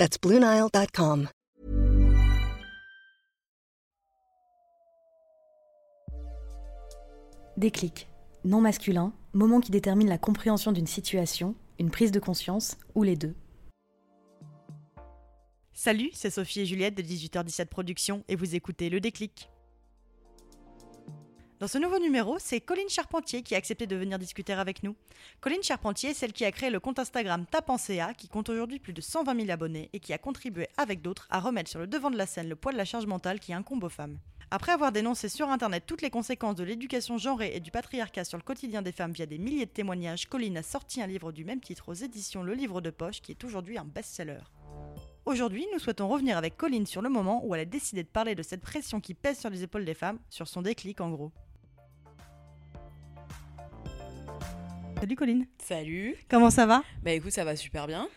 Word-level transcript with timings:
That's 0.00 0.18
BlueNile.com. 0.18 1.28
Déclic. 7.58 8.08
Non 8.44 8.62
masculin, 8.62 9.12
moment 9.34 9.60
qui 9.60 9.70
détermine 9.70 10.08
la 10.08 10.16
compréhension 10.16 10.72
d'une 10.72 10.86
situation, 10.86 11.54
une 11.78 11.90
prise 11.90 12.12
de 12.12 12.18
conscience 12.18 12.78
ou 12.94 13.02
les 13.02 13.14
deux. 13.14 13.34
Salut, 15.74 16.08
c'est 16.14 16.30
Sophie 16.30 16.60
et 16.60 16.66
Juliette 16.66 16.96
de 16.96 17.02
18h17 17.02 17.66
Productions 17.66 18.24
et 18.28 18.36
vous 18.36 18.54
écoutez 18.54 18.88
Le 18.88 19.00
Déclic. 19.00 19.50
Dans 21.60 21.68
ce 21.68 21.76
nouveau 21.76 21.98
numéro, 21.98 22.38
c'est 22.38 22.62
Colline 22.62 22.88
Charpentier 22.88 23.42
qui 23.42 23.54
a 23.54 23.58
accepté 23.58 23.86
de 23.86 23.94
venir 23.94 24.18
discuter 24.18 24.54
avec 24.54 24.82
nous. 24.82 24.96
Colline 25.42 25.62
Charpentier 25.62 26.08
est 26.08 26.14
celle 26.14 26.32
qui 26.32 26.46
a 26.46 26.52
créé 26.52 26.70
le 26.70 26.80
compte 26.80 26.98
Instagram 26.98 27.44
Tapenséa, 27.44 28.14
qui 28.14 28.28
compte 28.28 28.48
aujourd'hui 28.48 28.78
plus 28.78 28.94
de 28.94 29.02
120 29.02 29.38
000 29.40 29.50
abonnés 29.50 29.90
et 29.92 30.00
qui 30.00 30.14
a 30.14 30.18
contribué 30.18 30.68
avec 30.78 31.02
d'autres 31.02 31.26
à 31.28 31.38
remettre 31.38 31.68
sur 31.68 31.78
le 31.78 31.86
devant 31.86 32.10
de 32.10 32.16
la 32.16 32.24
scène 32.24 32.48
le 32.48 32.56
poids 32.56 32.72
de 32.72 32.78
la 32.78 32.86
charge 32.86 33.04
mentale 33.04 33.40
qui 33.40 33.52
incombe 33.52 33.84
aux 33.84 33.90
femmes. 33.90 34.18
Après 34.50 34.72
avoir 34.72 34.90
dénoncé 34.90 35.28
sur 35.28 35.50
Internet 35.50 35.84
toutes 35.86 36.00
les 36.00 36.08
conséquences 36.08 36.54
de 36.54 36.64
l'éducation 36.64 37.18
genrée 37.18 37.52
et 37.54 37.60
du 37.60 37.70
patriarcat 37.70 38.24
sur 38.24 38.38
le 38.38 38.42
quotidien 38.42 38.80
des 38.80 38.90
femmes 38.90 39.12
via 39.12 39.26
des 39.26 39.36
milliers 39.36 39.66
de 39.66 39.70
témoignages, 39.70 40.30
Colline 40.30 40.56
a 40.56 40.62
sorti 40.62 41.02
un 41.02 41.06
livre 41.06 41.30
du 41.30 41.44
même 41.44 41.60
titre 41.60 41.90
aux 41.90 41.94
éditions 41.94 42.42
Le 42.42 42.54
Livre 42.54 42.80
de 42.80 42.88
Poche, 42.88 43.20
qui 43.20 43.32
est 43.32 43.44
aujourd'hui 43.44 43.76
un 43.76 43.84
best-seller. 43.84 44.40
Aujourd'hui, 45.26 45.66
nous 45.74 45.78
souhaitons 45.78 46.08
revenir 46.08 46.38
avec 46.38 46.56
Colline 46.56 46.86
sur 46.86 47.02
le 47.02 47.10
moment 47.10 47.44
où 47.44 47.54
elle 47.54 47.60
a 47.60 47.66
décidé 47.66 48.02
de 48.02 48.08
parler 48.08 48.34
de 48.34 48.42
cette 48.42 48.62
pression 48.62 48.98
qui 48.98 49.12
pèse 49.12 49.38
sur 49.38 49.50
les 49.50 49.62
épaules 49.62 49.84
des 49.84 49.92
femmes, 49.92 50.18
sur 50.30 50.48
son 50.48 50.62
déclic 50.62 51.02
en 51.02 51.10
gros. 51.10 51.30
Salut 55.00 55.16
Colline. 55.16 55.46
Salut. 55.62 56.16
Comment 56.28 56.50
ça 56.50 56.66
va? 56.66 56.82
Bah 57.02 57.12
écoute, 57.12 57.32
ça 57.32 57.44
va 57.44 57.56
super 57.56 57.86
bien. 57.86 58.08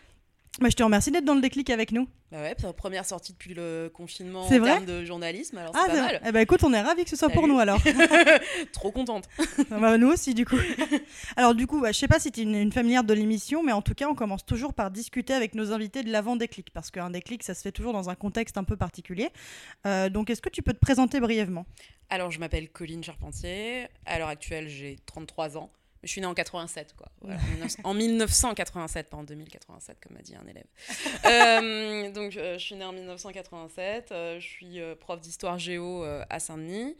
bah, 0.60 0.68
Je 0.68 0.76
te 0.76 0.82
remercie 0.82 1.10
d'être 1.10 1.24
dans 1.24 1.34
le 1.34 1.40
déclic 1.40 1.70
avec 1.70 1.92
nous. 1.92 2.06
Bah 2.30 2.40
ouais, 2.42 2.54
c'est 2.58 2.66
la 2.66 2.72
première 2.72 3.04
sortie 3.06 3.32
depuis 3.32 3.54
le 3.54 3.90
confinement 3.94 4.42
en 4.42 4.48
C'est 4.48 4.58
vrai? 4.58 4.72
termes 4.72 4.86
de 4.86 5.04
journalisme, 5.04 5.56
alors 5.56 5.72
Ah, 5.74 5.84
c'est 5.86 5.92
pas 5.92 6.00
mal. 6.02 6.20
Eh 6.26 6.32
ben, 6.32 6.40
écoute, 6.40 6.62
on 6.64 6.72
est 6.74 6.80
ravis 6.80 7.04
que 7.04 7.10
ce 7.10 7.16
soit 7.16 7.28
pour 7.30 7.46
nous 7.48 7.58
alors. 7.58 7.80
Trop 8.72 8.90
contente. 8.90 9.28
Ah 9.70 9.78
bah, 9.78 9.96
nous 9.98 10.08
aussi, 10.08 10.34
du 10.34 10.44
coup. 10.44 10.56
Alors, 11.36 11.54
du 11.54 11.66
coup, 11.66 11.80
bah, 11.80 11.92
je 11.92 11.98
sais 11.98 12.08
pas 12.08 12.18
si 12.18 12.30
tu 12.32 12.40
es 12.40 12.42
une, 12.42 12.54
une 12.56 12.72
familière 12.72 13.04
de 13.04 13.14
l'émission, 13.14 13.62
mais 13.62 13.72
en 13.72 13.82
tout 13.82 13.94
cas, 13.94 14.08
on 14.08 14.14
commence 14.14 14.44
toujours 14.44 14.74
par 14.74 14.90
discuter 14.90 15.32
avec 15.32 15.54
nos 15.54 15.72
invités 15.72 16.02
de 16.02 16.10
l'avant-déclic, 16.10 16.70
parce 16.72 16.90
qu'un 16.90 17.10
déclic, 17.10 17.42
ça 17.44 17.54
se 17.54 17.62
fait 17.62 17.72
toujours 17.72 17.92
dans 17.92 18.10
un 18.10 18.14
contexte 18.14 18.58
un 18.58 18.64
peu 18.64 18.76
particulier. 18.76 19.30
Euh, 19.86 20.08
donc, 20.10 20.28
est-ce 20.28 20.42
que 20.42 20.50
tu 20.50 20.62
peux 20.62 20.72
te 20.74 20.80
présenter 20.80 21.20
brièvement? 21.20 21.64
Alors 22.10 22.30
je 22.30 22.38
m'appelle 22.38 22.68
Colline 22.68 23.02
Charpentier. 23.02 23.86
À 24.04 24.18
l'heure 24.18 24.28
actuelle, 24.28 24.68
j'ai 24.68 24.98
33 25.06 25.56
ans. 25.56 25.70
Je 26.04 26.10
suis 26.10 26.20
née 26.20 26.26
en 26.26 26.34
87, 26.34 26.94
quoi. 26.96 27.08
Voilà, 27.20 27.36
en 27.40 27.66
19- 27.66 27.76
en 27.84 27.94
1987, 27.94 29.10
pas 29.10 29.16
en 29.16 29.24
2087, 29.24 29.98
comme 30.00 30.16
m'a 30.16 30.22
dit 30.22 30.36
un 30.36 30.46
élève. 30.46 30.66
Euh, 31.26 32.10
donc, 32.10 32.36
euh, 32.36 32.58
je 32.58 32.64
suis 32.64 32.74
née 32.74 32.84
en 32.84 32.92
1987. 32.92 34.12
euh, 34.12 34.38
je 34.38 34.46
suis 34.46 34.80
euh, 34.80 34.94
prof 34.94 35.20
d'histoire 35.20 35.58
géo 35.58 36.04
à 36.28 36.38
Saint-Denis. 36.38 36.96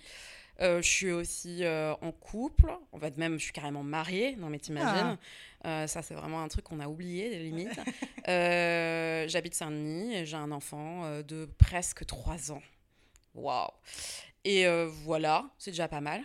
Je 0.60 0.80
suis 0.82 1.10
aussi 1.10 1.62
en 1.66 2.12
couple. 2.12 2.72
En 2.92 2.98
fait, 2.98 3.16
même, 3.16 3.38
je 3.38 3.44
suis 3.44 3.52
carrément 3.52 3.82
mariée. 3.82 4.36
Non, 4.36 4.48
mais 4.48 4.58
t'imagines. 4.58 5.18
Euh, 5.66 5.86
ça, 5.86 6.02
c'est 6.02 6.14
vraiment 6.14 6.42
un 6.42 6.48
truc 6.48 6.64
qu'on 6.64 6.80
a 6.80 6.86
oublié, 6.88 7.28
les 7.30 7.42
limites. 7.42 7.80
J'habite 9.28 9.54
Saint-Denis 9.54 10.14
et 10.14 10.26
j'ai 10.26 10.36
un 10.36 10.52
enfant 10.52 11.20
de 11.22 11.46
presque 11.58 12.06
3 12.06 12.52
ans. 12.52 12.62
Waouh! 13.34 13.70
Et 14.44 14.66
voilà, 15.04 15.46
c'est 15.58 15.70
déjà 15.72 15.88
pas 15.88 16.00
mal. 16.00 16.22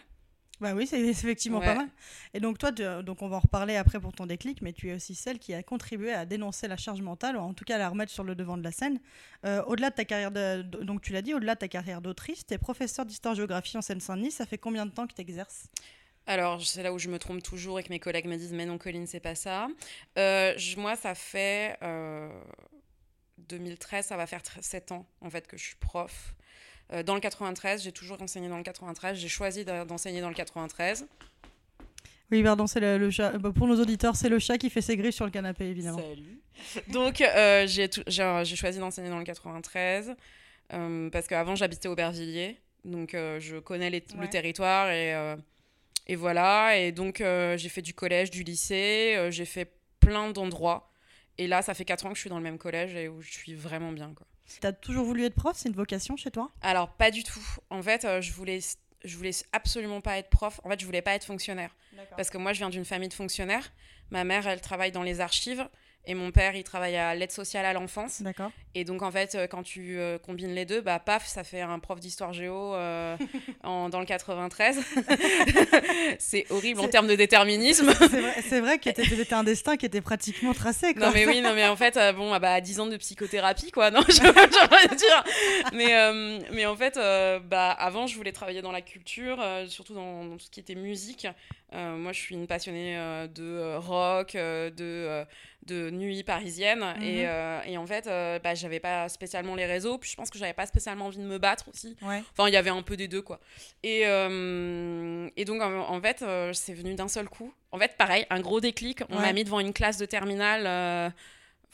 Bah 0.62 0.74
oui, 0.74 0.86
c'est 0.88 1.00
effectivement 1.00 1.60
Ouais. 1.60 1.66
pas 1.66 1.76
mal. 1.76 1.90
Et 2.34 2.40
donc, 2.42 2.58
toi, 2.58 2.72
tu- 2.74 2.84
donc 3.04 3.22
on 3.22 3.30
va 3.30 3.38
en 3.38 3.40
reparler 3.40 3.78
après 3.78 4.00
pour 4.00 4.12
ton 4.12 4.26
déclic, 4.26 4.62
mais 4.62 4.74
tu 4.74 4.90
es 4.90 4.94
aussi 4.94 5.16
celle 5.16 5.40
qui 5.40 5.54
a 5.54 5.64
contribué 5.64 6.12
à 6.14 6.26
dénoncer 6.26 6.68
la 6.68 6.76
charge 6.76 7.02
mentale, 7.02 7.38
ou 7.38 7.40
en 7.40 7.54
tout 7.54 7.64
cas 7.64 7.76
à 7.76 7.78
la 7.78 7.88
remettre 7.88 8.12
sur 8.12 8.26
le 8.26 8.36
devant 8.36 8.58
de 8.58 8.64
la 8.64 8.72
scène. 8.74 9.00
Euh, 9.46 9.64
au-delà 9.68 9.90
de 9.90 9.96
ta 9.96 10.04
carrière, 10.04 10.32
de, 10.32 10.62
donc 10.62 11.02
tu 11.02 11.14
l'as 11.14 11.22
dit, 11.22 11.34
au-delà 11.34 11.56
de 11.56 11.60
ta 11.60 11.70
carrière 11.70 12.02
d'autrice, 12.02 12.46
tu 12.46 12.54
es 12.54 12.58
professeur 12.58 13.06
d'histoire-géographie 13.06 13.78
en 13.78 13.82
Seine-Saint-Denis. 13.82 14.32
Ça 14.32 14.46
fait 14.46 14.58
combien 14.58 14.86
de 14.86 14.92
temps 14.92 15.08
que 15.08 15.14
tu 15.14 15.22
exerces 15.22 15.68
Alors, 16.28 16.62
c'est 16.62 16.84
là 16.84 16.92
où 16.92 17.00
je 17.00 17.08
me 17.08 17.20
trompe 17.20 17.42
toujours 17.42 17.80
et 17.80 17.84
que 17.84 17.90
mes 17.90 18.00
collègues 18.02 18.26
me 18.28 18.36
disent 18.36 18.52
Mais 18.54 18.66
non, 18.66 18.78
Colline, 18.78 19.08
c'est 19.08 19.22
pas 19.22 19.36
ça. 19.36 19.68
Euh, 20.18 20.54
je- 20.58 20.76
moi, 20.78 20.98
ça 20.98 21.16
fait 21.16 21.78
euh, 21.84 22.30
2013, 23.38 24.08
ça 24.08 24.18
va 24.18 24.28
faire 24.28 24.42
7 24.62 24.92
ans 24.92 25.06
en 25.22 25.30
fait 25.30 25.48
que 25.48 25.58
je 25.58 25.64
suis 25.64 25.76
prof. 25.78 26.36
Euh, 26.92 27.04
dans 27.04 27.14
le 27.14 27.20
93, 27.22 27.84
j'ai 27.84 27.92
toujours 27.92 28.22
enseigné 28.22 28.48
dans 28.50 28.58
le 28.58 28.64
93. 28.64 29.18
J'ai 29.18 29.28
choisi 29.28 29.64
d'enseigner 29.66 30.22
dans 30.22 30.30
le 30.30 30.36
93. 30.36 31.06
Oui, 32.32 32.44
pardon, 32.44 32.68
c'est 32.68 32.80
le, 32.80 32.98
le 32.98 33.10
chat. 33.10 33.38
Bah, 33.38 33.52
pour 33.56 33.68
nos 33.68 33.80
auditeurs, 33.82 34.16
c'est 34.16 34.30
le 34.30 34.40
chat 34.40 34.58
qui 34.58 34.70
fait 34.70 34.82
ses 34.82 34.96
griffes 34.98 35.16
sur 35.16 35.26
le 35.26 35.32
canapé, 35.32 35.66
évidemment. 35.66 35.98
Salut. 36.00 36.40
Donc, 36.90 37.22
euh, 37.22 37.66
j'ai 37.68 38.56
choisi 38.56 38.80
d'enseigner 38.80 39.10
dans 39.10 39.18
le 39.20 39.24
93 39.26 40.16
euh, 40.74 41.10
parce 41.10 41.28
qu'avant, 41.28 41.56
j'habitais 41.56 41.88
Aubervilliers. 41.88 42.58
Donc, 42.86 43.14
euh, 43.14 43.40
je 43.40 43.58
connais 43.58 43.90
les- 43.90 44.04
Ouais. 44.16 44.22
le 44.22 44.30
territoire 44.30 44.90
et, 44.92 45.14
euh, 45.16 45.36
et 46.08 46.16
voilà. 46.16 46.78
Et 46.78 46.92
donc, 46.92 47.20
euh, 47.22 47.58
j'ai 47.58 47.70
fait 47.70 47.82
du 47.82 47.94
collège, 47.94 48.30
du 48.32 48.44
lycée. 48.44 49.14
euh, 49.18 49.32
j'ai 49.32 49.46
fait 49.46 49.72
plein 50.00 50.30
d'endroits. 50.32 50.92
Et 51.38 51.48
là, 51.48 51.62
ça 51.62 51.74
fait 51.74 51.86
4 51.86 52.06
ans 52.06 52.10
que 52.10 52.16
je 52.16 52.22
suis 52.22 52.30
dans 52.30 52.38
le 52.38 52.44
même 52.44 52.58
collège 52.58 52.96
et 52.96 53.08
où 53.08 53.22
je 53.22 53.32
suis 53.32 53.54
vraiment 53.56 53.92
bien. 53.92 54.14
Quoi. 54.16 54.28
Tu 54.62 54.66
as 54.66 54.74
toujours 54.74 55.06
voulu 55.06 55.26
être 55.26 55.36
prof 55.36 55.56
C'est 55.56 55.70
une 55.70 55.76
vocation 55.76 56.18
chez 56.18 56.32
toi? 56.32 56.50
Alors, 56.62 56.90
pas 56.90 57.12
du 57.12 57.24
tout. 57.24 57.44
En 57.70 57.82
fait, 57.82 58.06
euh, 58.06 58.22
je 58.22 58.34
voulais. 58.34 58.60
Je 59.06 59.16
voulais 59.16 59.32
absolument 59.54 60.02
pas 60.02 60.18
être 60.18 60.30
prof. 60.30 60.60
En 60.66 60.70
fait, 60.70 60.80
je 60.80 60.86
voulais 60.86 61.02
pas 61.02 61.14
être 61.14 61.24
fonctionnaire. 61.24 61.74
Parce 62.18 62.30
que 62.30 62.38
moi, 62.38 62.52
je 62.52 62.58
viens 62.60 62.70
d'une 62.70 62.84
famille 62.84 63.08
de 63.08 63.14
fonctionnaires. 63.14 63.72
Ma 64.12 64.26
mère, 64.26 64.46
elle 64.48 64.60
travaille 64.60 64.92
dans 64.92 65.04
les 65.04 65.22
archives. 65.22 65.70
Et 66.06 66.16
mon 66.16 66.32
père, 66.32 66.56
il 66.56 66.64
travaille 66.64 66.96
à 66.96 67.14
l'aide 67.14 67.32
sociale 67.32 67.66
à 67.66 67.74
l'enfance. 67.74 68.22
D'accord. 68.22 68.52
Et 68.76 68.84
donc, 68.84 69.02
en 69.02 69.12
fait, 69.12 69.34
euh, 69.34 69.48
quand 69.48 69.64
tu 69.64 69.98
euh, 69.98 70.20
combines 70.20 70.54
les 70.54 70.66
deux, 70.66 70.80
bah, 70.80 71.00
paf, 71.00 71.28
ça 71.28 71.44
fait 71.44 71.62
un 71.62 71.80
prof 71.80 72.00
d'histoire 72.00 72.34
géo 72.34 72.76
euh, 72.76 73.18
en, 73.64 73.90
dans 73.90 74.00
le 74.00 74.06
93. 74.06 74.80
c'est 76.20 76.46
horrible 76.52 76.80
en 76.80 76.88
termes 76.88 77.08
de 77.08 77.16
déterminisme. 77.16 77.92
C'est 78.50 78.62
vrai, 78.62 78.78
que 78.78 78.90
c'était 78.94 79.34
un 79.34 79.44
destin 79.44 79.76
qui 79.76 79.86
était 79.86 80.02
pratiquement 80.02 80.54
tracé. 80.54 80.94
Quoi. 80.94 81.08
Non 81.08 81.14
mais 81.14 81.26
oui, 81.26 81.42
non 81.42 81.54
mais 81.54 81.68
en 81.68 81.76
fait, 81.76 81.98
euh, 81.98 82.14
bon, 82.14 82.34
ah 82.34 82.40
bah 82.40 82.62
10 82.62 82.80
ans 82.80 82.88
de 82.88 82.98
psychothérapie 82.98 83.72
quoi, 83.72 83.92
non, 83.92 84.02
je 84.08 84.96
dire. 84.96 85.24
Mais, 85.74 86.44
mais 86.52 86.66
en 86.66 86.76
fait, 86.76 86.96
bah, 86.96 87.72
avant, 87.72 88.08
je 88.08 88.16
voulais 88.16 88.32
travailler 88.32 88.62
dans 88.62 88.72
la 88.72 88.82
culture, 88.82 89.44
surtout 89.68 89.94
dans, 89.94 90.26
dans 90.26 90.38
tout 90.38 90.46
ce 90.46 90.52
qui 90.52 90.60
était 90.60 90.76
musique. 90.76 91.28
Moi, 91.74 92.14
je 92.14 92.20
suis 92.20 92.36
une 92.36 92.48
passionnée 92.48 92.96
de 93.34 93.76
rock, 93.78 94.34
de, 94.34 95.26
de 95.66 95.90
nuit 95.92 96.24
parisienne. 96.24 96.80
Mhm. 96.98 97.04
et, 97.04 97.28
euh, 97.28 97.62
et 97.66 97.78
en 97.78 97.86
fait, 97.86 98.08
euh, 98.08 98.40
bah, 98.40 98.56
j'avais 98.56 98.80
pas 98.80 99.08
spécialement 99.10 99.56
les 99.56 99.66
réseaux, 99.66 99.98
puis 99.98 100.10
je 100.10 100.16
pense 100.16 100.30
que 100.30 100.40
j'avais 100.40 100.54
pas 100.54 100.66
spécialement 100.66 101.06
envie 101.08 101.18
de 101.18 101.24
me 101.24 101.38
battre 101.38 101.68
aussi. 101.70 101.96
Ouais. 102.02 102.24
Enfin, 102.32 102.48
il 102.48 102.54
y 102.54 102.58
avait 102.58 102.70
un 102.70 102.82
peu 102.82 102.96
des 102.98 103.08
deux, 103.08 103.22
quoi. 103.22 103.40
Et, 103.84 104.02
euh, 104.06 105.30
et 105.38 105.46
donc, 105.46 105.62
en, 105.62 105.90
en 105.90 106.02
fait, 106.02 106.24
c'est 106.54 106.74
venu 106.74 106.96
d'un 106.96 107.08
seul 107.08 107.30
coup. 107.30 107.54
En 107.72 107.78
fait, 107.78 107.96
pareil, 107.98 108.26
un 108.30 108.40
gros 108.40 108.60
déclic. 108.62 109.02
On 109.10 109.16
Ouais. 109.18 109.22
m'a 109.22 109.34
mis 109.34 109.44
devant 109.44 109.60
une 109.60 109.74
classe 109.74 109.98
de 109.98 110.06
terminale 110.06 111.14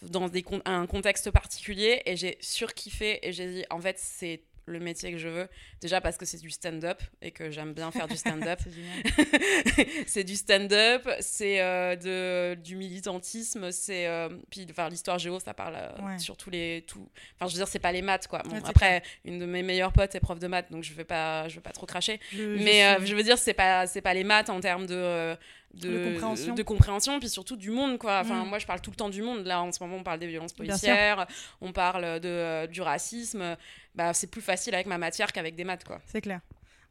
dans 0.01 0.27
des 0.27 0.43
con- 0.43 0.61
un 0.65 0.85
contexte 0.87 1.31
particulier 1.31 2.01
et 2.05 2.17
j'ai 2.17 2.37
surkiffé 2.41 3.19
et 3.27 3.31
j'ai 3.31 3.47
dit, 3.47 3.65
en 3.69 3.79
fait, 3.79 3.97
c'est 3.97 4.41
le 4.67 4.79
métier 4.79 5.11
que 5.11 5.17
je 5.17 5.27
veux. 5.27 5.47
Déjà 5.81 6.01
parce 6.01 6.17
que 6.17 6.25
c'est 6.25 6.37
du 6.41 6.49
stand-up 6.49 7.01
et 7.21 7.31
que 7.31 7.51
j'aime 7.51 7.73
bien 7.73 7.91
faire 7.91 8.07
du 8.07 8.15
stand-up. 8.17 8.59
C'est 10.07 10.23
du 10.23 10.35
stand-up, 10.35 11.07
c'est 11.19 11.61
euh, 11.61 11.95
de, 11.95 12.59
du 12.61 12.75
militantisme, 12.75 13.71
c'est 13.71 14.07
euh, 14.07 14.29
puis 14.49 14.65
enfin 14.69 14.89
l'histoire 14.89 15.19
géo 15.19 15.39
ça 15.39 15.53
parle 15.53 15.75
euh, 15.75 16.05
Ouais. 16.05 16.19
sur 16.19 16.37
tous 16.37 16.49
les 16.49 16.83
tout. 16.87 17.07
Enfin 17.35 17.47
je 17.47 17.53
veux 17.53 17.59
dire 17.59 17.67
c'est 17.67 17.79
pas 17.79 17.91
les 17.91 18.01
maths 18.01 18.27
quoi. 18.27 18.39
Bon, 18.45 18.51
Ouais, 18.55 18.61
après 18.65 19.03
une 19.23 19.39
de 19.39 19.45
mes 19.45 19.63
meilleures 19.63 19.93
potes 19.93 20.15
est 20.15 20.19
prof 20.19 20.39
de 20.39 20.47
maths 20.47 20.71
donc 20.71 20.83
je 20.83 20.93
vais 20.93 21.03
pas 21.05 21.47
je 21.47 21.55
vais 21.55 21.61
pas 21.61 21.71
trop 21.71 21.85
cracher. 21.85 22.19
Mais 22.33 22.85
euh, 22.85 22.97
suis- 22.99 23.07
je 23.07 23.15
veux 23.15 23.23
dire 23.23 23.37
c'est 23.37 23.53
pas 23.53 23.87
c'est 23.87 24.01
pas 24.01 24.13
les 24.13 24.23
maths 24.23 24.49
en 24.49 24.59
termes 24.59 24.85
de 24.85 25.35
de, 25.73 26.05
compréhension. 26.13 26.55
de 26.55 26.63
compréhension, 26.63 27.19
puis 27.19 27.27
surtout 27.27 27.57
du 27.57 27.69
monde 27.69 27.97
quoi. 27.97 28.19
Enfin 28.21 28.45
Mm. 28.45 28.47
moi 28.47 28.59
je 28.59 28.65
parle 28.65 28.79
tout 28.79 28.91
le 28.91 28.95
temps 28.95 29.09
du 29.09 29.21
monde. 29.21 29.45
Là 29.45 29.61
en 29.61 29.71
ce 29.73 29.83
moment 29.83 29.97
on 29.97 30.03
parle 30.03 30.19
des 30.19 30.27
violences 30.27 30.53
policières, 30.53 31.27
on 31.61 31.73
parle 31.73 32.19
de 32.21 32.29
euh, 32.29 32.67
du 32.67 32.81
racisme. 32.81 33.57
Bah 33.95 34.13
c'est 34.13 34.27
plus 34.27 34.41
facile 34.41 34.75
avec 34.75 34.87
ma 34.87 34.97
matière 34.97 35.31
qu'avec 35.31 35.55
des 35.55 35.63
maths 35.63 35.83
quoi. 35.85 36.01
C'est 36.05 36.21
clair. 36.21 36.41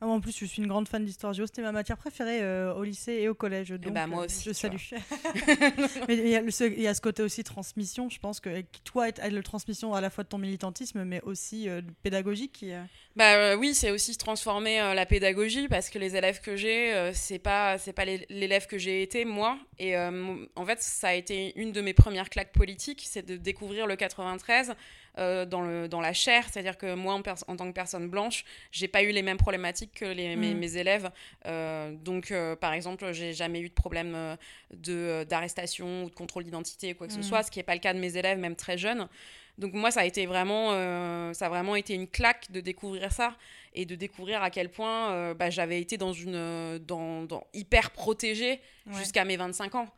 Ah, 0.00 0.06
en 0.08 0.20
plus, 0.20 0.36
je 0.36 0.44
suis 0.44 0.60
une 0.60 0.66
grande 0.68 0.88
fan 0.88 1.04
d'histoire 1.04 1.32
géo. 1.32 1.46
C'était 1.46 1.62
ma 1.62 1.72
matière 1.72 1.96
préférée 1.96 2.42
euh, 2.42 2.74
au 2.74 2.82
lycée 2.82 3.12
et 3.12 3.28
au 3.28 3.34
collège. 3.34 3.70
Donc, 3.70 3.94
bah, 3.94 4.06
moi 4.06 4.22
euh, 4.22 4.26
aussi, 4.26 4.42
je 4.44 4.52
salue. 4.52 4.76
mais 6.08 6.16
il 6.16 6.28
y, 6.28 6.36
a 6.36 6.50
ce- 6.50 6.64
il 6.64 6.82
y 6.82 6.88
a 6.88 6.94
ce 6.94 7.00
côté 7.00 7.22
aussi 7.22 7.44
transmission. 7.44 8.10
Je 8.10 8.18
pense 8.18 8.40
que 8.40 8.62
toi, 8.84 9.08
être 9.08 9.26
le 9.30 9.42
transmission 9.42 9.94
à 9.94 10.00
la 10.00 10.10
fois 10.10 10.24
de 10.24 10.28
ton 10.28 10.36
militantisme, 10.38 11.04
mais 11.04 11.22
aussi 11.22 11.68
euh, 11.68 11.80
pédagogique. 12.02 12.52
Qui, 12.52 12.72
euh, 12.72 12.82
Bah 13.16 13.56
oui, 13.56 13.72
c'est 13.72 13.92
aussi 13.92 14.16
transformer 14.18 14.78
la 14.94 15.06
pédagogie 15.06 15.68
parce 15.68 15.88
que 15.88 15.98
les 15.98 16.16
élèves 16.16 16.40
que 16.40 16.56
j'ai, 16.56 17.10
c'est 17.14 17.38
pas 17.38 17.78
c'est 17.78 17.92
pas 17.92 18.04
l'élève 18.04 18.66
que 18.66 18.76
j'ai 18.78 19.02
été 19.02 19.24
moi. 19.24 19.58
Et 19.78 19.96
en 19.96 20.66
fait, 20.66 20.82
ça 20.82 21.08
a 21.08 21.14
été 21.14 21.58
une 21.58 21.72
de 21.72 21.80
mes 21.80 21.94
premières 21.94 22.28
claques 22.28 22.52
politiques, 22.52 23.04
c'est 23.08 23.24
de 23.24 23.36
découvrir 23.36 23.86
le 23.86 23.96
93 23.96 24.74
euh, 25.18 25.44
dans 25.46 25.60
le 25.60 25.88
dans 25.88 26.00
la 26.00 26.12
chair. 26.12 26.44
C'est-à-dire 26.50 26.76
que 26.76 26.94
moi, 26.94 27.14
en, 27.14 27.20
en 27.20 27.56
tant 27.56 27.66
que 27.68 27.72
personne 27.72 28.08
blanche, 28.08 28.44
j'ai 28.72 28.88
pas 28.88 29.02
eu 29.02 29.10
les 29.10 29.22
mêmes 29.22 29.36
problématiques 29.38 29.92
que 29.94 30.04
les, 30.04 30.36
mes, 30.36 30.52
Mhm. 30.54 30.58
mes 30.60 30.76
élèves. 30.76 31.10
Euh, 31.46 31.92
donc, 31.92 32.30
euh, 32.30 32.56
par 32.56 32.72
exemple, 32.72 33.12
j'ai 33.12 33.32
jamais 33.32 33.60
eu 33.60 33.68
de 33.68 33.74
problème 33.74 34.36
de 34.72 35.24
d'arrestation 35.28 36.04
ou 36.04 36.10
de 36.10 36.14
contrôle 36.14 36.44
d'identité 36.44 36.92
ou 36.92 36.94
quoi 36.96 37.06
que 37.06 37.12
ce 37.12 37.22
soit, 37.22 37.42
ce 37.42 37.50
qui 37.50 37.60
est 37.60 37.64
pas 37.64 37.74
le 37.74 37.80
cas 37.80 37.94
de 37.94 37.98
mes 37.98 38.16
élèves, 38.16 38.38
même 38.38 38.56
très 38.56 38.76
jeunes. 38.78 39.08
Donc 39.56 39.72
moi, 39.72 39.92
ça 39.92 40.00
a 40.00 40.04
été 40.04 40.26
vraiment, 40.26 40.72
euh, 40.72 41.32
ça 41.32 41.46
a 41.46 41.48
vraiment 41.48 41.76
été 41.76 41.94
une 41.94 42.08
claque 42.08 42.50
de 42.50 42.60
découvrir 42.60 43.12
ça 43.12 43.36
et 43.72 43.84
de 43.86 43.94
découvrir 43.94 44.42
à 44.42 44.50
quel 44.50 44.68
point 44.68 45.12
euh, 45.12 45.34
bah, 45.34 45.48
j'avais 45.48 45.80
été 45.80 45.96
dans 45.96 46.12
une, 46.12 46.78
dans, 46.78 47.22
dans- 47.22 47.46
hyper 47.54 47.92
protégée 47.92 48.60
Ouais. 48.86 48.92
jusqu'à 48.98 49.24
mes 49.24 49.36
25 49.36 49.76
ans. 49.76 49.88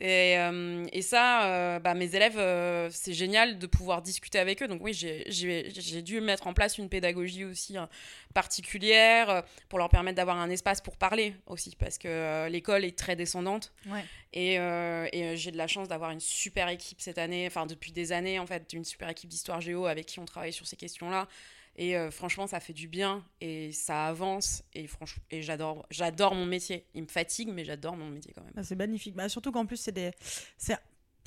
Et, 0.00 0.38
euh, 0.38 0.86
et 0.92 1.02
ça, 1.02 1.44
euh, 1.44 1.78
bah, 1.78 1.92
mes 1.92 2.14
élèves, 2.16 2.38
euh, 2.38 2.88
c'est 2.90 3.12
génial 3.12 3.58
de 3.58 3.66
pouvoir 3.66 4.00
discuter 4.00 4.38
avec 4.38 4.62
eux. 4.62 4.66
Donc 4.66 4.82
oui, 4.82 4.94
j'ai- 4.94 6.02
dû 6.02 6.22
mettre 6.22 6.46
en 6.46 6.54
place 6.54 6.78
une 6.78 6.88
pédagogie 6.88 7.44
aussi 7.44 7.76
euh, 7.76 7.84
particulière 8.32 9.42
pour 9.68 9.78
leur 9.78 9.90
permettre 9.90 10.16
d'avoir 10.16 10.38
un 10.38 10.48
espace 10.48 10.80
pour 10.80 10.96
parler 10.96 11.34
aussi, 11.46 11.76
parce 11.78 11.98
que 11.98 12.48
l'école 12.48 12.84
est 12.86 12.96
très 12.96 13.14
descendante. 13.14 13.72
Ouais. 13.86 14.04
Et, 14.32 14.54
et, 14.54 15.36
j'ai 15.36 15.50
de 15.50 15.56
la 15.58 15.66
chance 15.66 15.88
d'avoir 15.88 16.10
une 16.12 16.20
super 16.20 16.68
équipe 16.68 17.00
cette 17.00 17.18
année, 17.18 17.46
enfin 17.46 17.66
depuis 17.66 17.92
des 17.92 18.12
années 18.12 18.38
en 18.38 18.46
fait, 18.46 18.72
une 18.72 18.84
super 18.84 19.08
équipe 19.10 19.28
d'histoire 19.28 19.60
géo 19.60 19.86
avec 19.86 20.06
qui 20.06 20.18
on 20.18 20.24
travaille 20.24 20.52
sur 20.52 20.66
ces 20.66 20.76
questions-là. 20.76 21.28
Et 21.76 21.96
euh, 21.96 22.10
franchement, 22.10 22.46
ça 22.46 22.60
fait 22.60 22.72
du 22.72 22.88
bien 22.88 23.24
et 23.40 23.72
ça 23.72 24.06
avance. 24.06 24.62
Et 24.74 24.86
franchement, 24.86 25.22
j'adore, 25.30 25.86
j'adore 25.90 26.34
mon 26.34 26.46
métier. 26.46 26.84
Il 26.94 27.02
me 27.02 27.08
fatigue, 27.08 27.48
mais 27.52 27.64
j'adore 27.64 27.96
mon 27.96 28.08
métier 28.08 28.32
quand 28.34 28.42
même. 28.42 28.52
Ah, 28.56 28.62
c'est 28.62 28.76
magnifique. 28.76 29.14
Bah, 29.14 29.28
surtout 29.28 29.52
qu'en 29.52 29.66
plus, 29.66 29.78
c'est 29.78 29.92
des. 29.92 30.10
C'est... 30.58 30.76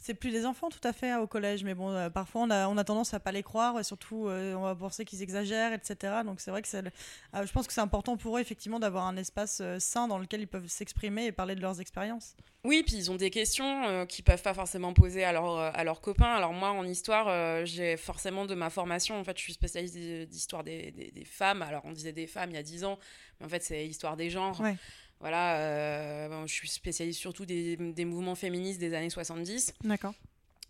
C'est 0.06 0.14
plus 0.16 0.32
des 0.32 0.46
enfants 0.46 0.68
tout 0.70 0.86
à 0.86 0.92
fait 0.92 1.12
hein, 1.12 1.20
au 1.20 1.28
collège, 1.28 1.64
mais 1.64 1.74
bon, 1.74 1.90
euh, 1.90 2.10
parfois 2.10 2.42
on 2.42 2.50
a, 2.50 2.68
on 2.68 2.76
a 2.78 2.84
tendance 2.84 3.14
à 3.14 3.22
pas 3.22 3.32
les 3.32 3.42
croire 3.42 3.80
et 3.80 3.86
surtout 3.86 4.28
euh, 4.28 4.54
on 4.54 4.64
va 4.64 4.76
penser 4.76 5.06
qu'ils 5.06 5.22
exagèrent, 5.22 5.72
etc. 5.72 6.24
Donc 6.26 6.42
c'est 6.42 6.52
vrai 6.52 6.62
que 6.62 6.68
c'est, 6.68 6.84
euh, 6.86 7.46
je 7.46 7.52
pense 7.54 7.68
que 7.68 7.74
c'est 7.74 7.80
important 7.80 8.18
pour 8.18 8.36
eux 8.38 8.42
effectivement 8.42 8.82
d'avoir 8.82 9.08
un 9.08 9.16
espace 9.16 9.62
sain 9.80 10.10
dans 10.10 10.18
lequel 10.18 10.42
ils 10.42 10.48
peuvent 10.48 10.68
s'exprimer 10.68 11.28
et 11.28 11.32
parler 11.32 11.56
de 11.56 11.62
leurs 11.62 11.80
expériences. 11.80 12.36
Oui, 12.66 12.84
puis 12.86 12.96
ils 12.98 13.12
ont 13.12 13.16
des 13.16 13.30
questions 13.30 14.06
qu'ils 14.08 14.24
peuvent 14.26 14.42
pas 14.42 14.54
forcément 14.54 14.94
poser 14.94 15.24
à, 15.24 15.32
leur, 15.32 15.58
à 15.58 15.84
leurs 15.86 16.00
copains. 16.02 16.34
Alors 16.34 16.52
moi, 16.54 16.72
en 16.72 16.86
histoire, 16.86 17.66
j'ai 17.66 17.98
forcément 17.98 18.46
de 18.46 18.56
ma 18.56 18.70
formation, 18.70 19.18
en 19.20 19.24
fait, 19.26 19.38
je 19.38 19.44
suis 19.44 19.54
spécialiste 19.54 19.96
d'histoire 20.30 20.64
des, 20.66 20.92
des- 20.92 21.12
des 21.12 21.26
femmes. 21.26 21.62
Alors 21.62 21.82
on 21.86 21.92
disait 21.92 22.14
des 22.14 22.28
femmes 22.28 22.52
il 22.52 22.56
y 22.56 22.60
a 22.60 22.64
10 22.64 22.84
ans, 22.86 23.00
mais 23.40 23.46
en 23.46 23.50
fait 23.50 23.64
c'est 23.64 23.86
histoire 23.86 24.16
des 24.18 24.30
genres. 24.30 24.60
Ouais. 24.62 24.76
Voilà, 25.20 25.58
euh, 25.58 26.46
je 26.48 26.54
suis 26.54 26.68
spécialiste 26.68 27.20
surtout 27.20 27.46
des, 27.46 27.78
des 27.78 28.06
mouvements 28.06 28.36
féministes 28.36 28.80
des 28.80 28.94
années 28.94 29.10
70. 29.10 29.74
D'accord. 29.84 30.14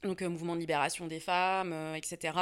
Donc 0.03 0.21
euh, 0.21 0.29
mouvement 0.29 0.55
de 0.55 0.59
libération 0.59 1.07
des 1.07 1.19
femmes, 1.19 1.71
euh, 1.73 1.95
etc. 1.95 2.33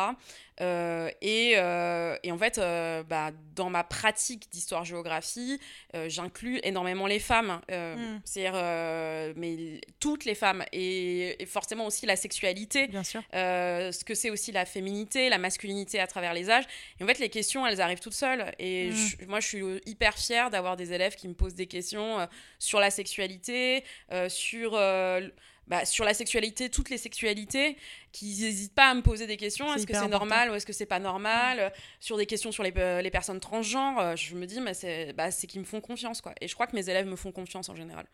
Euh, 0.60 1.10
et, 1.22 1.54
euh, 1.56 2.16
et 2.24 2.32
en 2.32 2.38
fait, 2.38 2.58
euh, 2.58 3.04
bah, 3.04 3.32
dans 3.56 3.70
ma 3.70 3.84
pratique 3.84 4.50
d'histoire-géographie, 4.52 5.60
euh, 5.96 6.10
j'inclus 6.10 6.60
énormément 6.64 7.08
les 7.08 7.20
femmes, 7.20 7.62
euh, 7.72 7.96
Mm. 7.96 8.22
c'est-à-dire 8.26 8.54
euh, 8.56 9.34
mais 9.36 9.82
toutes 10.00 10.26
les 10.26 10.36
femmes, 10.36 10.64
et, 10.72 11.42
et 11.42 11.46
forcément 11.46 11.86
aussi 11.86 12.06
la 12.06 12.16
sexualité, 12.16 12.88
Bien 12.88 13.04
sûr. 13.04 13.22
euh, 13.34 13.92
ce 13.92 14.04
que 14.04 14.14
c'est 14.14 14.30
aussi 14.30 14.52
la 14.52 14.66
féminité, 14.66 15.30
la 15.30 15.38
masculinité 15.38 16.00
à 16.00 16.08
travers 16.08 16.34
les 16.34 16.50
âges. 16.50 16.66
Et 17.00 17.04
en 17.04 17.08
fait, 17.08 17.20
les 17.20 17.30
questions, 17.30 17.66
elles 17.66 17.82
arrivent 17.82 18.00
toutes 18.00 18.14
seules. 18.14 18.52
Et 18.60 18.90
Mm. 18.90 18.96
je- 18.96 19.26
moi, 19.26 19.40
je 19.40 19.48
suis 19.48 19.62
euh, 19.62 19.80
hyper 19.86 20.18
fière 20.18 20.50
d'avoir 20.50 20.78
des 20.78 20.94
élèves 20.94 21.16
qui 21.16 21.28
me 21.28 21.34
posent 21.34 21.56
des 21.56 21.68
questions 21.68 22.20
euh, 22.20 22.26
sur 22.60 22.80
la 22.80 22.92
sexualité, 22.92 23.84
euh, 24.12 24.30
sur, 24.30 24.74
euh, 24.76 25.28
bah, 25.68 25.86
sur 25.86 26.06
la 26.06 26.14
sexualité, 26.14 26.70
toutes 26.70 26.90
les 26.90 26.98
sexualités, 26.98 27.78
qui 28.12 28.26
n'hésitent 28.26 28.76
pas 28.76 28.90
à 28.90 28.94
me 28.94 29.02
poser 29.02 29.28
des 29.28 29.38
questions. 29.38 29.74
Est-ce 29.74 29.88
que 29.88 29.94
c'est 29.94 30.08
normal 30.08 30.52
ou 30.52 30.56
est-ce 30.56 30.66
que 30.66 30.74
c'est 30.74 30.86
pas 30.86 31.00
normal? 31.00 31.72
Sur 32.00 32.18
des 32.18 32.26
questions 32.26 32.52
sur 32.52 32.64
les, 32.64 32.74
euh, 32.78 33.02
les 33.02 33.12
personnes 33.12 33.40
transgenres, 33.40 34.00
euh, 34.00 34.16
je 34.16 34.36
me 34.36 34.46
dis, 34.46 34.60
mais 34.60 34.74
c'est 34.74 35.14
bah, 35.14 35.32
c'est 35.32 35.48
qu'ils 35.48 35.62
me 35.62 35.66
font 35.66 35.82
confiance. 35.82 36.22
Quoi. 36.22 36.34
Et 36.42 36.48
je 36.48 36.54
crois 36.54 36.68
que 36.68 36.76
mes 36.76 36.90
élèves 36.90 37.08
me 37.08 37.16
font 37.16 37.32
confiance 37.32 37.70
en 37.70 37.76
général. 37.76 38.08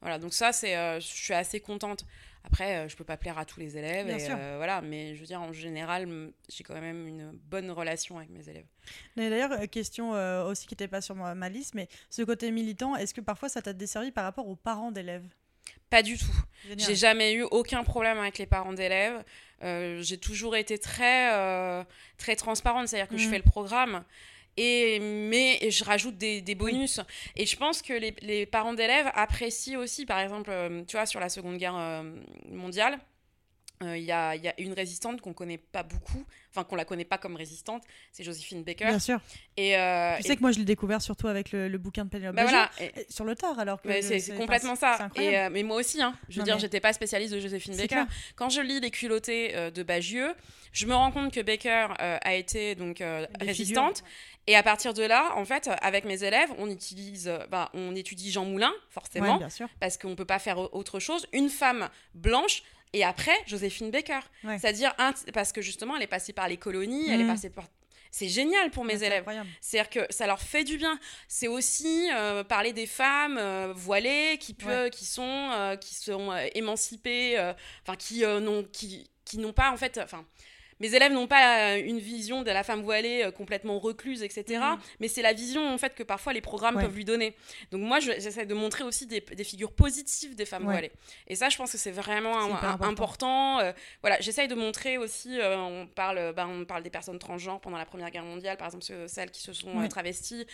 Voilà, 0.00 0.18
donc 0.18 0.32
ça, 0.32 0.52
c'est, 0.52 0.76
euh, 0.76 0.98
je 0.98 1.06
suis 1.06 1.34
assez 1.34 1.60
contente. 1.60 2.06
Après, 2.42 2.78
euh, 2.78 2.88
je 2.88 2.96
peux 2.96 3.04
pas 3.04 3.18
plaire 3.18 3.36
à 3.36 3.44
tous 3.44 3.60
les 3.60 3.76
élèves, 3.76 4.08
et, 4.08 4.30
euh, 4.30 4.54
voilà, 4.56 4.80
mais 4.80 5.14
je 5.14 5.20
veux 5.20 5.26
dire, 5.26 5.42
en 5.42 5.52
général, 5.52 6.32
j'ai 6.48 6.64
quand 6.64 6.80
même 6.80 7.06
une 7.06 7.32
bonne 7.32 7.70
relation 7.70 8.16
avec 8.16 8.30
mes 8.30 8.48
élèves. 8.48 8.64
D'ailleurs, 9.14 9.68
question 9.68 10.12
aussi 10.46 10.66
qui 10.66 10.72
n'était 10.72 10.88
pas 10.88 11.02
sur 11.02 11.14
ma, 11.14 11.34
ma 11.34 11.50
liste, 11.50 11.74
mais 11.74 11.86
ce 12.08 12.22
côté 12.22 12.50
militant, 12.50 12.96
est-ce 12.96 13.12
que 13.12 13.20
parfois 13.20 13.50
ça 13.50 13.60
t'a 13.60 13.74
desservi 13.74 14.10
par 14.10 14.24
rapport 14.24 14.48
aux 14.48 14.56
parents 14.56 14.90
d'élèves? 14.90 15.26
Pas 15.90 16.02
du 16.02 16.16
tout. 16.16 16.24
J'ai 16.78 16.94
jamais 16.94 17.32
eu 17.34 17.42
aucun 17.42 17.82
problème 17.84 18.18
avec 18.18 18.38
les 18.38 18.46
parents 18.46 18.72
d'élèves. 18.72 19.22
Euh, 19.62 20.00
j'ai 20.02 20.18
toujours 20.18 20.56
été 20.56 20.78
très, 20.78 21.32
euh, 21.34 21.82
très 22.16 22.36
transparente, 22.36 22.88
c'est-à-dire 22.88 23.08
que 23.08 23.18
je 23.18 23.24
Mhm. 23.26 23.30
fais 23.30 23.38
le 23.38 23.44
programme. 23.44 24.04
Et, 24.56 24.98
mais 25.00 25.58
et 25.62 25.70
je 25.70 25.84
rajoute 25.84 26.16
des, 26.16 26.40
des 26.42 26.54
bonus. 26.54 27.00
Et 27.36 27.46
je 27.46 27.56
pense 27.56 27.82
que 27.82 27.92
les, 27.92 28.14
les 28.20 28.46
parents 28.46 28.74
d'élèves 28.74 29.10
apprécient 29.14 29.78
aussi, 29.78 30.06
par 30.06 30.18
exemple, 30.20 30.50
euh, 30.50 30.82
tu 30.86 30.96
vois, 30.96 31.06
sur 31.06 31.20
la 31.20 31.28
Seconde 31.28 31.56
Guerre 31.56 31.76
euh, 31.76 32.02
euh, 33.82 33.96
il 33.96 34.04
y, 34.04 34.12
a, 34.12 34.34
il 34.36 34.44
y 34.44 34.48
a 34.48 34.54
une 34.58 34.72
résistante 34.74 35.20
qu'on 35.22 35.32
connaît 35.32 35.56
pas 35.58 35.82
beaucoup, 35.82 36.24
enfin 36.50 36.64
qu'on 36.64 36.76
la 36.76 36.84
connaît 36.84 37.04
pas 37.04 37.16
comme 37.18 37.34
résistante, 37.36 37.82
c'est 38.12 38.22
Joséphine 38.22 38.62
Baker. 38.62 38.84
Bien 38.86 38.98
sûr. 38.98 39.20
Et, 39.56 39.76
euh, 39.76 40.14
Tu 40.16 40.20
et- 40.20 40.26
sais 40.26 40.36
que 40.36 40.42
moi 40.42 40.52
je 40.52 40.58
l'ai 40.58 40.64
découvert 40.66 41.00
surtout 41.00 41.28
avec 41.28 41.50
le, 41.52 41.68
le 41.68 41.78
bouquin 41.78 42.04
de 42.04 42.10
Pénélope 42.10 42.36
bah 42.36 42.42
voilà, 42.42 42.70
et- 42.78 42.84
et 43.00 43.06
sur 43.08 43.24
le 43.24 43.34
tard 43.34 43.58
alors 43.58 43.80
que 43.80 43.88
c'est 44.02 44.22
enfin, 44.32 44.36
complètement 44.40 44.76
ça. 44.76 45.08
Et, 45.16 45.38
euh, 45.38 45.48
mais 45.50 45.62
moi 45.62 45.76
aussi, 45.78 46.02
hein. 46.02 46.14
je 46.28 46.34
veux 46.36 46.40
Non, 46.40 46.44
dire, 46.44 46.54
mais- 46.56 46.60
j'étais 46.60 46.80
pas 46.80 46.92
spécialiste 46.92 47.32
de 47.32 47.40
Joséphine 47.40 47.74
Baker. 47.74 47.88
clair. 47.88 48.06
Quand 48.36 48.50
je 48.50 48.60
lis 48.60 48.80
Les 48.80 48.90
culottés 48.90 49.54
euh, 49.56 49.70
de 49.70 49.82
Bagieux, 49.82 50.34
je 50.72 50.86
me 50.86 50.94
rends 50.94 51.10
compte 51.10 51.32
que 51.32 51.40
Baker 51.40 51.88
euh, 52.00 52.18
a 52.20 52.34
été 52.34 52.74
donc 52.74 53.00
euh, 53.00 53.26
résistante. 53.40 53.98
figures. 53.98 54.10
Et 54.46 54.56
à 54.56 54.62
partir 54.62 54.94
de 54.94 55.02
là, 55.02 55.32
en 55.36 55.44
fait, 55.44 55.70
avec 55.82 56.04
mes 56.04 56.24
élèves, 56.24 56.48
on 56.58 56.68
utilise, 56.70 57.28
euh, 57.28 57.38
bah, 57.50 57.70
on 57.74 57.94
étudie 57.94 58.30
Jean 58.32 58.44
Moulin, 58.46 58.72
forcément, 58.88 59.34
Ouais, 59.34 59.38
bien 59.38 59.50
sûr. 59.50 59.68
parce 59.80 59.96
qu'on 59.98 60.16
peut 60.16 60.24
pas 60.24 60.38
faire 60.38 60.74
autre 60.74 60.98
chose. 60.98 61.26
Une 61.32 61.48
femme 61.50 61.88
blanche. 62.14 62.62
Et 62.92 63.04
après, 63.04 63.36
Joséphine 63.46 63.90
Baker. 63.90 64.20
Ouais. 64.44 64.58
C'est-à-dire, 64.58 64.94
parce 65.32 65.52
que 65.52 65.60
justement, 65.62 65.96
elle 65.96 66.02
est 66.02 66.06
passée 66.08 66.32
par 66.32 66.48
les 66.48 66.56
colonies, 66.56 67.08
elle 67.10 67.20
est 67.20 67.24
Mhm. 67.24 67.30
passée 67.30 67.50
par. 67.50 67.64
C'est 68.12 68.28
génial 68.28 68.72
pour 68.72 68.84
mes 68.84 68.96
Ouais, 68.98 69.06
élèves. 69.06 69.24
C'est-à-dire 69.60 69.88
que 69.88 70.12
ça 70.12 70.26
leur 70.26 70.40
fait 70.40 70.64
du 70.64 70.76
bien. 70.78 70.98
C'est 71.28 71.46
aussi 71.46 72.08
euh, 72.12 72.42
parler 72.42 72.72
des 72.72 72.86
femmes 72.86 73.38
euh, 73.38 73.72
voilées 73.72 74.36
qui, 74.40 74.52
peut, 74.54 74.88
qui 74.88 75.04
sont, 75.04 75.22
euh, 75.52 75.76
qui 75.76 75.94
sont 75.94 76.32
émancipées, 76.56 77.38
enfin 77.86 77.96
qui 77.96 78.22
n'ont 78.22 78.64
qui, 78.64 79.08
qui 79.24 79.38
n'ont 79.38 79.52
pas 79.52 79.70
en 79.70 79.76
fait, 79.76 79.98
enfin. 80.02 80.24
Mes 80.80 80.94
élèves 80.94 81.12
n'ont 81.12 81.26
pas 81.26 81.74
euh, 81.74 81.82
une 81.84 81.98
vision 81.98 82.42
de 82.42 82.50
la 82.50 82.64
femme 82.64 82.82
voilée 82.82 83.22
euh, 83.24 83.30
complètement 83.30 83.78
recluse, 83.78 84.22
etc. 84.22 84.58
Mhm. 84.60 84.78
Mais 85.00 85.08
c'est 85.08 85.22
la 85.22 85.32
vision 85.32 85.68
en 85.72 85.78
fait 85.78 85.94
que 85.94 86.02
parfois 86.02 86.32
les 86.32 86.40
programmes 86.40 86.76
Ouais. 86.76 86.82
peuvent 86.82 86.96
lui 86.96 87.04
donner. 87.04 87.34
Donc 87.70 87.82
moi, 87.82 88.00
je- 88.00 88.12
j'essaie 88.18 88.46
de 88.46 88.54
montrer 88.54 88.82
aussi 88.84 89.06
des, 89.06 89.20
des 89.20 89.44
figures 89.44 89.72
positives 89.72 90.34
des 90.34 90.44
femmes 90.46 90.66
Ouais. 90.66 90.72
voilées. 90.72 90.92
Et 91.28 91.34
ça, 91.36 91.48
je 91.48 91.56
pense 91.56 91.72
que 91.72 91.78
c'est 91.78 91.90
vraiment 91.90 92.36
un- 92.38 92.50
un- 92.50 92.54
important. 92.54 92.84
important. 92.88 93.60
Euh, 93.60 93.72
voilà, 94.02 94.20
j'essaye 94.20 94.48
de 94.48 94.54
montrer 94.54 94.96
aussi. 94.98 95.38
euh, 95.38 95.56
on 95.58 95.86
parle, 95.86 96.32
bah, 96.34 96.46
on 96.48 96.64
parle 96.64 96.82
des 96.82 96.90
personnes 96.90 97.18
transgenres 97.18 97.60
pendant 97.60 97.76
la 97.78 97.84
Première 97.86 98.10
Guerre 98.10 98.24
mondiale, 98.24 98.56
par 98.56 98.66
exemple 98.68 98.84
ce- 98.84 99.06
celles 99.06 99.30
qui 99.30 99.42
se 99.42 99.52
sont 99.52 99.76
Ouais. 99.78 99.88
travesties 99.88 100.46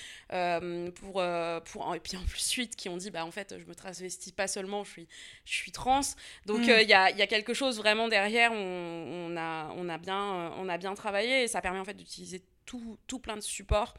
pour, 1.00 1.22
pour 1.64 1.94
et 1.94 2.00
puis 2.00 2.16
en 2.16 2.22
plus 2.24 2.40
suite 2.40 2.76
qui 2.76 2.88
ont 2.88 2.96
dit 2.96 3.10
bah 3.10 3.24
en 3.24 3.30
fait 3.30 3.54
je 3.58 3.64
me 3.64 3.74
travestis 3.74 4.32
pas 4.32 4.46
seulement, 4.48 4.84
je 4.84 4.90
suis 4.90 5.08
je 5.44 5.52
suis 5.54 5.72
trans. 5.72 6.00
Donc 6.46 6.60
Mm. 6.60 6.70
il 6.82 6.88
y, 6.88 6.94
a, 6.94 7.10
y 7.10 7.22
a 7.22 7.26
quelque 7.26 7.54
chose 7.54 7.76
vraiment 7.78 8.08
derrière. 8.08 8.52
On, 8.52 9.28
on 9.30 9.36
a 9.36 9.72
on 9.76 9.88
a 9.88 9.98
bien 9.98 10.15
euh, 10.16 10.50
on 10.58 10.68
a 10.68 10.78
bien 10.78 10.94
travaillé 10.94 11.44
et 11.44 11.48
ça 11.48 11.60
permet 11.60 11.78
en 11.78 11.84
fait 11.84 11.94
d'utiliser 11.94 12.42
tout, 12.64 12.98
tout 13.06 13.18
plein 13.18 13.36
de 13.36 13.40
supports. 13.42 13.94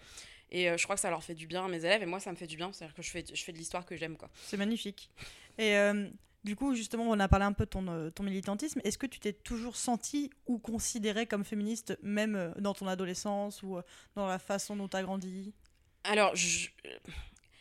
Et 0.49 0.69
euh, 0.69 0.77
je 0.77 0.83
crois 0.83 0.95
que 0.95 1.01
ça 1.01 1.09
leur 1.09 1.23
fait 1.23 1.35
du 1.35 1.45
bien 1.47 1.65
à 1.65 1.67
mes 1.67 1.83
élèves 1.83 2.01
et 2.01 2.05
moi 2.05 2.19
ça 2.19 2.31
me 2.31 2.37
fait 2.37 2.47
du 2.47 2.55
bien. 2.57 2.71
C'est-à-dire 2.71 2.95
que 2.95 3.01
je 3.01 3.09
fais, 3.09 3.23
je 3.33 3.43
fais 3.43 3.51
de 3.51 3.57
l'histoire 3.57 3.85
que 3.85 3.95
j'aime 3.97 4.15
quoi. 4.17 4.29
C'est 4.45 4.57
magnifique. 4.57 5.09
Et 5.57 5.75
euh, 5.75 6.07
du 6.43 6.55
coup, 6.55 6.73
justement, 6.75 7.03
on 7.09 7.19
a 7.19 7.27
parlé 7.27 7.45
un 7.45 7.51
peu 7.53 7.65
de 7.65 7.69
ton, 7.69 8.11
ton 8.11 8.23
militantisme. 8.23 8.79
Est-ce 8.83 8.97
que 8.97 9.07
tu 9.07 9.19
t'es 9.19 9.33
toujours 9.33 9.75
senti 9.75 10.29
ou 10.45 10.59
considéré 10.59 11.25
comme 11.25 11.43
féministe, 11.43 11.97
même 12.01 12.53
dans 12.59 12.73
ton 12.73 12.87
adolescence 12.87 13.61
ou 13.63 13.79
dans 14.15 14.27
la 14.27 14.39
façon 14.39 14.75
dont 14.77 14.87
tu 14.87 14.95
as 14.95 15.03
grandi? 15.03 15.53
Alors, 16.05 16.33
je- 16.35 16.69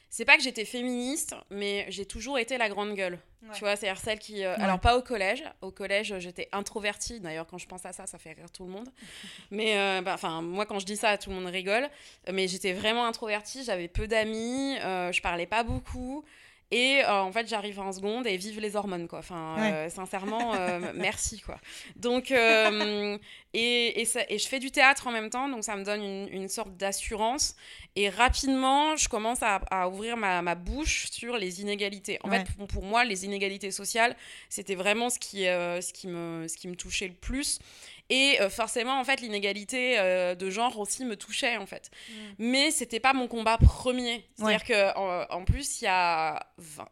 c'est 0.09 0.25
pas 0.25 0.37
que 0.37 0.43
j'étais 0.43 0.65
féministe, 0.65 1.35
mais 1.51 1.87
j'ai 1.89 2.07
toujours 2.07 2.39
été 2.39 2.59
la 2.59 2.69
grande 2.69 2.95
gueule. 2.95 3.19
Ouais. 3.49 3.55
Tu 3.55 3.61
vois, 3.61 3.77
c'est-à-dire 3.77 4.01
celle 4.01 4.19
qui. 4.19 4.45
euh, 4.45 4.57
Ouais. 4.57 4.63
Alors, 4.63 4.81
pas 4.81 4.97
au 4.97 5.03
collège. 5.03 5.45
Au 5.63 5.71
collège, 5.71 6.15
j'étais 6.19 6.49
introvertie. 6.53 7.21
D'ailleurs, 7.21 7.47
quand 7.47 7.59
je 7.59 7.67
pense 7.67 7.85
à 7.87 7.93
ça, 7.93 8.07
ça 8.07 8.19
fait 8.19 8.33
rire 8.33 8.51
tout 8.53 8.65
le 8.65 8.71
monde. 8.71 8.89
Mais, 9.51 9.79
euh, 9.79 10.03
bah, 10.03 10.15
enfin, 10.15 10.43
moi, 10.43 10.67
quand 10.67 10.79
je 10.79 10.87
dis 10.87 10.97
ça, 10.97 11.17
tout 11.19 11.31
le 11.31 11.37
monde 11.37 11.47
rigole. 11.47 11.89
Mais 12.33 12.49
j'étais 12.49 12.73
vraiment 12.73 13.07
introvertie. 13.07 13.65
J'avais 13.65 13.89
peu 13.89 14.07
d'amis. 14.07 14.77
euh, 14.85 15.13
je 15.13 15.21
parlais 15.23 15.47
pas 15.47 15.63
beaucoup. 15.63 16.25
Et 16.73 17.01
euh, 17.05 17.23
en 17.23 17.31
fait, 17.31 17.47
j'arrive 17.49 17.79
en 17.79 17.93
seconde 17.93 18.27
et 18.27 18.37
vive 18.37 18.59
les 18.61 18.75
hormones, 18.75 19.07
quoi. 19.07 19.21
Enfin, 19.21 19.55
Ouais. 19.57 19.73
euh, 19.73 19.89
sincèrement, 19.89 20.55
euh, 20.57 20.93
merci, 20.95 21.41
quoi. 21.41 21.59
Donc, 21.95 22.33
et, 23.53 24.01
et, 24.01 24.05
ça- 24.05 24.25
et 24.29 24.39
je 24.39 24.49
fais 24.49 24.59
du 24.59 24.71
théâtre 24.71 25.07
en 25.07 25.13
même 25.13 25.31
temps, 25.31 25.49
donc 25.49 25.65
ça 25.65 25.77
me 25.77 25.85
donne 25.85 26.03
une, 26.03 26.29
une 26.31 26.49
sorte 26.49 26.77
d'assurance. 26.77 27.55
Et 27.95 28.09
rapidement, 28.11 28.97
je 28.97 29.09
commence 29.09 29.43
à, 29.43 29.57
à 29.71 29.89
ouvrir 29.89 30.17
ma, 30.17 30.43
ma 30.43 30.55
bouche 30.55 31.07
sur 31.11 31.37
les 31.37 31.61
inégalités. 31.63 32.19
En 32.23 32.31
Ouais. 32.31 32.39
fait, 32.45 32.53
pour, 32.57 32.67
pour 32.67 32.83
moi, 32.85 33.05
les 33.05 33.25
inégalités 33.25 33.71
sociales, 33.71 34.17
c'était 34.49 34.75
vraiment 34.75 35.09
ce 35.09 35.19
qui, 35.19 35.45
ce, 35.45 35.93
qui 35.93 36.09
me, 36.09 36.47
ce 36.49 36.57
qui 36.57 36.69
me 36.69 36.77
touchait 36.77 37.09
le 37.09 37.15
plus. 37.15 37.59
Et 38.09 38.41
euh, 38.41 38.49
forcément, 38.49 39.01
en 39.01 39.05
fait, 39.05 39.21
l'inégalité 39.21 39.99
euh, 39.99 40.35
de 40.35 40.49
genre 40.51 40.79
aussi 40.79 41.05
me 41.05 41.17
touchait, 41.17 41.57
en 41.57 41.67
fait. 41.67 41.91
Mais 42.39 42.71
c'était 42.71 43.01
pas 43.01 43.13
mon 43.13 43.27
combat 43.29 43.59
premier. 43.59 44.29
C'est-à-dire 44.37 44.65
que 44.65 44.97
en, 44.97 45.27
en 45.41 45.45
plus, 45.45 45.81
il 45.81 45.85
y 45.85 45.89
a 45.89 46.47
20 46.59 46.85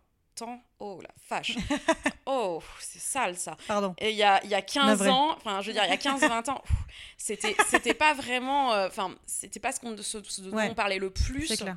ans... 0.42 0.60
Oh 0.80 1.00
la 1.00 1.10
vache 1.30 1.56
Oh, 2.26 2.60
c'est 2.80 2.98
sale, 2.98 3.36
ça 3.36 3.56
Pardon. 3.68 3.94
et 3.98 4.10
il 4.10 4.16
y 4.16 4.22
a, 4.24 4.44
y 4.44 4.54
a 4.54 4.60
15 4.62 4.84
Navré. 4.86 5.08
ans, 5.08 5.30
enfin, 5.36 5.60
je 5.62 5.68
veux 5.68 5.72
dire, 5.72 5.84
il 5.84 5.90
y 5.90 5.92
a 5.92 5.96
15-20 5.96 6.50
ans, 6.50 6.62
c'était, 7.16 7.54
c'était 7.68 7.94
pas 7.94 8.12
vraiment. 8.14 8.72
euh, 8.72 8.88
Enfin, 8.88 9.14
c'était 9.24 9.60
pas 9.60 9.70
ce, 9.72 9.78
qu'on, 9.80 9.96
ce, 9.96 10.22
ce 10.22 10.40
dont 10.42 10.56
Ouais. 10.56 10.68
on 10.70 10.74
parlait 10.74 10.98
le 10.98 11.10
plus. 11.10 11.46
C'est 11.46 11.56
clair. 11.58 11.76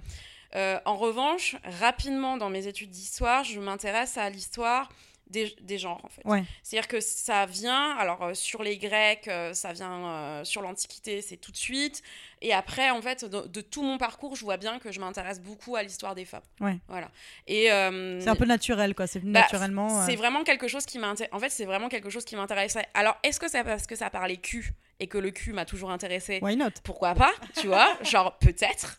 Euh, 0.55 0.79
en 0.85 0.95
revanche, 0.95 1.55
rapidement, 1.79 2.37
dans 2.37 2.49
mes 2.49 2.65
études 2.67 2.89
d'histoire, 2.89 3.43
je 3.43 3.59
m'intéresse 3.59 4.17
à 4.17 4.29
l'histoire 4.29 4.89
des, 5.29 5.55
des 5.61 5.77
genres, 5.77 6.01
en 6.03 6.09
fait. 6.09 6.21
Ouais. 6.25 6.43
C'est-à-dire 6.63 6.87
que 6.87 6.99
ça 6.99 7.45
vient, 7.45 7.95
alors 7.97 8.23
euh, 8.23 8.33
sur 8.33 8.63
les 8.63 8.77
Grecs, 8.77 9.27
euh, 9.27 9.53
ça 9.53 9.73
vient 9.73 10.07
euh, 10.07 10.43
sur 10.43 10.61
l'Antiquité, 10.61 11.21
c'est 11.21 11.37
tout 11.37 11.51
de 11.51 11.57
suite. 11.57 12.01
Et 12.41 12.53
après, 12.53 12.89
en 12.89 13.01
fait, 13.01 13.25
de, 13.25 13.47
de 13.47 13.61
tout 13.61 13.81
mon 13.81 13.97
parcours, 13.97 14.35
je 14.35 14.43
vois 14.43 14.57
bien 14.57 14.79
que 14.79 14.91
je 14.91 14.99
m'intéresse 14.99 15.41
beaucoup 15.41 15.75
à 15.75 15.83
l'histoire 15.83 16.15
des 16.15 16.25
femmes. 16.25 16.41
Ouais. 16.59 16.77
Voilà. 16.87 17.09
Et, 17.47 17.65
C'est 17.65 18.29
un 18.29 18.35
peu 18.35 18.45
naturel, 18.45 18.93
quoi. 18.95 19.07
C'est 19.07 19.19
bah, 19.19 19.41
naturellement. 19.41 20.05
c'est 20.05 20.15
vraiment 20.15 20.43
quelque 20.43 20.67
chose 20.67 20.85
qui 20.85 20.99
m'intéresse. 20.99 21.33
En 21.33 21.39
fait, 21.39 21.49
c'est 21.49 21.65
vraiment 21.65 21.89
quelque 21.89 22.09
chose 22.09 22.25
qui 22.25 22.35
m'intéressait. 22.35 22.85
Alors, 22.93 23.17
est-ce 23.23 23.39
que 23.39 23.49
c'est 23.49 23.63
parce 23.63 23.87
que 23.87 23.95
ça 23.95 24.09
parlait 24.09 24.37
cul? 24.37 24.73
Et 24.99 25.07
que 25.07 25.17
le 25.17 25.31
cul 25.31 25.53
m'a 25.53 25.65
toujours 25.65 25.91
intéressé 25.91 26.39
Why 26.41 26.55
not? 26.55 26.71
Pourquoi 26.83 27.13
pas 27.13 27.33
Tu 27.55 27.67
vois 27.67 27.97
Genre, 28.03 28.37
peut-être. 28.39 28.97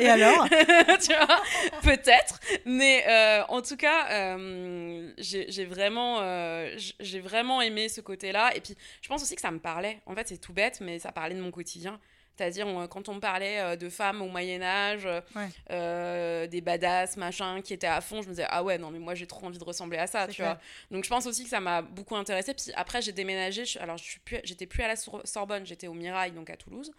Et 0.00 0.08
alors? 0.08 0.46
Tu 1.00 1.14
vois 1.14 1.42
Peut-être. 1.82 2.40
Mais 2.66 3.04
euh, 3.08 3.42
en 3.48 3.62
tout 3.62 3.76
cas, 3.76 4.08
euh, 4.10 5.12
j'ai 5.18 5.64
vraiment, 5.64 6.18
euh, 6.20 6.76
j'ai 7.00 7.20
vraiment 7.20 7.60
aimé 7.60 7.88
ce 7.88 8.00
côté-là. 8.00 8.54
Et 8.56 8.60
puis, 8.60 8.76
je 9.00 9.08
pense 9.08 9.22
aussi 9.22 9.34
que 9.34 9.40
ça 9.40 9.50
me 9.50 9.58
parlait. 9.58 10.00
En 10.06 10.14
fait, 10.14 10.28
c'est 10.28 10.38
tout 10.38 10.52
bête, 10.52 10.80
mais 10.80 10.98
ça 10.98 11.12
parlait 11.12 11.34
de 11.34 11.40
mon 11.40 11.50
quotidien. 11.50 11.98
C'est-à-dire, 12.36 12.66
quand 12.88 13.08
on 13.10 13.14
me 13.14 13.20
parlait 13.20 13.60
euh, 13.60 13.76
de 13.76 13.90
femmes 13.90 14.22
au 14.22 14.28
Moyen-Âge, 14.28 15.04
Ouais. 15.36 15.48
euh, 15.70 16.46
des 16.46 16.60
badass, 16.62 17.16
machin, 17.18 17.60
qui 17.60 17.74
étaient 17.74 17.86
à 17.86 18.00
fond, 18.00 18.22
je 18.22 18.28
me 18.28 18.32
disais, 18.32 18.46
ah 18.48 18.62
ouais, 18.62 18.78
non, 18.78 18.90
mais 18.90 18.98
moi, 18.98 19.14
j'ai 19.14 19.26
trop 19.26 19.46
envie 19.46 19.58
de 19.58 19.64
ressembler 19.64 19.98
à 19.98 20.06
ça, 20.06 20.26
tu 20.26 20.36
clair. 20.36 20.52
vois. 20.54 20.60
Donc, 20.90 21.04
je 21.04 21.10
pense 21.10 21.26
aussi 21.26 21.44
que 21.44 21.50
ça 21.50 21.60
m'a 21.60 21.82
beaucoup 21.82 22.16
intéressée. 22.16 22.54
Puis 22.54 22.72
après, 22.76 23.02
j'ai 23.02 23.12
déménagé. 23.12 23.66
je- 23.66 23.78
alors, 23.78 23.98
je 23.98 24.04
suis 24.04 24.20
plus, 24.20 24.40
j'étais 24.44 24.66
plus 24.66 24.82
à 24.82 24.88
la 24.88 24.96
Sorbonne, 24.96 25.66
j'étais 25.66 25.86
au 25.86 25.92
Mirail, 25.94 26.32
donc 26.32 26.48
à 26.48 26.56
Toulouse. 26.56 26.92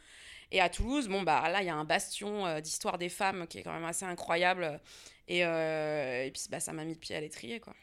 Et 0.51 0.59
à 0.61 0.69
Toulouse, 0.69 1.07
bon, 1.07 1.23
bah 1.23 1.49
là, 1.49 1.61
il 1.61 1.65
y 1.65 1.69
a 1.69 1.75
un 1.75 1.85
bastion 1.85 2.45
euh, 2.45 2.59
d'histoire 2.59 2.97
des 2.97 3.09
femmes 3.09 3.47
qui 3.47 3.57
est 3.59 3.63
quand 3.63 3.73
même 3.73 3.85
assez 3.85 4.05
incroyable. 4.05 4.79
Et, 5.27 5.45
euh, 5.45 6.25
et 6.25 6.31
puis, 6.31 6.43
bah, 6.49 6.59
ça 6.59 6.73
m'a 6.73 6.83
mis 6.83 6.93
le 6.93 6.99
pied 6.99 7.15
à 7.15 7.21
l'étrier, 7.21 7.59
quoi. 7.59 7.73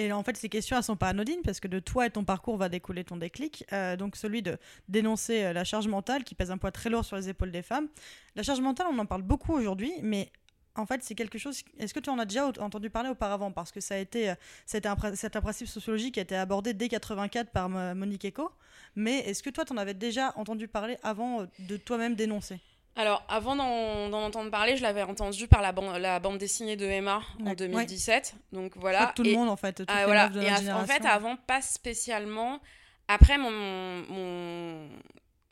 Et 0.00 0.12
en 0.12 0.22
fait, 0.22 0.36
ces 0.36 0.48
questions, 0.48 0.76
elles 0.76 0.84
sont 0.84 0.94
pas 0.96 1.08
anodines 1.08 1.40
parce 1.44 1.58
que 1.58 1.66
de 1.66 1.80
toi 1.80 2.06
et 2.06 2.10
ton 2.10 2.22
parcours 2.22 2.56
va 2.56 2.68
découler 2.68 3.02
ton 3.02 3.16
déclic. 3.16 3.64
Euh, 3.72 3.96
donc, 3.96 4.14
celui 4.14 4.42
de 4.42 4.56
dénoncer 4.88 5.42
euh, 5.42 5.52
la 5.52 5.64
charge 5.64 5.88
mentale 5.88 6.22
qui 6.22 6.36
pèse 6.36 6.52
un 6.52 6.56
poids 6.58 6.70
très 6.70 6.88
lourd 6.88 7.04
sur 7.04 7.16
les 7.16 7.28
épaules 7.28 7.50
des 7.50 7.62
femmes. 7.62 7.88
La 8.36 8.44
charge 8.44 8.60
mentale, 8.60 8.86
on 8.92 8.98
en 9.00 9.06
parle 9.06 9.22
beaucoup 9.22 9.54
aujourd'hui, 9.54 9.90
mais 10.02 10.30
en 10.76 10.86
fait, 10.86 11.02
c'est 11.02 11.16
quelque 11.16 11.36
chose. 11.36 11.62
Est-ce 11.80 11.92
que 11.92 11.98
tu 11.98 12.10
en 12.10 12.18
as 12.20 12.26
déjà 12.26 12.46
entendu 12.60 12.90
parler 12.90 13.08
auparavant? 13.10 13.50
Parce 13.50 13.72
que 13.72 13.80
ça 13.80 13.96
a 13.96 13.98
été, 13.98 14.30
euh, 14.30 14.34
c'est 14.66 14.86
un 14.86 14.94
principe 14.94 15.66
sociologique 15.66 16.14
qui 16.14 16.20
a 16.20 16.22
été 16.22 16.36
abordé 16.36 16.74
dès 16.74 16.88
84 16.88 17.50
par 17.50 17.68
Mo- 17.68 17.94
Monique 17.96 18.24
Eco. 18.24 18.52
Mais 18.94 19.18
est-ce 19.28 19.42
que 19.42 19.50
toi, 19.50 19.64
tu 19.64 19.72
en 19.72 19.78
avais 19.78 19.94
déjà 19.94 20.32
entendu 20.36 20.68
parler 20.68 20.96
avant 21.02 21.44
de 21.58 21.76
toi-même 21.76 22.14
dénoncer? 22.14 22.60
Alors, 22.98 23.22
avant 23.28 23.54
d'en 23.56 24.12
entendre 24.22 24.50
parler, 24.50 24.76
je 24.76 24.82
l'avais 24.82 25.02
entendu 25.02 25.46
par 25.46 25.62
la, 25.62 25.70
ban- 25.72 25.98
la 25.98 26.18
bande 26.18 26.36
dessinée 26.38 26.74
de 26.76 26.84
Emma 26.84 27.22
en 27.40 27.46
Ouais. 27.50 27.54
2017. 27.56 28.34
Donc 28.52 28.72
Je 28.74 28.80
voilà. 28.80 28.98
crois 28.98 29.10
que 29.12 29.16
tout 29.16 29.22
le 29.22 29.30
Et- 29.30 29.36
monde, 29.36 29.48
en 29.48 29.56
fait. 29.56 29.82
Ah, 29.86 30.04
voilà. 30.04 30.28
de 30.28 30.42
Et 30.42 30.50
en 30.72 30.84
fait, 30.84 31.04
avant, 31.06 31.36
pas 31.36 31.62
spécialement. 31.62 32.60
Après, 33.06 33.38
mon, 33.38 33.50
mon, 33.52 34.88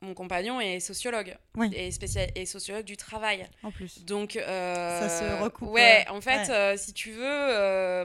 mon 0.03 0.15
compagnon 0.15 0.61
est 0.61 0.81
sociologue. 0.81 1.37
Oui. 1.57 1.71
Et, 1.73 1.93
spécial, 1.93 2.29
et 2.35 2.47
sociologue 2.47 2.85
du 2.85 2.97
travail. 2.97 3.47
En 3.63 3.71
plus. 3.71 4.05
Donc, 4.05 4.35
euh, 4.37 5.09
Ça 5.09 5.21
se 5.21 5.43
recoupe, 5.43 5.69
Ouais, 5.71 6.05
euh, 6.09 6.13
en 6.13 6.21
fait, 6.21 6.49
ouais. 6.49 6.51
euh, 6.51 6.77
si 6.77 6.93
tu 6.95 7.13
veux, 7.13 7.23
euh, 7.25 8.05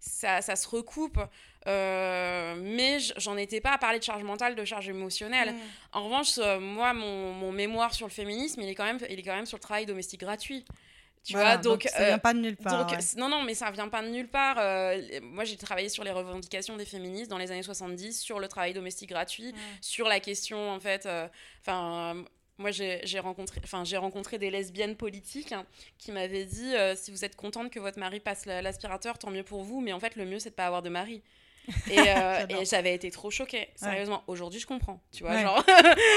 ça, 0.00 0.42
ça 0.42 0.54
se 0.54 0.68
recoupe. 0.68 1.18
Euh, 1.68 2.54
mais 2.58 2.98
j'en 3.18 3.36
étais 3.36 3.60
pas 3.60 3.72
à 3.72 3.78
parler 3.78 3.98
de 3.98 4.04
charge 4.04 4.22
mentale, 4.24 4.54
de 4.54 4.64
charge 4.64 4.88
émotionnelle. 4.88 5.52
Mm. 5.52 5.58
En 5.92 6.04
revanche, 6.04 6.32
euh, 6.38 6.58
moi, 6.60 6.92
mon, 6.92 7.32
mon 7.32 7.52
mémoire 7.52 7.94
sur 7.94 8.06
le 8.06 8.12
féminisme, 8.12 8.60
il 8.62 8.68
est 8.68 8.74
quand 8.74 8.84
même, 8.84 8.98
il 9.08 9.18
est 9.18 9.22
quand 9.22 9.34
même 9.36 9.46
sur 9.46 9.56
le 9.58 9.62
travail 9.62 9.86
domestique 9.86 10.20
gratuit. 10.20 10.64
Tu 11.24 11.34
Voilà, 11.34 11.50
vois, 11.54 11.62
donc, 11.62 11.84
ça 11.84 12.00
euh, 12.02 12.06
vient 12.08 12.18
pas 12.18 12.34
de 12.34 12.40
nulle 12.40 12.56
part. 12.56 12.84
donc, 12.84 12.90
ouais. 12.94 13.00
c- 13.00 13.16
non, 13.16 13.28
non, 13.28 13.42
mais 13.42 13.54
ça 13.54 13.70
vient 13.70 13.88
pas 13.88 14.02
de 14.02 14.08
nulle 14.08 14.26
part. 14.26 14.56
Euh, 14.58 15.00
moi, 15.22 15.44
j'ai 15.44 15.56
travaillé 15.56 15.88
sur 15.88 16.02
les 16.02 16.10
revendications 16.10 16.76
des 16.76 16.84
féministes 16.84 17.30
dans 17.30 17.38
les 17.38 17.52
années 17.52 17.62
70, 17.62 18.20
sur 18.20 18.40
le 18.40 18.48
travail 18.48 18.74
domestique 18.74 19.10
gratuit, 19.10 19.54
sur 19.80 20.08
la 20.08 20.18
question, 20.18 20.68
en 20.70 20.80
fait. 20.80 21.08
Enfin, 21.60 22.24
moi, 22.58 22.72
j'ai 22.72 23.18
rencontré, 23.20 23.60
enfin, 23.62 23.84
j'ai 23.84 23.96
rencontré 23.98 24.38
des 24.38 24.50
lesbiennes 24.50 24.96
politiques 24.96 25.52
hein, 25.52 25.64
qui 25.96 26.10
m'avaient 26.10 26.44
dit 26.44 26.74
euh, 26.74 26.96
si 26.96 27.12
vous 27.12 27.24
êtes 27.24 27.36
contente 27.36 27.70
que 27.70 27.78
votre 27.78 28.00
mari 28.00 28.18
passe 28.18 28.44
la- 28.46 28.60
l'aspirateur, 28.60 29.16
tant 29.16 29.30
mieux 29.30 29.44
pour 29.44 29.62
vous, 29.62 29.80
mais 29.80 29.92
en 29.92 30.00
fait, 30.00 30.16
le 30.16 30.24
mieux, 30.24 30.40
c'est 30.40 30.50
de 30.50 30.54
pas 30.56 30.66
avoir 30.66 30.82
de 30.82 30.88
mari. 30.88 31.22
Et, 31.90 31.98
euh, 31.98 32.46
et 32.60 32.64
j'avais 32.64 32.94
été 32.94 33.10
trop 33.10 33.30
choquée, 33.30 33.68
sérieusement. 33.76 34.22
Aujourd'hui, 34.26 34.60
je 34.60 34.66
comprends, 34.66 35.00
tu 35.12 35.22
vois, 35.22 35.32
Ouais. 35.34 35.42
genre. 35.42 35.64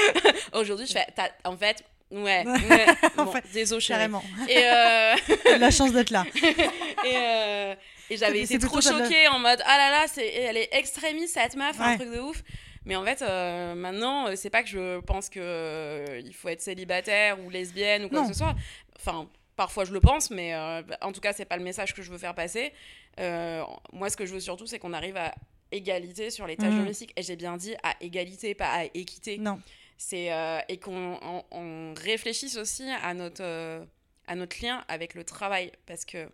Aujourd'hui, 0.53 0.87
je 0.87 0.93
fais, 0.93 1.05
en 1.43 1.55
fait, 1.57 1.83
ouais, 2.11 2.43
ouais. 2.45 2.85
En 3.17 3.25
Bon, 3.25 3.31
fait, 3.31 3.43
désolé. 3.53 3.83
Carrément. 3.85 4.23
Et, 4.49 4.57
euh, 4.57 5.15
la 5.57 5.71
chance 5.71 5.91
d'être 5.93 6.09
là. 6.11 6.25
et, 6.35 7.15
euh, 7.15 7.75
et 8.09 8.17
j'avais 8.17 8.41
été 8.41 8.57
trop 8.59 8.81
choquée 8.81 9.27
en 9.27 9.39
mode 9.39 9.61
ah 9.65 9.77
là 9.77 9.89
là, 9.91 10.05
c'est, 10.07 10.27
elle 10.27 10.57
est 10.57 10.69
extrémiste 10.73 11.33
cette 11.35 11.55
meuf, 11.55 11.79
un 11.79 11.95
truc 11.97 12.11
de 12.11 12.19
ouf. 12.19 12.41
Mais 12.87 12.95
en 12.95 13.03
fait, 13.03 13.23
euh, 13.23 13.73
maintenant, 13.73 14.27
c'est 14.35 14.51
pas 14.51 14.61
que 14.61 14.69
je 14.69 14.99
pense 15.01 15.29
que 15.29 15.39
euh, 15.41 16.21
il 16.23 16.35
faut 16.35 16.49
être 16.49 16.61
célibataire 16.61 17.39
ou 17.43 17.49
lesbienne 17.49 18.05
ou 18.05 18.09
quoi 18.09 18.19
Non. 18.21 18.27
que 18.27 18.33
ce 18.33 18.37
soit. 18.37 18.53
Enfin, 18.99 19.27
parfois 19.55 19.85
je 19.85 19.93
le 19.93 19.99
pense, 19.99 20.29
mais 20.31 20.53
euh, 20.53 20.81
en 21.01 21.11
tout 21.11 21.21
cas, 21.21 21.33
c'est 21.33 21.45
pas 21.45 21.57
le 21.57 21.63
message 21.63 21.93
que 21.93 22.01
je 22.01 22.11
veux 22.11 22.17
faire 22.17 22.35
passer. 22.35 22.73
Euh, 23.19 23.63
moi, 23.93 24.09
ce 24.09 24.17
que 24.17 24.25
je 24.25 24.33
veux 24.33 24.39
surtout, 24.39 24.67
c'est 24.67 24.79
qu'on 24.79 24.93
arrive 24.93 25.17
à 25.17 25.33
égalité 25.71 26.29
sur 26.29 26.45
les 26.47 26.57
tâches 26.57 26.73
Mhm. 26.73 26.79
domestiques. 26.79 27.13
Et 27.15 27.23
j'ai 27.23 27.35
bien 27.35 27.57
dit 27.57 27.75
à 27.83 27.95
égalité, 28.01 28.53
pas 28.55 28.69
à 28.71 28.83
équité. 28.85 29.37
Non. 29.37 29.59
C'est 29.97 30.31
euh, 30.33 30.59
et 30.67 30.77
qu'on 30.77 31.17
on, 31.21 31.43
on 31.51 31.93
réfléchisse 31.95 32.57
aussi 32.57 32.83
à 33.01 33.13
notre 33.13 33.85
à 34.27 34.35
notre 34.35 34.61
lien 34.63 34.83
avec 34.87 35.13
le 35.13 35.23
travail 35.23 35.71
parce 35.85 36.03
que 36.03 36.29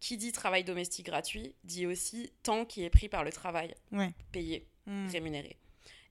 qui 0.00 0.16
dit 0.16 0.32
travail 0.32 0.64
domestique 0.64 1.06
gratuit 1.06 1.54
dit 1.64 1.86
aussi 1.86 2.32
temps 2.42 2.64
qui 2.64 2.82
est 2.84 2.90
pris 2.90 3.08
par 3.08 3.22
le 3.24 3.30
travail 3.32 3.74
Ouais. 3.92 4.10
payé 4.32 4.66
Mm. 4.86 5.08
rémunéré 5.10 5.56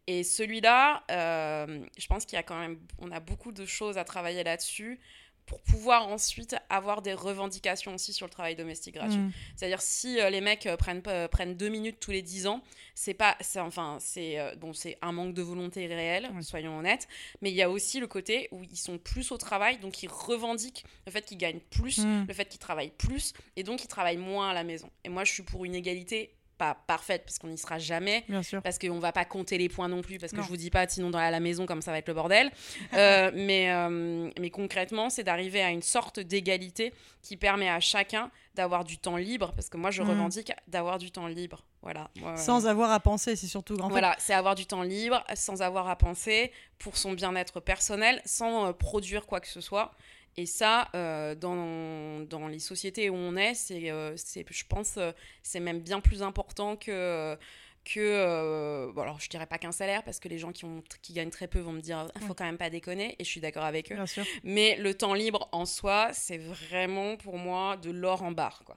et 0.08 0.24
celui-là 0.24 1.04
je 1.10 2.08
pense 2.08 2.26
qu'il 2.26 2.36
y 2.36 2.40
a 2.40 2.44
quand 2.44 2.60
même 2.60 2.78
on 3.00 3.10
a 3.12 3.20
beaucoup 3.20 3.52
de 3.52 3.66
choses 3.66 3.98
à 3.98 4.04
travailler 4.04 4.44
là-dessus 4.44 5.00
pour 5.46 5.62
pouvoir 5.62 6.08
ensuite 6.08 6.56
avoir 6.70 7.02
des 7.02 7.14
revendications 7.14 7.94
aussi 7.96 8.14
sur 8.14 8.26
le 8.26 8.32
travail 8.32 8.56
domestique 8.56 8.96
gratuit 8.96 9.18
Mm. 9.18 9.32
c'est-à-dire 9.56 9.82
si 9.82 10.20
euh, 10.20 10.30
les 10.30 10.42
mecs 10.42 10.66
euh, 10.66 10.76
prennent, 10.78 11.02
pas- 11.02 11.28
prennent 11.28 11.56
deux 11.56 11.70
minutes 11.70 11.98
tous 12.00 12.12
les 12.12 12.22
dix 12.22 12.48
ans, 12.48 12.62
c'est 12.96 13.14
pas, 13.14 13.36
c'est 13.42 13.60
enfin, 13.60 13.98
c'est 14.00 14.40
euh, 14.40 14.56
bon, 14.56 14.74
c'est 14.74 14.98
un 15.02 15.12
manque 15.12 15.34
de 15.34 15.42
volonté 15.42 15.86
réel, 15.88 16.30
soyons 16.42 16.78
honnêtes. 16.80 17.08
Mais 17.42 17.52
il 17.52 17.56
y 17.56 17.62
a 17.62 17.70
aussi 17.70 18.00
le 18.00 18.08
côté 18.08 18.48
où 18.52 18.64
ils 18.64 18.78
sont 18.78 18.98
plus 18.98 19.32
au 19.32 19.38
travail, 19.38 19.78
donc 19.78 20.02
ils 20.04 20.10
revendiquent 20.10 20.84
le 21.06 21.12
fait 21.12 21.24
qu'ils 21.26 21.38
gagnent 21.38 21.60
plus, 21.72 22.00
Mm. 22.00 22.26
le 22.28 22.34
fait 22.34 22.46
qu'ils 22.46 22.60
travaillent 22.60 22.92
plus, 22.98 23.34
et 23.56 23.64
donc 23.64 23.84
ils 23.84 23.88
travaillent 23.88 24.18
moins 24.18 24.50
à 24.50 24.54
la 24.54 24.64
maison. 24.64 24.90
Et 25.04 25.10
moi, 25.10 25.24
je 25.24 25.32
suis 25.34 25.44
pour 25.44 25.66
une 25.66 25.76
égalité 25.76 26.32
pas 26.58 26.76
parfaite 26.88 27.24
parce 27.26 27.38
qu'on 27.40 27.48
n'y 27.48 27.58
sera 27.58 27.78
jamais. 27.80 28.24
Bien 28.30 28.44
sûr. 28.44 28.62
Parce 28.62 28.80
qu'on 28.80 29.00
va 29.00 29.12
pas 29.12 29.26
compter 29.26 29.58
les 29.58 29.70
points 29.70 29.88
non 29.88 30.02
plus, 30.02 30.18
parce 30.18 30.32
que 30.32 30.38
Non. 30.38 30.44
je 30.44 30.48
vous 30.50 30.58
dis 30.58 30.70
pas, 30.70 30.88
sinon 30.88 31.10
dans 31.10 31.20
la, 31.20 31.40
maison, 31.40 31.66
comme 31.66 31.82
ça 31.82 31.92
va 31.92 31.98
être 32.00 32.08
le 32.08 32.14
bordel. 32.14 32.52
Euh, 32.94 33.32
mais, 33.34 33.72
euh, 33.72 34.30
mais 34.40 34.50
concrètement, 34.50 35.10
c'est 35.10 35.24
d'arriver 35.24 35.62
à 35.62 35.70
une 35.70 35.82
sorte 35.82 36.20
d'égalité 36.20 36.94
qui 37.22 37.36
permet 37.38 37.70
à 37.70 37.80
chacun 37.80 38.32
d'avoir 38.54 38.84
du 38.86 38.98
temps 38.98 39.18
libre, 39.18 39.52
parce 39.54 39.70
que 39.70 39.78
moi, 39.78 39.92
je 39.92 40.02
Mhm. 40.02 40.10
revendique 40.12 40.52
d'avoir 40.68 40.98
du 40.98 41.12
temps 41.12 41.28
libre. 41.28 41.64
Voilà. 41.82 42.10
Sans 42.38 42.66
avoir 42.68 42.92
à 42.92 43.00
penser, 43.00 43.36
c'est 43.36 43.48
surtout 43.48 43.76
grand. 43.76 43.90
voilà, 43.90 44.16
c'est 44.18 44.34
avoir 44.34 44.56
du 44.56 44.66
temps 44.66 44.82
libre, 44.82 45.24
sans 45.36 45.62
avoir 45.62 45.88
à 45.90 45.96
penser, 45.98 46.52
pour 46.80 46.98
son 46.98 47.14
bien-être 47.14 47.60
personnel, 47.60 48.22
sans 48.26 48.68
euh, 48.68 48.72
produire 48.74 49.26
quoi 49.26 49.40
que 49.40 49.48
ce 49.48 49.62
soit. 49.62 49.92
Et 50.38 50.46
ça, 50.46 50.90
euh, 50.96 51.34
dans, 51.34 52.26
dans, 52.26 52.48
les 52.48 52.60
sociétés 52.60 53.10
où 53.10 53.16
on 53.16 53.38
est, 53.38 53.54
c'est, 53.54 53.90
euh, 53.90 54.14
c'est 54.18 54.46
je 54.52 54.66
pense, 54.68 54.98
euh, 54.98 55.12
c'est 55.44 55.62
même 55.62 55.80
bien 55.80 56.02
plus 56.02 56.22
important 56.24 56.76
que 56.76 57.38
que 57.86 58.92
bon 58.96 59.02
alors 59.04 59.20
je 59.20 59.30
dirais 59.30 59.46
pas 59.46 59.60
qu'un 59.60 59.72
salaire 59.72 60.04
parce 60.04 60.20
que 60.20 60.28
les 60.28 60.40
gens 60.40 60.52
qui 60.52 60.66
ont 60.66 60.84
qui 61.04 61.14
gagnent 61.14 61.30
très 61.30 61.48
peu 61.48 61.60
vont 61.60 61.72
me 61.72 61.82
dire 61.82 62.08
il 62.16 62.22
faut 62.22 62.34
quand 62.34 62.44
même 62.44 62.58
pas 62.58 62.72
déconner 62.72 63.16
et 63.20 63.24
je 63.24 63.30
suis 63.30 63.42
d'accord 63.42 63.64
avec 63.64 63.92
eux. 63.92 63.96
Mais 64.44 64.76
le 64.78 64.96
temps 64.96 65.14
libre 65.14 65.48
en 65.52 65.68
soi 65.68 66.10
c'est 66.12 66.40
vraiment 66.40 67.16
pour 67.16 67.38
moi 67.38 67.78
de 67.78 67.92
l'or 67.92 68.24
en 68.24 68.32
barre 68.32 68.64
quoi. 68.66 68.76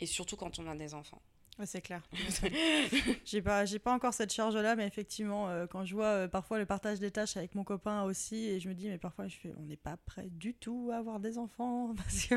Et 0.00 0.06
surtout 0.06 0.36
quand 0.36 0.58
on 0.58 0.66
a 0.66 0.74
des 0.74 0.94
enfants 0.94 1.20
c'est 1.66 1.80
clair. 1.80 2.02
j'ai 3.24 3.42
pas, 3.42 3.64
j'ai 3.64 3.78
pas 3.78 3.92
encore 3.92 4.14
cette 4.14 4.32
charge-là, 4.32 4.76
mais 4.76 4.86
effectivement, 4.86 5.48
euh, 5.48 5.66
quand 5.66 5.84
je 5.84 5.94
vois 5.94 6.06
euh, 6.06 6.28
parfois 6.28 6.58
le 6.58 6.66
partage 6.66 7.00
des 7.00 7.10
tâches 7.10 7.36
avec 7.36 7.54
mon 7.54 7.64
copain 7.64 8.02
aussi, 8.02 8.46
et 8.46 8.60
je 8.60 8.68
me 8.68 8.74
dis, 8.74 8.88
mais 8.88 8.98
parfois 8.98 9.26
je 9.28 9.36
fais, 9.36 9.52
on 9.58 9.64
n'est 9.64 9.76
pas 9.76 9.96
prêt 9.96 10.28
du 10.30 10.54
tout 10.54 10.90
à 10.92 10.98
avoir 10.98 11.20
des 11.20 11.38
enfants, 11.38 11.94
parce 11.96 12.26
que 12.26 12.34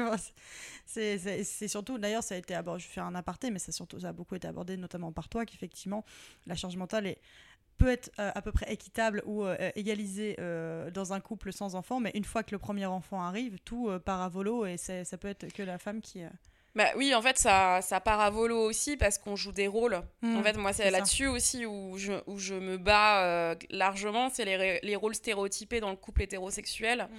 c'est, 0.85 1.43
c'est, 1.43 1.67
surtout, 1.67 1.97
d'ailleurs, 1.97 2.23
ça 2.23 2.35
a 2.35 2.37
été 2.37 2.55
abordé, 2.55 2.81
je 2.81 2.87
fais 2.87 3.01
un 3.01 3.15
aparté, 3.15 3.51
mais 3.51 3.59
ça 3.59 3.71
surtout, 3.71 3.99
ça 3.99 4.09
a 4.09 4.13
beaucoup 4.13 4.35
été 4.35 4.47
abordé, 4.47 4.77
notamment 4.77 5.11
par 5.11 5.29
toi, 5.29 5.45
qu'effectivement, 5.45 6.03
la 6.45 6.55
charge 6.55 6.77
mentale 6.77 7.07
est 7.07 7.21
peut 7.77 7.87
être 7.87 8.11
euh, 8.19 8.31
à 8.35 8.43
peu 8.43 8.51
près 8.51 8.71
équitable 8.71 9.23
ou 9.25 9.43
égalisée 9.73 10.35
dans 10.93 11.13
un 11.13 11.19
couple 11.19 11.51
sans 11.51 11.73
enfant, 11.73 11.99
mais 11.99 12.11
une 12.13 12.25
fois 12.25 12.43
que 12.43 12.51
le 12.51 12.59
premier 12.59 12.85
enfant 12.85 13.23
arrive, 13.23 13.57
tout 13.65 13.89
part 14.05 14.21
à 14.21 14.29
volo 14.29 14.67
et 14.67 14.77
ça 14.77 15.17
peut 15.17 15.27
être 15.27 15.51
que 15.51 15.63
la 15.63 15.79
femme 15.79 15.99
qui 15.99 16.21
bah 16.73 16.87
oui, 16.95 17.13
en 17.13 17.21
fait, 17.21 17.37
ça, 17.37 17.81
ça 17.81 17.99
part 17.99 18.21
à 18.21 18.29
volo 18.29 18.57
aussi 18.57 18.95
parce 18.95 19.17
qu'on 19.17 19.35
joue 19.35 19.51
des 19.51 19.67
rôles. 19.67 19.95
en 19.95 20.27
mmh, 20.27 20.43
fait, 20.43 20.57
moi, 20.57 20.71
c'est 20.71 20.89
là-dessus 20.89 21.27
aussi 21.27 21.65
où 21.65 21.97
je, 21.97 22.13
où 22.27 22.39
je 22.39 22.53
me 22.53 22.77
bats 22.77 23.23
euh, 23.23 23.55
largement. 23.69 24.29
C'est 24.29 24.45
les, 24.45 24.79
les, 24.81 24.95
rôles 24.95 25.15
stéréotypés 25.15 25.81
dans 25.81 25.89
le 25.89 25.97
couple 25.97 26.23
hétérosexuel. 26.23 27.07
Mmh. 27.11 27.15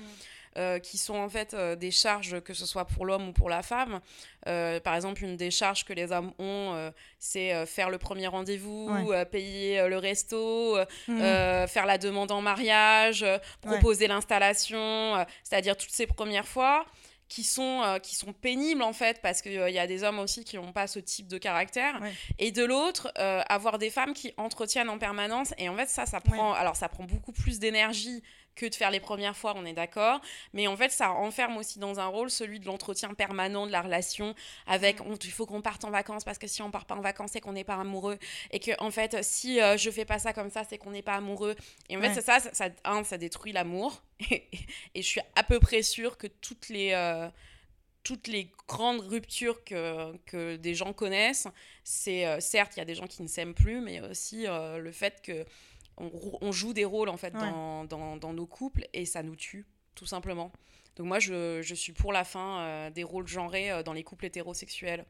Euh, 0.58 0.78
qui 0.78 0.98
sont 0.98 1.14
en 1.14 1.30
fait 1.30 1.54
euh, 1.54 1.76
des 1.76 1.90
charges, 1.90 2.42
que 2.42 2.52
ce 2.52 2.66
soit 2.66 2.84
pour 2.84 3.06
l'homme 3.06 3.28
ou 3.28 3.32
pour 3.32 3.48
la 3.48 3.62
femme. 3.62 4.00
par 4.44 4.94
exemple, 4.94 5.24
une 5.24 5.38
des 5.38 5.50
charges 5.50 5.86
que 5.86 5.94
les 5.94 6.12
hommes 6.12 6.34
ont, 6.38 6.92
c'est 7.18 7.64
faire 7.64 7.88
le 7.88 7.96
premier 7.96 8.26
rendez-vous, 8.26 8.90
payer 9.30 9.88
le 9.88 9.96
resto, 9.96 10.76
mmh. 11.08 11.20
faire 11.68 11.86
la 11.86 11.96
demande 11.96 12.32
en 12.32 12.42
mariage, 12.42 13.24
proposer 13.62 14.08
l'installation, 14.08 15.24
c'est-à-dire 15.42 15.74
toutes 15.74 15.90
ces 15.92 16.06
premières 16.06 16.46
fois 16.46 16.84
qui 17.32 17.44
sont, 17.44 17.80
euh, 17.82 17.98
qui 17.98 18.14
sont 18.14 18.34
pénibles 18.34 18.82
en 18.82 18.92
fait, 18.92 19.22
parce 19.22 19.40
qu'il 19.40 19.58
euh, 19.58 19.70
y 19.70 19.78
a 19.78 19.86
des 19.86 20.04
hommes 20.04 20.18
aussi 20.18 20.44
qui 20.44 20.56
n'ont 20.56 20.72
pas 20.72 20.86
ce 20.86 20.98
type 20.98 21.28
de 21.28 21.38
caractère. 21.38 21.98
Et 22.38 22.52
de 22.52 22.62
l'autre, 22.62 23.10
euh, 23.18 23.40
avoir 23.48 23.78
des 23.78 23.88
femmes 23.88 24.12
qui 24.12 24.34
entretiennent 24.36 24.90
en 24.90 24.98
permanence. 24.98 25.54
Et 25.56 25.70
en 25.70 25.76
fait, 25.76 25.88
ça, 25.88 26.04
ça 26.04 26.20
prend, 26.20 26.52
alors, 26.52 26.76
ça 26.76 26.90
prend 26.90 27.04
beaucoup 27.04 27.32
plus 27.32 27.58
d'énergie 27.58 28.22
que 28.56 28.66
de 28.66 28.74
faire 28.74 28.90
les 28.90 29.00
premières 29.00 29.36
fois, 29.36 29.54
on 29.56 29.64
est 29.64 29.72
d'accord. 29.72 30.20
Mais 30.52 30.66
en 30.66 30.76
fait, 30.76 30.90
ça 30.90 31.12
enferme 31.12 31.56
aussi 31.56 31.78
dans 31.78 32.00
un 32.00 32.06
rôle 32.06 32.30
celui 32.30 32.60
de 32.60 32.66
l'entretien 32.66 33.14
permanent 33.14 33.66
de 33.66 33.72
la 33.72 33.82
relation 33.82 34.34
avec 34.66 35.00
mm. 35.00 35.16
il 35.24 35.30
faut 35.30 35.46
qu'on 35.46 35.62
parte 35.62 35.84
en 35.84 35.90
vacances 35.90 36.24
parce 36.24 36.38
que 36.38 36.46
si 36.46 36.62
on 36.62 36.70
part 36.70 36.86
pas 36.86 36.94
en 36.94 37.00
vacances, 37.00 37.30
c'est 37.32 37.40
qu'on 37.40 37.52
n'est 37.52 37.64
pas 37.64 37.76
amoureux. 37.76 38.18
Et 38.50 38.58
que, 38.58 38.72
en 38.82 38.90
fait, 38.90 39.22
si 39.22 39.58
je 39.58 39.82
je 39.82 39.90
fais 39.90 40.04
pas 40.04 40.18
ça 40.18 40.32
comme 40.32 40.50
ça, 40.50 40.64
c'est 40.64 40.78
qu'on 40.78 40.90
n'est 40.90 41.02
pas 41.02 41.14
amoureux. 41.14 41.56
Et 41.88 41.96
en 41.96 42.00
fait, 42.00 42.20
ça, 42.20 42.40
ça, 42.40 42.50
ça, 42.52 43.04
ça 43.04 43.18
détruit 43.18 43.52
l'amour. 43.52 44.02
et, 44.30 44.42
je 44.94 45.02
suis 45.02 45.20
à 45.34 45.42
peu 45.42 45.60
près 45.60 45.82
sûre 45.82 46.16
que 46.16 46.26
toutes 46.26 46.68
les. 46.68 46.92
Euh, 46.92 47.28
toutes 48.04 48.26
les 48.26 48.50
grandes 48.66 48.98
ruptures 48.98 49.62
que, 49.62 50.16
que 50.26 50.56
des 50.56 50.74
gens 50.74 50.92
connaissent, 50.92 51.46
c'est 51.84 52.26
euh, 52.26 52.40
certes, 52.40 52.72
il 52.74 52.80
y 52.80 52.82
a 52.82 52.84
des 52.84 52.96
gens 52.96 53.06
qui 53.06 53.22
ne 53.22 53.28
s'aiment 53.28 53.54
plus, 53.54 53.80
mais 53.80 54.00
aussi 54.00 54.48
euh, 54.48 54.78
le 54.78 54.90
fait 54.90 55.22
que 55.22 55.46
on, 55.98 56.52
joue 56.52 56.72
des 56.72 56.84
rôles 56.84 57.08
en 57.08 57.16
fait 57.16 57.32
dans, 57.32 57.84
dans, 57.84 58.32
nos 58.32 58.46
couples 58.46 58.86
et 58.92 59.04
ça 59.04 59.22
nous 59.22 59.36
tue, 59.36 59.66
tout 59.94 60.06
simplement. 60.06 60.52
Donc 60.96 61.06
moi, 61.06 61.18
je, 61.18 61.60
je 61.62 61.74
suis 61.74 61.92
pour 61.92 62.12
la 62.12 62.24
fin 62.24 62.60
euh, 62.60 62.90
des 62.90 63.04
rôles 63.04 63.26
genrés 63.26 63.70
euh, 63.70 63.82
dans 63.82 63.92
les 63.92 64.02
couples 64.02 64.26
hétérosexuels. 64.26 65.04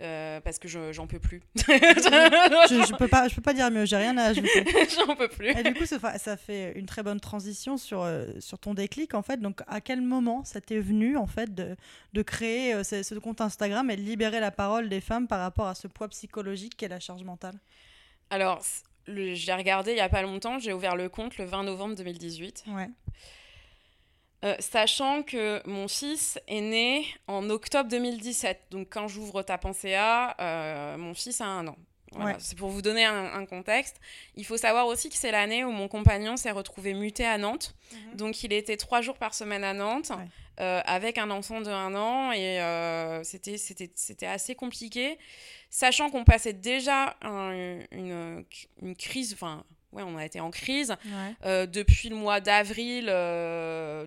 Euh, 0.00 0.40
parce 0.40 0.58
que 0.58 0.66
j'en 0.66 1.06
peux 1.06 1.18
plus. 1.18 1.42
je, 1.56 1.62
je, 1.62 2.96
peux 2.96 3.06
pas, 3.06 3.28
je 3.28 3.34
peux 3.34 3.42
pas 3.42 3.52
dire 3.52 3.70
mieux, 3.70 3.84
j'ai 3.84 3.96
rien 3.96 4.16
à 4.16 4.28
ajouter. 4.28 4.64
j'en 4.96 5.14
peux 5.14 5.28
plus. 5.28 5.50
Et 5.50 5.62
du 5.62 5.74
coup, 5.74 5.84
ça, 5.84 5.98
ça, 6.16 6.38
fait 6.38 6.72
une 6.78 6.86
très 6.86 7.02
bonne 7.02 7.20
transition 7.20 7.76
sur, 7.76 8.08
sur 8.38 8.58
ton 8.58 8.72
déclic, 8.72 9.12
en 9.12 9.20
fait. 9.20 9.42
Donc, 9.42 9.60
à 9.66 9.82
quel 9.82 10.00
moment 10.00 10.42
ça 10.42 10.62
t'est 10.62 10.80
venu, 10.80 11.18
en 11.18 11.26
fait, 11.26 11.54
de, 11.54 11.76
de 12.14 12.22
créer 12.22 12.82
ce, 12.82 13.02
ce, 13.02 13.14
compte 13.16 13.42
Instagram 13.42 13.90
et 13.90 13.96
de 13.96 14.00
libérer 14.00 14.40
la 14.40 14.50
parole 14.50 14.88
des 14.88 15.02
femmes 15.02 15.28
par 15.28 15.40
rapport 15.40 15.66
à 15.66 15.74
ce 15.74 15.86
poids 15.86 16.08
psychologique 16.08 16.78
qu'est 16.78 16.88
la 16.88 17.00
charge 17.00 17.22
mentale? 17.22 17.60
Alors, 18.30 18.62
j'ai 19.06 19.54
regardé 19.54 19.92
il 19.92 19.96
y 19.96 20.00
a 20.00 20.08
pas 20.08 20.22
longtemps, 20.22 20.58
j'ai 20.58 20.72
ouvert 20.72 20.96
le 20.96 21.08
compte 21.08 21.38
le 21.38 21.44
20 21.44 21.64
novembre 21.64 21.94
2018. 21.96 22.64
Ouais. 22.68 22.88
Euh, 24.42 24.54
sachant 24.58 25.22
que 25.22 25.60
mon 25.68 25.86
fils 25.86 26.38
est 26.48 26.62
né 26.62 27.06
en 27.26 27.50
octobre 27.50 27.90
2017. 27.90 28.68
Donc 28.70 28.88
quand 28.90 29.06
j'ouvre 29.06 29.42
ta 29.42 29.58
pensée 29.58 29.94
à, 29.94 30.34
euh, 30.40 30.96
mon 30.96 31.12
fils 31.14 31.40
a 31.40 31.46
un 31.46 31.66
an. 31.68 31.76
C'est 32.38 32.58
pour 32.58 32.70
vous 32.70 32.82
donner 32.82 33.04
un, 33.04 33.46
contexte. 33.46 34.00
Il 34.34 34.44
faut 34.44 34.56
savoir 34.56 34.88
aussi 34.88 35.10
que 35.10 35.14
c'est 35.14 35.30
l'année 35.30 35.64
où 35.64 35.70
mon 35.70 35.86
compagnon 35.86 36.36
s'est 36.36 36.50
retrouvé 36.50 36.92
muté 36.92 37.24
à 37.24 37.38
Nantes. 37.38 37.76
Mhm. 37.92 38.16
Donc 38.16 38.42
il 38.42 38.52
était 38.52 38.76
trois 38.76 39.00
jours 39.00 39.16
par 39.16 39.32
semaine 39.32 39.62
à 39.62 39.74
Nantes. 39.74 40.10
Euh, 40.60 40.82
avec 40.84 41.16
un 41.16 41.30
enfant 41.30 41.62
de 41.62 41.70
un 41.70 41.94
an 41.94 42.32
et 42.32 42.60
euh, 42.60 43.22
c'était 43.24 43.56
c'était 43.56 44.26
assez 44.26 44.54
compliqué, 44.54 45.18
sachant 45.70 46.10
qu'on 46.10 46.24
passait 46.24 46.52
déjà 46.52 47.16
une, 47.22 48.44
une, 48.82 48.94
crise, 48.94 49.32
enfin 49.32 49.64
ouais, 49.92 50.02
on 50.02 50.18
a 50.18 50.24
été 50.26 50.38
en 50.38 50.50
crise 50.50 50.94
euh, 51.46 51.64
depuis 51.64 52.10
le 52.10 52.16
mois 52.16 52.40
d'avril 52.40 53.06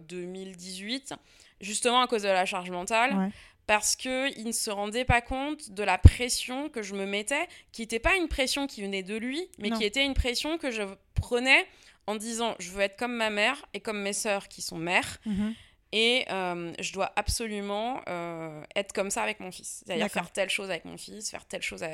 2018, 0.08 1.16
justement 1.60 2.02
à 2.02 2.08
cause 2.08 2.22
de 2.22 2.28
la 2.28 2.46
charge 2.46 2.70
mentale. 2.70 3.32
Parce 3.66 3.96
qu'il 3.96 4.46
ne 4.46 4.52
se 4.52 4.70
rendait 4.70 5.06
pas 5.06 5.22
compte 5.22 5.72
de 5.72 5.84
la 5.84 5.98
pression 5.98 6.68
que 6.68 6.84
je 6.84 6.96
me 6.96 7.06
mettais, 7.06 7.48
qui 7.72 7.82
n'était 7.82 7.98
pas 7.98 8.18
une 8.18 8.28
pression 8.28 8.68
qui 8.68 8.82
venait 8.82 9.04
de 9.04 9.16
lui, 9.16 9.42
mais 9.58 9.72
qui 9.72 9.86
était 9.86 10.06
une 10.06 10.14
pression 10.14 10.58
que 10.58 10.70
je 10.70 10.84
prenais 11.16 11.66
en 12.06 12.16
disant 12.16 12.56
je 12.60 12.70
veux 12.72 12.82
être 12.82 12.98
comme 12.98 13.16
ma 13.16 13.30
mère 13.30 13.66
et 13.74 13.80
comme 13.80 14.02
mes 14.02 14.14
sœurs 14.14 14.50
qui 14.50 14.62
sont 14.62 14.78
mères. 14.78 15.18
Mhm. 15.26 15.56
Et 15.96 16.26
euh, 16.32 16.74
je 16.80 16.92
dois 16.92 17.14
absolument 17.16 18.02
euh, 18.10 18.64
être 18.76 18.94
comme 18.94 19.12
ça 19.12 19.22
avec 19.22 19.40
mon 19.40 19.52
fils. 19.52 19.84
C'est-à-dire 19.86 20.10
faire 20.10 20.32
telle 20.32 20.50
chose 20.50 20.72
avec 20.72 20.86
mon 20.86 20.98
fils, 20.98 21.30
faire 21.30 21.46
telle 21.46 21.62
chose. 21.62 21.86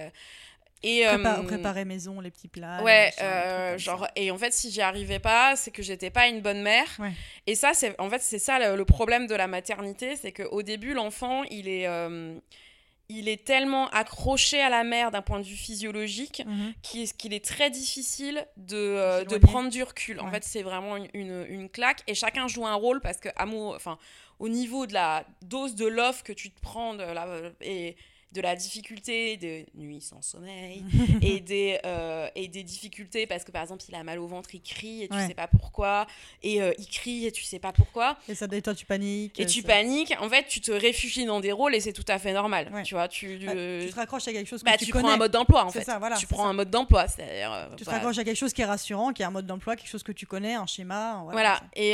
Et, 0.82 1.06
euh, 1.06 1.44
préparer 1.44 1.84
maison, 1.84 2.22
les 2.22 2.32
petits 2.32 2.48
plats. 2.48 2.82
Ouais, 2.82 3.12
genre, 3.78 4.08
et 4.16 4.32
en 4.32 4.38
fait, 4.38 4.54
si 4.54 4.72
j'y 4.72 4.82
arrivais 4.82 5.20
pas, 5.20 5.58
c'est 5.58 5.72
que 5.72 5.84
j'étais 5.84 6.10
pas 6.10 6.30
une 6.30 6.40
bonne 6.40 6.62
mère. 6.62 6.88
Et 7.46 7.56
ça, 7.56 7.74
c'est 7.74 7.94
en 8.00 8.10
fait, 8.10 8.22
c'est 8.22 8.40
ça 8.40 8.74
le, 8.74 8.86
problème 8.86 9.28
de 9.28 9.36
la 9.36 9.48
maternité, 9.48 10.16
c'est 10.16 10.32
qu'au 10.32 10.64
début, 10.64 10.94
l'enfant, 10.94 11.44
il 11.52 11.68
est 11.68 11.86
il 13.10 13.28
est 13.28 13.44
tellement 13.44 13.90
accroché 13.90 14.62
à 14.62 14.70
la 14.70 14.84
mère 14.84 15.10
d'un 15.10 15.24
point 15.24 15.40
de 15.40 15.46
vue 15.46 15.56
physiologique 15.56 16.44
mhm. 16.46 16.74
qu'il 16.84 17.34
est 17.34 17.44
très 17.44 17.72
difficile 17.72 18.46
de, 18.56 18.78
euh, 18.78 19.26
de, 19.26 19.38
prendre 19.38 19.70
du 19.70 19.82
recul. 19.82 20.20
En 20.20 20.30
fait, 20.30 20.44
c'est 20.44 20.62
vraiment 20.62 20.96
une, 20.96 21.46
une, 21.50 21.70
claque 21.70 22.04
et 22.06 22.14
chacun 22.14 22.48
joue 22.48 22.68
un 22.68 22.76
rôle 22.76 23.02
parce 23.02 23.18
que 23.18 23.30
amour, 23.36 23.74
enfin, 23.76 23.98
au 24.38 24.48
niveau 24.48 24.86
de 24.86 24.94
la 24.94 25.26
dose 25.42 25.76
de 25.76 25.88
l'offre 25.88 26.24
que 26.24 26.34
tu 26.34 26.52
te 26.52 26.62
prends 26.62 26.94
de 26.94 27.04
la, 27.04 27.28
et 27.62 27.96
de 28.32 28.42
la 28.42 28.56
difficulté 28.56 29.38
de 29.38 29.66
nuit 29.74 30.02
sans 30.02 30.22
sommeil 30.22 30.84
et, 31.22 31.40
des, 31.40 31.80
euh, 31.86 32.28
et 32.36 32.48
des 32.48 32.64
difficultés 32.64 33.26
parce 33.26 33.44
que 33.44 33.52
par 33.52 33.64
exemple 33.64 33.84
il 33.88 33.96
a 33.96 34.04
mal 34.04 34.20
au 34.20 34.28
ventre, 34.28 34.54
il 34.54 34.62
crie 34.62 35.04
et 35.04 35.08
tu 35.10 35.18
sais 35.18 35.34
pas 35.34 35.48
pourquoi 35.48 36.06
et 36.44 36.62
euh, 36.62 36.72
il 36.78 36.88
crie 36.88 37.26
et 37.26 37.32
tu 37.32 37.44
sais 37.44 37.60
pas 37.60 37.72
pourquoi. 37.72 38.18
Et 38.28 38.36
ça 38.36 38.46
et 38.52 38.62
toi 38.62 38.76
tu 38.76 38.86
paniques. 38.86 39.40
Et 39.40 39.46
tu 39.46 39.64
paniques, 39.64 40.14
en 40.20 40.30
fait 40.30 40.48
tu 40.48 40.62
te 40.62 40.72
réfugies 40.72 41.26
dans 41.26 41.40
des 41.40 41.52
rôles 41.52 41.74
et 41.74 41.80
c'est 41.80 41.94
tout 41.94 42.06
à 42.08 42.20
fait 42.20 42.34
normal. 42.34 42.72
Tu 42.84 42.94
vois, 42.94 43.08
tu, 43.08 43.40
bah, 43.40 43.54
tu 43.54 43.90
te 43.90 43.96
raccroches 43.96 44.28
à 44.28 44.32
quelque 44.32 44.48
chose 44.48 44.62
que 44.62 44.70
bah, 44.70 44.78
tu, 44.78 44.92
prends 44.92 45.10
un 45.10 45.18
mode 45.18 45.32
d'emploi 45.32 45.66
en 45.66 45.70
fait. 45.70 45.84
Ça, 45.84 45.98
voilà, 45.98 46.16
tu 46.16 46.28
prends 46.28 46.48
un 46.48 46.54
mode 46.54 46.70
d'emploi. 46.70 47.06
Euh, 47.20 47.68
tu 47.76 47.86
te 47.86 47.90
raccroches 47.90 48.18
à 48.20 48.24
quelque 48.24 48.38
chose 48.38 48.54
qui 48.54 48.62
est 48.62 48.66
rassurant, 48.66 49.12
qui 49.12 49.24
est 49.24 49.26
un 49.26 49.32
mode 49.32 49.48
d'emploi, 49.48 49.76
quelque 49.76 49.90
chose 49.90 50.04
que 50.04 50.12
tu 50.12 50.26
connais, 50.28 50.54
un 50.54 50.68
schéma. 50.68 51.24
Voilà, 51.32 51.62
Et, 51.76 51.94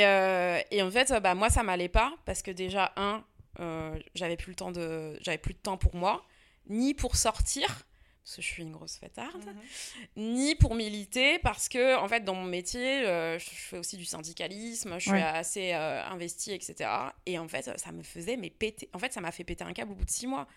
et 0.72 0.82
en 0.82 0.92
fait 0.92 1.14
bah, 1.22 1.34
moi 1.34 1.50
ça 1.50 1.64
m'allait 1.64 1.88
pas 1.88 2.14
parce 2.26 2.42
que 2.42 2.52
déjà 2.52 2.92
un 2.98 3.24
euh, 3.60 3.98
j'avais 4.14 4.38
plus 4.38 4.52
le 4.52 4.56
temps 4.56 4.72
de 4.72 5.18
j'avais 5.22 5.38
plus 5.38 5.54
de 5.54 5.60
temps 5.60 5.78
pour 5.78 5.96
moi 5.96 6.26
ni 6.68 6.94
pour 6.94 7.16
sortir 7.16 7.86
parce 8.26 8.38
que 8.38 8.42
je 8.42 8.48
suis 8.48 8.64
une 8.64 8.72
grosse 8.72 8.98
fêtarde, 8.98 9.46
mhm. 9.46 10.34
ni 10.34 10.56
pour 10.56 10.74
militer, 10.74 11.38
parce 11.38 11.70
que, 11.70 11.96
en 11.96 12.08
fait, 12.08 12.22
dans 12.22 12.34
mon 12.34 12.46
métier, 12.46 13.06
euh, 13.06 13.38
je 13.38 13.46
fais 13.46 13.78
aussi 13.78 13.98
du 13.98 14.06
syndicalisme, 14.06 14.96
je 14.98 15.10
suis 15.10 15.22
assez 15.22 15.74
euh, 15.74 16.04
investie, 16.06 16.52
etc. 16.52 16.90
Et 17.28 17.38
en 17.38 17.48
fait, 17.48 17.78
ça 17.78 17.92
me 17.92 18.02
faisait 18.02 18.36
mais 18.36 18.50
péter. 18.50 18.90
En 18.94 19.00
fait, 19.00 19.14
ça 19.14 19.22
m'a 19.22 19.32
fait 19.32 19.44
péter 19.44 19.64
un 19.64 19.74
câble 19.74 19.92
au 19.92 19.96
bout 19.96 20.06
de 20.06 20.10
six 20.10 20.26
mois. 20.26 20.48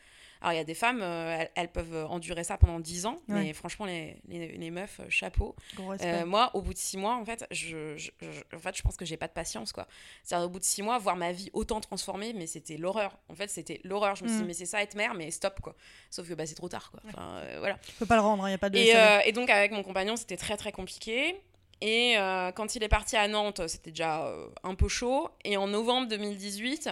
Alors, 0.41 0.53
il 0.53 0.57
y 0.57 0.61
a 0.61 0.65
des 0.65 0.75
femmes, 0.75 1.01
euh, 1.03 1.45
elles, 1.55 1.71
peuvent 1.71 2.07
endurer 2.09 2.45
ça 2.45 2.59
pendant 2.59 2.81
10 2.81 3.07
ans, 3.07 3.17
mais 3.29 3.53
franchement, 3.53 3.87
les, 3.87 4.17
les, 4.29 4.71
meufs, 4.71 5.01
euh, 5.01 5.07
chapeau. 5.09 5.57
Euh, 5.79 6.27
moi, 6.27 6.51
au 6.55 6.63
bout 6.63 6.73
de 6.73 6.79
6 6.79 6.97
mois, 6.97 7.17
en 7.17 7.25
fait, 7.25 7.45
je, 7.51 7.97
je, 7.97 8.11
en 8.55 8.59
fait, 8.59 8.77
je 8.77 8.83
pense 8.83 8.97
que 8.97 9.05
j'ai 9.05 9.17
pas 9.17 9.29
de 9.29 9.33
patience, 9.33 9.73
quoi. 9.73 9.87
C'est-à-dire, 10.23 10.47
au 10.47 10.51
bout 10.51 10.59
de 10.59 10.65
6 10.65 10.83
mois, 10.83 10.99
voir 10.99 11.17
ma 11.17 11.33
vie 11.33 11.51
autant 11.53 11.81
transformée, 11.81 12.33
mais 12.33 12.47
c'était 12.47 12.77
l'horreur. 12.77 13.17
En 13.29 13.35
fait, 13.35 13.49
c'était 13.49 13.81
l'horreur. 13.85 14.17
Je 14.17 14.25
me 14.25 14.29
suis 14.29 14.39
dit, 14.39 14.45
mm. 14.45 14.47
mais 14.47 14.55
c'est 14.55 14.67
ça 14.67 14.83
être 14.83 14.95
mère, 14.95 15.15
mais 15.15 15.31
stop, 15.31 15.61
quoi. 15.61 15.75
Sauf 16.11 16.29
que 16.29 16.35
bah, 16.35 16.47
c'est 16.47 16.55
trop 16.55 16.69
tard, 16.69 16.91
quoi. 16.91 17.01
Enfin, 17.09 17.43
voilà. 17.59 17.79
Tu 17.87 17.93
peux 17.93 18.07
pas 18.07 18.17
le 18.17 18.23
rendre, 18.23 18.49
il 18.49 18.53
hein, 18.53 18.55
a 18.55 18.59
pas 18.59 18.71
de. 18.71 18.79
Et, 18.79 18.95
et, 19.29 19.33
donc, 19.33 19.51
avec 19.51 19.73
mon 19.73 19.83
compagnon, 19.83 20.17
c'était 20.17 20.37
très, 20.37 20.57
très 20.57 20.73
compliqué. 20.73 21.37
Et 21.81 22.15
quand 22.55 22.75
il 22.75 22.83
est 22.83 22.89
parti 22.89 23.17
à 23.17 23.27
Nantes, 23.29 23.67
c'était 23.67 23.91
déjà 23.91 24.33
un 24.63 24.75
peu 24.75 24.89
chaud. 24.89 25.29
Et 25.45 25.57
en 25.57 25.67
novembre 25.67 26.09
2018, 26.09 26.91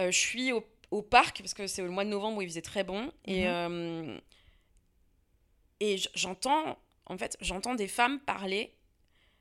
Euh, 0.00 0.10
je 0.10 0.18
suis 0.18 0.52
au, 0.52 0.64
au 0.92 1.02
parc, 1.02 1.38
parce 1.40 1.54
que 1.54 1.66
c'est 1.66 1.82
le 1.82 1.90
mois 1.90 2.04
de 2.04 2.10
novembre 2.10 2.38
où 2.38 2.42
il 2.42 2.48
faisait 2.48 2.62
très 2.62 2.84
bon. 2.84 3.10
Et, 3.24 3.42
Mhm. 3.44 3.48
euh, 3.48 4.18
et 5.80 5.96
j'entends, 6.14 6.78
en 7.06 7.18
fait, 7.18 7.36
j'entends 7.40 7.74
des 7.74 7.88
femmes 7.88 8.20
parler 8.20 8.74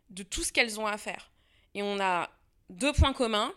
de 0.10 0.24
tout 0.24 0.44
ce 0.44 0.52
qu'elles 0.52 0.80
ont 0.80 0.88
à 0.88 0.98
faire. 0.98 1.32
Et 1.76 1.84
on 1.84 2.00
a 2.00 2.30
deux 2.70 2.94
points 2.94 3.14
communs. 3.14 3.54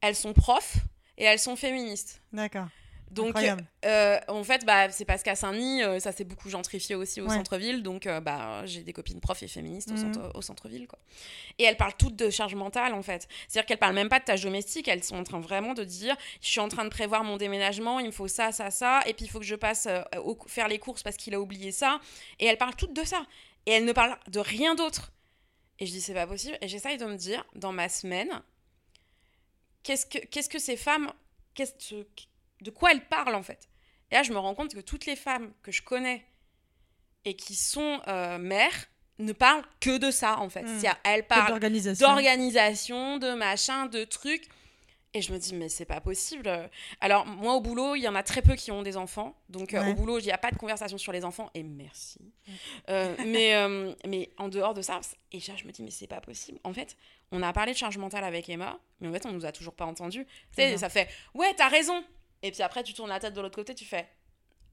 Elles 0.00 0.16
sont 0.16 0.32
profs 0.32 0.76
et 1.16 1.24
elles 1.24 1.38
sont 1.38 1.56
féministes. 1.56 2.22
D'accord. 2.32 2.68
Donc, 3.12 3.36
euh, 3.84 4.18
en 4.28 4.42
fait, 4.42 4.64
bah, 4.64 4.90
c'est 4.90 5.04
parce 5.04 5.22
qu'à 5.22 5.34
Saint-Denis, 5.34 5.82
euh, 5.82 6.00
ça 6.00 6.12
s'est 6.12 6.24
beaucoup 6.24 6.48
gentrifié 6.48 6.94
aussi 6.94 7.20
au 7.20 7.28
Ouais. 7.28 7.34
centre-ville. 7.36 7.82
Donc, 7.82 8.06
euh, 8.06 8.20
bah, 8.20 8.64
j'ai 8.64 8.82
des 8.82 8.92
copines 8.92 9.20
profs 9.20 9.42
et 9.42 9.48
féministes 9.48 9.90
au, 9.90 9.94
Mhm. 9.94 9.98
centre, 10.14 10.30
au 10.34 10.40
centre-ville. 10.42 10.86
Quoi. 10.86 10.98
Et 11.58 11.64
elles 11.64 11.76
parlent 11.76 11.96
toutes 11.98 12.16
de 12.16 12.30
charge 12.30 12.54
mentale, 12.54 12.94
en 12.94 13.02
fait. 13.02 13.28
C'est-à-dire 13.48 13.66
qu'elles 13.66 13.78
parlent 13.78 13.94
même 13.94 14.08
pas 14.08 14.18
de 14.18 14.24
tâches 14.24 14.42
domestiques. 14.42 14.88
Elles 14.88 15.04
sont 15.04 15.16
en 15.16 15.24
train 15.24 15.40
vraiment 15.40 15.74
de 15.74 15.84
dire 15.84 16.16
je 16.40 16.48
suis 16.48 16.60
en 16.60 16.68
train 16.68 16.84
de 16.84 16.90
prévoir 16.90 17.22
mon 17.22 17.36
déménagement, 17.36 18.00
il 18.00 18.06
me 18.06 18.10
faut 18.12 18.28
ça, 18.28 18.50
ça, 18.52 18.70
ça. 18.70 19.02
Et 19.06 19.12
puis, 19.14 19.26
il 19.26 19.28
faut 19.28 19.38
que 19.40 19.44
je 19.44 19.54
passe 19.56 19.86
au- 20.24 20.38
faire 20.46 20.68
les 20.68 20.78
courses 20.78 21.02
parce 21.02 21.16
qu'il 21.16 21.34
a 21.34 21.40
oublié 21.40 21.70
ça. 21.72 22.00
Et 22.40 22.46
elles 22.46 22.58
parlent 22.58 22.76
toutes 22.76 22.94
de 22.94 23.04
ça. 23.04 23.24
Et 23.66 23.72
elles 23.72 23.84
ne 23.84 23.92
parlent 23.92 24.18
de 24.28 24.40
rien 24.40 24.74
d'autre. 24.74 25.12
Et 25.78 25.86
je 25.86 25.90
dis 25.92 26.00
c'est 26.00 26.14
pas 26.14 26.26
possible. 26.26 26.56
Et 26.62 26.68
j'essaye 26.68 26.96
de 26.96 27.04
me 27.04 27.16
dire, 27.16 27.44
dans 27.56 27.72
ma 27.72 27.88
semaine, 27.88 28.42
qu'est-ce 29.82 30.06
que, 30.06 30.18
qu'est-ce 30.26 30.48
que 30.48 30.58
ces 30.58 30.76
femmes. 30.76 31.12
Qu'est-ce, 31.54 31.72
de 32.62 32.70
quoi 32.70 32.92
elles 32.92 33.06
parlent, 33.06 33.34
en 33.34 33.42
fait 33.42 33.68
et 34.12 34.14
là, 34.14 34.22
je 34.22 34.32
me 34.32 34.38
rends 34.38 34.54
compte 34.54 34.74
que 34.74 34.80
toutes 34.80 35.06
les 35.06 35.16
femmes 35.16 35.50
que 35.62 35.72
je 35.72 35.80
connais 35.80 36.22
et 37.24 37.34
qui 37.34 37.54
sont 37.54 38.00
euh, 38.08 38.36
mères 38.36 38.88
ne 39.18 39.32
parlent 39.32 39.64
que 39.80 39.96
de 39.96 40.10
ça, 40.10 40.38
en 40.38 40.50
fait. 40.50 40.64
Mm. 40.64 40.68
C'est-à-dire, 40.68 40.96
elles 41.02 41.26
parlent 41.26 41.48
d'organisation. 41.48 43.18
de 43.18 43.32
machin, 43.32 43.86
de 43.86 44.04
trucs. 44.04 44.48
Et 45.14 45.22
je 45.22 45.32
me 45.32 45.38
dis, 45.38 45.54
mais 45.54 45.70
c'est 45.70 45.86
pas 45.86 46.00
possible. 46.02 46.50
Alors, 47.00 47.24
moi, 47.24 47.54
au 47.54 47.62
boulot, 47.62 47.94
il 47.96 48.00
y 48.00 48.08
en 48.08 48.14
a 48.14 48.22
très 48.22 48.42
peu 48.42 48.54
qui 48.54 48.70
ont 48.70 48.82
des 48.82 48.98
enfants. 48.98 49.34
Donc, 49.48 49.72
euh, 49.72 49.90
au 49.90 49.94
boulot, 49.94 50.18
il 50.18 50.24
n'y 50.24 50.30
a 50.30 50.38
pas 50.38 50.50
de 50.50 50.56
conversation 50.56 50.98
sur 50.98 51.12
les 51.12 51.24
enfants. 51.24 51.50
Et 51.54 51.62
merci. 51.62 52.18
Euh, 52.90 53.14
mais, 53.26 53.54
euh, 53.54 53.94
mais 54.06 54.30
en 54.36 54.48
dehors 54.48 54.74
de 54.74 54.82
ça, 54.82 55.00
et 55.32 55.38
là, 55.38 55.54
je 55.56 55.64
me 55.64 55.72
dis, 55.72 55.82
mais 55.82 55.90
c'est 55.90 56.06
pas 56.06 56.20
possible. 56.20 56.58
En 56.64 56.72
fait, 56.74 56.96
on 57.30 57.42
a 57.42 57.52
parlé 57.54 57.72
de 57.72 57.78
charge 57.78 57.96
mentale 57.96 58.24
avec 58.24 58.48
Emma, 58.50 58.78
mais 59.00 59.08
en 59.08 59.12
fait, 59.12 59.24
on 59.24 59.32
nous 59.32 59.46
a 59.46 59.52
toujours 59.52 59.74
pas 59.74 59.86
entendu. 59.86 60.26
Tu 60.26 60.56
sais, 60.56 60.76
ça 60.76 60.90
fait, 60.90 61.08
ouais, 61.34 61.52
t'as 61.56 61.68
raison. 61.68 62.04
Et 62.42 62.50
puis 62.50 62.62
après, 62.62 62.82
tu 62.82 62.92
tournes 62.94 63.10
la 63.10 63.20
tête 63.20 63.34
de 63.34 63.40
l'autre 63.40 63.54
côté, 63.56 63.74
tu 63.74 63.84
fais, 63.84 64.08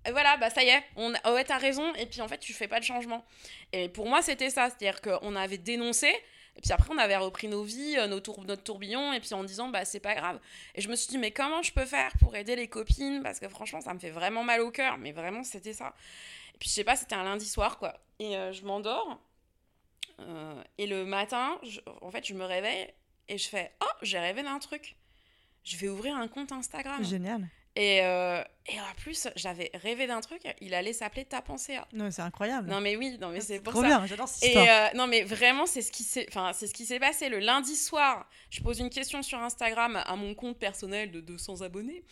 et 0.06 0.12
voilà, 0.12 0.38
bah 0.38 0.50
ça 0.50 0.64
y 0.64 0.70
est, 0.70 0.84
on 0.96 1.12
ouais, 1.12 1.44
t'as 1.44 1.58
raison. 1.58 1.94
Et 1.96 2.06
puis 2.06 2.22
en 2.22 2.28
fait, 2.28 2.38
tu 2.38 2.54
fais 2.54 2.68
pas 2.68 2.80
de 2.80 2.86
changement. 2.86 3.26
Et 3.74 3.90
pour 3.90 4.08
moi, 4.08 4.22
c'était 4.22 4.50
ça. 4.50 4.70
C'est-à-dire 4.70 5.02
qu'on 5.02 5.36
avait 5.36 5.58
dénoncé, 5.58 6.08
et 6.08 6.62
puis 6.62 6.72
après, 6.72 6.90
on 6.94 6.98
avait 6.98 7.18
repris 7.18 7.48
nos 7.48 7.64
vies, 7.64 7.98
euh, 7.98 8.08
notre 8.08 8.64
tourbillon, 8.64 9.14
et 9.14 9.20
puis 9.20 9.34
en 9.34 9.44
disant, 9.44 9.68
bah 9.68 9.84
c'est 9.86 10.00
pas 10.00 10.16
grave. 10.16 10.40
Et 10.76 10.82
je 10.82 10.90
me 10.90 10.96
suis 10.96 11.10
dit, 11.10 11.18
mais 11.18 11.32
comment 11.32 11.62
je 11.62 11.74
peux 11.74 11.86
faire 11.86 12.12
pour 12.20 12.36
aider 12.36 12.56
les 12.56 12.68
copines? 12.70 13.22
Parce 13.22 13.40
que 13.40 13.50
franchement, 13.50 13.82
ça 13.82 13.94
me 13.94 14.00
fait 14.00 14.10
vraiment 14.10 14.44
mal 14.44 14.62
au 14.62 14.72
cœur. 14.72 14.98
Mais 14.98 15.12
vraiment, 15.12 15.44
c'était 15.44 15.74
ça. 15.74 15.94
Et 16.56 16.58
puis 16.58 16.70
je 16.70 16.74
sais 16.76 16.84
pas, 16.86 16.96
c'était 16.96 17.16
un 17.16 17.24
lundi 17.24 17.46
soir, 17.46 17.78
quoi. 17.78 18.00
Et 18.20 18.38
euh, 18.38 18.54
je 18.54 18.64
m'endors. 18.64 19.20
euh, 20.22 20.64
et 20.78 20.88
le 20.88 21.06
matin, 21.06 21.60
en 22.02 22.10
fait, 22.10 22.26
je 22.26 22.34
me 22.34 22.46
réveille 22.46 22.88
et 23.28 23.38
je 23.38 23.50
fais, 23.50 23.74
oh, 23.82 23.96
j'ai 24.02 24.20
rêvé 24.20 24.44
d'un 24.44 24.60
truc. 24.60 24.96
Je 25.66 25.76
vais 25.76 25.90
ouvrir 25.90 26.16
un 26.16 26.30
compte 26.30 26.54
Instagram. 26.54 27.04
Génial. 27.04 27.50
Et, 27.76 28.02
euh, 28.02 28.44
et 28.66 28.80
en 28.80 28.94
plus, 28.98 29.28
j'avais 29.36 29.70
rêvé 29.76 30.06
d'un 30.08 30.22
truc, 30.22 30.42
il 30.60 30.74
allait 30.74 30.92
s'appeler 30.92 31.24
Ta 31.24 31.42
pensée 31.42 31.76
à. 31.76 31.88
Non, 31.94 32.10
c'est 32.12 32.24
incroyable. 32.24 32.68
Non 32.70 32.82
mais 32.82 32.96
oui, 32.96 33.18
non 33.22 33.30
mais 33.30 33.42
c'est 33.42 33.60
pour 33.62 33.74
trop 33.74 33.82
ça. 33.84 33.88
bien, 33.88 34.06
j'adore 34.06 34.28
cette 34.28 34.44
Et 34.44 34.48
histoire. 34.48 34.68
euh, 34.68 34.88
non 34.98 35.08
mais 35.08 35.22
vraiment 35.22 35.66
c'est 35.66 35.82
ce 35.82 35.92
qui 35.92 36.04
s'est 36.04 36.26
enfin 36.30 36.52
c'est 36.54 36.68
ce 36.68 36.74
qui 36.74 36.86
s'est 36.86 37.00
passé 37.00 37.30
le 37.30 37.40
lundi 37.40 37.76
soir. 37.76 38.28
Je 38.50 38.62
pose 38.62 38.80
une 38.80 38.90
question 38.90 39.22
sur 39.22 39.40
Instagram 39.40 40.02
à 40.04 40.16
mon 40.16 40.34
compte 40.36 40.58
personnel 40.58 41.12
de 41.12 41.22
200 41.22 41.62
abonnés 41.62 42.04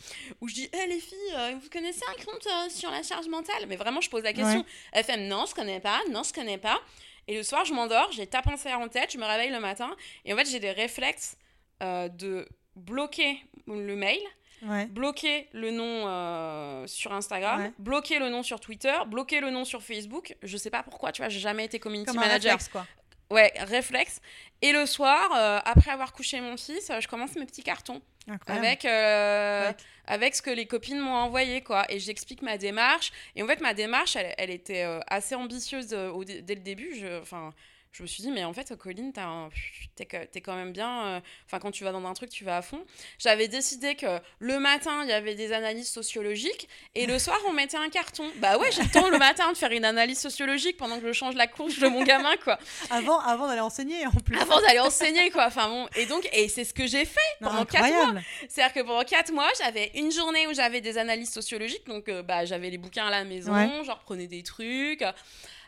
où 0.42 0.48
je 0.48 0.54
dis 0.54 0.70
"Eh 0.72 0.88
les 0.88 1.00
filles, 1.00 1.18
euh, 1.36 1.56
vous 1.62 1.70
connaissez 1.70 2.04
un 2.08 2.24
compte 2.24 2.48
sur 2.72 2.92
la 2.92 3.02
charge 3.04 3.28
mentale? 3.28 3.66
Mais 3.68 3.76
vraiment 3.76 4.00
je 4.00 4.10
pose 4.10 4.24
la 4.24 4.34
question. 4.34 4.64
Ouais. 4.96 5.04
Fait 5.04 5.18
"Non, 5.18 5.46
je 5.48 5.56
connais 5.56 5.80
pas. 5.80 6.00
Non, 6.12 6.22
je 6.24 6.34
connais 6.34 6.60
pas." 6.60 6.80
Et 7.28 7.36
le 7.36 7.44
soir, 7.44 7.66
je 7.66 7.74
m'endors, 7.74 8.10
j'ai 8.14 8.26
ta 8.28 8.42
pensée 8.42 8.72
en 8.74 8.88
tête, 8.88 9.12
je 9.12 9.18
me 9.18 9.26
réveille 9.26 9.52
le 9.52 9.60
matin 9.60 9.94
et 10.24 10.34
en 10.34 10.38
fait, 10.38 10.46
j'ai 10.50 10.60
des 10.62 10.72
réflexes 10.72 11.36
de 11.82 12.48
bloquer 12.76 13.42
le 13.68 13.96
mail 13.96 14.20
Ouais. 14.64 14.86
bloquer 14.88 15.48
le 15.54 15.70
nom 15.72 16.08
euh, 16.08 16.88
sur 16.88 17.14
Instagram, 17.14 17.62
Ouais. 17.62 17.72
bloquer 17.78 18.18
le 18.20 18.30
nom 18.30 18.42
sur 18.44 18.60
Twitter, 18.60 18.94
bloquer 19.08 19.40
le 19.40 19.50
nom 19.52 19.66
sur 19.66 19.84
Facebook. 19.84 20.36
Je 20.42 20.58
sais 20.58 20.70
pas 20.72 20.84
pourquoi, 20.84 21.12
tu 21.12 21.22
vois, 21.22 21.30
j'ai 21.30 21.40
jamais 21.40 21.66
été 21.66 21.80
community 21.80 22.08
Comme 22.12 22.18
un 22.18 22.22
manager. 22.28 22.54
réflexe, 22.54 22.70
quoi. 22.70 22.86
Ouais, 23.30 23.52
réflexe. 23.60 24.22
Et 24.62 24.72
le 24.72 24.86
soir, 24.86 25.30
euh, 25.36 25.60
après 25.66 25.92
avoir 25.92 26.14
couché 26.14 26.40
mon 26.42 26.56
fils, 26.58 26.90
euh, 26.90 27.00
je 27.02 27.08
commence 27.10 27.36
mes 27.36 27.46
petits 27.46 27.62
cartons 27.62 28.02
Incroyable. 28.28 28.66
avec, 28.66 28.86
euh, 28.86 29.68
Ouais. 29.70 29.76
avec 30.08 30.34
ce 30.36 30.42
que 30.42 30.50
les 30.50 30.66
copines 30.66 31.00
m'ont 31.00 31.14
envoyé, 31.14 31.62
quoi. 31.62 31.86
Et 31.90 32.00
j'explique 32.00 32.42
ma 32.42 32.58
démarche. 32.58 33.12
Et 33.36 33.44
en 33.44 33.48
fait, 33.48 33.60
ma 33.62 33.74
démarche, 33.74 34.16
elle, 34.16 34.34
elle 34.38 34.50
était 34.50 34.86
assez 35.08 35.36
ambitieuse 35.36 35.94
au 35.94 36.24
dès 36.24 36.56
le 36.56 36.62
début. 36.62 37.04
Enfin, 37.22 37.54
je 37.98 38.04
me 38.04 38.08
suis 38.08 38.22
dit, 38.22 38.30
mais 38.32 38.44
en 38.44 38.54
fait, 38.54 38.76
Colline, 38.78 39.12
un- 39.18 39.50
t'es 39.96 40.06
quand 40.42 40.56
même 40.56 40.72
bien. 40.72 41.06
euh, 41.08 41.20
Enfin, 41.48 41.58
quand 41.60 41.72
tu 41.72 41.84
vas 41.84 41.92
dans 41.92 42.06
un 42.06 42.14
truc, 42.14 42.30
tu 42.30 42.44
vas 42.44 42.58
à 42.58 42.62
fond. 42.62 42.80
J'avais 43.18 43.48
décidé 43.48 43.96
que 43.96 44.20
le 44.40 44.60
matin, 44.60 45.02
il 45.04 45.10
y 45.10 45.14
avait 45.14 45.34
des 45.34 45.52
analyses 45.52 45.90
sociologiques 45.90 46.70
et 46.94 47.08
le 47.08 47.18
soir, 47.18 47.38
on 47.48 47.54
mettait 47.54 47.78
un 47.78 47.90
carton. 47.90 48.26
Bah 48.36 48.58
ouais, 48.60 48.72
j'ai 48.72 48.84
le 48.84 48.90
temps 48.90 49.10
le 49.10 49.18
matin 49.18 49.52
de 49.52 49.58
faire 49.58 49.72
une 49.72 49.86
analyse 49.86 50.20
sociologique 50.20 50.78
pendant 50.78 51.00
que 51.00 51.08
je 51.08 51.12
change 51.14 51.34
la 51.36 51.48
couche 51.48 51.80
de 51.80 51.88
mon 51.88 52.04
gamin, 52.04 52.36
quoi. 52.44 52.60
Avant, 52.92 53.20
avant 53.20 53.48
d'aller 53.48 53.62
enseigner, 53.62 54.06
en 54.06 54.12
plus. 54.12 54.38
Avant 54.40 54.62
d'aller 54.62 54.80
enseigner, 54.80 55.32
quoi. 55.32 55.48
Enfin 55.48 55.68
bon, 55.68 55.88
et 55.96 56.06
donc, 56.06 56.30
et 56.34 56.48
c'est 56.50 56.66
ce 56.66 56.74
que 56.74 56.86
j'ai 56.86 57.06
fait 57.06 57.20
Non, 57.42 57.50
pendant 57.50 57.66
quatre 57.66 57.80
mois. 57.80 57.88
incroyable. 57.88 58.24
C'est-à-dire 58.48 58.74
que 58.74 58.88
pendant 58.88 59.04
4 59.04 59.32
mois, 59.34 59.50
j'avais 59.58 59.92
une 59.96 60.12
journée 60.12 60.46
où 60.48 60.54
j'avais 60.54 60.82
des 60.82 60.98
analyses 61.00 61.32
sociologiques, 61.32 61.88
donc 61.88 62.10
euh, 62.10 62.22
bah, 62.22 62.46
j'avais 62.46 62.70
les 62.70 62.78
bouquins 62.78 63.08
à 63.08 63.12
la 63.12 63.24
maison, 63.24 63.54
Ouais. 63.54 63.70
je 63.84 63.92
reprenais 63.92 64.28
des 64.28 64.44
trucs. 64.44 65.04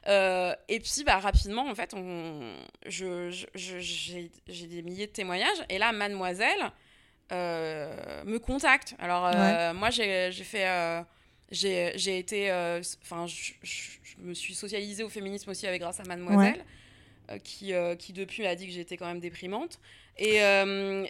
Euh, 0.07 0.53
et 0.67 0.79
puis 0.79 1.03
bah, 1.05 1.19
rapidement, 1.19 1.69
en 1.69 1.75
fait, 1.75 1.93
on, 1.93 2.53
je, 2.85 3.45
j'ai, 3.53 4.31
des 4.67 4.81
milliers 4.81 5.07
de 5.07 5.11
témoignages. 5.11 5.63
Et 5.69 5.77
là, 5.77 5.91
mademoiselle 5.91 6.71
euh, 7.31 8.23
me 8.25 8.39
contacte. 8.39 8.95
Alors, 8.99 9.25
euh, 9.27 9.73
moi, 9.73 9.89
j'ai, 9.89 10.31
j'ai 10.31 10.43
fait. 10.43 11.03
j'ai, 11.51 11.93
j'ai 11.95 12.17
été. 12.17 12.51
Enfin, 13.01 13.25
je, 13.27 13.53
me 14.19 14.33
suis 14.33 14.53
socialisée 14.53 15.03
au 15.03 15.09
féminisme 15.09 15.49
aussi 15.49 15.67
avec 15.67 15.81
grâce 15.81 15.99
à 15.99 16.03
mademoiselle. 16.03 16.63
Qui, 17.43 17.73
qui 17.99 18.11
depuis 18.11 18.47
a 18.47 18.55
dit 18.55 18.65
que 18.65 18.73
j'étais 18.73 18.97
quand 18.97 19.05
même 19.05 19.19
déprimante. 19.19 19.79
Et, 20.17 20.37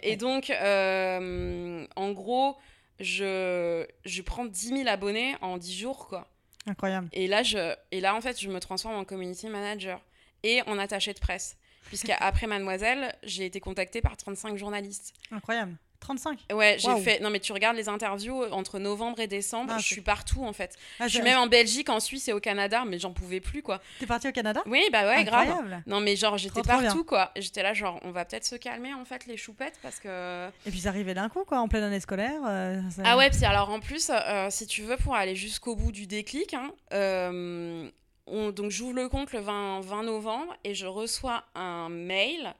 et 0.02 0.16
donc, 0.16 0.50
en 0.50 2.12
gros, 2.12 2.56
je, 2.98 3.86
je 4.04 4.20
prends 4.22 4.44
10 4.44 4.68
000 4.68 4.88
abonnés 4.88 5.34
en 5.40 5.56
10 5.56 5.78
jours, 5.78 6.08
quoi. 6.08 6.28
Incroyable. 6.66 7.08
Et 7.12 7.26
là, 7.26 7.42
je, 7.42 7.74
et 7.90 8.00
là, 8.00 8.14
en 8.14 8.20
fait, 8.20 8.40
je 8.40 8.48
me 8.48 8.60
transforme 8.60 8.96
en 8.96 9.04
community 9.04 9.48
manager 9.48 10.00
et 10.42 10.62
en 10.62 10.78
attaché 10.78 11.12
de 11.12 11.18
presse. 11.18 11.56
Puisqu'après 11.86 12.46
Mademoiselle, 12.46 13.14
j'ai 13.22 13.46
été 13.46 13.60
contactée 13.60 14.00
par 14.00 14.16
35 14.16 14.56
journalistes. 14.56 15.14
Incroyable. 15.30 15.76
35. 16.00 16.40
Ouais, 16.52 16.76
j'ai 16.78 16.88
fait. 17.02 17.20
Non, 17.20 17.30
mais 17.30 17.38
tu 17.40 17.52
regardes 17.52 17.76
les 17.76 17.88
interviews 17.88 18.42
entre 18.52 18.78
novembre 18.78 19.20
et 19.20 19.26
décembre, 19.26 19.72
Ah, 19.74 19.78
je 19.78 19.84
suis 19.86 20.00
partout 20.00 20.44
en 20.44 20.52
fait. 20.52 20.76
Ah, 20.98 21.06
je 21.06 21.14
suis 21.14 21.22
même 21.22 21.38
en 21.38 21.46
Belgique, 21.46 21.88
en 21.88 22.00
Suisse 22.00 22.26
et 22.28 22.32
au 22.32 22.40
Canada, 22.40 22.84
mais 22.86 22.98
j'en 22.98 23.12
pouvais 23.12 23.40
plus 23.40 23.62
quoi. 23.62 23.80
T'es 23.98 24.06
parti 24.06 24.26
au 24.28 24.32
Canada? 24.32 24.62
Oui, 24.66 24.82
bah 24.90 25.06
ouais, 25.06 25.24
grave. 25.24 25.48
Incroyable. 25.48 25.82
Non, 25.86 26.00
mais 26.00 26.16
genre, 26.16 26.38
j'étais 26.38 26.60
partout 26.82 27.04
quoi. 27.04 27.30
J'étais 27.36 27.62
là, 27.62 27.74
genre, 27.74 28.00
on 28.02 28.10
va 28.10 28.24
peut-être 28.24 28.44
se 28.46 28.56
calmer 28.56 28.92
en 28.94 29.04
fait, 29.04 29.26
les 29.26 29.36
choupettes, 29.36 29.78
parce 29.82 30.00
que. 30.00 30.48
Et 30.66 30.70
puis, 30.70 30.88
arrivait 30.88 31.14
d'un 31.14 31.28
coup, 31.28 31.44
quoi, 31.44 31.58
en 31.60 31.68
pleine 31.68 31.84
année 31.84 32.00
scolaire. 32.00 32.40
euh, 32.48 32.80
ça- 32.90 33.02
Ah 33.04 33.16
ouais, 33.16 33.30
puis 33.30 33.44
alors 33.44 33.70
en 33.70 33.80
plus, 33.80 34.10
euh, 34.10 34.48
si 34.50 34.66
tu 34.66 34.82
veux, 34.82 34.96
pour 34.96 35.14
aller 35.14 35.36
jusqu'au 35.36 35.76
bout 35.76 35.92
du 35.92 36.06
déclic, 36.06 36.54
hein, 36.54 36.70
euh, 36.92 37.88
on- 38.26 38.50
donc 38.50 38.70
j'ouvre 38.70 38.94
le 38.94 39.08
compte 39.08 39.32
le 39.32 39.40
20, 39.40 39.80
20 39.80 40.02
novembre 40.04 40.54
et 40.64 40.74
je 40.74 40.86
reçois 40.86 41.44
un 41.54 41.88
mail 41.88 42.54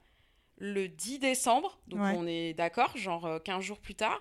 le 0.61 0.87
10 0.89 1.19
décembre, 1.19 1.79
donc 1.89 2.01
Ouais. 2.01 2.15
on 2.17 2.27
est 2.27 2.53
d'accord, 2.55 2.97
genre 2.97 3.27
euh, 3.27 3.39
15 3.41 3.63
jours 3.65 3.79
plus 3.81 3.95
tard, 3.97 4.21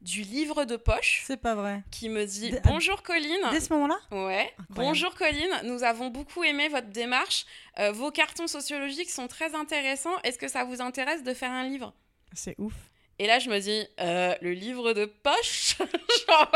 du 0.00 0.22
livre 0.22 0.64
de 0.64 0.76
poche 0.76 1.22
C'est 1.24 1.36
pas 1.40 1.54
vrai. 1.54 1.82
qui 1.90 2.08
me 2.08 2.24
dit 2.26 2.52
Bonjour 2.64 3.02
Colline. 3.02 3.40
Dès 3.52 3.60
ce 3.60 3.72
moment-là? 3.72 3.96
Ouais. 4.10 4.52
Bonjour 4.70 5.14
Colline, 5.14 5.50
nous 5.64 5.82
avons 5.82 6.08
beaucoup 6.10 6.42
aimé 6.44 6.68
votre 6.68 6.88
démarche. 6.88 7.46
Euh, 7.78 7.92
vos 7.92 8.10
cartons 8.10 8.46
sociologiques 8.46 9.10
sont 9.10 9.28
très 9.28 9.54
intéressants. 9.54 10.18
Est-ce 10.24 10.38
que 10.38 10.48
ça 10.48 10.64
vous 10.64 10.82
intéresse 10.82 11.22
de 11.22 11.32
faire 11.32 11.50
un 11.52 11.64
livre? 11.68 11.94
C'est 12.34 12.54
ouf. 12.58 12.74
Et 13.18 13.26
là, 13.26 13.38
je 13.38 13.48
me 13.48 13.58
dis, 13.60 13.86
euh, 14.00 14.34
le 14.40 14.52
livre 14.52 14.92
de 14.92 15.04
poche 15.04 15.76
Genre, 16.28 16.52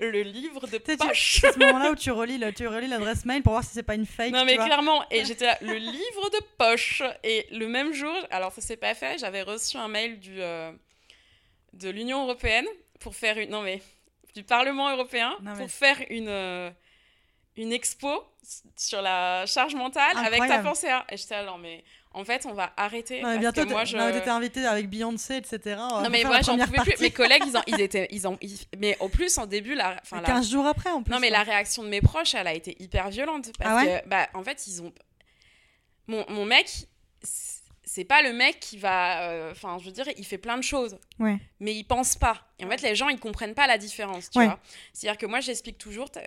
Le 0.00 0.22
livre 0.22 0.66
de 0.66 0.78
poche 0.78 1.38
C'est 1.40 1.52
ce 1.52 1.58
moment-là 1.58 1.90
où 1.92 1.94
tu 1.96 2.10
relis 2.10 2.38
le- 2.38 2.52
tu 2.52 2.66
relis 2.66 2.88
l'adresse 2.88 3.24
mail 3.24 3.42
pour 3.42 3.52
voir 3.52 3.64
si 3.64 3.70
c'est 3.72 3.82
pas 3.82 3.94
une 3.94 4.06
fake. 4.06 4.32
Non 4.32 4.40
tu 4.40 4.46
mais 4.46 4.56
vois. 4.56 4.66
clairement, 4.66 5.04
et 5.10 5.24
j'étais 5.24 5.46
là, 5.46 5.58
le 5.60 5.74
livre 5.74 6.30
de 6.30 6.40
poche 6.58 7.02
Et 7.24 7.46
le 7.52 7.66
même 7.68 7.92
jour, 7.92 8.14
alors 8.30 8.52
ça 8.52 8.60
s'est 8.60 8.76
pas 8.76 8.94
fait, 8.94 9.18
j'avais 9.18 9.42
reçu 9.42 9.76
un 9.76 9.88
mail 9.88 10.18
du, 10.20 10.40
euh, 10.42 10.72
de 11.72 11.88
l'Union 11.90 12.22
Européenne 12.24 12.66
pour 13.00 13.14
faire 13.14 13.38
une... 13.38 13.50
Non 13.50 13.62
mais, 13.62 13.80
du 14.34 14.42
Parlement 14.44 14.90
Européen, 14.90 15.36
Non, 15.42 15.52
mais- 15.52 15.58
pour 15.58 15.70
faire 15.70 15.98
une, 16.10 16.28
euh, 16.28 16.70
une 17.56 17.72
expo 17.72 18.24
sur 18.76 19.02
la 19.02 19.44
charge 19.46 19.74
mentale 19.74 20.16
avec 20.18 20.40
ta 20.46 20.58
pensée. 20.60 20.88
Et 21.10 21.16
j'étais 21.16 21.34
là, 21.36 21.44
non 21.44 21.58
mais... 21.58 21.84
en 22.14 22.24
fait, 22.24 22.46
on 22.46 22.52
va 22.54 22.72
arrêter. 22.76 23.22
Non, 23.22 23.28
mais 23.30 23.38
bientôt, 23.38 23.64
moi, 23.66 23.84
je... 23.84 23.96
non, 23.96 24.10
t'étais 24.10 24.30
invité 24.30 24.66
avec 24.66 24.88
Beyoncé, 24.88 25.36
etc. 25.36 25.58
Va 25.76 26.02
Non, 26.02 26.10
mais 26.10 26.24
moi, 26.24 26.40
j'en 26.42 26.56
pouvais 26.58 26.78
plus. 26.78 27.00
Mes 27.00 27.10
collègues, 27.10 27.42
ils, 27.46 27.56
en- 27.56 27.62
ils 27.66 27.80
étaient. 27.80 28.08
Ils 28.10 28.26
ont, 28.26 28.38
ils- 28.40 28.58
Mais 28.78 28.96
au 29.00 29.08
plus, 29.08 29.36
en 29.38 29.46
début, 29.46 29.74
la... 29.74 29.96
enfin, 30.02 30.20
la- 30.20 30.26
15 30.26 30.50
jours 30.50 30.66
après, 30.66 30.90
en 30.90 31.02
plus. 31.02 31.12
Non, 31.12 31.20
mais 31.20 31.30
la 31.30 31.42
réaction 31.42 31.82
de 31.82 31.88
mes 31.88 32.00
proches, 32.00 32.34
elle 32.34 32.46
a 32.46 32.54
été 32.54 32.76
hyper 32.82 33.10
violente. 33.10 33.50
Parce 33.58 33.70
Ah 33.70 33.76
ouais 33.76 34.02
que, 34.04 34.08
bah, 34.08 34.28
en 34.34 34.42
fait, 34.42 34.66
ils 34.66 34.82
ont. 34.82 34.92
Mon, 36.06 36.24
mon 36.30 36.44
mec, 36.46 36.86
c'est- 38.00 38.04
pas 38.04 38.22
le 38.22 38.32
mec 38.32 38.60
qui 38.60 38.78
va. 38.78 39.22
euh, 39.30 39.50
Enfin, 39.52 39.76
je 39.80 39.84
veux 39.84 39.92
dire, 39.92 40.06
il 40.16 40.24
fait 40.24 40.38
plein 40.38 40.56
de 40.56 40.62
choses. 40.62 40.98
Ouais. 41.18 41.38
Mais 41.60 41.74
il 41.74 41.84
pense 41.84 42.16
pas. 42.16 42.42
Et 42.60 42.64
en 42.64 42.68
fait, 42.70 42.82
les 42.82 42.94
gens, 42.96 43.08
ils 43.08 43.18
comprennent 43.18 43.54
pas 43.54 43.66
la 43.66 43.78
différence, 43.78 44.30
tu 44.30 44.38
Ouais. 44.38 44.46
vois. 44.46 44.58
C'est-à-dire 44.92 45.18
que 45.18 45.26
moi, 45.26 45.40
j'explique 45.40 45.78
toujours, 45.78 46.10
t'as- 46.10 46.22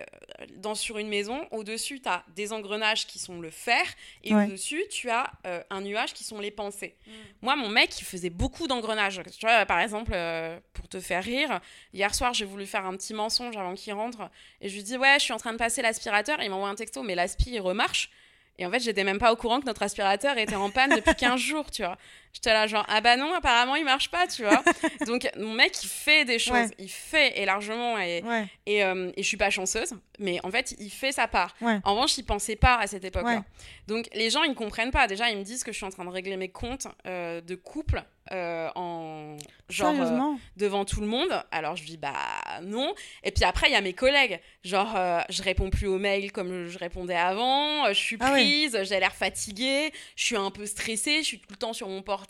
dans, 0.56 0.74
sur 0.74 0.98
une 0.98 1.08
maison, 1.08 1.46
au-dessus, 1.50 2.00
tu 2.00 2.08
as 2.08 2.24
des 2.34 2.52
engrenages 2.52 3.06
qui 3.06 3.18
sont 3.18 3.40
le 3.40 3.50
fer, 3.50 3.82
et 4.24 4.34
Ouais. 4.34 4.46
au-dessus, 4.46 4.82
tu 4.90 5.08
as 5.10 5.30
euh, 5.46 5.62
un 5.70 5.80
nuage 5.82 6.12
qui 6.14 6.24
sont 6.24 6.40
les 6.40 6.50
pensées. 6.50 6.94
Moi, 7.42 7.56
mon 7.56 7.68
mec, 7.68 7.98
il 8.00 8.04
faisait 8.04 8.30
beaucoup 8.30 8.66
d'engrenages. 8.66 9.20
Tu 9.38 9.46
vois, 9.46 9.66
par 9.66 9.80
exemple, 9.80 10.12
euh, 10.14 10.58
pour 10.72 10.88
te 10.88 11.00
faire 11.00 11.22
rire, 11.24 11.60
hier 11.92 12.14
soir, 12.14 12.32
j'ai 12.34 12.44
voulu 12.44 12.66
faire 12.66 12.84
un 12.86 12.96
petit 12.96 13.14
mensonge 13.14 13.56
avant 13.56 13.74
qu'il 13.74 13.92
rentre, 13.92 14.30
et 14.60 14.68
je 14.68 14.74
lui 14.74 14.82
dis, 14.82 14.96
ouais, 14.96 15.14
je 15.18 15.24
suis 15.24 15.32
en 15.32 15.38
train 15.38 15.52
de 15.52 15.58
passer 15.58 15.82
l'aspirateur, 15.82 16.40
et 16.40 16.44
il 16.46 16.50
m'envoie 16.50 16.68
un 16.68 16.74
texto, 16.74 17.02
mais 17.02 17.14
l'aspi, 17.14 17.50
il 17.52 17.60
remarche. 17.60 18.10
Et 18.58 18.66
en 18.66 18.70
fait, 18.70 18.80
j'étais 18.80 19.04
même 19.04 19.18
pas 19.18 19.32
au 19.32 19.36
courant 19.36 19.60
que 19.60 19.66
notre 19.66 19.82
aspirateur 19.82 20.36
était 20.38 20.54
en 20.54 20.70
panne 20.70 20.94
depuis 20.94 21.14
15 21.14 21.40
jours, 21.40 21.70
tu 21.70 21.82
vois. 21.82 21.96
J'étais 22.32 22.52
là, 22.52 22.66
genre, 22.66 22.84
ah 22.88 23.00
bah 23.02 23.16
non, 23.16 23.34
apparemment, 23.34 23.76
il 23.76 23.84
marche 23.84 24.10
pas, 24.10 24.26
tu 24.26 24.42
vois. 24.42 24.62
Donc, 25.06 25.28
mon 25.38 25.52
mec, 25.52 25.72
il 25.84 25.88
fait 25.88 26.24
des 26.24 26.38
choses. 26.38 26.54
Ouais. 26.54 26.70
Il 26.78 26.88
fait, 26.90 27.38
et 27.38 27.44
largement, 27.44 27.98
et, 27.98 28.22
Ouais. 28.24 28.46
et, 28.66 28.82
euh, 28.84 29.12
et 29.16 29.22
je 29.22 29.28
suis 29.28 29.36
pas 29.36 29.50
chanceuse, 29.50 29.92
mais 30.18 30.40
en 30.42 30.50
fait, 30.50 30.74
il 30.78 30.90
fait 30.90 31.12
sa 31.12 31.28
part. 31.28 31.54
Ouais. 31.60 31.78
En 31.84 31.92
revanche, 31.94 32.16
il 32.18 32.24
pensait 32.24 32.56
pas 32.56 32.76
à 32.76 32.86
cette 32.86 33.04
époque-là. 33.04 33.44
Donc, 33.86 34.08
les 34.14 34.30
gens, 34.30 34.42
ils 34.44 34.50
ne 34.50 34.54
comprennent 34.54 34.90
pas. 34.92 35.06
Déjà, 35.06 35.28
ils 35.30 35.36
me 35.36 35.42
disent 35.44 35.62
que 35.62 35.72
je 35.72 35.76
suis 35.76 35.86
en 35.86 35.90
train 35.90 36.04
de 36.04 36.10
régler 36.10 36.36
mes 36.38 36.48
comptes 36.48 36.86
euh, 37.06 37.40
de 37.42 37.54
couple 37.54 38.02
euh, 38.30 38.70
en 38.76 39.36
genre 39.68 39.92
euh, 40.00 40.34
devant 40.56 40.84
tout 40.84 41.00
le 41.00 41.08
monde. 41.08 41.30
Alors, 41.50 41.74
je 41.76 41.84
dis 41.84 41.96
bah 41.96 42.14
non. 42.62 42.94
Et 43.24 43.32
puis 43.32 43.44
après, 43.44 43.68
il 43.68 43.72
y 43.72 43.76
a 43.76 43.80
mes 43.80 43.92
collègues. 43.92 44.40
Genre, 44.62 44.94
euh, 44.96 45.20
je 45.28 45.42
réponds 45.42 45.68
plus 45.70 45.88
aux 45.88 45.98
mails 45.98 46.30
comme 46.32 46.68
je 46.68 46.78
répondais 46.78 47.16
avant. 47.16 47.88
Je 47.88 47.94
suis 47.98 48.16
Ah 48.20 48.32
ouais. 48.32 48.40
prise, 48.42 48.78
j'ai 48.84 49.00
l'air 49.00 49.14
fatiguée, 49.14 49.92
je 50.14 50.24
suis 50.24 50.36
un 50.36 50.50
peu 50.52 50.64
stressée, 50.66 51.18
je 51.18 51.26
suis 51.26 51.38
tout 51.40 51.48
le 51.50 51.56
temps 51.56 51.72
sur 51.72 51.88
mon 51.88 52.00
portable. 52.02 52.21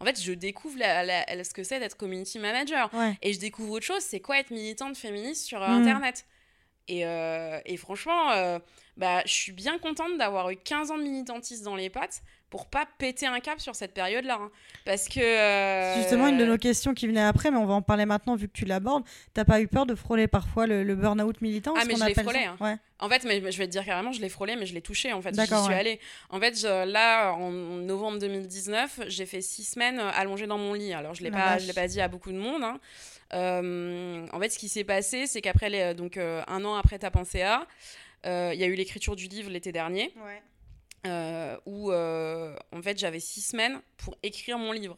En 0.00 0.04
fait, 0.04 0.20
je 0.20 0.32
découvre 0.32 0.78
la- 0.78 1.04
la- 1.04 1.44
ce 1.44 1.52
que 1.54 1.62
c'est 1.64 1.80
d'être 1.80 1.96
community 1.96 2.38
manager. 2.38 2.92
Ouais. 2.94 3.16
Et 3.22 3.32
je 3.32 3.38
découvre 3.38 3.72
autre 3.72 3.86
chose, 3.86 4.02
c'est 4.02 4.20
quoi 4.20 4.38
être 4.38 4.50
militante 4.50 4.96
féministe 4.96 5.44
sur 5.46 5.62
euh, 5.62 5.68
Mhm. 5.68 5.82
Internet. 5.82 6.24
Et, 6.88 7.06
euh, 7.06 7.58
et 7.64 7.76
franchement, 7.78 8.30
euh, 8.32 8.58
bah, 8.96 9.22
je 9.24 9.32
suis 9.32 9.52
bien 9.52 9.78
contente 9.78 10.18
d'avoir 10.18 10.50
eu 10.50 10.56
15 10.56 10.90
ans 10.90 10.98
de 10.98 11.02
militantisme 11.02 11.64
dans 11.64 11.76
les 11.76 11.88
pattes 11.90 12.22
pour 12.50 12.66
pas 12.66 12.86
péter 12.98 13.26
un 13.26 13.40
cap 13.40 13.58
sur 13.60 13.74
cette 13.74 13.94
période-là. 13.94 14.38
hein. 14.40 14.50
Parce 14.84 15.08
que... 15.08 15.18
euh, 15.20 15.96
justement 15.96 16.28
une 16.28 16.38
de 16.38 16.44
nos 16.44 16.56
questions 16.58 16.94
qui 16.94 17.08
venait 17.08 17.22
après, 17.22 17.50
mais 17.50 17.56
on 17.56 17.66
va 17.66 17.74
en 17.74 17.82
parler 17.82 18.06
maintenant 18.06 18.36
vu 18.36 18.46
que 18.46 18.52
tu 18.52 18.64
l'abordes. 18.64 19.02
T'as 19.32 19.44
pas 19.44 19.60
eu 19.60 19.66
peur 19.66 19.86
de 19.86 19.94
frôler 19.96 20.28
parfois 20.28 20.66
le, 20.68 20.84
le 20.84 20.94
burn-out 20.94 21.40
militant 21.40 21.74
Ah, 21.76 21.82
mais 21.84 21.96
je 21.96 22.04
l'ai 22.04 22.14
frôlé, 22.14 22.44
hein. 22.44 22.56
Ouais. 22.60 22.76
En 23.00 23.08
fait, 23.08 23.24
mais, 23.24 23.40
je 23.50 23.58
vais 23.58 23.66
te 23.66 23.72
dire 23.72 23.84
carrément, 23.84 24.12
je 24.12 24.20
l'ai 24.20 24.28
frôlé, 24.28 24.54
mais 24.54 24.66
je 24.66 24.74
l'ai 24.74 24.82
touché, 24.82 25.12
en 25.12 25.20
fait. 25.20 25.34
J'y 25.34 25.44
suis 25.46 25.54
ouais. 25.54 25.74
allée. 25.74 26.00
En 26.30 26.38
fait, 26.38 26.56
je- 26.58 26.86
là, 26.90 27.32
en 27.32 27.50
novembre 27.50 28.18
2019, 28.20 29.00
j'ai 29.08 29.26
fait 29.26 29.40
six 29.40 29.64
semaines 29.64 29.98
euh, 29.98 30.10
allongée 30.14 30.46
dans 30.46 30.58
mon 30.58 30.74
lit. 30.74 30.92
Alors, 30.94 31.12
je 31.14 31.24
l'ai 31.24 31.30
La 31.30 31.36
pas, 31.36 31.58
je 31.58 31.66
l'ai 31.66 31.72
pas 31.72 31.88
dit 31.88 32.00
à 32.00 32.06
beaucoup 32.06 32.30
de 32.30 32.38
monde. 32.38 32.62
hein. 32.62 32.78
Euh, 33.32 34.26
en 34.32 34.38
fait, 34.40 34.50
ce 34.50 34.58
qui 34.58 34.68
s'est 34.68 34.84
passé, 34.84 35.26
c'est 35.26 35.40
qu'après, 35.40 35.94
donc 35.94 36.16
euh, 36.16 36.42
un 36.46 36.64
an 36.64 36.76
après 36.76 36.98
Ta 36.98 37.10
pensée 37.10 37.42
à, 37.42 37.66
il 38.24 38.58
y 38.58 38.62
a 38.64 38.66
eu 38.66 38.74
l'écriture 38.74 39.16
du 39.16 39.26
livre 39.26 39.50
l'été 39.50 39.72
dernier, 39.72 40.14
euh, 41.06 41.56
où 41.66 41.90
euh, 41.92 42.56
en 42.72 42.82
fait, 42.82 42.98
j'avais 42.98 43.20
six 43.20 43.40
semaines 43.42 43.80
pour 43.98 44.16
écrire 44.22 44.58
mon 44.58 44.72
livre. 44.72 44.96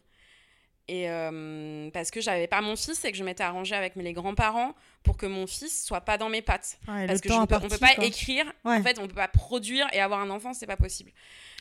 Et 0.88 1.10
euh, 1.10 1.90
parce 1.90 2.12
que 2.12 2.20
j'avais 2.20 2.46
pas 2.46 2.60
mon 2.60 2.76
fils 2.76 3.04
et 3.04 3.10
que 3.10 3.18
je 3.18 3.24
m'étais 3.24 3.42
arrangée 3.42 3.74
avec 3.74 3.96
mes 3.96 4.04
les 4.04 4.12
grands-parents 4.12 4.72
pour 5.02 5.16
que 5.16 5.26
mon 5.26 5.48
fils 5.48 5.84
soit 5.84 6.00
pas 6.02 6.16
dans 6.16 6.28
mes 6.28 6.42
pattes. 6.42 6.78
Ouais, 6.86 7.08
Parce 7.08 7.20
que 7.20 7.28
je 7.28 7.34
on 7.34 7.44
peut 7.44 7.58
pas 7.80 7.96
quoi. 7.96 8.04
écrire, 8.04 8.44
Ouais. 8.64 8.76
en 8.76 8.82
fait, 8.84 9.00
on 9.00 9.08
peut 9.08 9.14
pas 9.14 9.26
produire 9.26 9.88
et 9.92 9.98
avoir 10.00 10.20
un 10.20 10.30
enfant, 10.30 10.52
c'est 10.52 10.66
pas 10.66 10.76
possible. 10.76 11.10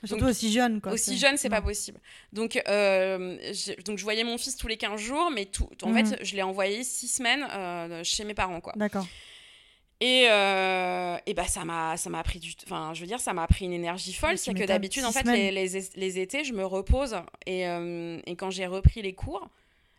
Surtout 0.04 0.22
donc- 0.26 0.30
aussi 0.30 0.52
jeune. 0.54 0.80
Quoi, 0.80 0.92
Aussi 0.92 1.18
jeune, 1.18 1.38
c'est 1.38 1.50
pas 1.50 1.62
possible. 1.64 2.00
Donc, 2.34 2.62
euh, 2.68 3.38
donc, 3.86 3.98
je 3.98 4.04
voyais 4.04 4.24
mon 4.24 4.38
fils 4.38 4.58
tous 4.58 4.68
les 4.68 4.78
15 4.78 5.02
jours, 5.02 5.32
mais 5.32 5.46
tout, 5.46 5.70
en 5.82 5.90
Mhm. 5.90 6.06
fait, 6.06 6.24
je 6.24 6.36
l'ai 6.36 6.44
envoyé 6.44 6.84
6 6.84 7.08
semaines 7.08 7.48
euh, 7.50 8.04
chez 8.04 8.26
mes 8.26 8.36
parents, 8.36 8.62
quoi. 8.62 8.74
D'accord. 8.76 9.08
Et, 10.02 10.28
euh, 10.30 11.18
et 11.26 11.34
bah, 11.34 11.48
ça 11.48 11.66
m'a 11.66 11.98
ça 11.98 12.10
m'a 12.10 12.22
pris 12.24 12.40
du... 12.40 12.54
Enfin, 12.66 12.94
je 12.94 13.02
veux 13.02 13.08
dire, 13.08 13.20
ça 13.20 13.34
m'a 13.34 13.48
pris 13.48 13.66
une 13.66 13.74
énergie 13.74 14.14
folle. 14.14 14.38
C'est 14.38 14.54
que 14.54 14.66
d'habitude, 14.66 15.06
en 15.06 15.12
fait, 15.12 15.24
les, 15.24 15.52
les 15.52 16.20
étés, 16.20 16.44
je 16.44 16.54
me 16.54 16.66
repose. 16.66 17.16
Et, 17.46 17.68
euh, 17.68 18.20
et 18.26 18.36
quand 18.36 18.50
j'ai 18.50 18.68
repris 18.68 19.02
les 19.02 19.14
cours... 19.14 19.50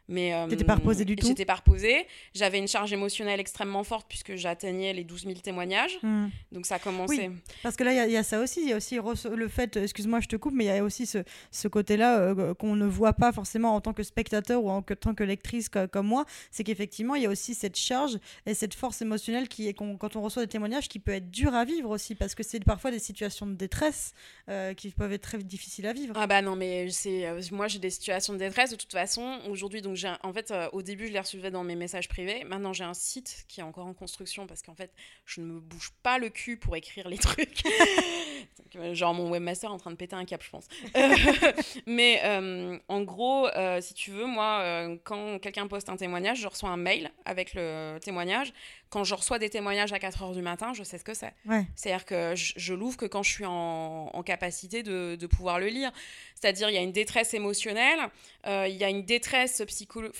Mais, 0.09 0.33
euh, 0.35 0.47
T'étais 0.47 0.64
pas 0.64 0.77
reposée 0.77 1.05
du 1.05 1.16
tout 1.16 1.27
J'étais 1.27 1.45
pas 1.45 1.57
reposée. 1.57 2.07
J'avais 2.35 2.59
une 2.59 2.69
charge 2.69 2.92
émotionnelle 2.92 3.40
extrêmement 3.40 3.83
forte 3.83 4.07
puisque 4.09 4.37
j'atteignais 4.37 4.92
les 4.92 5.03
12 5.05 5.23
000 5.25 5.35
témoignages. 5.40 5.99
Hmm. 6.03 6.29
Donc 6.53 6.64
ça 6.66 6.77
a 6.77 6.79
commencé. 6.79 7.31
Parce 7.62 7.75
que 7.77 7.83
là, 7.85 7.92
il 7.92 7.97
y 7.97 7.99
a- 8.01 8.07
il 8.07 8.12
y, 8.12 8.16
a 8.16 8.23
ça 8.23 8.40
aussi. 8.40 8.61
Il 8.62 8.69
y 8.69 8.73
a 8.73 8.77
aussi 8.77 8.99
le 9.35 9.49
fait, 9.49 9.77
excuse-moi, 9.77 10.21
je 10.21 10.29
te 10.29 10.37
coupe, 10.37 10.55
mais 10.55 10.64
il 10.64 10.69
y 10.69 10.71
a 10.71 10.85
aussi 10.85 11.07
ce, 11.07 11.19
ce 11.51 11.66
côté-là 11.69 12.19
euh, 12.21 12.55
qu'on 12.55 12.77
ne 12.77 12.87
voit 12.87 13.14
pas 13.14 13.33
forcément 13.33 13.75
en 13.75 13.81
tant 13.81 13.92
que 13.92 14.03
spectateur 14.05 14.62
ou 14.62 14.71
en 14.71 14.81
que- 14.83 14.95
tant 14.95 15.14
que 15.14 15.25
lectrice 15.25 15.69
co- 15.69 15.88
comme 15.88 16.07
moi. 16.07 16.25
C'est 16.53 16.62
qu'effectivement, 16.62 17.14
il 17.16 17.23
y 17.23 17.27
a 17.27 17.31
aussi 17.31 17.55
cette 17.55 17.77
charge 17.77 18.19
et 18.47 18.55
cette 18.55 18.75
force 18.75 19.03
émotionnelle 19.03 19.49
qui 19.49 19.66
est, 19.69 19.75
quand 19.75 20.14
on 20.16 20.23
reçoit 20.23 20.42
des 20.42 20.49
témoignages, 20.49 20.88
qui 20.88 20.99
peut 21.01 21.12
être 21.12 21.31
dur 21.31 21.55
à 21.55 21.64
vivre 21.64 21.90
aussi. 21.90 22.14
Parce 22.14 22.35
que 22.35 22.42
c'est 22.45 22.62
parfois 22.64 22.90
des 22.92 22.99
situations 23.01 23.47
de 23.47 23.55
détresse 23.55 24.12
euh, 24.49 24.73
qui 24.75 24.90
peuvent 24.90 25.12
être 25.12 25.23
très 25.23 25.38
difficiles 25.38 25.87
à 25.87 25.92
vivre. 25.92 26.14
Ah 26.16 26.27
bah 26.29 26.42
non 26.42 26.55
mais 26.57 26.88
c'est 26.90 27.27
euh, 27.27 27.40
moi 27.53 27.66
j'ai 27.69 27.79
des 27.79 27.90
situations 27.90 28.33
de 28.33 28.38
détresse 28.38 28.71
de 28.71 28.77
toute 28.77 28.92
façon 28.92 29.38
aujourd'hui 29.51 29.83
donc 29.83 29.96
en 30.23 30.33
fait 30.33 30.51
euh, 30.51 30.69
au 30.73 30.83
début 30.83 31.07
je 31.07 31.13
les 31.13 31.21
recevais 31.21 31.51
dans 31.51 31.65
mes 31.65 31.77
messages 31.77 32.09
privés. 32.09 32.45
Maintenant 32.45 32.73
j'ai 32.73 32.85
un 32.85 32.95
site 32.95 33.45
qui 33.49 33.61
est 33.61 33.63
encore 33.63 33.87
en 33.87 33.95
construction 33.95 34.47
parce 34.47 34.63
qu'en 34.63 34.75
fait 34.75 34.93
je 35.25 35.41
ne 35.41 35.47
me 35.47 35.61
bouge 35.61 35.93
pas 36.03 36.19
le 36.19 36.29
cul 36.29 36.57
pour 36.57 36.77
écrire 36.77 37.09
les 37.09 37.19
trucs. 37.19 37.63
Euh, 38.77 38.95
genre 38.95 39.15
mon 39.15 39.31
webmaster 39.31 39.71
est 39.71 39.73
en 39.73 39.79
train 39.79 39.91
de 39.91 39.97
péter 39.97 40.17
un 40.17 40.25
cap 40.25 40.43
je 40.43 40.51
pense. 40.51 40.67
Euh, 40.97 41.15
mais 41.87 42.21
en 42.89 43.03
gros 43.03 43.49
si 43.81 43.95
tu 43.95 44.11
veux 44.11 44.27
moi 44.27 44.89
quand 45.05 45.39
quelqu'un 45.39 45.67
poste 45.67 45.89
un 45.89 45.97
témoignage 45.97 46.41
je 46.41 46.49
reçois 46.49 46.71
un 46.71 46.77
mail 46.77 47.11
avec 47.25 47.55
le 47.55 47.99
témoignage 47.99 48.53
quand 48.88 49.03
je 49.05 49.14
reçois 49.14 49.38
des 49.38 49.51
témoignages 49.51 49.92
à 49.92 49.99
4h 49.99 50.33
du 50.33 50.42
matin 50.42 50.72
je 50.75 50.83
sais 50.85 50.96
ce 50.99 51.05
que 51.05 51.14
c'est 51.14 51.33
Ouais. 51.46 51.64
c'est-à-dire 51.75 52.05
que 52.05 52.35
je, 52.37 52.53
je 52.57 52.72
l'ouvre 52.75 52.96
que 52.96 53.07
quand 53.07 53.22
je 53.22 53.31
suis 53.33 53.44
en, 53.46 54.11
en 54.12 54.22
capacité 54.22 54.83
de, 54.83 55.16
de 55.16 55.27
pouvoir 55.27 55.59
le 55.59 55.66
lire. 55.66 55.90
C'est-à-dire 56.35 56.68
il 56.70 56.75
y 56.75 56.79
a 56.79 56.83
une 56.83 56.92
détresse 56.92 57.35
émotionnelle, 57.35 57.99
euh, 58.46 58.66
il 58.68 58.77
y 58.77 58.85
a 58.85 58.88
une 58.90 59.03
détresse 59.05 59.61
psycholo- 59.62 60.12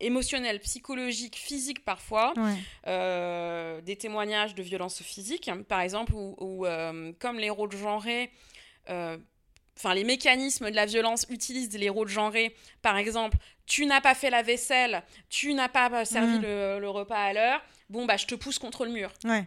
émotionnelle, 0.00 0.60
psychologique, 0.60 1.36
physique 1.36 1.84
parfois, 1.84 2.32
Ouais. 2.36 2.54
euh, 2.88 3.80
des 3.80 3.96
témoignages 3.96 4.54
de 4.54 4.62
violences 4.62 5.02
physiques, 5.02 5.50
par 5.68 5.80
exemple, 5.80 6.12
où, 6.14 6.36
où, 6.38 6.66
euh, 6.66 7.12
comme 7.18 7.38
les 7.38 7.50
rôles 7.50 7.72
genrés, 7.76 8.30
enfin 8.88 9.94
les 9.94 10.04
mécanismes 10.04 10.70
de 10.70 10.76
la 10.76 10.86
violence 10.86 11.26
utilisent 11.30 11.76
les 11.76 11.88
rôles 11.88 12.08
genrés, 12.08 12.54
par 12.82 12.96
exemple, 12.98 13.36
tu 13.66 13.86
n'as 13.86 14.00
pas 14.00 14.14
fait 14.14 14.30
la 14.30 14.42
vaisselle, 14.42 15.02
tu 15.30 15.54
n'as 15.54 15.68
pas 15.68 16.04
servi 16.04 16.38
Mm. 16.38 16.42
le, 16.42 16.78
le 16.80 16.90
repas 16.90 17.16
à 17.18 17.32
l'heure, 17.32 17.62
bon 17.92 18.06
bah 18.06 18.16
je 18.16 18.26
te 18.26 18.34
pousse 18.34 18.58
contre 18.58 18.84
le 18.84 18.90
mur. 18.90 19.12
Ouais. 19.24 19.46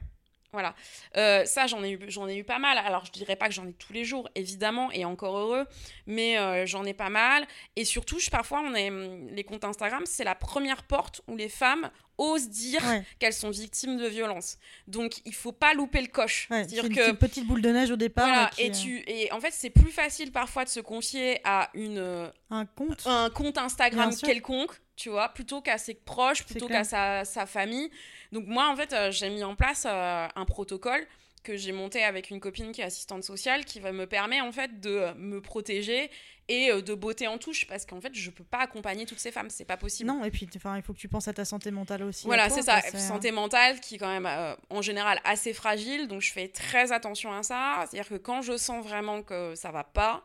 Voilà. 0.54 0.74
Euh, 1.18 1.44
ça, 1.44 1.68
j'en 1.68 1.84
ai, 1.84 1.92
eu, 1.92 2.00
j'en 2.08 2.30
ai 2.30 2.38
eu 2.38 2.46
pas 2.46 2.60
mal. 2.60 2.78
Alors, 2.78 3.04
je 3.06 3.12
dirais 3.12 3.36
pas 3.36 3.50
que 3.50 3.54
j'en 3.54 3.68
ai 3.68 3.74
tous 3.74 3.92
les 3.92 4.06
jours, 4.06 4.30
évidemment, 4.36 4.90
et 4.94 5.04
encore 5.04 5.38
heureux, 5.38 5.66
mais 6.08 6.38
euh, 6.40 6.66
j'en 6.66 6.86
ai 6.86 6.94
pas 6.94 7.10
mal. 7.10 7.46
Et 7.76 7.84
surtout, 7.84 8.20
je, 8.20 8.30
parfois, 8.30 8.62
on 8.66 8.74
est, 8.74 8.90
les 9.34 9.44
comptes 9.44 9.66
Instagram, 9.66 10.04
c'est 10.06 10.24
la 10.24 10.34
première 10.34 10.84
porte 10.84 11.20
où 11.28 11.36
les 11.36 11.50
femmes 11.50 11.92
osent 12.18 12.48
dire 12.48 12.82
Ouais. 12.86 13.04
qu'elles 13.20 13.34
sont 13.34 13.50
victimes 13.50 13.98
de 13.98 14.08
violences. 14.08 14.58
Donc, 14.88 15.18
il 15.26 15.34
faut 15.34 15.52
pas 15.52 15.74
louper 15.74 16.00
le 16.00 16.08
coche. 16.08 16.48
Ouais, 16.50 16.60
C'est-à-dire 16.60 16.86
une, 16.86 16.96
que. 16.96 17.10
une 17.10 17.18
petite 17.18 17.46
boule 17.46 17.62
de 17.62 17.72
neige 17.72 17.92
au 17.92 17.98
départ. 17.98 18.26
Voilà, 18.26 18.50
qui, 18.56 18.62
et, 18.62 18.70
euh, 18.70 18.74
tu, 18.74 19.04
et 19.08 19.32
en 19.34 19.42
fait, 19.42 19.52
c'est 19.52 19.72
plus 19.72 19.92
facile 19.92 20.32
parfois 20.32 20.64
de 20.64 20.70
se 20.70 20.80
confier 20.80 21.42
à 21.44 21.70
une, 21.74 22.32
Un 22.50 22.66
compte. 22.66 23.06
un 23.06 23.30
compte 23.30 23.58
Instagram 23.58 24.16
quelconque, 24.16 24.72
tu 24.96 25.10
vois, 25.10 25.28
plutôt 25.34 25.60
qu'à 25.60 25.78
ses 25.78 25.96
proches, 25.96 26.46
plutôt 26.46 26.70
qu'à 26.70 26.86
sa, 26.86 27.26
sa 27.26 27.46
famille. 27.46 27.92
Donc 28.36 28.48
moi, 28.48 28.70
en 28.70 28.76
fait, 28.76 28.94
euh, 28.94 29.12
j'ai 29.12 29.30
mis 29.30 29.44
en 29.44 29.56
place 29.56 29.86
euh, 29.88 30.28
un 30.36 30.46
protocole 30.46 31.08
que 31.42 31.56
j'ai 31.56 31.72
monté 31.72 32.04
avec 32.04 32.32
une 32.32 32.42
copine 32.42 32.72
qui 32.74 32.82
est 32.82 32.84
assistante 32.84 33.24
sociale 33.24 33.64
qui 33.64 33.80
va 33.80 33.92
me 33.94 34.06
permettre 34.06 34.44
en 34.44 34.52
fait 34.52 34.82
de 34.82 34.90
euh, 34.90 35.14
me 35.16 35.40
protéger 35.40 36.10
et 36.48 36.70
de 36.70 36.94
beauté 36.94 37.28
en 37.28 37.38
touche 37.40 37.66
parce 37.66 37.86
qu'en 37.86 38.00
fait 38.00 38.14
je 38.14 38.30
peux 38.30 38.44
pas 38.44 38.60
accompagner 38.60 39.06
toutes 39.06 39.20
ces 39.20 39.32
femmes 39.32 39.50
c'est 39.50 39.66
pas 39.66 39.78
possible 39.78 40.10
Non, 40.10 40.24
et 40.24 40.30
puis 40.30 40.48
enfin, 40.56 40.76
il 40.76 40.84
faut 40.84 40.94
que 40.94 41.00
tu 41.00 41.08
penses 41.08 41.28
à 41.28 41.34
ta 41.34 41.46
santé 41.46 41.72
mentale 41.72 42.04
aussi. 42.04 42.26
à 42.26 42.28
voilà, 42.28 42.50
c'est 42.50 42.62
ça. 42.62 42.82
c'est, 42.82 42.96
euh, 42.96 43.00
Santé 43.00 43.32
mentale 43.32 43.80
qui 43.80 43.96
est 43.96 43.98
quand 43.98 44.12
même 44.12 44.28
euh, 44.28 44.56
en 44.70 44.82
général 44.82 45.20
assez 45.24 45.54
fragile, 45.54 46.08
donc 46.08 46.22
je 46.22 46.32
fais 46.32 46.48
très 46.48 46.92
attention 46.92 47.34
à 47.34 47.42
ça. 47.42 47.86
C'est-à-dire 47.90 48.10
que 48.10 48.16
quand 48.16 48.42
je 48.42 48.58
sens 48.58 48.84
vraiment 48.86 49.24
que 49.24 49.56
ça 49.56 49.72
va 49.72 49.84
pas, 49.84 50.24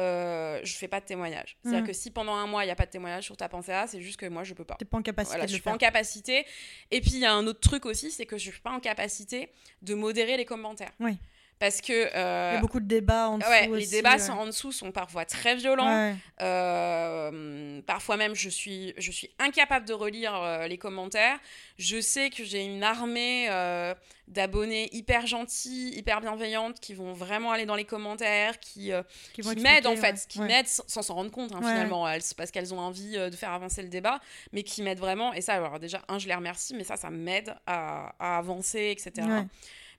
euh, 0.00 0.60
je 0.64 0.74
fais 0.76 0.88
pas 0.88 1.00
de 1.00 1.04
témoignage. 1.06 1.56
C'est-à-dire 1.62 1.82
Mhm. 1.82 1.86
que 1.86 1.92
si 1.92 2.10
pendant 2.10 2.34
un 2.34 2.46
mois 2.46 2.64
il 2.64 2.68
y 2.68 2.70
a 2.70 2.76
pas 2.76 2.86
de 2.86 2.90
témoignage 2.90 3.24
sur 3.24 3.36
ta 3.36 3.48
pensée 3.48 3.72
à, 3.72 3.86
c'est 3.86 4.00
juste 4.00 4.18
que 4.18 4.26
moi 4.26 4.42
je 4.44 4.54
peux 4.54 4.64
pas. 4.64 4.76
T'es 4.78 4.84
pas 4.84 4.98
en 4.98 5.02
capacité 5.02 5.32
Voilà, 5.34 5.44
de 5.44 5.48
je 5.50 5.54
suis 5.54 5.62
pas 5.62 5.72
en 5.72 5.78
capacité. 5.78 6.44
Et 6.90 7.00
puis 7.00 7.12
il 7.14 7.20
y 7.20 7.26
a 7.26 7.32
un 7.32 7.46
autre 7.46 7.60
truc 7.60 7.86
aussi, 7.86 8.10
c'est 8.10 8.26
que 8.26 8.36
je 8.36 8.50
suis 8.50 8.60
pas 8.60 8.70
en 8.72 8.80
capacité 8.80 9.50
de 9.82 9.94
modérer 9.94 10.36
les 10.36 10.44
commentaires. 10.44 10.90
Oui. 11.00 11.16
Parce 11.58 11.80
que. 11.80 11.92
euh, 11.92 12.50
Il 12.52 12.54
y 12.54 12.58
a 12.58 12.60
beaucoup 12.60 12.80
de 12.80 12.86
débats 12.86 13.28
en 13.28 13.38
dessous. 13.38 13.48
ouais, 13.48 13.68
les 13.68 13.86
débats 13.86 14.12
ouais. 14.12 14.18
sont 14.18 14.32
en 14.32 14.46
dessous 14.46 14.72
sont 14.72 14.92
parfois 14.92 15.24
très 15.24 15.54
violents. 15.54 15.86
Ouais. 15.86 16.14
Euh, 16.42 17.80
parfois 17.86 18.16
même, 18.16 18.34
je 18.34 18.48
suis, 18.48 18.92
je 18.98 19.10
suis 19.10 19.30
incapable 19.38 19.86
de 19.86 19.92
relire 19.92 20.34
euh, 20.34 20.66
les 20.66 20.78
commentaires. 20.78 21.38
Je 21.78 22.00
sais 22.00 22.30
que 22.30 22.44
j'ai 22.44 22.64
une 22.64 22.82
armée 22.82 23.48
d'abonnés 24.26 24.88
hyper 24.92 25.26
gentils, 25.26 25.90
hyper 25.96 26.20
bienveillantes, 26.20 26.80
qui 26.80 26.94
vont 26.94 27.12
vraiment 27.12 27.52
aller 27.52 27.66
dans 27.66 27.74
les 27.76 27.84
commentaires, 27.84 28.58
qui, 28.58 28.90
Qui 29.32 29.42
vont 29.42 29.54
qui 29.54 29.60
m'aident 29.60 29.86
en 29.86 29.96
fait, 29.96 30.26
qui 30.28 30.40
m'aident 30.40 30.66
sans 30.66 31.02
s'en 31.02 31.14
rendre 31.14 31.30
compte 31.30 31.52
hein, 31.52 31.60
finalement, 31.60 32.08
elles, 32.08 32.22
parce 32.36 32.50
qu'elles 32.50 32.72
ont 32.74 32.80
envie 32.80 33.12
de 33.16 33.36
faire 33.36 33.50
avancer 33.50 33.82
le 33.82 33.88
débat, 33.88 34.20
mais 34.52 34.62
qui 34.62 34.82
m'aident 34.82 34.98
vraiment. 34.98 35.32
Et 35.34 35.40
ça, 35.40 35.54
alors 35.54 35.78
déjà, 35.78 36.02
un, 36.08 36.18
je 36.18 36.26
les 36.26 36.34
remercie, 36.34 36.74
mais 36.74 36.84
ça, 36.84 36.96
ça 36.96 37.10
m'aide 37.10 37.54
à, 37.66 38.14
à 38.18 38.38
avancer, 38.38 38.90
etc. 38.96 39.26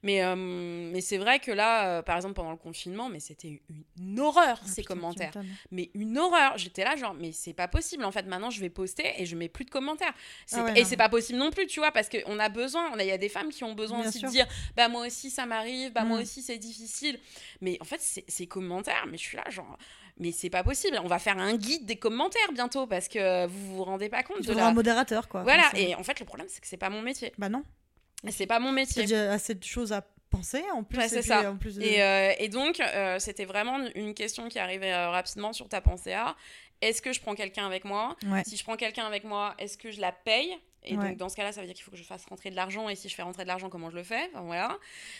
Mais, 0.06 0.24
euh, 0.24 0.36
mais 0.36 1.02
c'est 1.02 1.18
vrai 1.18 1.40
que 1.40 1.52
là, 1.52 1.88
euh, 1.88 2.02
par 2.04 2.16
exemple, 2.16 2.36
pendant 2.36 2.52
le 2.52 2.58
confinement, 2.58 3.10
mais 3.10 3.20
c'était 3.20 3.60
une 4.00 4.20
horreur, 4.20 4.60
Ah, 4.64 4.68
ces 4.68 4.84
putain, 4.84 4.94
commentaires 4.94 5.32
mais 5.72 5.90
une 5.96 6.18
horreur. 6.20 6.58
J'étais 6.58 6.84
là, 6.84 6.96
genre, 6.96 7.16
mais 7.16 7.32
c'est 7.32 7.54
pas 7.54 7.68
possible. 7.68 8.06
En 8.06 8.12
fait, 8.12 8.22
maintenant, 8.28 8.52
je 8.52 8.62
vais 8.62 8.70
poster 8.70 9.20
et 9.20 9.26
je 9.26 9.36
mets 9.36 9.50
plus 9.50 9.66
de 9.66 9.72
commentaires. 9.72 10.14
Ah 10.54 10.64
ouais, 10.64 10.80
et 10.80 10.86
c'est 10.86 10.96
pas 10.96 11.10
possible 11.10 11.40
non 11.40 11.50
plus, 11.50 11.66
tu 11.66 11.80
vois, 11.80 11.92
parce 11.92 12.08
qu'on 12.08 12.38
a 12.40 12.50
besoin. 12.50 12.92
a- 12.94 13.04
Il 13.04 13.08
y 13.08 13.12
a 13.12 13.18
des 13.18 13.30
femmes 13.30 13.50
qui 13.50 13.64
ont 13.64 13.74
besoin 13.74 14.00
Bien 14.02 14.10
aussi 14.10 14.20
sûr. 14.20 14.28
de 14.30 14.34
dire, 14.34 14.48
bah 14.78 14.88
moi 14.90 15.08
aussi 15.08 15.30
ça 15.32 15.46
m'arrive, 15.48 15.92
bah 15.92 16.04
moi 16.04 16.20
Mm. 16.20 16.22
aussi 16.22 16.42
c'est 16.44 16.58
difficile. 16.60 17.20
Mais 17.62 17.78
en 17.82 17.86
fait, 17.86 18.00
ces 18.28 18.46
commentaires, 18.48 19.06
mais 19.10 19.18
je 19.18 19.24
suis 19.24 19.38
là, 19.38 19.50
genre. 19.50 19.78
Mais 20.18 20.32
c'est 20.32 20.50
pas 20.52 20.64
possible. 20.64 21.00
On 21.04 21.08
va 21.08 21.18
faire 21.20 21.38
un 21.40 21.56
guide 21.58 21.86
des 21.86 21.96
commentaires 21.98 22.52
bientôt 22.54 22.86
parce 22.88 23.08
que 23.08 23.48
vous 23.48 23.76
vous 23.78 23.84
rendez 23.84 24.08
pas 24.10 24.22
compte 24.24 24.38
Il 24.42 24.46
de 24.48 24.54
la. 24.54 24.68
un 24.68 24.74
modérateur, 24.74 25.28
quoi. 25.28 25.42
Voilà. 25.44 25.64
Et 25.76 25.96
en 25.96 26.04
fait, 26.04 26.20
le 26.20 26.26
problème, 26.26 26.48
c'est 26.48 26.62
que 26.62 26.68
c'est 26.68 26.78
pas 26.78 26.90
mon 26.92 27.02
métier. 27.02 27.34
Bah 27.40 27.50
non. 27.50 27.64
C'est 28.30 28.48
pas 28.48 28.60
mon 28.60 28.70
Il 28.70 28.72
y 28.72 28.76
métier. 28.76 29.16
a 29.16 29.32
assez 29.34 29.54
de 29.56 29.64
choses 29.64 29.94
à 29.94 30.02
penser, 30.30 30.64
en 30.74 30.84
plus. 30.84 30.98
Ouais, 30.98 31.06
et 31.06 31.10
c'est 31.10 31.20
puis, 31.20 31.28
ça. 31.30 31.52
En 31.52 31.58
plus 31.58 31.76
de- 31.78 31.84
Et, 31.84 32.02
euh, 32.02 32.34
et 32.40 32.50
donc, 32.50 32.80
euh, 32.80 33.20
c'était 33.20 33.46
vraiment 33.46 33.80
une 33.96 34.14
question 34.14 34.48
qui 34.50 34.60
arrivait 34.60 34.94
euh, 34.94 35.10
rapidement 35.10 35.54
sur 35.54 35.70
ta 35.70 35.82
pensée 35.82 36.14
à. 36.14 36.36
Est-ce 36.82 37.02
que 37.02 37.14
je 37.14 37.22
prends 37.22 37.36
quelqu'un 37.36 37.66
avec 37.66 37.86
moi? 37.86 38.16
Ouais. 38.26 38.44
Si 38.46 38.58
je 38.58 38.64
prends 38.64 38.76
quelqu'un 38.76 39.06
avec 39.06 39.24
moi, 39.24 39.56
est-ce 39.60 39.78
que 39.78 39.92
je 39.92 40.02
la 40.02 40.12
paye? 40.12 40.58
Et 40.86 40.96
Ouais. 40.98 41.10
donc, 41.10 41.18
dans 41.18 41.30
ce 41.30 41.36
cas-là, 41.36 41.52
ça 41.52 41.62
veut 41.62 41.68
dire 41.68 41.76
qu'il 41.76 41.84
faut 41.84 41.92
que 41.92 41.98
je 41.98 42.04
fasse 42.04 42.26
rentrer 42.26 42.50
de 42.50 42.56
l'argent. 42.56 42.88
Et 42.90 42.96
si 42.96 43.10
je 43.10 43.16
fais 43.16 43.22
rentrer 43.24 43.44
de 43.44 43.48
l'argent, 43.48 43.70
comment 43.70 43.90
je 43.90 43.96
le 43.96 44.04
fais? 44.04 44.30
Enfin, 44.34 44.42
voilà. 44.44 44.78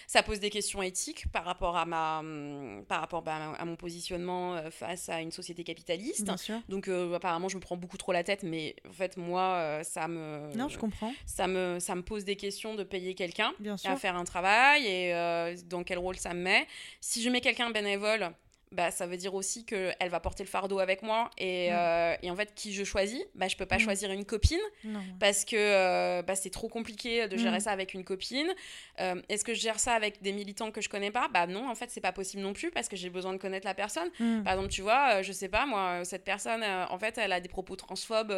Ça 0.08 0.24
pose 0.24 0.40
des 0.40 0.50
questions 0.50 0.82
éthiques 0.82 1.26
par 1.32 1.44
rapport 1.46 1.76
à, 1.78 1.86
ma, 1.86 2.20
hum, 2.20 2.84
par 2.88 3.02
rapport, 3.02 3.22
bah, 3.22 3.54
à 3.58 3.66
mon 3.66 3.76
positionnement 3.76 4.56
euh, 4.56 4.70
face 4.72 5.10
à 5.10 5.22
une 5.22 5.32
société 5.32 5.64
capitaliste. 5.64 6.24
Bien 6.26 6.38
sûr. 6.38 6.60
Donc, 6.70 6.88
euh, 6.88 7.14
apparemment, 7.16 7.50
je 7.50 7.56
me 7.56 7.62
prends 7.62 7.78
beaucoup 7.78 7.98
trop 7.98 8.12
la 8.12 8.24
tête. 8.24 8.44
Mais 8.44 8.76
en 8.90 8.94
fait, 8.94 9.18
moi, 9.18 9.42
euh, 9.56 9.84
ça, 9.84 10.08
me, 10.08 10.52
Non, 10.56 10.68
je 10.70 10.78
comprends. 10.78 11.14
ça, 11.26 11.48
me, 11.48 11.80
ça 11.80 11.96
me 11.96 12.02
pose 12.04 12.24
des 12.26 12.36
questions 12.36 12.76
de 12.76 12.84
payer 12.84 13.16
quelqu'un 13.16 13.54
à 13.86 13.96
faire 13.96 14.16
un 14.16 14.24
travail 14.24 14.86
et 14.86 15.14
euh, 15.14 15.56
dans 15.66 15.84
quel 15.84 15.98
rôle 15.98 16.18
ça 16.18 16.34
me 16.34 16.42
met? 16.42 16.68
Si 17.02 17.22
je 17.22 17.30
mets 17.30 17.42
quelqu'un 17.42 17.70
bénévole, 17.72 18.32
bah, 18.76 18.92
ça 18.92 19.08
veut 19.08 19.18
dire 19.18 19.34
aussi 19.34 19.66
qu'elle 19.66 20.10
va 20.10 20.20
porter 20.20 20.44
le 20.44 20.50
fardeau 20.50 20.80
avec 20.80 21.02
moi. 21.02 21.30
Et, 21.38 21.70
Mm. 21.70 21.74
euh, 21.74 22.16
et 22.24 22.30
en 22.32 22.36
fait, 22.36 22.54
qui 22.54 22.74
je 22.74 22.84
choisis 22.84 23.24
bah, 23.34 23.48
Je 23.48 23.56
peux 23.56 23.66
pas 23.66 23.78
Mm. 23.78 23.80
choisir 23.80 24.12
une 24.12 24.26
copine 24.26 24.60
Non. 24.84 25.02
parce 25.20 25.46
que 25.46 25.56
euh, 25.58 26.22
bah, 26.22 26.36
c'est 26.36 26.50
trop 26.50 26.68
compliqué 26.70 27.28
de 27.28 27.38
gérer 27.38 27.58
Mm. 27.58 27.62
ça 27.62 27.72
avec 27.72 27.94
une 27.94 28.04
copine. 28.04 28.54
Euh, 29.00 29.22
Est-ce 29.30 29.44
que 29.44 29.54
je 29.54 29.62
gère 29.62 29.80
ça 29.80 29.94
avec 29.94 30.22
des 30.22 30.32
militants 30.34 30.72
que 30.72 30.82
je 30.82 30.90
connais 30.90 31.12
pas? 31.12 31.28
Bah 31.34 31.48
non, 31.48 31.70
en 31.70 31.76
fait, 31.76 31.90
c'est 31.90 32.02
pas 32.02 32.12
possible 32.12 32.44
non 32.44 32.54
plus 32.54 32.70
parce 32.72 32.88
que 32.90 32.96
j'ai 32.96 33.10
besoin 33.10 33.34
de 33.34 33.38
connaître 33.38 33.66
la 33.66 33.74
personne. 33.74 34.10
Par 34.44 34.54
exemple, 34.54 34.70
tu 34.70 34.82
vois, 34.82 35.22
je 35.22 35.32
sais 35.32 35.50
pas, 35.50 35.66
moi, 35.66 36.04
cette 36.06 36.24
personne, 36.24 36.64
en 36.64 36.98
fait, 37.00 37.18
elle 37.18 37.32
a 37.32 37.40
des 37.40 37.50
propos 37.50 37.76
transphobes. 37.76 38.34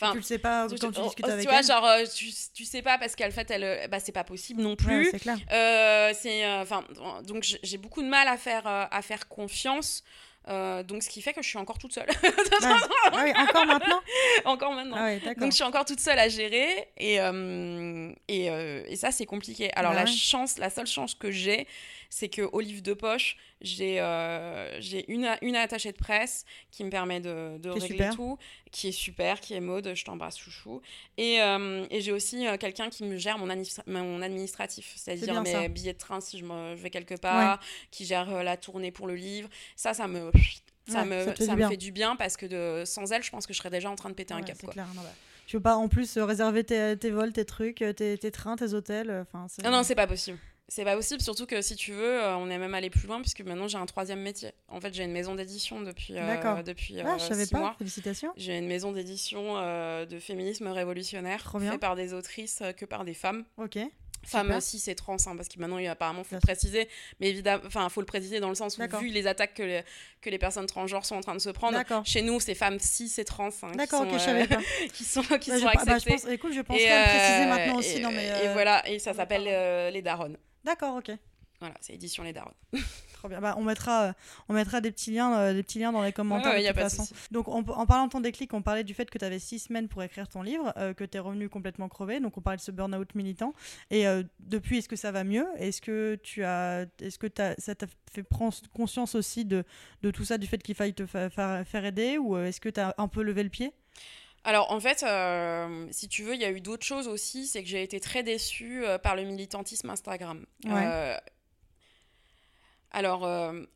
Enfin, 0.00 0.12
tu 0.12 0.18
le 0.18 0.22
sais 0.24 0.38
pas 0.38 0.66
quand 0.68 0.92
tu 0.92 1.00
discutes 1.02 1.24
oh, 1.26 1.30
avec 1.30 1.42
tu 1.44 1.48
vois, 1.50 1.60
elle. 1.60 1.66
genre, 1.66 1.84
euh, 1.86 2.04
tu, 2.14 2.26
tu 2.54 2.64
sais 2.66 2.82
pas 2.82 2.98
parce 2.98 3.16
qu'en 3.16 3.30
fait, 3.30 3.50
elle, 3.50 3.64
euh, 3.64 3.88
bah, 3.88 3.98
c'est 3.98 4.12
pas 4.12 4.24
possible 4.24 4.60
non 4.60 4.70
Ouais, 4.70 4.76
plus. 4.76 5.08
c'est 5.10 5.20
clair. 5.20 5.38
Euh, 5.52 6.12
c'est, 6.14 6.44
euh, 6.44 6.64
donc 7.22 7.44
j'ai- 7.62 7.78
beaucoup 7.78 8.02
de 8.02 8.08
mal 8.08 8.28
à 8.28 8.36
faire, 8.36 8.66
euh, 8.66 8.84
à 8.90 9.00
faire 9.02 9.26
confiance. 9.28 10.04
Donc, 10.48 11.02
ce 11.02 11.08
qui 11.08 11.22
fait 11.22 11.32
que 11.32 11.42
je 11.42 11.48
suis 11.48 11.58
encore 11.58 11.76
toute 11.78 11.92
seule. 11.92 12.06
Ouais. 12.22 12.30
Ah 12.62 13.22
oui, 13.24 13.32
encore 13.36 13.66
maintenant? 13.66 14.00
Encore 14.44 14.72
maintenant. 14.74 14.96
Ah 14.96 15.04
ouais. 15.06 15.20
Donc, 15.38 15.50
je 15.50 15.56
suis 15.56 15.64
encore 15.64 15.84
toute 15.84 15.98
seule 15.98 16.18
à 16.20 16.28
gérer. 16.28 16.88
Et, 16.98 17.16
et, 18.28 18.46
et 18.88 18.96
ça, 18.96 19.10
c'est 19.10 19.26
compliqué. 19.26 19.72
Alors, 19.74 19.90
Bah 19.92 20.04
la 20.04 20.04
ouais. 20.04 20.16
chance, 20.16 20.58
la 20.58 20.70
seule 20.70 20.86
chance 20.86 21.14
que 21.16 21.32
j'ai, 21.32 21.66
c'est 22.16 22.30
que 22.30 22.40
au 22.40 22.60
livre 22.60 22.80
de 22.80 22.94
poche, 22.94 23.36
j'ai 23.60 23.96
euh, 24.00 24.80
une, 25.06 25.28
une 25.42 25.54
attachée 25.54 25.92
de 25.92 25.98
presse 25.98 26.46
qui 26.70 26.82
me 26.82 26.88
permet 26.88 27.20
de, 27.20 27.58
régler 27.68 27.88
super. 27.88 28.14
tout, 28.14 28.38
qui 28.72 28.88
est 28.88 28.92
super, 28.92 29.38
qui 29.38 29.52
est 29.52 29.60
mode, 29.60 29.92
je 29.94 30.02
t'embrasse 30.02 30.38
chouchou. 30.38 30.80
Et, 31.18 31.42
euh, 31.42 31.84
et 31.90 32.00
j'ai 32.00 32.12
aussi 32.12 32.46
euh, 32.46 32.56
quelqu'un 32.56 32.88
qui 32.88 33.04
me 33.04 33.18
gère 33.18 33.36
mon, 33.36 33.50
administra- 33.50 33.82
mon 33.86 34.22
administratif, 34.22 34.94
c'est-à-dire 34.96 35.42
mes 35.42 35.52
ça. 35.52 35.68
billets 35.68 35.92
de 35.92 35.98
train 35.98 36.22
si 36.22 36.38
je, 36.38 36.46
me, 36.46 36.74
je 36.74 36.80
vais 36.80 36.88
quelque 36.88 37.16
part, 37.16 37.60
qui 37.90 38.06
gère 38.06 38.42
la 38.42 38.56
tournée 38.56 38.92
pour 38.92 39.06
le 39.08 39.14
livre. 39.14 39.50
Ça, 39.76 39.92
ça 39.92 40.08
me... 40.08 40.30
Ça, 40.88 41.00
Ouais, 41.02 41.26
me, 41.26 41.34
ça 41.34 41.50
me 41.52 41.56
bien. 41.56 41.68
fait 41.68 41.76
du 41.76 41.90
bien 41.90 42.14
parce 42.14 42.36
que 42.36 42.46
de, 42.46 42.84
sans 42.86 43.10
elle, 43.10 43.22
je 43.24 43.30
pense 43.30 43.44
que 43.46 43.52
je 43.52 43.58
serais 43.58 43.70
déjà 43.70 43.90
en 43.90 43.96
train 43.96 44.08
de 44.08 44.14
péter 44.14 44.32
un 44.34 44.40
câble. 44.40 44.60
clair. 44.70 44.86
non, 44.94 45.02
bah. 45.02 45.12
Tu 45.48 45.56
veux 45.56 45.62
pas 45.62 45.74
en 45.76 45.88
plus 45.88 46.16
réserver 46.16 46.62
tes, 46.62 46.96
tes 46.96 47.10
vols, 47.10 47.32
tes 47.32 47.44
trucs, 47.44 47.84
tes, 47.96 48.16
tes 48.16 48.30
trains, 48.30 48.54
tes 48.54 48.72
hôtels 48.72 49.10
enfin, 49.26 49.48
Non, 49.64 49.70
non, 49.72 49.82
c'est 49.82 49.96
pas 49.96 50.06
possible. 50.06 50.38
C'est 50.68 50.84
pas 50.84 50.96
possible, 50.96 51.20
surtout 51.22 51.46
que 51.46 51.62
si 51.62 51.76
tu 51.76 51.92
veux, 51.92 52.22
euh, 52.24 52.36
on 52.36 52.50
est 52.50 52.58
même 52.58 52.74
allé 52.74 52.90
plus 52.90 53.06
loin 53.06 53.20
puisque 53.20 53.40
maintenant 53.42 53.68
j'ai 53.68 53.78
un 53.78 53.86
troisième 53.86 54.20
métier. 54.20 54.50
En 54.66 54.80
fait, 54.80 54.92
j'ai 54.92 55.04
une 55.04 55.12
maison 55.12 55.36
d'édition 55.36 55.80
depuis, 55.80 56.18
euh, 56.18 56.26
D'accord. 56.26 56.64
depuis 56.64 57.00
Ah, 57.00 57.14
euh, 57.14 57.18
je 57.18 57.22
savais 57.24 57.44
six 57.44 57.52
pas. 57.52 57.58
mois. 57.58 57.74
Félicitations. 57.78 58.32
J'ai 58.36 58.58
une 58.58 58.66
maison 58.66 58.90
d'édition 58.90 59.56
euh, 59.58 60.06
de 60.06 60.18
féminisme 60.18 60.66
révolutionnaire, 60.66 61.42
Trop 61.44 61.60
bien. 61.60 61.70
fait 61.72 61.78
par 61.78 61.94
des 61.94 62.14
autrices 62.14 62.62
euh, 62.62 62.72
que 62.72 62.84
par 62.84 63.04
des 63.04 63.14
femmes. 63.14 63.44
Ok. 63.58 63.78
Femmes 64.24 64.50
aussi, 64.56 64.80
c'est 64.80 64.96
trans, 64.96 65.14
hein, 65.26 65.36
parce 65.36 65.46
que 65.46 65.56
maintenant, 65.60 65.78
il, 65.78 65.86
apparemment, 65.86 66.24
faut 66.24 66.30
Bien 66.30 66.38
le 66.42 66.46
préciser. 66.46 66.88
Mais 67.20 67.28
évidemment, 67.28 67.62
enfin, 67.64 67.88
faut 67.88 68.00
le 68.00 68.06
préciser 68.06 68.40
dans 68.40 68.48
le 68.48 68.56
sens 68.56 68.76
où, 68.76 68.98
vu 68.98 69.06
les 69.10 69.28
attaques 69.28 69.54
que 69.54 69.62
les, 69.62 69.82
que 70.20 70.30
les 70.30 70.38
personnes 70.38 70.66
transgenres 70.66 71.04
sont 71.06 71.14
en 71.14 71.20
train 71.20 71.34
de 71.36 71.40
se 71.40 71.50
prendre, 71.50 71.78
chez 72.04 72.22
nous, 72.22 72.40
c'est 72.40 72.56
femmes 72.56 72.80
cis 72.80 73.12
et 73.18 73.24
trans 73.24 73.50
hein, 73.62 73.70
qui 73.70 73.76
D'accord, 73.76 74.00
sont, 74.02 74.08
ok, 74.12 74.18
je 74.18 74.30
euh, 74.30 74.88
qui 74.92 75.04
sont, 75.04 75.22
qui 75.22 75.28
Bah, 75.50 75.58
sont 75.60 75.60
je, 75.60 75.64
bah, 75.64 75.70
je 75.76 75.90
acceptées. 75.92 76.10
pense, 76.10 76.26
écoute, 76.26 76.52
je 76.54 76.60
penserai 76.62 76.82
Et, 76.86 76.88
le 76.88 77.04
préciser 77.04 77.42
euh, 77.44 77.48
maintenant 77.54 77.78
aussi 77.78 77.96
et, 77.98 78.00
dans 78.00 78.10
mes. 78.10 78.24
et 78.24 78.48
euh, 78.48 78.52
voilà, 78.52 78.88
et 78.88 78.98
ça 78.98 79.14
s'appelle 79.14 79.44
euh, 79.46 79.90
Les 79.92 80.02
Daronnes. 80.02 80.36
D'accord, 80.66 80.96
ok. 80.96 81.10
Voilà, 81.60 81.74
c'est 81.80 81.94
édition 81.94 82.22
Les 82.22 82.34
Daronnes. 82.34 82.52
Trop 83.14 83.28
bien. 83.30 83.40
Bah, 83.40 83.54
on 83.56 83.62
mettra, 83.64 84.08
euh, 84.08 84.12
on 84.50 84.52
mettra 84.52 84.82
des 84.82 84.90
petits 84.92 85.10
liens, 85.10 85.34
euh, 85.38 85.54
des 85.54 85.62
petits 85.62 85.78
liens 85.78 85.90
dans 85.90 86.02
les 86.02 86.12
commentaires 86.12 86.50
Ouais, 86.52 86.56
ouais, 86.58 86.62
de 86.64 86.66
toute 86.68 86.90
de. 86.90 87.14
Donc, 87.30 87.48
on- 87.48 87.64
en 87.66 87.86
parlant 87.86 88.04
de 88.06 88.10
ton 88.12 88.20
déclic, 88.20 88.52
on 88.52 88.60
parlait 88.60 88.84
du 88.84 88.92
fait 88.92 89.08
que 89.08 89.16
tu 89.16 89.24
avais 89.24 89.38
six 89.38 89.60
semaines 89.60 89.88
pour 89.88 90.02
écrire 90.02 90.28
ton 90.28 90.42
livre, 90.42 90.74
euh, 90.76 90.92
que 90.92 91.02
tu 91.02 91.16
es 91.16 91.20
revenu 91.20 91.48
complètement 91.48 91.88
crevé. 91.88 92.20
Donc, 92.20 92.36
on 92.36 92.42
parlait 92.42 92.58
de 92.58 92.62
ce 92.62 92.70
burn-out 92.72 93.14
militant. 93.14 93.54
Et 93.90 94.06
euh, 94.06 94.22
depuis, 94.40 94.78
est-ce 94.78 94.88
que 94.90 94.96
ça 94.96 95.12
va 95.12 95.24
mieux? 95.24 95.46
Est-ce 95.56 95.80
que 95.80 96.16
tu 96.22 96.44
as, 96.44 96.84
est-ce 97.00 97.18
que 97.18 97.28
ça 97.56 97.74
t'a 97.74 97.86
fait 98.12 98.22
prendre 98.22 98.54
conscience 98.74 99.14
aussi 99.14 99.46
de, 99.46 99.64
de 100.02 100.10
tout 100.10 100.26
ça, 100.26 100.36
du 100.36 100.46
fait 100.46 100.58
qu'il 100.62 100.74
faille 100.74 100.92
te 100.92 101.06
fa- 101.06 101.30
fa- 101.30 101.64
faire 101.64 101.86
aider? 101.86 102.18
Ou 102.18 102.36
est-ce 102.36 102.60
que 102.60 102.68
tu 102.68 102.80
as 102.80 102.94
un 102.98 103.08
peu 103.08 103.22
levé 103.22 103.42
le 103.42 103.48
pied? 103.50 103.72
Alors 104.46 104.70
en 104.70 104.78
fait, 104.80 105.02
euh, 105.02 105.86
si 105.90 106.08
tu 106.08 106.22
veux, 106.22 106.34
il 106.34 106.40
y 106.40 106.44
a 106.44 106.50
eu 106.52 106.60
d'autres 106.60 106.86
choses 106.86 107.08
aussi. 107.08 107.46
C'est 107.46 107.62
que 107.62 107.68
j'ai 107.68 107.82
été 107.82 107.98
très 108.00 108.22
déçue 108.22 108.84
euh, 108.84 108.96
par 108.96 109.16
le 109.16 109.24
militantisme 109.24 109.90
Instagram. 109.90 110.46
Ouais. 110.64 110.70
Euh, 110.86 111.16
alors 112.92 113.24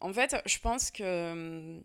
en 0.01 0.13
fait, 0.13 0.37
je 0.47 0.59
pense 0.61 0.91
que 0.91 1.03
euh, 1.03 1.81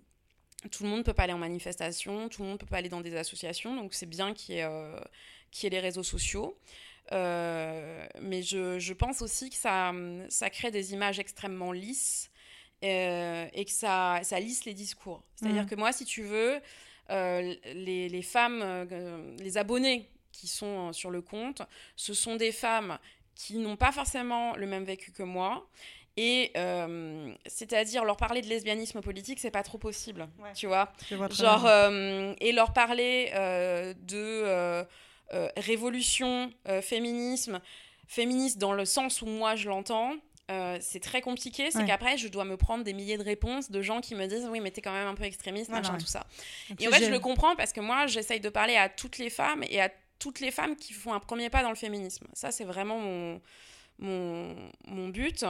tout 0.71 0.83
le 0.83 0.89
monde 0.89 1.03
peut 1.03 1.13
pas 1.13 1.23
aller 1.23 1.33
en 1.33 1.37
manifestation, 1.39 2.29
tout 2.29 2.43
le 2.43 2.47
monde 2.49 2.59
peut 2.59 2.65
pas 2.67 2.77
aller 2.77 2.89
dans 2.89 3.01
des 3.01 3.15
associations, 3.17 3.75
donc 3.75 3.93
c'est 3.93 4.05
bien 4.05 4.33
qu'il 4.33 4.55
y, 4.55 4.59
y 4.59 4.61
ait 4.61 5.69
les 5.69 5.79
réseaux 5.79 6.03
sociaux. 6.03 6.57
Mais 7.11 8.41
je, 8.41 8.77
je 8.79 8.93
pense 8.93 9.21
aussi 9.21 9.49
que 9.49 9.55
ça, 9.57 9.91
ça 10.29 10.49
crée 10.49 10.71
des 10.71 10.93
images 10.93 11.19
extrêmement 11.19 11.71
lisses 11.71 12.29
et 12.81 13.65
que 13.65 13.71
ça, 13.71 14.19
ça 14.23 14.39
lisse 14.39 14.63
les 14.65 14.73
discours. 14.73 15.23
C'est-à-dire 15.35 15.63
Mhm. 15.63 15.69
que 15.69 15.75
moi, 15.75 15.91
si 15.91 16.05
tu 16.05 16.21
veux, 16.23 16.61
les, 17.09 18.09
les 18.09 18.21
femmes, 18.21 18.61
euh, 18.63 19.35
les 19.39 19.57
abonnés 19.57 20.09
qui 20.31 20.47
sont 20.47 20.89
euh, 20.89 20.93
sur 20.93 21.11
le 21.11 21.21
compte, 21.21 21.61
ce 21.95 22.13
sont 22.13 22.35
des 22.35 22.51
femmes 22.51 22.97
qui 23.35 23.57
n'ont 23.57 23.75
pas 23.77 23.91
forcément 23.91 24.55
le 24.55 24.65
même 24.67 24.83
vécu 24.83 25.11
que 25.11 25.23
moi. 25.23 25.67
Et 26.17 26.51
euh, 26.55 27.33
c'est-à-dire 27.45 28.05
leur 28.05 28.15
parler 28.15 28.41
de 28.41 28.47
lesbianisme 28.47 29.01
politique, 29.01 29.37
c'est 29.39 29.51
pas 29.51 29.63
trop 29.63 29.77
possible, 29.77 30.29
Ouais. 30.39 30.53
tu 30.53 30.65
vois. 30.65 30.93
Genre, 31.29 31.65
euh, 31.65 32.33
et 32.39 32.53
leur 32.53 32.71
parler 32.71 33.31
euh, 33.33 33.93
de 33.93 34.15
euh, 34.15 34.83
euh, 35.33 35.49
révolution, 35.57 36.49
euh, 36.69 36.81
féminisme, 36.81 37.59
féministe 38.07 38.59
dans 38.59 38.71
le 38.71 38.85
sens 38.85 39.21
où 39.21 39.25
moi 39.25 39.55
je 39.57 39.67
l'entends, 39.67 40.13
euh, 40.51 40.77
c'est 40.81 40.99
très 40.99 41.21
compliqué. 41.21 41.71
C'est 41.71 41.79
Ouais. 41.79 41.85
qu'après, 41.85 42.17
je 42.17 42.27
dois 42.27 42.45
me 42.45 42.55
prendre 42.57 42.83
des 42.83 42.93
milliers 42.93 43.17
de 43.17 43.23
réponses 43.23 43.71
de 43.71 43.81
gens 43.81 44.01
qui 44.01 44.13
me 44.15 44.27
disent 44.27 44.47
Oui, 44.49 44.59
mais 44.59 44.71
t'es 44.71 44.81
quand 44.81 44.91
même 44.93 45.07
un 45.07 45.15
peu 45.15 45.23
extrémiste, 45.23 45.67
Voilà, 45.69 45.81
machin, 45.81 45.93
ouais. 45.93 45.99
tout 45.99 46.05
ça. 46.05 46.25
Donc, 46.69 46.81
Et 46.81 46.87
en 46.87 46.91
fait, 46.91 47.05
je 47.05 47.09
le 47.11 47.19
comprends 47.19 47.55
parce 47.55 47.73
que 47.73 47.81
moi, 47.81 48.07
j'essaye 48.07 48.39
de 48.39 48.49
parler 48.49 48.75
à 48.75 48.87
toutes 48.89 49.17
les 49.17 49.29
femmes 49.29 49.63
et 49.69 49.81
à 49.81 49.89
toutes 50.19 50.39
les 50.39 50.51
femmes 50.51 50.75
qui 50.75 50.93
font 50.93 51.13
un 51.13 51.19
premier 51.19 51.49
pas 51.49 51.61
dans 51.63 51.69
le 51.69 51.75
féminisme. 51.75 52.27
Ça, 52.33 52.51
c'est 52.51 52.63
vraiment 52.63 52.99
mon, 52.99 53.41
mon, 53.99 54.55
mon 54.87 55.09
but. 55.09 55.45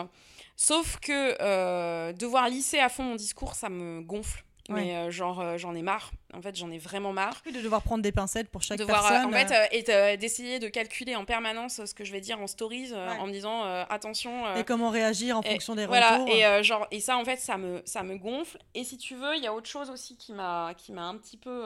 Sauf 0.55 0.97
que 1.01 1.35
euh, 1.41 2.13
devoir 2.13 2.47
lisser 2.49 2.79
à 2.79 2.89
fond 2.89 3.03
mon 3.03 3.15
discours, 3.15 3.55
ça 3.55 3.69
me 3.69 4.01
gonfle. 4.01 4.43
Mais 4.69 4.95
euh, 4.95 5.11
genre 5.11 5.39
euh, 5.41 5.57
j'en 5.57 5.75
ai 5.75 5.81
marre. 5.81 6.11
En 6.33 6.41
fait, 6.41 6.55
j'en 6.55 6.71
ai 6.71 6.77
vraiment 6.77 7.13
marre. 7.13 7.41
Oui, 7.45 7.51
de 7.53 7.61
devoir 7.61 7.81
prendre 7.81 8.01
des 8.03 8.11
pincettes 8.11 8.49
pour 8.49 8.61
chaque 8.63 8.79
de 8.79 8.83
voir, 8.83 9.05
euh, 9.05 9.09
personne. 9.09 9.33
en 9.33 9.37
fait, 9.47 9.69
et 9.71 9.83
de- 9.83 10.15
d'essayer 10.17 10.59
de 10.59 10.67
calculer 10.67 11.15
en 11.15 11.23
permanence 11.25 11.85
ce 11.85 11.93
que 11.93 12.03
je 12.03 12.11
vais 12.11 12.21
dire 12.21 12.39
en 12.41 12.47
stories 12.47 12.91
Ouais. 12.91 12.97
en 13.19 13.27
me 13.27 13.31
disant 13.31 13.63
attention. 13.89 14.55
et 14.55 14.63
comment 14.63 14.89
réagir 14.89 15.37
en 15.37 15.41
et 15.41 15.51
fonction 15.51 15.75
des 15.75 15.85
voilà, 15.85 16.17
retours. 16.17 16.29
et 16.35 16.63
genre 16.63 16.87
et 16.91 16.99
ça 16.99 17.17
en 17.17 17.23
fait 17.25 17.37
ça 17.37 17.57
me 17.57 17.81
ça 17.85 18.03
me 18.03 18.17
gonfle 18.17 18.57
et 18.73 18.83
si 18.83 18.97
tu 18.97 19.15
veux 19.15 19.35
il 19.37 19.43
y 19.43 19.47
a 19.47 19.53
autre 19.53 19.69
chose 19.69 19.89
aussi 19.89 20.17
qui 20.17 20.33
m'a 20.33 20.73
un 20.97 21.17
petit 21.17 21.37
peu 21.37 21.63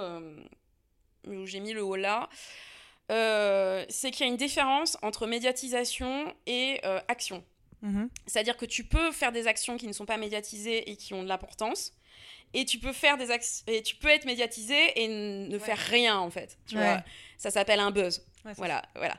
où 1.28 1.46
j'ai 1.46 1.60
mis 1.60 1.74
le 1.74 1.84
haut 1.84 1.96
là 1.96 2.30
c'est 3.10 4.12
qu'il 4.12 4.26
y 4.26 4.30
a 4.30 4.32
une 4.32 4.38
différence 4.38 4.98
entre 5.02 5.26
médiatisation 5.28 6.34
et 6.46 6.82
action 7.08 7.44
Mhm. 7.82 8.10
c'est-à-dire 8.28 8.58
que 8.58 8.66
tu 8.66 8.84
peux 8.84 9.10
faire 9.14 9.32
des 9.32 9.48
actions 9.48 9.78
qui 9.78 9.88
ne 9.88 9.94
sont 9.94 10.06
pas 10.06 10.18
médiatisées 10.18 10.92
et 10.92 10.98
qui 10.98 11.14
ont 11.14 11.24
de 11.24 11.30
l'importance 11.30 11.94
et 12.54 12.66
tu 12.66 12.80
peux 12.80 12.94
faire 12.94 13.18
des 13.18 13.28
et 13.68 13.82
tu 13.84 13.96
peux 13.96 14.10
être 14.10 14.26
médiatisé 14.26 14.76
et 15.02 15.08
ne 15.08 15.58
faire 15.60 15.78
rien 15.78 16.18
en 16.18 16.30
fait 16.30 16.58
tu 16.68 16.76
Ouais. 16.78 16.84
vois 16.84 17.04
ça 17.38 17.52
s'appelle 17.52 17.80
un 17.80 17.92
buzz 17.92 18.26
Ouais, 18.46 18.54
voilà, 18.56 18.82
voilà. 18.96 19.18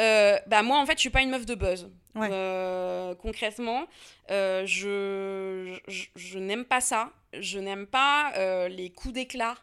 Euh, 0.00 0.38
bah 0.46 0.62
moi, 0.62 0.78
en 0.78 0.86
fait, 0.86 0.94
je 0.94 1.00
suis 1.00 1.10
pas 1.10 1.20
une 1.20 1.28
meuf 1.28 1.44
de 1.44 1.54
buzz. 1.54 1.90
Euh, 2.16 3.14
concrètement, 3.16 3.84
euh, 4.30 4.64
je, 4.64 5.78
je, 5.88 6.04
je 6.16 6.38
n'aime 6.38 6.64
pas 6.64 6.80
ça. 6.80 7.10
Je 7.38 7.58
n'aime 7.58 7.86
pas 7.86 8.32
les 8.68 8.90
coups 8.90 9.12
d'éclat. 9.12 9.56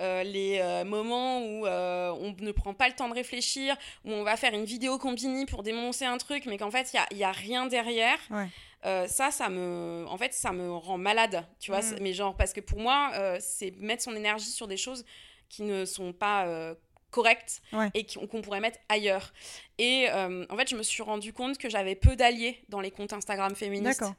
euh, 0.00 0.24
les 0.24 0.58
euh, 0.60 0.84
moments 0.84 1.40
où 1.46 1.64
euh, 1.64 2.10
on 2.20 2.34
ne 2.40 2.50
prend 2.52 2.74
pas 2.74 2.88
le 2.88 2.94
temps 2.94 3.08
de 3.08 3.14
réfléchir, 3.14 3.76
où 4.04 4.10
on 4.12 4.24
va 4.24 4.36
faire 4.36 4.52
une 4.52 4.64
vidéo 4.64 4.98
combini 4.98 5.46
pour 5.46 5.62
dénoncer 5.62 6.04
un 6.04 6.18
truc, 6.18 6.44
mais 6.46 6.58
qu'en 6.58 6.70
fait, 6.72 6.92
il 6.92 6.96
n'y 6.96 7.00
a, 7.00 7.06
il 7.12 7.16
y 7.18 7.24
a 7.24 7.32
rien 7.32 7.66
derrière. 7.66 8.18
Ouais. 8.30 8.48
Euh, 8.84 9.06
ça, 9.08 9.30
ça 9.30 9.48
me, 9.48 10.04
en 10.08 10.16
fait, 10.18 10.32
ça 10.32 10.52
me 10.52 10.70
rend 10.72 10.98
malade, 10.98 11.44
tu 11.58 11.70
vois. 11.70 11.80
Mm. 11.80 11.96
Mais 12.00 12.12
genre, 12.12 12.36
parce 12.36 12.52
que 12.52 12.60
pour 12.60 12.78
moi, 12.78 13.10
euh, 13.14 13.38
c'est 13.40 13.72
mettre 13.78 14.02
son 14.02 14.14
énergie 14.14 14.50
sur 14.50 14.68
des 14.68 14.76
choses 14.76 15.04
qui 15.48 15.62
ne 15.62 15.84
sont 15.84 16.12
pas 16.12 16.46
euh, 16.46 16.74
correctes 17.10 17.62
Ouais. 17.72 17.90
et 17.94 18.04
qu'on 18.04 18.42
pourrait 18.42 18.60
mettre 18.60 18.78
ailleurs. 18.88 19.32
Et 19.78 20.06
euh, 20.10 20.44
en 20.50 20.56
fait, 20.56 20.68
je 20.68 20.76
me 20.76 20.82
suis 20.82 21.02
rendu 21.02 21.32
compte 21.32 21.58
que 21.58 21.68
j'avais 21.68 21.94
peu 21.94 22.14
d'alliés 22.16 22.62
dans 22.68 22.80
les 22.80 22.90
comptes 22.90 23.12
Instagram 23.12 23.54
féministes. 23.54 24.00
D'accord. 24.00 24.14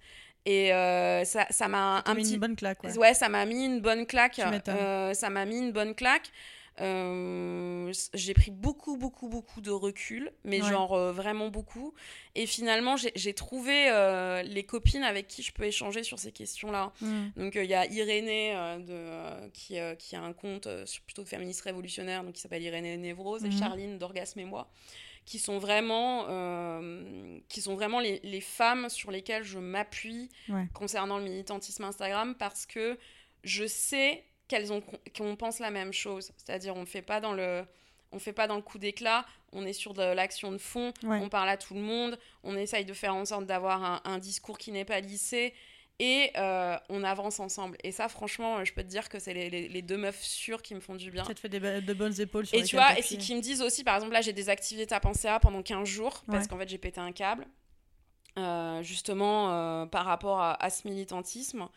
Et 0.45 0.74
euh, 0.74 1.26
ça 1.26 1.45
ça 1.49 1.68
m'a 1.68 2.01
un 2.05 2.14
mis 2.16 2.24
petit 2.24 2.34
une 2.36 2.39
bonne 2.39 2.55
claque. 2.55 2.82
Ouais. 2.84 2.97
Ouais, 2.97 3.14
ça 3.14 3.28
m'a 3.28 3.45
mis 3.45 3.66
une 3.66 3.82
bonne 3.82 4.05
claque. 4.05 4.36
Tu. 4.36 4.41
Euh, 4.72 5.14
ça 5.14 5.30
m'a 5.30 5.45
mis 5.45 5.60
une 5.60 5.74
bonne 5.74 5.93
claque. 5.93 6.32
Euh, 6.80 7.91
j'ai 8.13 8.34
pris 8.34 8.51
beaucoup, 8.51 8.97
beaucoup, 8.97 9.28
beaucoup 9.30 9.61
de 9.61 9.71
recul, 9.71 10.32
mais 10.43 10.61
Ouais. 10.61 10.69
genre 10.69 10.93
euh, 10.93 11.11
vraiment 11.11 11.49
beaucoup. 11.49 11.93
Et 12.36 12.45
finalement, 12.45 12.95
j'ai 12.97 13.34
trouvé 13.34 13.89
euh, 13.89 14.43
les 14.43 14.63
copines 14.63 15.03
avec 15.03 15.28
qui 15.28 15.41
je 15.43 15.51
peux 15.51 15.63
échanger 15.63 16.03
sur 16.03 16.19
ces 16.19 16.32
questions-là. 16.32 16.93
Mhm. 17.01 17.32
Donc 17.38 17.55
il 17.55 17.65
y 17.65 17.73
a 17.73 17.86
Irénée 17.88 18.53
de, 18.86 19.49
qui, 19.49 19.78
qui 19.99 20.15
a 20.15 20.21
un 20.21 20.34
compte 20.34 20.67
plutôt 21.05 21.25
féministe 21.25 21.61
révolutionnaire, 21.61 22.23
donc 22.23 22.34
qui 22.34 22.41
s'appelle 22.41 22.63
Irénée 22.63 22.97
Névrose, 22.97 23.43
et 23.43 23.47
Mhm. 23.49 23.57
Charline 23.57 23.97
d'Orgasme 23.97 24.39
et 24.39 24.45
moi, 24.45 24.69
qui 25.25 25.39
sont 25.39 25.57
vraiment, 25.57 26.25
euh, 26.30 27.39
qui 27.49 27.61
sont 27.61 27.75
vraiment 27.75 27.99
les, 27.99 28.19
les 28.23 28.41
femmes 28.41 28.89
sur 28.89 29.11
lesquelles 29.11 29.43
je 29.43 29.59
m'appuie 29.59 30.30
Ouais. 30.49 30.67
concernant 30.73 31.17
le 31.17 31.23
militantisme 31.23 31.84
Instagram 31.84 32.36
parce 32.38 32.65
que 32.65 32.97
je 33.43 33.65
sais 33.65 34.23
qu'elles 34.48 34.72
ont 34.74 34.82
qu'on 35.18 35.36
pense 35.36 35.60
la 35.60 35.72
même 35.72 35.93
chose. 35.93 36.32
C'est-à-dire 36.38 36.76
on 36.76 36.86
fait 36.86 37.02
pas 37.02 37.20
dans 37.20 37.34
le 37.34 37.66
on 38.14 38.20
fait 38.20 38.32
pas 38.34 38.48
dans 38.48 38.56
le 38.56 38.62
coup 38.62 38.78
d'éclat, 38.78 39.26
on 39.52 39.66
est 39.66 39.74
sur 39.74 39.93
de 39.93 40.02
l'action 40.02 40.52
de 40.54 40.58
fond, 40.58 40.93
Ouais. 41.04 41.20
on 41.22 41.28
parle 41.28 41.50
à 41.50 41.58
tout 41.58 41.74
le 41.74 41.82
monde, 41.82 42.18
on 42.43 42.56
essaye 42.56 42.86
de 42.86 42.93
faire 42.93 43.14
en 43.14 43.26
sorte 43.26 43.45
d'avoir 43.45 43.84
un, 43.84 44.02
un 44.06 44.18
discours 44.18 44.58
qui 44.58 44.72
n'est 44.72 44.86
pas 44.86 45.02
lissé 45.02 45.54
et 46.00 46.32
euh, 46.38 46.78
on 46.88 47.04
avance 47.04 47.41
ensemble. 47.41 47.76
Et 47.84 47.91
ça, 47.91 48.08
franchement, 48.08 48.64
je 48.64 48.72
peux 48.72 48.84
te 48.84 48.88
dire 48.88 49.10
que 49.10 49.20
c'est 49.20 49.34
les, 49.34 49.50
les- 49.50 49.68
les 49.68 49.82
deux 49.82 49.98
meufs 49.98 50.22
sûres 50.24 50.62
qui 50.62 50.74
me 50.74 50.80
font 50.80 50.95
du 50.95 51.12
bien. 51.12 51.26
Ça 51.26 51.34
te 51.34 51.39
fait 51.41 51.50
des 51.50 51.60
de 51.82 51.93
bonnes 51.93 52.18
épaules 52.22 52.45
sur 52.45 52.58
Et 52.58 52.64
tu 52.64 52.78
vois, 52.78 52.98
et 52.98 53.02
c'est 53.02 53.18
qu'ils 53.18 53.36
me 53.36 53.41
disent 53.41 53.62
aussi, 53.62 53.84
par 53.84 53.95
exemple, 53.95 54.14
là, 54.14 54.22
j'ai 54.22 54.32
désactivé 54.32 54.88
ta 54.88 55.02
pensée 55.02 55.28
à 55.28 55.39
pendant 55.41 55.62
15 55.62 55.86
jours 55.89 56.24
parce 56.28 56.43
Ouais. 56.43 56.48
qu'en 56.48 56.58
fait, 56.60 56.70
j'ai 56.70 56.78
pété 56.78 57.02
un 57.02 57.12
câble, 57.12 57.45
euh, 58.38 58.84
justement, 58.84 59.52
euh, 59.52 59.86
par 59.88 60.06
rapport 60.06 60.39
à, 60.39 60.54
à 60.64 60.70
ce 60.70 60.88
militantisme. 60.88 61.68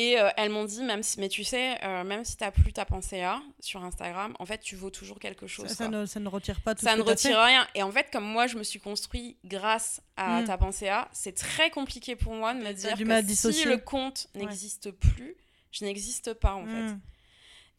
Et 0.00 0.16
euh, 0.20 0.28
elles 0.36 0.50
m'ont 0.50 0.64
dit, 0.64 0.82
même 0.84 1.02
si, 1.02 1.18
mais 1.18 1.28
tu 1.28 1.42
sais, 1.42 1.76
euh, 1.82 2.04
même 2.04 2.24
si 2.24 2.36
t'as 2.36 2.52
plus 2.52 2.72
ta 2.72 2.84
pensée 2.84 3.20
à 3.22 3.40
sur 3.58 3.82
Instagram, 3.82 4.32
en 4.38 4.46
fait, 4.46 4.58
tu 4.60 4.76
vaux 4.76 4.90
toujours 4.90 5.18
quelque 5.18 5.48
chose. 5.48 5.66
Ça, 5.68 5.88
ne, 5.88 6.06
ça 6.06 6.20
ne 6.20 6.28
retire 6.28 6.60
pas 6.60 6.76
tout 6.76 6.84
Ça 6.84 6.92
ce 6.92 6.98
ne 6.98 7.02
que 7.02 7.08
retire 7.08 7.40
rien. 7.40 7.66
Et 7.74 7.82
en 7.82 7.90
fait, 7.90 8.06
comme 8.12 8.24
moi, 8.24 8.46
je 8.46 8.56
me 8.58 8.62
suis 8.62 8.78
construit 8.78 9.36
grâce 9.44 10.00
à 10.16 10.42
Mm. 10.42 10.44
ta 10.44 10.56
pensée 10.58 10.88
à, 10.88 11.08
c'est 11.12 11.34
très 11.34 11.70
compliqué 11.70 12.14
pour 12.14 12.32
moi 12.34 12.54
de 12.54 12.60
me 12.60 12.72
dire 12.72 12.90
que 12.96 13.52
si 13.52 13.64
le 13.64 13.78
compte 13.78 14.28
Ouais. 14.34 14.42
n'existe 14.42 14.92
plus, 14.92 15.34
je 15.72 15.84
n'existe 15.84 16.32
pas, 16.34 16.54
en 16.54 16.64
fait. 16.66 16.94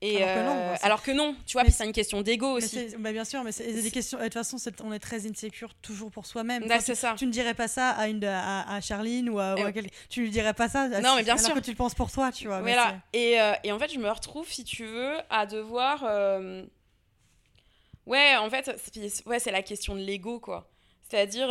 Et 0.02 0.24
Alors 0.24 0.34
que 0.36 0.44
non, 0.46 0.56
euh, 0.62 0.76
alors 0.82 1.04
que 1.04 1.12
non, 1.12 1.36
tu 1.46 1.54
vois, 1.58 1.66
c'est 1.70 1.84
une 1.84 1.92
question 1.92 2.22
d'ego 2.22 2.48
aussi. 2.56 2.88
bah, 3.00 3.12
bien 3.12 3.26
sûr, 3.26 3.44
mais 3.44 3.52
c'est 3.52 3.70
des 3.82 3.92
questions. 3.92 4.18
De 4.18 4.24
toute 4.24 4.34
façon, 4.34 4.56
on 4.84 4.94
est 4.94 5.00
très 5.00 5.28
insécure 5.30 5.74
toujours 5.76 6.10
pour 6.10 6.26
soi-même. 6.26 6.66
Bah, 6.68 6.80
c'est 6.80 6.96
ça. 6.96 7.16
tu 7.18 7.26
ne 7.26 7.32
dirais 7.32 7.54
pas 7.54 7.68
ça 7.68 7.90
à 7.90 8.08
une 8.08 8.24
à, 8.24 8.74
à 8.76 8.80
Charline 8.80 9.30
ou 9.30 9.40
à, 9.40 9.56
ou 9.56 9.66
à 9.66 9.70
Et- 9.70 9.74
quelqu'un. 9.74 9.90
Tu 10.10 10.22
lui 10.22 10.30
dirais 10.30 10.54
pas 10.54 10.70
ça. 10.70 10.84
à- 10.84 10.88
Non, 11.02 11.16
mais 11.18 11.24
bien 11.24 11.34
alors 11.34 11.46
sûr. 11.46 11.54
que 11.54 11.60
tu 11.60 11.72
le 11.72 11.76
penses 11.76 11.96
pour 11.96 12.10
toi, 12.12 12.32
tu 12.32 12.48
vois. 12.48 12.62
Voilà. 12.62 12.96
Et, 13.12 13.42
euh, 13.42 13.52
et 13.66 13.74
en 13.74 13.80
fait, 13.80 13.92
je 13.94 14.00
me 14.00 14.10
retrouve, 14.10 14.50
si 14.50 14.64
tu 14.64 14.86
veux, 14.86 15.16
à 15.30 15.46
devoir. 15.46 16.04
euh, 16.06 16.64
Ouais, 18.06 18.36
en 18.38 18.50
fait, 18.50 18.72
c'est 18.94 19.28
ouais, 19.28 19.38
la 19.52 19.62
question 19.62 19.96
de 19.96 20.00
l'ego, 20.02 20.40
quoi. 20.40 20.68
C'est-à-dire, 21.10 21.50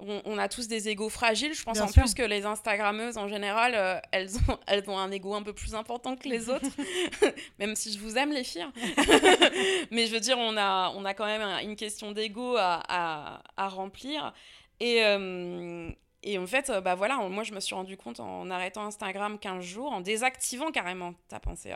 on, 0.00 0.22
on 0.24 0.38
a 0.38 0.48
tous 0.48 0.68
des 0.68 0.88
égos 0.88 1.08
fragiles. 1.08 1.54
Je 1.54 1.62
pense 1.62 1.74
Bien 1.78 1.84
en 1.86 1.88
sûr. 1.88 2.02
plus 2.02 2.14
que 2.14 2.22
les 2.22 2.44
Instagrammeuses, 2.44 3.16
en 3.18 3.28
général, 3.28 3.74
euh, 3.74 3.98
elles, 4.12 4.30
ont, 4.48 4.58
elles 4.66 4.88
ont 4.90 4.98
un 4.98 5.10
ego 5.10 5.34
un 5.34 5.42
peu 5.42 5.52
plus 5.52 5.74
important 5.74 6.16
que 6.16 6.28
les 6.28 6.48
autres. 6.50 6.66
même 7.58 7.74
si 7.76 7.92
je 7.92 7.98
vous 7.98 8.16
aime, 8.16 8.32
les 8.32 8.44
filles. 8.44 8.66
Mais 9.90 10.06
je 10.06 10.12
veux 10.12 10.20
dire, 10.20 10.38
on 10.38 10.56
a, 10.56 10.90
on 10.96 11.04
a 11.04 11.14
quand 11.14 11.26
même 11.26 11.42
un- 11.42 11.58
une 11.60 11.76
question 11.76 12.12
d'ego 12.12 12.56
à, 12.56 12.82
à, 12.88 13.42
à 13.56 13.68
remplir. 13.68 14.32
Et, 14.80 15.04
euh, 15.04 15.90
et 16.22 16.38
en 16.38 16.46
fait, 16.46 16.70
euh, 16.70 16.80
bah 16.80 16.94
voilà, 16.94 17.16
moi, 17.28 17.44
je 17.44 17.52
me 17.52 17.60
suis 17.60 17.74
rendu 17.74 17.96
compte 17.96 18.20
en 18.20 18.50
arrêtant 18.50 18.84
Instagram 18.86 19.38
15 19.38 19.64
jours, 19.64 19.92
en 19.92 20.00
désactivant 20.00 20.70
carrément 20.72 21.14
ta 21.28 21.38
pensée. 21.40 21.72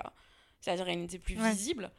C'est-à-dire, 0.61 0.89
elle 0.89 1.01
n'était 1.01 1.19
plus 1.19 1.39
Ouais. 1.41 1.51
visible. 1.51 1.91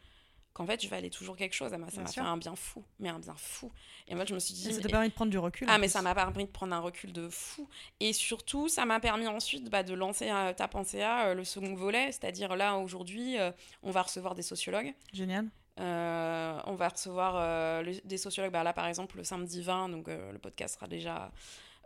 Qu'en 0.60 0.66
fait, 0.66 0.84
je 0.84 0.89
valais 0.89 1.10
toujours 1.10 1.38
quelque 1.38 1.53
chose. 1.53 1.70
Ça 1.70 1.78
m'a 1.78 1.86
ça 1.88 1.93
Bien 1.93 2.03
m'a 2.03 2.10
fait 2.12 2.20
un 2.20 2.36
bien 2.36 2.53
fou. 2.53 2.84
Mais 2.99 3.07
un 3.07 3.18
bien 3.20 3.34
fou. 3.38 3.72
Et 4.10 4.14
moi, 4.16 4.26
je 4.26 4.34
me 4.34 4.39
suis 4.39 4.53
dit. 4.53 4.68
Et 4.68 4.74
ça 4.74 4.82
t'a 4.82 4.89
permis 4.89 5.07
de 5.07 5.14
prendre 5.14 5.32
du 5.32 5.38
recul. 5.38 5.66
ah, 5.70 5.78
mais 5.78 5.88
plus. 5.88 5.93
ça 5.93 6.01
m'a 6.01 6.14
permis 6.14 6.43
de 6.43 6.49
prendre 6.51 6.76
un 6.76 6.80
recul 6.82 7.14
de 7.14 7.30
fou. 7.30 7.66
Et 8.01 8.12
surtout, 8.12 8.68
ça 8.68 8.84
m'a 8.84 8.99
permis 8.99 9.26
ensuite 9.26 9.70
bah, 9.70 9.84
de 9.84 9.93
lancer 9.93 10.30
euh, 10.30 10.51
Ta 10.51 10.68
pensée 10.68 11.01
à 11.01 11.28
euh, 11.28 11.34
le 11.34 11.45
second 11.45 11.76
volet. 11.76 12.12
C'est-à-dire 12.12 12.57
là, 12.57 12.76
aujourd'hui, 12.78 13.39
euh, 13.39 13.51
on 13.84 13.91
va 13.91 14.01
recevoir 14.01 14.36
des 14.36 14.41
sociologues. 14.41 14.93
Génial. 15.14 15.47
On 15.78 16.76
va 16.76 16.89
recevoir 16.89 17.82
le- 17.82 18.05
des 18.05 18.18
sociologues. 18.18 18.51
Bah, 18.51 18.66
là, 18.66 18.74
par 18.74 18.86
exemple, 18.88 19.16
le 19.16 19.24
samedi 19.24 19.62
20, 19.62 19.88
donc 19.88 20.07
le 20.10 20.38
podcast 20.39 20.76
sera 20.76 20.88
déjà. 20.88 21.32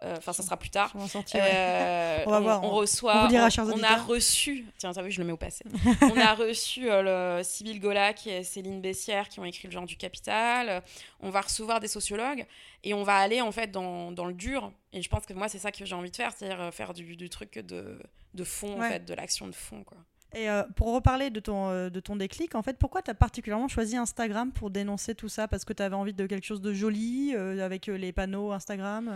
Euh, 0.02 0.16
Enfin, 0.18 0.34
ça 0.34 0.44
sera 0.44 0.58
plus 0.58 0.70
tard. 0.70 0.94
Sortir. 1.08 1.42
ouais. 1.42 1.52
Euh, 1.54 2.24
On 2.28 2.32
va 2.32 2.40
voir, 2.40 2.64
on- 2.64 2.70
reçoit. 2.72 3.28
on 3.30 3.36
on, 3.36 3.72
on 3.80 3.84
a 3.84 3.96
reçu. 3.98 4.66
Tiens, 4.78 4.92
t'as 4.94 5.02
vu, 5.02 5.12
je 5.12 5.20
le 5.22 5.28
mets 5.28 5.34
au 5.34 5.38
passé. 5.38 5.64
on 6.02 6.18
a 6.18 6.34
reçu 6.34 6.90
euh, 6.90 7.38
le 7.38 7.44
Sybille 7.44 7.80
Golac 7.80 8.26
et 8.28 8.44
Céline 8.44 8.82
Bessière 8.82 9.30
qui 9.30 9.40
ont 9.40 9.46
écrit 9.46 9.68
Le 9.68 9.74
genre 9.74 9.86
du 9.86 9.96
capital. 9.98 10.82
On 11.20 11.30
va 11.30 11.42
recevoir 11.42 11.80
des 11.80 11.88
sociologues 11.88 12.46
et 12.84 12.94
on 12.94 13.04
va 13.04 13.16
aller 13.18 13.42
en 13.42 13.52
fait 13.52 13.68
dans, 13.72 14.12
dans 14.12 14.26
le 14.26 14.34
dur. 14.34 14.72
Et 14.92 15.02
je 15.02 15.10
pense 15.10 15.26
que 15.26 15.34
moi, 15.34 15.48
c'est 15.50 15.60
ça 15.60 15.72
que 15.72 15.86
j'ai 15.86 15.96
envie 15.96 16.12
de 16.12 16.16
faire, 16.16 16.32
c'est-à-dire 16.36 16.74
faire 16.74 16.94
du, 16.94 17.16
du 17.16 17.30
truc 17.30 17.60
de, 17.60 18.00
de 18.34 18.44
fond, 18.44 18.80
en 18.80 18.90
fait, 18.90 19.06
de 19.06 19.14
l'action 19.14 19.48
de 19.48 19.56
fond, 19.56 19.84
quoi. 19.84 19.98
Et 20.36 20.50
euh, 20.50 20.64
pour 20.76 20.92
reparler 20.96 21.30
de 21.30 21.40
ton, 21.40 21.70
euh, 21.70 21.90
de 21.92 22.00
ton 22.00 22.16
déclic, 22.16 22.56
en 22.56 22.64
fait, 22.64 22.80
pourquoi 22.80 23.04
tu 23.04 23.12
as 23.12 23.14
particulièrement 23.14 23.68
choisi 23.68 23.98
Instagram 23.98 24.52
pour 24.52 24.72
dénoncer 24.72 25.14
tout 25.14 25.30
ça? 25.30 25.48
Parce 25.48 25.64
que 25.64 25.74
tu 25.74 25.84
avais 25.84 25.96
envie 25.96 26.14
de 26.16 26.26
quelque 26.26 26.46
chose 26.46 26.60
de 26.62 26.74
joli, 26.74 27.34
euh, 27.36 27.64
avec 27.64 27.86
les 27.86 28.12
panneaux 28.12 28.52
Instagram 28.52 29.14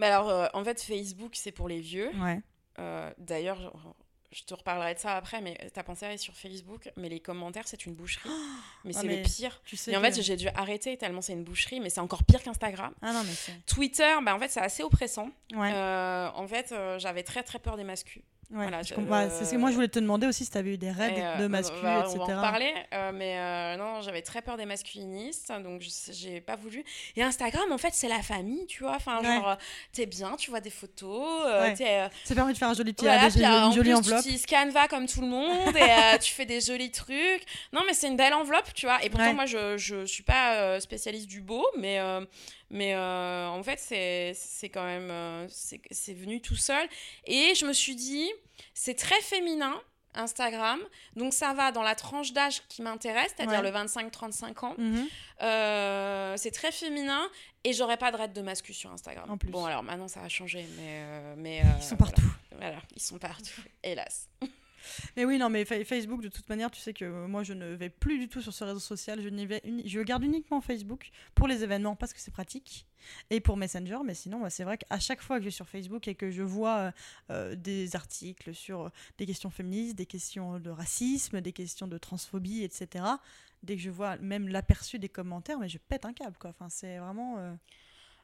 Mais 0.00 0.06
alors, 0.06 0.30
euh, 0.30 0.46
en 0.54 0.64
fait, 0.64 0.80
Facebook, 0.82 1.32
c'est 1.34 1.52
pour 1.52 1.68
les 1.68 1.80
vieux. 1.80 2.10
Ouais. 2.20 2.40
Euh, 2.78 3.10
D'ailleurs, 3.18 3.58
je- 4.32 4.42
te 4.44 4.54
reparlerai 4.54 4.94
de 4.94 4.98
ça 4.98 5.14
après, 5.16 5.40
mais 5.42 5.58
t'as 5.74 5.82
pensé 5.82 6.06
à 6.06 6.08
aller 6.08 6.16
sur 6.16 6.34
Facebook, 6.34 6.90
mais 6.96 7.08
les 7.10 7.20
commentaires, 7.20 7.68
c'est 7.68 7.84
une 7.84 7.94
boucherie. 7.94 8.28
mais 8.84 8.92
Ah, 8.96 9.00
c'est 9.02 9.06
le 9.08 9.22
pire. 9.22 9.60
Tu 9.66 9.76
sais 9.76 9.90
Et 9.92 9.96
en 9.96 10.00
fait, 10.00 10.20
j'ai 10.22 10.36
dû 10.36 10.48
arrêter 10.54 10.96
tellement 10.96 11.20
c'est 11.20 11.34
une 11.34 11.44
boucherie, 11.44 11.80
mais 11.80 11.90
c'est 11.90 12.00
encore 12.00 12.24
pire 12.24 12.42
qu'Instagram. 12.42 12.94
Ah 13.02 13.12
non, 13.12 13.22
mais 13.24 13.32
c'est. 13.34 13.52
Twitter, 13.66 14.14
bah, 14.24 14.34
en 14.34 14.38
fait, 14.38 14.48
c'est 14.48 14.60
assez 14.60 14.82
oppressant. 14.82 15.30
Ouais. 15.52 15.70
Euh, 15.74 16.30
en 16.34 16.48
fait, 16.48 16.74
j'avais 16.98 17.22
très 17.24 17.42
très 17.42 17.58
peur 17.58 17.76
des 17.76 17.84
mascus. 17.84 18.22
Ouais. 18.50 18.56
voilà. 18.68 18.78
Ouais, 18.80 19.28
c'est 19.30 19.44
ce 19.44 19.50
que 19.52 19.56
moi 19.56 19.70
je 19.70 19.74
voulais 19.76 19.88
te 19.88 19.98
demander 19.98 20.26
aussi 20.26 20.44
si 20.44 20.50
tu 20.50 20.58
avais 20.58 20.74
eu 20.74 20.78
des 20.78 20.90
raids 20.90 21.14
euh, 21.18 21.36
de 21.38 21.46
on 21.46 21.48
mascu, 21.48 21.76
va- 21.82 22.00
etc. 22.00 22.18
On 22.20 22.24
va 22.26 22.38
en 22.38 22.40
parler, 22.40 22.72
euh, 22.94 23.12
mais 23.14 23.38
euh, 23.38 23.76
non, 23.76 24.00
j'avais 24.02 24.22
très 24.22 24.42
peur 24.42 24.56
des 24.56 24.66
masculinistes, 24.66 25.52
donc 25.62 25.80
je- 25.82 26.12
j'ai 26.12 26.40
pas 26.40 26.56
voulu. 26.56 26.84
Et 27.16 27.22
Instagram, 27.22 27.70
en 27.72 27.78
fait, 27.78 27.92
c'est 27.92 28.08
la 28.08 28.22
famille, 28.22 28.66
tu 28.66 28.82
vois. 28.82 28.96
Enfin, 28.96 29.18
Ouais. 29.20 29.26
genre, 29.26 29.50
euh, 29.50 29.54
t'es 29.92 30.06
bien, 30.06 30.36
tu 30.36 30.50
vois 30.50 30.60
des 30.60 30.70
photos, 30.70 31.42
euh, 31.46 31.62
Ouais. 31.62 31.74
t'es, 31.74 31.88
euh, 32.00 32.08
Ça 32.24 32.34
permet 32.34 32.52
de 32.52 32.58
faire 32.58 32.68
un 32.68 32.74
joli 32.74 32.92
petit 32.92 33.04
Voilà, 33.04 33.28
puis, 33.30 33.44
euh, 33.44 33.48
une 33.66 33.72
jolie 33.72 33.90
plus, 33.90 33.94
enveloppe. 33.98 34.22
tu 34.22 34.28
utilises 34.28 34.46
Canva 34.46 34.88
comme 34.88 35.06
tout 35.06 35.20
le 35.20 35.28
monde 35.28 35.76
et 35.76 35.82
euh, 35.82 36.18
tu 36.18 36.32
fais 36.32 36.46
des 36.46 36.60
jolis 36.60 36.90
trucs. 36.90 37.44
Non, 37.72 37.82
mais 37.86 37.94
c'est 37.94 38.08
une 38.08 38.16
belle 38.16 38.34
enveloppe, 38.34 38.72
tu 38.74 38.86
vois. 38.86 39.02
Et 39.04 39.10
pourtant, 39.10 39.34
moi, 39.34 39.46
je, 39.46 39.76
je 39.78 40.04
suis 40.06 40.22
pas 40.22 40.54
euh, 40.56 40.80
spécialiste 40.80 41.26
du 41.28 41.40
beau, 41.40 41.66
mais, 41.78 41.98
euh, 41.98 42.24
mais 42.70 42.94
euh, 42.94 43.48
en 43.48 43.62
fait, 43.62 43.78
c'est 43.78 44.68
quand 44.68 44.84
même. 44.84 45.10
euh, 45.10 45.46
c'est 45.48 46.14
venu 46.14 46.40
tout 46.40 46.56
seul. 46.56 46.86
Et 47.26 47.54
je 47.54 47.66
me 47.66 47.72
suis 47.72 47.94
dit, 47.96 48.30
c'est 48.74 48.94
très 48.94 49.20
féminin 49.22 49.80
Instagram. 50.14 50.80
Donc 51.14 51.32
ça 51.32 51.52
va 51.54 51.70
dans 51.70 51.82
la 51.84 51.94
tranche 51.94 52.32
d'âge 52.32 52.62
qui 52.68 52.82
m'intéresse, 52.82 53.32
c'est-à-dire 53.36 53.60
Ouais. 53.60 53.70
le 53.70 53.76
25-35 53.76 54.64
ans. 54.64 54.74
Mhm. 54.76 55.06
Euh, 55.42 56.34
c'est 56.36 56.50
très 56.50 56.72
féminin 56.72 57.28
et 57.62 57.72
j'aurais 57.72 57.96
pas 57.96 58.10
de 58.10 58.16
raid 58.16 58.32
de 58.32 58.42
mascu 58.42 58.74
sur 58.74 58.90
Instagram. 58.90 59.30
En 59.30 59.38
plus. 59.38 59.50
Bon 59.50 59.64
alors 59.66 59.82
maintenant 59.84 60.08
ça 60.08 60.20
va 60.20 60.28
changer, 60.28 60.66
mais... 60.76 61.04
mais 61.36 61.62
Ils 61.78 61.82
sont 61.82 61.94
voilà. 61.96 62.12
partout. 62.12 62.32
Voilà, 62.58 62.78
ils 62.96 63.02
sont 63.02 63.18
partout, 63.18 63.62
hélas. 63.84 64.28
Mais 65.16 65.24
oui, 65.24 65.38
non, 65.38 65.48
mais 65.50 65.64
Fa- 65.64 65.84
Facebook, 65.84 66.22
de 66.22 66.28
toute 66.28 66.48
manière, 66.48 66.70
tu 66.70 66.80
sais 66.80 66.92
que 66.92 67.26
moi, 67.26 67.42
je 67.42 67.52
ne 67.52 67.66
vais 67.74 67.90
plus 67.90 68.18
du 68.18 68.28
tout 68.28 68.40
sur 68.40 68.52
ce 68.52 68.64
réseau 68.64 68.80
social. 68.80 69.20
Je, 69.22 69.28
vais 69.28 69.62
je 69.84 70.00
garde 70.00 70.24
uniquement 70.24 70.60
Facebook 70.60 71.10
pour 71.34 71.48
les 71.48 71.62
événements 71.64 71.96
parce 71.96 72.12
que 72.12 72.20
c'est 72.20 72.30
pratique 72.30 72.86
et 73.30 73.40
pour 73.40 73.56
Messenger. 73.56 73.98
Mais 74.04 74.14
sinon, 74.14 74.42
ouais, 74.42 74.50
c'est 74.50 74.64
vrai 74.64 74.78
qu'à 74.78 74.98
chaque 74.98 75.22
fois 75.22 75.36
que 75.36 75.42
je 75.42 75.46
vais 75.46 75.52
sur 75.52 75.68
Facebook 75.68 76.08
et 76.08 76.14
que 76.14 76.30
je 76.30 76.42
vois 76.42 76.76
euh, 76.78 76.90
euh, 77.30 77.54
des 77.54 77.96
articles 77.96 78.54
sur 78.54 78.86
euh, 78.86 78.88
des 79.18 79.26
questions 79.26 79.50
féministes, 79.50 79.96
des 79.96 80.06
questions 80.06 80.58
de 80.58 80.70
racisme, 80.70 81.40
des 81.40 81.52
questions 81.52 81.86
de 81.86 81.98
transphobie, 81.98 82.62
etc., 82.62 83.04
dès 83.62 83.76
que 83.76 83.82
je 83.82 83.90
vois 83.90 84.16
même 84.16 84.48
l'aperçu 84.48 84.98
des 84.98 85.10
commentaires, 85.10 85.58
mais 85.58 85.68
je 85.68 85.78
pète 85.78 86.04
un 86.06 86.12
câble, 86.14 86.36
quoi. 86.38 86.50
Enfin, 86.50 86.68
c'est 86.70 86.98
vraiment. 86.98 87.56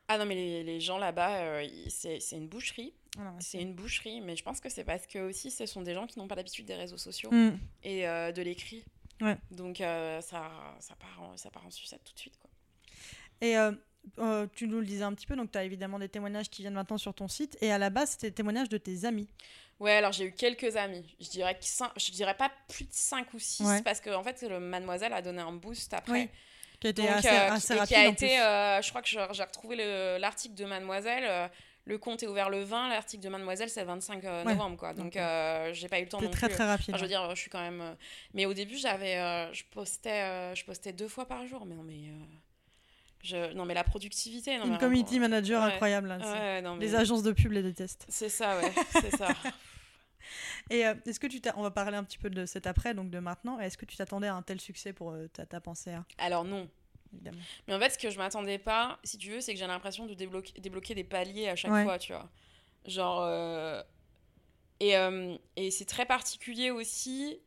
Ah 0.08 0.18
non 0.18 0.26
mais 0.26 0.62
les, 0.62 0.80
gens 0.80 0.98
là-bas, 0.98 1.38
euh, 1.38 1.68
c'est 1.88 2.20
une 2.32 2.46
boucherie. 2.48 2.94
C'est 3.40 3.60
une 3.60 3.74
boucherie, 3.74 4.20
mais 4.20 4.36
je 4.36 4.42
pense 4.42 4.60
que 4.60 4.68
c'est 4.68 4.84
parce 4.84 5.06
que 5.06 5.18
aussi 5.18 5.50
ce 5.50 5.66
sont 5.66 5.82
des 5.82 5.94
gens 5.94 6.06
qui 6.06 6.18
n'ont 6.18 6.28
pas 6.28 6.34
l'habitude 6.34 6.66
des 6.66 6.74
réseaux 6.74 6.98
sociaux 6.98 7.30
Mm. 7.32 7.58
et 7.84 8.06
euh, 8.08 8.32
de 8.32 8.42
l'écrit. 8.42 8.84
Ouais. 9.20 9.36
Donc 9.50 9.80
euh, 9.80 10.20
ça, 10.20 10.50
ça, 10.80 10.94
part 10.96 11.22
en, 11.22 11.36
ça 11.36 11.50
part 11.50 11.66
en 11.66 11.70
sucette 11.70 12.02
tout 12.04 12.12
de 12.14 12.18
suite. 12.18 12.38
Quoi. 12.38 12.50
Et 13.40 13.56
euh, 13.56 14.46
tu 14.54 14.66
nous 14.68 14.80
le 14.80 14.86
disais 14.86 15.02
un 15.04 15.12
petit 15.14 15.26
peu, 15.26 15.34
donc 15.36 15.50
tu 15.52 15.58
as 15.58 15.64
évidemment 15.64 15.98
des 15.98 16.08
témoignages 16.08 16.48
qui 16.50 16.62
viennent 16.62 16.74
maintenant 16.74 16.98
sur 16.98 17.14
ton 17.14 17.28
site. 17.28 17.56
Et 17.60 17.72
à 17.72 17.78
la 17.78 17.90
base, 17.90 18.10
c'était 18.10 18.28
des 18.28 18.34
témoignages 18.34 18.68
de 18.68 18.78
tes 18.78 19.04
amis. 19.04 19.28
Ouais, 19.80 19.92
alors 19.92 20.12
j'ai 20.12 20.24
eu 20.26 20.32
quelques 20.32 20.76
amis. 20.76 21.04
Je 21.20 21.28
dirais, 21.28 21.54
que 21.54 21.64
je 22.00 22.10
dirais 22.12 22.36
pas 22.36 22.50
plus 22.68 22.84
de 22.84 22.92
5 22.92 23.32
ou 23.34 23.38
6 23.38 23.62
Ouais. 23.64 23.82
parce 23.82 24.00
que 24.00 24.10
en 24.10 24.22
fait, 24.22 24.42
le 24.42 24.58
Mademoiselle 24.60 25.12
a 25.12 25.20
donné 25.22 25.40
un 25.42 25.52
boost 25.52 25.92
après. 25.92 26.12
Oui, 26.12 26.28
Qui 26.80 26.86
a 26.86 26.90
été 26.90 27.02
Donc, 27.02 27.10
assez, 27.10 27.28
euh, 27.28 27.50
assez 27.52 27.74
et 27.74 27.78
rapide. 27.78 27.88
qui 27.88 27.94
a 28.02 28.08
en 28.08 28.12
été, 28.12 28.26
plus. 28.28 28.38
euh, 28.40 28.82
je 28.82 28.88
crois 28.90 29.02
que 29.02 29.08
j'ai 29.08 29.42
retrouvé 29.42 29.76
le- 29.76 30.18
l'article 30.18 30.54
de 30.54 30.64
Mademoiselle. 30.66 31.50
Le 31.86 31.98
compte 31.98 32.22
est 32.22 32.26
ouvert 32.26 32.50
le 32.50 32.62
20, 32.62 32.88
l'article 32.90 33.22
de 33.24 33.28
Mademoiselle 33.28 33.70
c'est 33.70 33.80
le 33.80 33.86
25 33.86 34.24
euh, 34.24 34.44
Ouais. 34.44 34.52
novembre 34.52 34.76
quoi. 34.76 34.92
Donc 34.92 35.04
Donc, 35.06 35.16
euh, 35.16 35.72
j'ai 35.72 35.88
pas 35.88 35.98
eu 36.00 36.02
le 36.02 36.08
temps 36.08 36.20
non 36.20 36.30
très 36.30 36.48
plus. 36.48 36.54
très 36.56 36.66
rapide. 36.66 36.90
Enfin, 36.90 36.98
je 36.98 37.02
veux 37.02 37.08
dire, 37.08 37.30
je 37.34 37.40
suis 37.40 37.50
quand 37.50 37.60
même. 37.62 37.80
euh, 37.80 37.94
Mais 38.34 38.44
au 38.46 38.52
début, 38.54 38.76
j'avais, 38.76 39.14
je 39.54 39.62
postais, 39.70 40.54
je 40.54 40.64
postais 40.64 40.92
deux 40.92 41.08
fois 41.08 41.26
par 41.26 41.46
jour. 41.46 41.64
Mais 41.64 41.74
non, 41.76 41.82
mais 41.84 42.10
je, 43.22 43.52
non, 43.54 43.64
mais 43.64 43.74
la 43.74 43.84
productivité. 43.84 44.56
Non, 44.58 44.66
Une 44.66 44.72
mais 44.72 44.78
community 44.78 45.18
manager 45.18 45.62
Ouais. 45.62 45.72
incroyable. 45.72 46.08
là, 46.08 46.18
Ouais, 46.18 46.62
non, 46.62 46.76
mais 46.76 46.84
Les 46.84 46.94
agences 46.94 47.22
de 47.22 47.32
pub 47.32 47.52
les 47.52 47.62
détestent. 47.62 48.06
C'est 48.08 48.28
ça, 48.28 48.56
ouais, 48.58 48.72
c'est 48.92 49.16
ça. 49.16 49.28
Et 50.70 50.84
euh, 50.86 50.94
est-ce 51.06 51.20
que 51.20 51.26
tu 51.28 51.40
t'as... 51.40 51.52
On 51.56 51.62
va 51.62 51.70
parler 51.70 51.96
un 51.96 52.02
petit 52.04 52.18
peu 52.18 52.30
de 52.30 52.46
cet 52.46 52.66
après, 52.66 52.94
donc 52.94 53.10
de 53.10 53.18
maintenant. 53.20 53.60
Est-ce 53.60 53.78
que 53.78 53.84
tu 53.86 53.96
t'attendais 53.96 54.26
à 54.26 54.34
un 54.34 54.42
tel 54.42 54.60
succès 54.60 54.92
pour 54.92 55.12
euh, 55.12 55.28
ta, 55.28 55.46
ta 55.46 55.60
pensée 55.60 55.92
à 55.92 56.04
Alors 56.18 56.44
non. 56.44 56.68
Évidemment 57.16 57.42
Mais 57.66 57.74
en 57.74 57.80
fait, 57.80 57.90
ce 57.90 57.98
que 57.98 58.10
je 58.10 58.18
m'attendais 58.18 58.58
pas, 58.58 58.98
si 59.04 59.18
tu 59.18 59.30
veux, 59.30 59.40
c'est 59.40 59.52
que 59.52 59.58
j'ai 59.58 59.66
l'impression 59.66 60.06
de 60.06 60.14
débloquer, 60.14 60.52
débloquer 60.60 60.94
des 60.94 61.04
paliers 61.04 61.48
à 61.48 61.56
chaque 61.56 61.72
Ouais. 61.72 61.82
fois, 61.82 61.98
tu 61.98 62.12
vois. 62.12 62.30
Genre. 62.84 63.20
euh, 63.22 63.82
Et, 64.80 64.96
euh, 64.96 65.36
et 65.56 65.70
c'est 65.70 65.86
très 65.86 66.06
particulier 66.06 66.70
aussi 66.70 67.38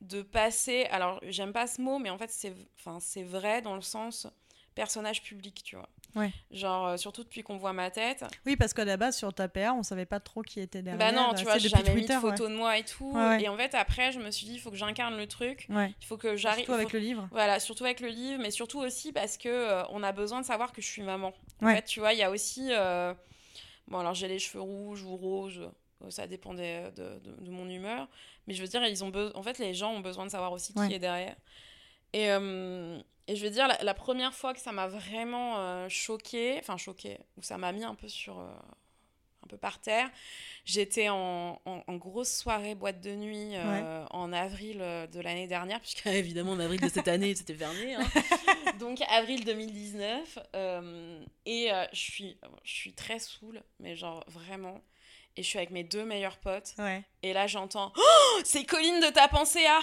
de 0.00 0.22
passer. 0.22 0.84
Alors, 0.90 1.20
j'aime 1.22 1.52
pas 1.52 1.66
ce 1.66 1.80
mot, 1.80 1.98
mais 1.98 2.10
en 2.10 2.18
fait, 2.18 2.30
c'est 2.30 2.52
enfin, 2.78 2.98
c'est 3.00 3.22
vrai 3.22 3.62
dans 3.62 3.74
le 3.76 3.80
sens 3.82 4.26
personnage 4.74 5.22
public, 5.22 5.62
tu 5.64 5.76
vois. 5.76 5.88
Ouais. 6.16 6.32
Genre, 6.50 6.86
euh, 6.88 6.96
surtout 6.96 7.22
depuis 7.22 7.42
qu'on 7.42 7.58
voit 7.58 7.72
ma 7.72 7.90
tête. 7.90 8.24
Oui, 8.46 8.56
parce 8.56 8.72
qu'à 8.74 8.84
la 8.84 8.96
base, 8.96 9.16
sur 9.16 9.32
ta 9.32 9.46
PA, 9.48 9.74
on 9.74 9.82
savait 9.84 10.06
pas 10.06 10.18
trop 10.18 10.42
qui 10.42 10.58
était 10.60 10.82
derrière. 10.82 10.98
bah 10.98 11.12
non, 11.12 11.30
euh, 11.30 11.34
tu 11.34 11.44
vois, 11.44 11.58
j'ai 11.58 11.68
jamais 11.68 11.82
mis 11.90 12.00
de 12.02 12.06
Twitter, 12.06 12.14
ouais. 12.14 12.20
photo 12.20 12.48
de 12.48 12.54
moi 12.54 12.78
et 12.78 12.84
tout. 12.84 13.12
Ouais. 13.12 13.42
Et 13.42 13.48
en 13.48 13.56
fait, 13.56 13.74
après, 13.74 14.10
je 14.12 14.18
me 14.18 14.30
suis 14.30 14.46
dit, 14.46 14.54
il 14.54 14.58
faut 14.58 14.70
que 14.70 14.76
j'incarne 14.76 15.16
le 15.16 15.26
truc. 15.28 15.66
Ouais. 15.68 15.94
Il 16.00 16.06
faut 16.06 16.16
que 16.16 16.34
j'arrive. 16.36 16.64
Surtout 16.64 16.72
avec 16.72 16.88
faut- 16.88 16.96
le 16.96 17.02
livre. 17.02 17.28
Voilà, 17.30 17.60
surtout 17.60 17.84
avec 17.84 18.00
le 18.00 18.08
livre, 18.08 18.40
mais 18.42 18.50
surtout 18.50 18.78
aussi 18.80 19.12
parce 19.12 19.36
que 19.36 19.48
euh, 19.48 19.82
on 19.90 20.02
a 20.02 20.12
besoin 20.12 20.40
de 20.40 20.46
savoir 20.46 20.72
que 20.72 20.80
je 20.82 20.86
suis 20.86 21.02
maman. 21.02 21.32
En 21.62 21.66
fait, 21.68 21.84
tu 21.84 22.00
vois, 22.00 22.12
il 22.14 22.18
y 22.18 22.22
a 22.22 22.30
aussi. 22.30 22.68
euh, 22.72 23.12
Bon, 23.88 23.98
alors 24.00 24.14
j'ai 24.14 24.26
les 24.26 24.40
cheveux 24.40 24.62
rouges 24.62 25.02
ou 25.04 25.14
roses, 25.16 25.70
ça 26.08 26.26
dépendait 26.26 26.90
de, 26.96 27.20
de- 27.20 27.44
de 27.44 27.50
mon 27.50 27.68
humeur. 27.68 28.08
Mais 28.48 28.54
je 28.54 28.60
veux 28.62 28.66
dire, 28.68 28.84
ils 28.84 29.04
ont 29.04 29.12
en 29.34 29.42
fait, 29.44 29.58
les 29.58 29.74
gens 29.74 29.92
ont 29.92 30.00
besoin 30.00 30.24
de 30.26 30.30
savoir 30.30 30.50
aussi 30.52 30.72
qui 30.72 30.78
Ouais. 30.80 30.92
est 30.94 30.98
derrière. 30.98 31.36
Et, 32.12 32.30
euh, 32.30 32.98
et 33.28 33.36
je 33.36 33.44
veux 33.44 33.50
dire, 33.50 33.66
la, 33.68 33.82
la 33.82 33.94
première 33.94 34.34
fois 34.34 34.54
que 34.54 34.60
ça 34.60 34.72
m'a 34.72 34.86
vraiment 34.88 35.58
euh, 35.58 35.88
choquée, 35.88 36.56
enfin 36.58 36.76
choquée, 36.76 37.18
où 37.36 37.42
ça 37.42 37.58
m'a 37.58 37.72
mis 37.72 37.84
un 37.84 37.94
peu 37.94 38.08
sur. 38.08 38.38
euh, 38.40 38.48
un 39.44 39.48
peu 39.48 39.56
par 39.58 39.80
terre. 39.80 40.10
J'étais 40.64 41.08
en, 41.08 41.60
en- 41.66 41.84
en 41.86 41.94
grosse 41.96 42.36
soirée 42.36 42.74
boîte 42.74 43.00
de 43.00 43.14
nuit 43.14 43.50
euh, 43.54 44.04
en 44.10 44.32
avril 44.32 44.78
euh, 44.80 45.06
de 45.06 45.20
l'année 45.20 45.46
dernière, 45.46 45.78
puisque 45.80 46.04
évidemment 46.06 46.50
en 46.52 46.58
avril 46.58 46.80
de 46.80 46.88
cette 46.88 47.06
année 47.06 47.32
c'était 47.36 47.52
verné. 47.52 47.94
hein. 47.94 48.00
Donc 48.80 49.00
avril 49.08 49.44
2019. 49.44 50.38
euh, 50.56 51.24
et 51.44 51.68
je 51.92 51.98
suis, 52.00 52.36
je 52.64 52.72
suis 52.72 52.92
très 52.92 53.20
saoule, 53.20 53.62
mais 53.78 53.94
genre 53.94 54.24
vraiment. 54.26 54.80
Et 55.36 55.44
je 55.44 55.48
suis 55.48 55.58
avec 55.58 55.70
mes 55.70 55.84
deux 55.84 56.04
meilleurs 56.04 56.38
potes. 56.38 56.74
Ouais. 56.78 57.04
Et 57.22 57.32
là 57.32 57.46
j'entends 57.46 57.92
Oh, 57.96 58.40
c'est 58.44 58.64
Colline 58.64 58.98
de 58.98 59.10
ta 59.12 59.28
pensée 59.28 59.64
à 59.64 59.78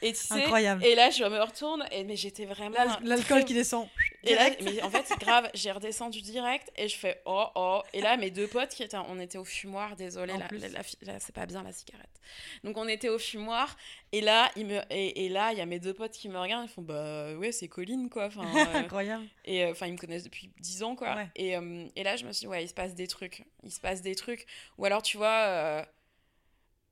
Et 0.00 0.12
tu 0.12 0.18
sais, 0.20 0.34
Incroyable. 0.44 0.84
et 0.84 0.94
là 0.94 1.10
je 1.10 1.24
me 1.24 1.40
retourne, 1.42 1.84
et, 1.90 2.04
mais 2.04 2.14
j'étais 2.14 2.44
vraiment. 2.44 2.76
L'al- 2.76 2.98
L'alcool 3.02 3.38
très- 3.40 3.44
qui 3.46 3.54
descend. 3.54 3.88
et 4.22 4.34
là, 4.36 4.50
mais 4.62 4.80
en 4.82 4.90
fait, 4.90 5.02
c'est 5.06 5.18
grave, 5.18 5.50
j'ai 5.54 5.72
redescendu 5.72 6.20
direct 6.22 6.70
et 6.76 6.86
je 6.88 6.96
fais 6.96 7.20
oh 7.26 7.46
oh. 7.56 7.82
Et 7.92 8.00
là, 8.00 8.16
mes 8.16 8.30
deux 8.30 8.46
potes 8.46 8.70
qui 8.70 8.84
étaient, 8.84 8.96
on 8.96 9.18
était 9.18 9.38
au 9.38 9.44
fumoir, 9.44 9.96
désolé, 9.96 10.36
là, 10.38 10.46
plus. 10.46 10.58
là, 10.58 10.68
là, 10.68 10.80
là, 11.02 11.14
c'est 11.18 11.34
pas 11.34 11.46
bien 11.46 11.62
la 11.64 11.72
cigarette. 11.72 12.08
Donc 12.62 12.76
on 12.76 12.86
était 12.86 13.08
au 13.08 13.18
fumoir 13.18 13.76
et 14.12 14.20
là, 14.20 14.50
il 14.54 14.66
me, 14.66 14.80
et, 14.90 15.24
et 15.24 15.28
là, 15.28 15.50
il 15.52 15.58
y 15.58 15.60
a 15.60 15.66
mes 15.66 15.80
deux 15.80 15.94
potes 15.94 16.12
qui 16.12 16.28
me 16.28 16.38
regardent, 16.38 16.66
ils 16.68 16.72
font 16.72 16.82
bah 16.82 17.34
ouais, 17.34 17.50
c'est 17.50 17.66
Colline 17.68 18.08
quoi. 18.08 18.26
Enfin, 18.26 18.42
euh, 18.56 18.78
Incroyable. 18.78 19.24
et 19.46 19.64
euh, 19.64 19.72
enfin, 19.72 19.86
ils 19.88 19.94
me 19.94 19.98
connaissent 19.98 20.24
depuis 20.24 20.50
10 20.60 20.82
ans 20.84 20.94
quoi. 20.94 21.16
Ouais. 21.16 21.28
Et, 21.34 21.56
euh, 21.56 21.86
et 21.96 22.04
là, 22.04 22.14
je 22.14 22.24
me 22.24 22.30
suis 22.32 22.40
dit 22.42 22.46
ouais, 22.46 22.62
il 22.62 22.68
se 22.68 22.74
passe 22.74 22.94
des 22.94 23.08
trucs, 23.08 23.44
il 23.64 23.72
se 23.72 23.80
passe 23.80 24.00
des 24.02 24.14
trucs. 24.14 24.46
Ou 24.78 24.84
alors, 24.84 25.02
tu 25.02 25.16
vois. 25.16 25.28
euh, 25.46 25.82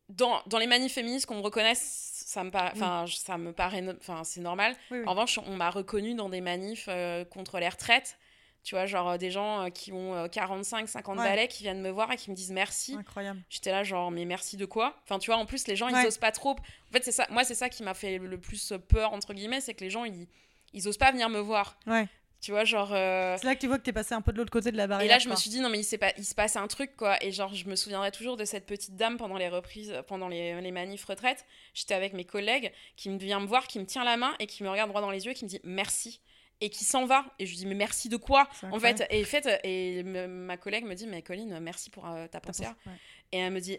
dans, 0.09 0.41
dans 0.47 0.59
les 0.59 0.69
manifs 0.69 0.93
féministes 0.93 1.27
qu'on 1.27 1.35
me 1.35 1.41
reconnaisse, 1.43 2.16
ça 2.29 2.43
me 2.43 2.51
paraît, 2.51 2.73
enfin, 2.75 3.05
ça 3.09 3.39
me 3.39 3.53
paraît, 3.53 3.83
no- 3.83 3.93
enfin, 4.01 4.25
c'est 4.25 4.41
normal. 4.41 4.75
Oui, 4.91 4.99
oui. 4.99 5.05
En 5.07 5.13
revanche, 5.13 5.39
on 5.47 5.55
m'a 5.55 5.71
reconnu 5.71 6.15
dans 6.17 6.29
des 6.29 6.41
manifs 6.41 6.87
euh, 6.89 7.25
contre 7.25 7.61
les 7.61 7.69
retraites. 7.69 8.19
Tu 8.65 8.75
vois, 8.75 8.85
genre 8.87 9.11
euh, 9.11 9.17
des 9.17 9.31
gens 9.31 9.63
euh, 9.67 9.69
qui 9.71 9.93
ont 9.93 10.13
euh, 10.17 10.27
45, 10.27 10.89
50 10.89 11.19
Ouais. 11.19 11.25
balais 11.25 11.47
qui 11.47 11.63
viennent 11.63 11.81
me 11.81 11.89
voir 11.91 12.11
et 12.11 12.17
qui 12.17 12.33
me 12.33 12.35
disent 12.35 12.51
merci. 12.51 12.97
Incroyable. 12.99 13.41
J'étais 13.49 13.71
là, 13.71 13.85
genre, 13.85 14.11
mais 14.11 14.25
merci 14.25 14.57
de 14.57 14.65
quoi? 14.67 14.97
Enfin, 15.05 15.21
tu 15.21 15.31
vois, 15.31 15.39
en 15.39 15.47
plus, 15.47 15.69
les 15.69 15.77
gens, 15.77 15.89
Ouais. 15.89 16.03
ils 16.03 16.07
osent 16.09 16.19
pas 16.19 16.33
trop. 16.33 16.51
En 16.57 16.93
fait, 16.93 17.05
c'est 17.05 17.13
ça, 17.13 17.29
moi, 17.31 17.45
c'est 17.45 17.55
ça 17.55 17.69
qui 17.69 17.85
m'a 17.85 17.95
fait 17.95 18.19
le 18.19 18.41
plus 18.41 18.73
peur, 18.89 19.13
entre 19.13 19.33
guillemets, 19.33 19.61
c'est 19.61 19.75
que 19.75 19.85
les 19.85 19.91
gens, 19.91 20.05
ils, 20.05 20.27
ils 20.73 20.89
osent 20.89 20.99
pas 20.99 21.13
venir 21.13 21.29
me 21.29 21.39
voir. 21.39 21.79
Ouais. 21.87 22.09
Tu 22.41 22.51
vois, 22.53 22.65
genre. 22.65 22.93
euh, 22.93 23.37
C'est 23.41 23.47
là 23.47 23.55
que 23.55 23.61
tu 23.61 23.67
vois 23.67 23.79
que 23.79 23.83
t'es 23.83 23.93
passé 23.93 24.15
un 24.15 24.21
peu 24.21 24.33
de 24.33 24.37
l'autre 24.39 24.51
côté 24.53 24.71
de 24.71 24.77
la 24.77 24.87
barrière. 24.87 25.07
et 25.07 25.09
là, 25.09 25.19
je 25.19 25.29
me 25.29 25.35
suis 25.37 25.51
dit, 25.51 25.61
non, 25.61 25.69
mais 25.69 25.79
il, 25.81 25.85
s'est 25.85 25.99
pas, 25.99 26.13
il 26.19 26.25
se 26.25 26.35
passe 26.35 26.55
un 26.57 26.67
truc, 26.69 26.95
quoi. 26.97 27.17
Et 27.25 27.33
genre, 27.33 27.53
je 27.55 27.67
me 27.67 27.75
souviendrai 27.77 28.13
toujours 28.13 28.37
de 28.37 28.45
cette 28.45 28.67
petite 28.67 28.95
dame 28.97 29.17
pendant 29.17 29.37
les 29.37 29.49
reprises, 29.49 29.95
pendant 30.07 30.29
les, 30.29 30.61
les 30.61 30.71
manifs 30.71 31.05
retraites. 31.07 31.45
J'étais 31.75 31.95
avec 31.95 32.13
mes 32.13 32.25
collègues 32.25 32.73
qui 32.97 33.09
me 33.11 33.19
vient 33.19 33.41
me 33.41 33.47
voir, 33.47 33.67
qui 33.67 33.79
me 33.79 33.87
tient 33.87 34.05
la 34.05 34.17
main 34.17 34.35
et 34.39 34.47
qui 34.47 34.63
me 34.63 34.69
regarde 34.71 34.91
droit 34.91 35.01
dans 35.01 35.11
les 35.11 35.25
yeux 35.25 35.33
et 35.33 35.35
qui 35.35 35.45
me 35.45 35.49
dit 35.51 35.61
merci. 35.65 36.21
Et 36.63 36.71
qui 36.71 36.85
s'en 36.85 37.05
va. 37.05 37.25
Et 37.39 37.45
je 37.47 37.51
lui 37.51 37.57
dis, 37.59 37.67
mais 37.67 37.75
merci 37.75 38.09
de 38.09 38.17
quoi 38.17 38.49
En 38.63 38.79
fait, 38.81 39.07
et, 39.11 39.25
fait, 39.25 39.61
et 39.65 40.03
ma 40.05 40.57
collègue 40.57 40.85
me 40.85 40.95
dit, 40.95 41.07
mais 41.07 41.21
Colline, 41.23 41.59
merci 41.61 41.91
pour 41.91 42.07
euh, 42.09 42.27
ta 42.29 42.41
pensée. 42.41 42.65
ouais. 42.65 42.93
Et 43.33 43.39
elle 43.39 43.53
me 43.53 43.61
dit, 43.61 43.79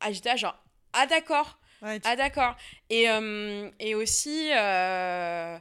ah, 0.00 0.10
j'étais 0.12 0.34
genre, 0.38 0.56
ah, 0.94 1.06
d'accord. 1.06 1.58
Ouais, 1.82 2.00
tu- 2.00 2.08
Ah 2.08 2.16
d'accord. 2.16 2.56
Et, 2.88 3.10
euh, 3.10 3.70
et 3.80 3.94
aussi, 3.94 4.50
euh, 4.50 5.58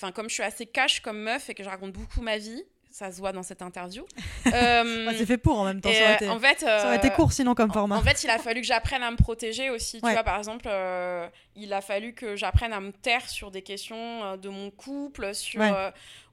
enfin 0.00 0.12
comme 0.12 0.28
je 0.28 0.34
suis 0.34 0.42
assez 0.42 0.66
cash 0.66 1.00
comme 1.00 1.18
meuf 1.20 1.50
et 1.50 1.54
que 1.54 1.62
je 1.62 1.68
raconte 1.68 1.92
beaucoup 1.92 2.22
ma 2.22 2.38
vie, 2.38 2.64
ça 2.90 3.12
se 3.12 3.18
voit 3.18 3.32
dans 3.32 3.42
cette 3.42 3.62
interview. 3.62 4.04
euh, 4.52 5.12
c'est 5.16 5.26
fait 5.26 5.38
pour 5.38 5.58
en 5.60 5.64
même 5.64 5.80
temps. 5.80 5.92
Ça 5.92 6.02
aurait 6.02 6.14
été, 6.14 6.28
en 6.28 6.40
fait, 6.40 6.60
ça 6.60 6.86
aurait 6.86 6.96
été 6.96 7.08
euh, 7.08 7.14
court 7.14 7.32
sinon 7.32 7.54
comme 7.54 7.72
format. 7.72 7.96
En 7.96 8.02
fait, 8.02 8.24
il 8.24 8.30
a 8.30 8.38
fallu 8.38 8.60
que 8.62 8.66
j'apprenne 8.66 9.02
à 9.02 9.10
me 9.10 9.16
protéger 9.16 9.70
aussi. 9.70 10.00
Tu 10.00 10.10
vois, 10.10 10.24
par 10.24 10.38
exemple, 10.38 10.66
euh, 10.68 11.28
il 11.54 11.72
a 11.72 11.80
fallu 11.80 12.14
que 12.14 12.34
j'apprenne 12.36 12.72
à 12.72 12.80
me 12.80 12.90
taire 12.92 13.28
sur 13.28 13.50
des 13.50 13.62
questions 13.62 14.24
euh, 14.24 14.36
de 14.36 14.48
mon 14.48 14.70
couple, 14.70 15.34
sur, 15.34 15.60
Ouais. 15.60 15.70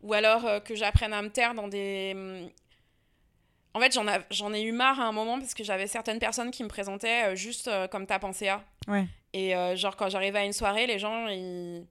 ou 0.01 0.13
alors 0.13 0.63
que 0.63 0.75
j'apprenne 0.75 1.13
à 1.13 1.21
me 1.21 1.29
taire 1.29 1.53
dans 1.53 1.67
des. 1.67 2.13
hum, 2.15 2.49
En 3.73 3.79
fait, 3.79 3.97
j'en 4.31 4.53
ai 4.53 4.61
eu 4.61 4.71
marre 4.71 4.99
à 4.99 5.05
un 5.05 5.11
moment 5.11 5.39
parce 5.39 5.53
que 5.53 5.63
j'avais 5.63 5.87
certaines 5.87 6.19
personnes 6.19 6.51
qui 6.51 6.63
me 6.63 6.69
présentaient 6.69 7.35
juste 7.35 7.69
comme 7.91 8.07
ta 8.07 8.17
pensée 8.17 8.47
à. 8.47 8.63
Ouais. 8.87 9.05
Et 9.33 9.53
genre, 9.75 9.95
quand 9.95 10.09
j'arrivais 10.09 10.39
à 10.39 10.45
une 10.45 10.53
soirée, 10.53 10.87
les 10.87 10.97
gens, 10.97 11.27
ils, 11.27 11.85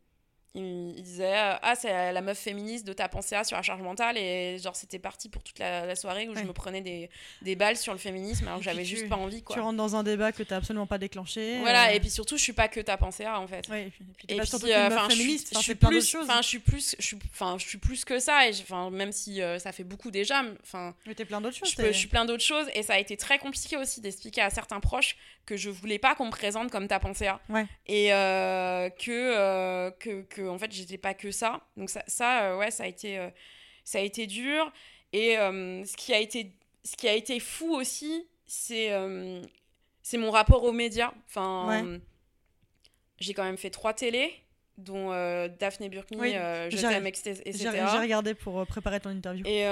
disaient 0.62 1.02
disait 1.02 1.32
ah 1.34 1.74
c'est 1.76 2.12
la 2.12 2.20
meuf 2.20 2.38
féministe 2.38 2.86
de 2.86 2.92
ta 2.92 3.08
pensée 3.08 3.36
sur 3.44 3.56
la 3.56 3.62
charge 3.62 3.82
mentale 3.82 4.16
et 4.18 4.58
genre 4.58 4.76
c'était 4.76 4.98
parti 4.98 5.28
pour 5.28 5.42
toute 5.42 5.58
la, 5.58 5.94
soirée 5.96 6.28
où 6.28 6.34
je 6.34 6.42
me 6.42 6.52
prenais 6.52 6.80
des, 6.80 7.10
des, 7.42 7.56
balles 7.56 7.76
sur 7.76 7.92
le 7.92 7.98
féminisme 7.98 8.46
alors 8.46 8.58
que 8.58 8.64
j'avais 8.64 8.84
juste 8.84 9.08
pas 9.08 9.16
envie 9.16 9.42
quoi. 9.42 9.54
Tu 9.54 9.60
rentres 9.60 9.76
dans 9.76 9.96
un 9.96 10.02
débat 10.02 10.32
que 10.32 10.42
t'as 10.42 10.56
absolument 10.56 10.86
pas 10.86 10.98
déclenché. 10.98 11.58
Voilà 11.60 11.92
et 11.92 12.00
puis 12.00 12.10
surtout 12.10 12.36
je 12.36 12.42
suis 12.42 12.52
pas 12.52 12.68
que 12.68 12.80
ta 12.80 12.96
pensée 12.96 13.26
en 13.26 13.46
fait. 13.46 13.68
et 13.68 13.90
puis, 13.90 14.04
et 14.28 14.40
puis, 14.40 14.74
enfin 14.74 15.08
féministe. 15.08 15.52
Je 15.54 15.60
suis 15.60 15.74
plus 15.74 16.16
enfin 16.16 16.42
je 16.42 16.48
suis 16.48 16.58
plus 16.58 16.96
je 16.98 17.04
suis 17.04 17.18
enfin 17.32 17.56
je 17.58 17.66
suis 17.66 17.78
plus 17.78 18.04
que 18.04 18.18
ça 18.18 18.48
et 18.48 18.52
enfin 18.60 18.90
même 18.90 19.12
si 19.12 19.40
ça 19.58 19.72
fait 19.72 19.84
beaucoup 19.84 20.10
déjà 20.10 20.42
enfin. 20.62 20.94
Mais 21.06 21.14
t'es 21.14 21.24
plein 21.24 21.40
d'autres 21.40 21.56
choses. 21.56 21.74
Je, 21.76 21.86
je 21.86 21.92
suis 21.92 22.08
plein 22.08 22.24
d'autres 22.24 22.44
choses 22.44 22.66
et 22.74 22.82
ça 22.82 22.94
a 22.94 22.98
été 22.98 23.16
très 23.16 23.38
compliqué 23.38 23.76
aussi 23.76 24.00
d'expliquer 24.00 24.42
à 24.42 24.50
certains 24.50 24.80
proches 24.80 25.16
que 25.44 25.56
je 25.56 25.70
voulais 25.70 25.98
pas 25.98 26.14
qu'on 26.14 26.26
me 26.26 26.30
présente 26.30 26.70
comme 26.70 26.88
ta 26.88 26.98
pensée 26.98 27.30
ouais. 27.48 27.66
et 27.86 28.08
que, 28.08 29.90
que 29.98 30.22
que 30.22 30.45
en 30.48 30.58
fait 30.58 30.72
j'étais 30.72 30.98
pas 30.98 31.14
que 31.14 31.30
ça 31.30 31.60
donc 31.76 31.90
ça, 31.90 32.02
ça 32.06 32.42
euh, 32.44 32.58
ouais 32.58 32.70
ça 32.70 32.84
a 32.84 32.86
été 32.86 33.18
euh, 33.18 33.30
ça 33.84 33.98
a 33.98 34.02
été 34.02 34.26
dur 34.26 34.72
et 35.12 35.38
euh, 35.38 35.84
ce 35.84 35.96
qui 35.96 36.12
a 36.12 36.18
été 36.18 36.52
ce 36.84 36.96
qui 36.96 37.08
a 37.08 37.14
été 37.14 37.40
fou 37.40 37.74
aussi 37.74 38.26
c'est 38.46 38.92
c'est 40.02 40.18
mon 40.18 40.30
rapport 40.30 40.64
aux 40.64 40.72
médias 40.72 41.12
enfin 41.26 41.98
j'ai 43.18 43.34
quand 43.34 43.44
même 43.44 43.58
fait 43.58 43.70
trois 43.70 43.94
télés 43.94 44.32
dont 44.78 45.08
Daphné 45.58 45.88
Burkney, 45.88 46.32
Je 46.70 46.80
t'aime, 46.80 47.06
etc. 47.06 47.42
J'ai 47.46 47.68
regardé 47.98 48.34
pour 48.34 48.66
préparer 48.66 49.00
ton 49.00 49.10
interview. 49.10 49.44
Et, 49.46 49.64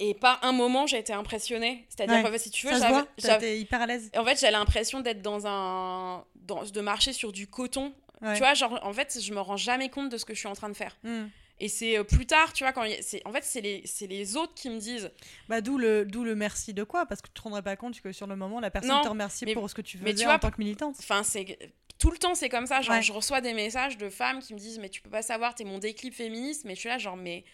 et 0.00 0.14
pas 0.14 0.38
un 0.42 0.52
moment 0.52 0.86
j'ai 0.86 0.98
été 0.98 1.12
impressionnée. 1.12 1.86
C'est-à-dire 1.88 2.30
ouais. 2.30 2.38
si 2.38 2.50
tu 2.50 2.66
veux, 2.66 2.72
j'avais 3.18 3.60
hyper 3.60 3.82
à 3.82 3.86
l'aise. 3.86 4.10
En 4.16 4.24
fait, 4.24 4.38
j'ai 4.38 4.50
l'impression 4.50 5.00
d'être 5.00 5.22
dans 5.22 5.46
un 5.46 6.24
dans, 6.34 6.64
de 6.64 6.80
marcher 6.80 7.12
sur 7.12 7.32
du 7.32 7.46
coton 7.46 7.92
tu 8.20 8.38
vois, 8.38 8.54
genre, 8.54 8.78
en 8.82 8.92
fait, 8.92 9.18
je 9.20 9.32
me 9.32 9.40
rends 9.40 9.56
jamais 9.56 9.88
compte 9.88 10.10
de 10.10 10.16
ce 10.16 10.24
que 10.24 10.34
je 10.34 10.38
suis 10.38 10.48
en 10.48 10.54
train 10.54 10.68
de 10.68 10.74
faire. 10.74 10.96
Hmm. 11.02 11.26
Et 11.60 11.68
c'est 11.68 11.98
euh, 11.98 12.04
plus 12.04 12.26
tard, 12.26 12.52
tu 12.52 12.64
vois, 12.64 12.72
quand 12.72 12.86
c'est 13.00 13.20
en 13.26 13.32
fait, 13.32 13.42
c'est 13.42 13.60
les, 13.60 13.82
les 14.02 14.36
autres 14.36 14.54
qui 14.54 14.70
me 14.70 14.78
disent. 14.78 15.10
Bah, 15.48 15.60
d'où 15.60 15.76
le, 15.76 16.04
le 16.04 16.34
merci 16.34 16.72
de 16.72 16.84
quoi? 16.84 17.06
Parce 17.06 17.20
que 17.20 17.28
tu 17.28 17.34
te 17.34 17.40
rendrais 17.42 17.62
pas 17.62 17.76
compte 17.76 18.00
que 18.00 18.12
sur 18.12 18.26
le 18.26 18.36
moment, 18.36 18.60
la 18.60 18.70
personne 18.70 19.00
te 19.02 19.08
remercie 19.08 19.46
pour 19.52 19.68
ce 19.68 19.74
que 19.74 19.82
tu 19.82 19.98
faisais 19.98 20.14
tu 20.14 20.24
vois, 20.24 20.34
en 20.34 20.38
tant 20.38 20.50
que 20.50 20.58
militante. 20.58 20.96
Enfin, 20.98 21.22
c'est. 21.22 21.58
Tout 21.98 22.12
le 22.12 22.18
temps, 22.18 22.36
c'est 22.36 22.48
comme 22.48 22.66
ça. 22.66 22.80
Genre, 22.80 23.02
je 23.02 23.12
reçois 23.12 23.40
des 23.40 23.54
messages 23.54 23.98
de 23.98 24.08
femmes 24.08 24.40
qui 24.40 24.54
me 24.54 24.58
disent 24.58 24.78
Mais 24.78 24.88
tu 24.88 25.00
peux 25.00 25.10
pas 25.10 25.22
savoir, 25.22 25.54
t'es 25.54 25.64
mon 25.64 25.78
déclip 25.78 26.14
féministe. 26.14 26.64
Mais 26.64 26.74
je 26.74 26.80
suis 26.80 26.88
là, 26.88 26.98
genre, 26.98 27.16
mais. 27.16 27.44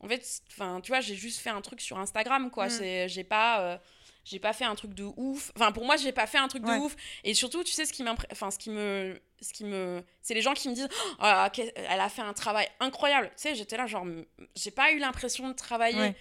En 0.00 0.08
fait, 0.08 0.24
enfin, 0.50 0.80
tu 0.82 0.90
vois, 0.90 1.00
j'ai 1.00 1.14
juste 1.14 1.38
fait 1.38 1.50
un 1.50 1.60
truc 1.60 1.80
sur 1.80 1.96
Instagram, 1.98 2.50
quoi. 2.50 2.66
Hmm. 2.66 2.70
C'est 2.70 3.08
J'ai 3.08 3.24
pas. 3.24 3.60
Euh, 3.60 3.78
j'ai 4.24 4.38
pas 4.38 4.52
fait 4.52 4.64
un 4.64 4.74
truc 4.74 4.94
de 4.94 5.04
ouf. 5.16 5.50
Enfin, 5.56 5.72
pour 5.72 5.84
moi, 5.84 5.96
j'ai 5.96 6.12
pas 6.12 6.26
fait 6.26 6.38
un 6.38 6.48
truc 6.48 6.64
de 6.64 6.70
ouf. 6.72 6.94
Et 7.24 7.34
surtout, 7.34 7.64
tu 7.64 7.72
sais, 7.72 7.84
ce 7.84 7.92
qui, 7.92 8.04
enfin, 8.30 8.50
ce 8.50 8.58
qui 8.58 8.70
me. 8.70 9.20
Ce 9.40 9.52
qui 9.52 9.64
me... 9.64 10.04
C'est 10.20 10.34
les 10.34 10.42
gens 10.42 10.54
qui 10.54 10.68
me 10.68 10.74
disent 10.74 10.88
oh, 11.20 11.26
Elle 11.74 12.00
a 12.00 12.08
fait 12.08 12.22
un 12.22 12.32
travail 12.32 12.68
incroyable. 12.78 13.28
Tu 13.30 13.42
sais, 13.42 13.54
j'étais 13.56 13.76
là, 13.76 13.86
genre, 13.86 14.06
j'ai 14.54 14.70
pas 14.70 14.92
eu 14.92 14.98
l'impression 14.98 15.48
de 15.48 15.54
travailler. 15.54 16.14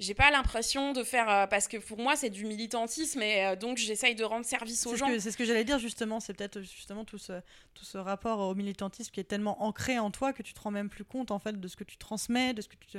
J'ai 0.00 0.14
pas 0.14 0.32
l'impression 0.32 0.92
de 0.92 1.04
faire. 1.04 1.30
Euh, 1.30 1.46
parce 1.46 1.68
que 1.68 1.76
pour 1.76 1.98
moi, 1.98 2.16
c'est 2.16 2.30
du 2.30 2.46
militantisme 2.46 3.22
et 3.22 3.46
euh, 3.46 3.56
donc 3.56 3.78
j'essaye 3.78 4.16
de 4.16 4.24
rendre 4.24 4.44
service 4.44 4.84
aux 4.86 4.96
gens. 4.96 5.06
C'est 5.20 5.30
ce 5.30 5.36
que 5.36 5.44
j'allais 5.44 5.62
dire 5.62 5.78
justement. 5.78 6.18
C'est 6.18 6.34
peut-être 6.34 6.60
justement 6.62 7.04
tout 7.04 7.18
ce, 7.18 7.40
tout 7.74 7.84
ce 7.84 7.96
rapport 7.96 8.40
au 8.40 8.56
militantisme 8.56 9.12
qui 9.12 9.20
est 9.20 9.24
tellement 9.24 9.62
ancré 9.62 10.00
en 10.00 10.10
toi 10.10 10.32
que 10.32 10.42
tu 10.42 10.52
te 10.52 10.60
rends 10.60 10.72
même 10.72 10.88
plus 10.88 11.04
compte 11.04 11.30
en 11.30 11.38
fait 11.38 11.60
de 11.60 11.68
ce 11.68 11.76
que 11.76 11.84
tu 11.84 11.96
transmets, 11.96 12.54
de 12.54 12.62
ce 12.62 12.68
que 12.68 12.74
tu. 12.74 12.98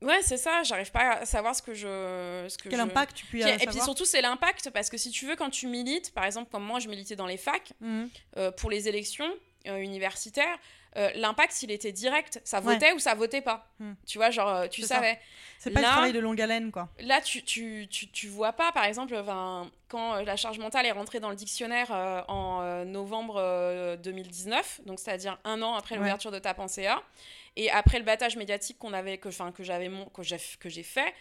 Ouais, 0.00 0.20
c'est 0.22 0.36
ça, 0.36 0.62
j'arrive 0.62 0.92
pas 0.92 1.14
à 1.14 1.26
savoir 1.26 1.54
ce 1.54 1.62
que 1.62 1.74
je. 1.74 2.46
Ce 2.48 2.56
que 2.56 2.68
Quel 2.68 2.80
impact 2.80 3.16
tu 3.16 3.42
avoir 3.42 3.60
Et 3.60 3.66
puis 3.66 3.80
surtout, 3.80 4.04
c'est 4.04 4.22
l'impact, 4.22 4.70
parce 4.70 4.90
que 4.90 4.96
si 4.96 5.10
tu 5.10 5.26
veux, 5.26 5.34
quand 5.34 5.50
tu 5.50 5.66
milites, 5.66 6.14
par 6.14 6.24
exemple, 6.24 6.50
comme 6.50 6.64
moi, 6.64 6.78
je 6.78 6.88
militais 6.88 7.16
dans 7.16 7.26
les 7.26 7.36
facs, 7.36 7.72
mhm. 7.80 8.08
euh, 8.36 8.50
pour 8.52 8.70
les 8.70 8.88
élections 8.88 9.28
euh, 9.66 9.78
universitaires, 9.78 10.58
euh, 10.96 11.10
l'impact, 11.16 11.62
il 11.62 11.70
était 11.72 11.92
direct. 11.92 12.40
Ça 12.44 12.60
votait 12.60 12.92
ou 12.92 12.98
ça 12.98 13.14
votait 13.14 13.40
pas. 13.40 13.68
Mhm. 13.80 13.96
Tu 14.06 14.18
vois, 14.18 14.30
genre, 14.30 14.68
tu 14.68 14.82
savais. 14.82 15.18
C'est 15.58 15.70
pas 15.70 15.80
le 15.80 15.86
travail 15.86 16.12
de 16.12 16.20
longue 16.20 16.40
haleine, 16.40 16.70
quoi. 16.70 16.88
Là, 17.00 17.20
tu, 17.20 17.42
tu, 17.42 17.88
tu, 17.90 18.08
tu 18.08 18.28
vois 18.28 18.52
pas, 18.52 18.70
par 18.70 18.84
exemple, 18.84 19.20
quand 19.88 20.22
la 20.22 20.36
charge 20.36 20.60
mentale 20.60 20.86
est 20.86 20.92
rentrée 20.92 21.18
dans 21.18 21.30
le 21.30 21.36
dictionnaire 21.36 21.90
en 22.28 22.84
novembre 22.84 23.96
2019, 24.00 24.82
donc 24.86 25.00
c'est-à-dire 25.00 25.38
un 25.42 25.60
an 25.62 25.74
après 25.74 25.96
l'ouverture 25.96 26.30
de 26.30 26.38
ta 26.38 26.54
pensée 26.54 26.86
A. 26.86 27.02
Et 27.58 27.70
après 27.70 27.98
le 27.98 28.04
battage 28.04 28.36
médiatique 28.36 28.78
qu'on 28.78 28.92
avait, 28.92 29.18
que, 29.18 29.28
que 29.50 29.62
j'avais 29.64 29.90
que 30.14 30.22
j'ai, 30.22 30.38
que 30.60 30.68
j'ai 30.68 30.84
fait, 30.84 31.12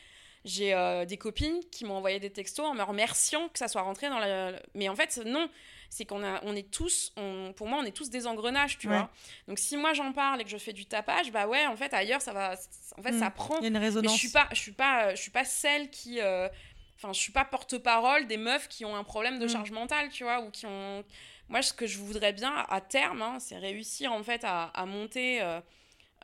j'ai 0.46 0.74
euh, 0.74 1.04
des 1.04 1.18
copines 1.18 1.60
qui 1.72 1.84
m'ont 1.84 1.96
envoyé 1.96 2.20
des 2.20 2.30
textos 2.30 2.66
en 2.66 2.76
me 2.76 2.84
remerciant 2.84 3.50
que 3.50 3.58
ça 3.58 3.68
soit 3.68 3.82
rentré 3.82 4.08
dans 4.08 4.20
la. 4.20 4.54
Mais 4.76 4.88
en 4.88 4.96
fait, 4.96 5.20
non. 5.26 5.50
C'est 5.90 6.04
qu'on 6.04 6.22
a, 6.22 6.42
on 6.44 6.54
est 6.54 6.70
tous, 6.70 7.14
on, 7.16 7.54
pour 7.56 7.66
moi, 7.68 7.80
on 7.82 7.86
est 7.86 7.96
tous 7.96 8.10
des 8.10 8.28
engrenages, 8.28 8.78
tu 8.78 8.90
vois. 8.90 9.10
Donc 9.48 9.58
si 9.58 9.78
moi 9.78 9.94
j'en 9.94 10.12
parle 10.12 10.42
et 10.42 10.44
que 10.44 10.50
je 10.50 10.58
fais 10.58 10.74
du 10.74 10.86
tapage, 10.86 11.32
bah 11.32 11.48
ouais, 11.48 11.66
en 11.66 11.78
fait 11.78 11.94
ailleurs 11.94 12.22
ça 12.22 12.34
va, 12.34 12.56
en 12.98 13.02
fait 13.02 13.14
ça 13.14 13.30
mm. 13.30 13.34
prend. 13.34 13.58
Il 13.60 13.64
y 13.64 13.66
a 13.68 13.70
une 13.70 13.78
résonance. 13.78 14.12
Mais 14.12 14.14
je 14.14 14.20
suis 14.20 14.30
pas, 14.30 14.50
je 14.52 14.60
suis 14.60 14.74
pas, 14.74 15.16
je 15.16 15.22
suis 15.22 15.32
pas 15.32 15.46
celle 15.46 15.90
qui, 15.90 16.20
euh, 16.20 16.50
enfin, 16.98 17.14
je 17.14 17.20
suis 17.20 17.32
pas 17.32 17.46
porte-parole 17.46 18.28
des 18.28 18.36
meufs 18.36 18.68
qui 18.68 18.84
ont 18.84 18.98
un 18.98 19.06
problème 19.06 19.40
de 19.40 19.46
mm. 19.46 19.50
charge 19.50 19.72
mentale, 19.72 20.10
tu 20.10 20.26
vois, 20.26 20.42
ou 20.42 20.52
qui 20.52 20.66
ont. 20.66 21.06
Moi, 21.48 21.62
ce 21.62 21.72
que 21.72 21.88
je 21.88 22.00
voudrais 22.00 22.34
bien 22.34 22.66
à 22.68 22.82
terme, 22.82 23.22
hein, 23.22 23.38
c'est 23.40 23.58
réussir 23.58 24.12
en 24.12 24.24
fait 24.24 24.44
à, 24.44 24.66
à 24.66 24.86
monter. 24.86 25.42
Euh, 25.42 25.62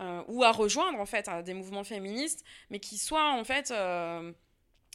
euh, 0.01 0.23
ou 0.27 0.43
à 0.43 0.51
rejoindre 0.51 0.99
en 0.99 1.05
fait 1.05 1.29
des 1.43 1.53
mouvements 1.53 1.83
féministes, 1.83 2.43
mais 2.69 2.79
qui 2.79 2.97
soient 2.97 3.33
en 3.33 3.43
fait 3.43 3.71
euh, 3.71 4.31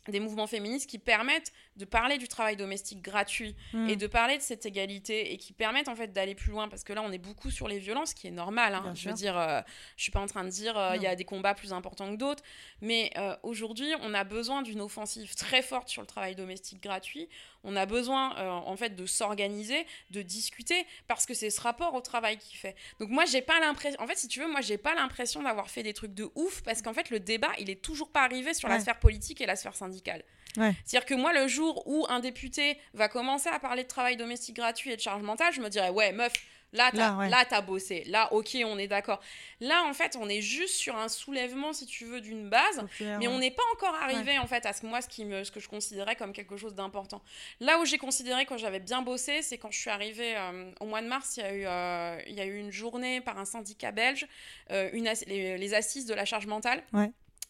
des 0.09 0.21
mouvements 0.21 0.47
féministes 0.47 0.89
qui 0.89 0.99
permettent 0.99 1.53
de 1.79 1.85
parler 1.85 2.19
du 2.19 2.29
travail 2.29 2.57
domestique 2.57 3.01
gratuit 3.01 3.57
mm. 3.73 3.89
et 3.89 3.97
de 3.97 4.07
parler 4.07 4.37
de 4.37 4.43
cette 4.43 4.67
égalité 4.67 5.33
et 5.33 5.39
qui 5.39 5.53
permettent 5.53 5.89
en 5.89 5.97
fait 5.97 6.13
d'aller 6.13 6.35
plus 6.35 6.51
loin 6.51 6.69
parce 6.69 6.85
que 6.85 6.93
là 6.93 7.03
on 7.03 7.13
est 7.13 7.19
beaucoup 7.19 7.51
sur 7.51 7.69
les 7.69 7.79
violences, 7.79 8.11
ce 8.11 8.15
qui 8.15 8.27
est 8.27 8.33
normal. 8.33 8.75
Hein. 8.75 8.93
je 8.95 9.09
veux 9.09 9.15
dire, 9.15 9.39
euh, 9.39 9.61
je 9.97 10.03
suis 10.03 10.13
pas 10.13 10.21
en 10.21 10.27
train 10.27 10.45
de 10.45 10.51
dire 10.51 10.75
il 10.97 11.03
y 11.03 11.07
a 11.07 11.15
des 11.15 11.25
combats 11.25 11.55
plus 11.55 11.73
importants 11.73 12.11
que 12.13 12.19
d'autres, 12.19 12.43
mais 12.81 13.13
aujourd'hui 13.43 13.93
on 14.03 14.15
a 14.15 14.25
besoin 14.25 14.63
d'une 14.63 14.81
offensive 14.81 15.35
très 15.35 15.63
forte 15.63 15.89
sur 15.89 16.03
le 16.03 16.07
travail 16.07 16.35
domestique 16.35 16.83
gratuit. 16.83 17.29
On 17.65 17.77
a 17.77 17.87
besoin 17.87 18.37
euh, 18.39 18.49
en 18.49 18.77
fait 18.77 18.95
de 18.95 19.07
s'organiser, 19.07 19.87
de 20.11 20.23
discuter 20.23 20.87
parce 21.07 21.27
que 21.27 21.35
c'est 21.35 21.51
ce 21.51 21.61
rapport 21.61 21.95
au 21.95 22.01
travail 22.01 22.39
qui 22.39 22.57
fait. 22.57 22.77
Donc 23.01 23.11
moi 23.11 23.25
j'ai 23.25 23.43
pas 23.43 23.59
l'impression 23.61 24.01
en 24.01 24.07
fait 24.07 24.17
si 24.17 24.29
tu 24.29 24.41
veux 24.41 24.51
moi 24.51 24.61
j'ai 24.61 24.79
pas 24.79 24.95
l'impression 24.95 25.43
d'avoir 25.43 25.69
fait 25.69 25.83
des 25.83 25.93
trucs 25.93 26.15
de 26.15 26.31
ouf 26.35 26.63
parce 26.63 26.83
qu'en 26.83 26.95
fait 26.95 27.11
le 27.11 27.21
débat, 27.21 27.51
il 27.59 27.71
est 27.71 27.83
toujours 27.83 28.11
pas 28.11 28.23
arrivé 28.23 28.55
sur 28.55 28.69
la 28.69 28.81
sphère 28.81 28.99
politique 28.99 29.41
et 29.41 29.47
la 29.47 29.57
sphère 29.57 29.75
syndicale. 29.75 30.23
C'est-à-dire 30.57 31.07
que 31.07 31.15
moi, 31.15 31.33
le 31.33 31.47
jour 31.49 31.83
où 31.87 32.07
un 32.09 32.21
député 32.21 32.79
va 32.95 33.09
commencer 33.09 33.49
à 33.49 33.59
parler 33.59 33.85
de 33.85 33.89
travail 33.89 34.17
domestique 34.17 34.57
gratuit 34.57 34.91
et 34.91 34.97
de 34.97 35.01
charge 35.01 35.23
mentale, 35.23 35.53
je 35.53 35.61
me 35.61 35.69
dirais, 35.69 35.91
ouais, 35.91 36.13
meuf, 36.13 36.33
Là, 36.73 36.91
t'as 36.93 37.57
as 37.57 37.61
bossé. 37.63 38.05
Là, 38.07 38.33
ok, 38.33 38.59
on 38.65 38.79
est 38.79 38.89
d'accord. 38.89 39.21
Là, 39.61 39.85
en 39.85 39.95
fait, 39.95 40.17
on 40.21 40.29
est 40.29 40.43
juste 40.43 40.75
sur 40.75 40.97
un 40.97 41.09
soulèvement, 41.09 41.73
si 41.73 41.87
tu 41.87 42.05
veux, 42.05 42.21
d'une 42.21 42.49
base, 42.49 42.85
mais 43.01 43.27
on 43.27 43.39
n'est 43.39 43.51
pas 43.51 43.63
encore 43.75 43.95
arrivé, 43.95 44.39
en 44.39 44.47
fait, 44.47 44.67
à 44.67 44.73
ce 44.73 44.83
que 44.83 44.87
moi, 44.87 45.01
ce, 45.01 45.09
qui 45.09 45.25
me, 45.25 45.45
ce 45.45 45.51
que 45.51 45.61
je 45.61 45.69
considérais 45.69 46.17
comme 46.17 46.33
quelque 46.33 46.57
chose 46.57 46.75
d'important. 46.75 47.23
Là 47.61 47.79
où 47.79 47.85
j'ai 47.85 47.99
considéré 47.99 48.45
que 48.45 48.57
j'avais 48.57 48.81
bien 48.81 49.03
bossé, 49.03 49.43
c'est 49.43 49.59
quand 49.59 49.71
je 49.71 49.79
suis 49.79 49.91
arrivée 49.91 50.37
euh, 50.37 50.71
au 50.81 50.87
mois 50.87 51.01
de 51.01 51.09
mars, 51.09 51.37
il 51.37 51.41
y, 51.41 51.47
a 51.47 51.55
eu, 51.55 51.65
euh, 51.67 52.23
il 52.27 52.35
y 52.35 52.41
a 52.41 52.45
eu 52.45 52.57
une 52.57 52.71
journée 52.71 53.21
par 53.21 53.39
un 53.39 53.45
syndicat 53.45 53.93
belge, 53.93 54.27
euh, 54.71 54.91
une 54.93 55.09
les, 55.27 55.57
les, 55.57 55.75
assises 55.75 56.07
de 56.07 56.15
la 56.15 56.25
charge 56.25 56.47
mentale. 56.47 56.83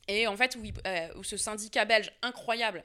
Et 0.08 0.26
en 0.26 0.36
fait, 0.36 0.56
où, 0.56 1.18
où, 1.18 1.22
ce 1.22 1.36
syndicat 1.36 1.84
belge 1.84 2.10
incroyable 2.22 2.82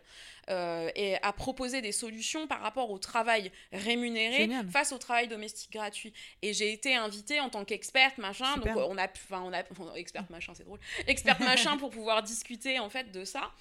euh, 0.50 0.90
et 0.96 1.16
à 1.22 1.32
proposer 1.32 1.82
des 1.82 1.94
solutions 1.94 2.48
par 2.48 2.60
rapport 2.60 2.92
au 2.92 3.00
travail 3.00 3.52
rémunéré 3.72 4.50
face 4.72 4.92
au 4.92 4.98
travail 4.98 5.30
domestique 5.30 5.72
gratuit. 5.72 6.14
Et 6.42 6.54
j'ai 6.54 6.74
été 6.74 6.96
invitée 6.96 7.40
en 7.40 7.50
tant 7.50 7.64
qu'experte, 7.64 8.18
machin. 8.18 8.58
Donc 8.58 8.76
on 8.76 8.98
a, 8.98 9.06
enfin 9.06 9.42
on 9.42 9.54
a, 9.54 9.64
experte 9.96 10.30
machin, 10.30 10.54
c'est 10.54 10.66
drôle, 10.66 10.80
experte 11.08 11.40
machin 11.42 11.78
pour 11.78 11.90
pouvoir 11.90 12.24
discuter 12.24 12.80
en 12.80 12.90
fait 12.90 13.12
de 13.12 13.24
ça. 13.24 13.52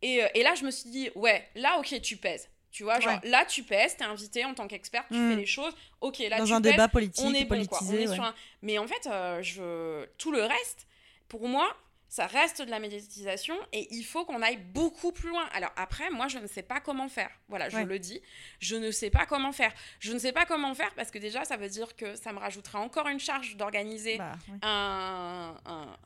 Et, 0.00 0.22
euh, 0.22 0.28
et, 0.34 0.42
là, 0.42 0.54
je 0.54 0.64
me 0.64 0.70
suis 0.70 0.90
dit, 0.90 1.10
ouais, 1.16 1.44
là, 1.56 1.78
ok, 1.80 2.00
tu 2.00 2.16
pèses. 2.16 2.48
Tu 2.70 2.84
vois, 2.84 3.00
genre 3.00 3.18
là, 3.24 3.44
tu 3.46 3.62
pèses, 3.62 3.96
t'es 3.96 4.04
invité 4.04 4.44
en 4.44 4.54
tant 4.54 4.68
qu'experte, 4.68 5.06
tu 5.08 5.14
fais 5.14 5.34
mm. 5.34 5.38
les 5.38 5.46
choses. 5.46 5.74
Ok, 6.00 6.18
là, 6.18 6.38
Dans 6.38 6.44
tu 6.44 6.52
un 6.52 6.60
pèses, 6.60 6.72
débat 6.72 6.88
politique, 6.88 7.24
on 7.26 7.34
est 7.34 7.46
politisé. 7.46 8.06
Bon, 8.06 8.14
sur 8.14 8.34
Mais 8.62 8.78
en 8.78 8.86
fait, 8.86 9.06
euh, 9.06 9.42
je... 9.42 10.04
tout 10.18 10.30
le 10.30 10.42
reste, 10.42 10.86
pour 11.28 11.48
moi, 11.48 11.74
ça 12.08 12.26
reste 12.26 12.62
de 12.62 12.70
la 12.70 12.80
médiatisation 12.80 13.56
et 13.72 13.88
il 13.90 14.02
faut 14.02 14.24
qu'on 14.24 14.42
aille 14.42 14.56
beaucoup 14.56 15.12
plus 15.12 15.28
loin. 15.28 15.44
Alors 15.52 15.72
après, 15.76 16.10
moi, 16.10 16.28
je 16.28 16.38
ne 16.38 16.46
sais 16.46 16.62
pas 16.62 16.80
comment 16.80 17.08
faire. 17.08 17.30
Voilà, 17.48 17.68
je 17.68 17.78
le 17.78 17.98
dis, 17.98 18.20
je 18.60 18.76
ne 18.76 18.90
sais 18.90 19.10
pas 19.10 19.26
comment 19.26 19.52
faire. 19.52 19.72
Je 20.00 20.12
ne 20.12 20.18
sais 20.18 20.32
pas 20.32 20.46
comment 20.46 20.74
faire 20.74 20.94
parce 20.94 21.10
que 21.10 21.18
déjà, 21.18 21.44
ça 21.44 21.56
veut 21.56 21.68
dire 21.68 21.96
que 21.96 22.16
ça 22.16 22.32
me 22.32 22.38
rajouterait 22.38 22.78
encore 22.78 23.08
une 23.08 23.20
charge 23.20 23.56
d'organiser 23.56 24.18
bah, 24.18 24.32
un, 24.62 25.54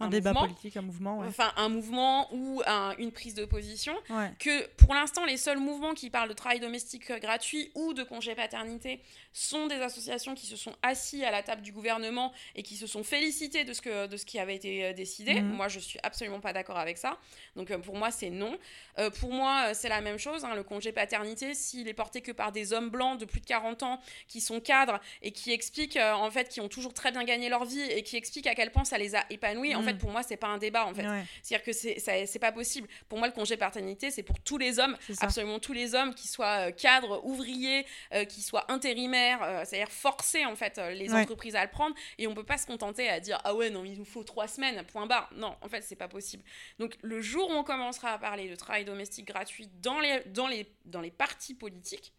un, 0.00 0.08
débat 0.08 0.34
politique, 0.34 0.76
un 0.76 0.82
mouvement. 0.82 1.18
Enfin, 1.20 1.52
un 1.56 1.68
mouvement 1.68 2.32
ou 2.34 2.62
une 2.98 3.12
prise 3.12 3.34
de 3.34 3.44
position. 3.44 3.94
Que 4.38 4.66
pour 4.76 4.94
l'instant, 4.94 5.24
les 5.24 5.36
seuls 5.36 5.58
mouvements 5.58 5.94
qui 5.94 6.10
parlent 6.10 6.28
de 6.28 6.34
travail 6.34 6.60
domestique 6.60 7.12
gratuit 7.20 7.70
ou 7.74 7.94
de 7.94 8.02
congé 8.02 8.34
paternité 8.34 9.00
sont 9.32 9.66
des 9.66 9.76
associations 9.76 10.34
qui 10.34 10.46
se 10.46 10.56
sont 10.56 10.74
assis 10.82 11.24
à 11.24 11.30
la 11.30 11.42
table 11.42 11.62
du 11.62 11.72
gouvernement 11.72 12.32
et 12.54 12.62
qui 12.62 12.76
se 12.76 12.86
sont 12.86 13.02
félicitées 13.02 13.64
de 13.64 13.72
ce, 13.72 13.80
que, 13.80 14.06
de 14.06 14.16
ce 14.16 14.24
qui 14.24 14.38
avait 14.38 14.56
été 14.56 14.84
euh, 14.84 14.92
décidé. 14.92 15.40
Mhm. 15.40 15.52
Moi, 15.52 15.68
je 15.68 15.78
suis 15.78 15.91
suis 15.92 16.00
absolument 16.02 16.40
pas 16.40 16.52
d'accord 16.52 16.78
avec 16.78 16.98
ça. 16.98 17.16
Donc 17.56 17.70
euh, 17.70 17.78
pour 17.78 17.96
moi, 17.96 18.10
c'est 18.10 18.30
non. 18.30 18.56
Euh, 18.98 19.10
pour 19.10 19.32
moi, 19.32 19.66
euh, 19.68 19.74
c'est 19.74 19.88
la 19.88 20.00
même 20.00 20.18
chose. 20.18 20.44
hein, 20.44 20.54
le 20.54 20.62
congé 20.62 20.92
paternité, 20.92 21.54
s'il 21.54 21.88
est 21.88 21.94
porté 21.94 22.20
que 22.20 22.32
par 22.32 22.52
des 22.52 22.72
hommes 22.72 22.90
blancs 22.90 23.18
de 23.18 23.24
plus 23.24 23.40
de 23.40 23.46
40 23.46 23.82
ans 23.82 24.00
qui 24.28 24.40
sont 24.40 24.60
cadres 24.60 25.00
et 25.22 25.30
qui 25.32 25.52
expliquent, 25.52 25.96
en 25.98 26.30
fait, 26.30 26.48
qui 26.48 26.60
ont 26.60 26.68
toujours 26.68 26.92
très 26.94 27.10
bien 27.12 27.24
gagné 27.24 27.48
leur 27.48 27.64
vie 27.64 27.80
et 27.82 28.02
qui 28.02 28.16
expliquent 28.16 28.46
à 28.46 28.54
quel 28.54 28.70
point 28.70 28.84
ça 28.84 28.98
les 28.98 29.14
a 29.14 29.24
épanouis, 29.30 29.74
en 29.74 29.82
Mm. 29.82 29.84
fait, 29.86 29.94
pour 29.94 30.10
moi, 30.10 30.22
c'est 30.22 30.36
pas 30.36 30.48
un 30.48 30.58
débat, 30.58 30.86
en 30.86 30.94
fait. 30.94 31.06
Ouais, 31.06 31.24
C'est-à-dire 31.42 31.64
que 31.64 31.72
c'est- 31.72 32.38
pas 32.38 32.52
possible. 32.52 32.88
Pour 33.08 33.18
moi, 33.18 33.28
le 33.28 33.32
congé 33.32 33.56
paternité, 33.56 34.10
c'est 34.10 34.22
pour 34.24 34.38
tous 34.40 34.58
les 34.58 34.78
hommes, 34.80 34.96
absolument 35.20 35.58
tous 35.60 35.72
les 35.72 35.94
hommes, 35.94 36.14
qui 36.14 36.26
soient 36.28 36.72
cadres, 36.72 37.24
ouvriers, 37.24 37.86
euh, 38.14 38.24
qui 38.24 38.42
soient 38.42 38.64
intérimaires, 38.72 39.40
euh, 39.42 39.62
c'est-à-dire 39.64 39.90
forcer 39.92 40.44
en 40.44 40.56
fait 40.56 40.78
les 40.78 41.12
Ouais. 41.12 41.20
entreprises 41.20 41.54
à 41.56 41.62
le 41.64 41.70
prendre. 41.70 41.94
Et 42.18 42.26
on 42.26 42.34
peut 42.34 42.44
pas 42.44 42.58
se 42.58 42.66
contenter 42.66 43.08
à 43.08 43.20
dire 43.20 43.38
ah 43.44 43.54
ouais 43.54 43.70
non 43.70 43.84
il 43.84 43.98
nous 43.98 44.04
faut 44.04 44.24
trois 44.24 44.48
semaines 44.48 44.82
point 44.84 45.06
barre. 45.06 45.28
Non 45.36 45.54
en 45.60 45.68
fait 45.68 45.81
c'est 45.82 45.96
pas 45.96 46.08
possible. 46.08 46.42
Donc 46.78 46.96
le 47.02 47.20
jour 47.20 47.50
où 47.50 47.52
on 47.52 47.64
commencera 47.64 48.12
à 48.12 48.18
parler 48.18 48.48
de 48.48 48.56
travail 48.56 48.84
domestique 48.84 49.26
gratuit 49.26 49.68
dans 49.82 50.00
les 50.00 50.20
dans 50.26 50.46
les 50.48 50.66
dans 50.84 51.00
les 51.00 51.10
partis 51.10 51.54
politiques, 51.54 52.12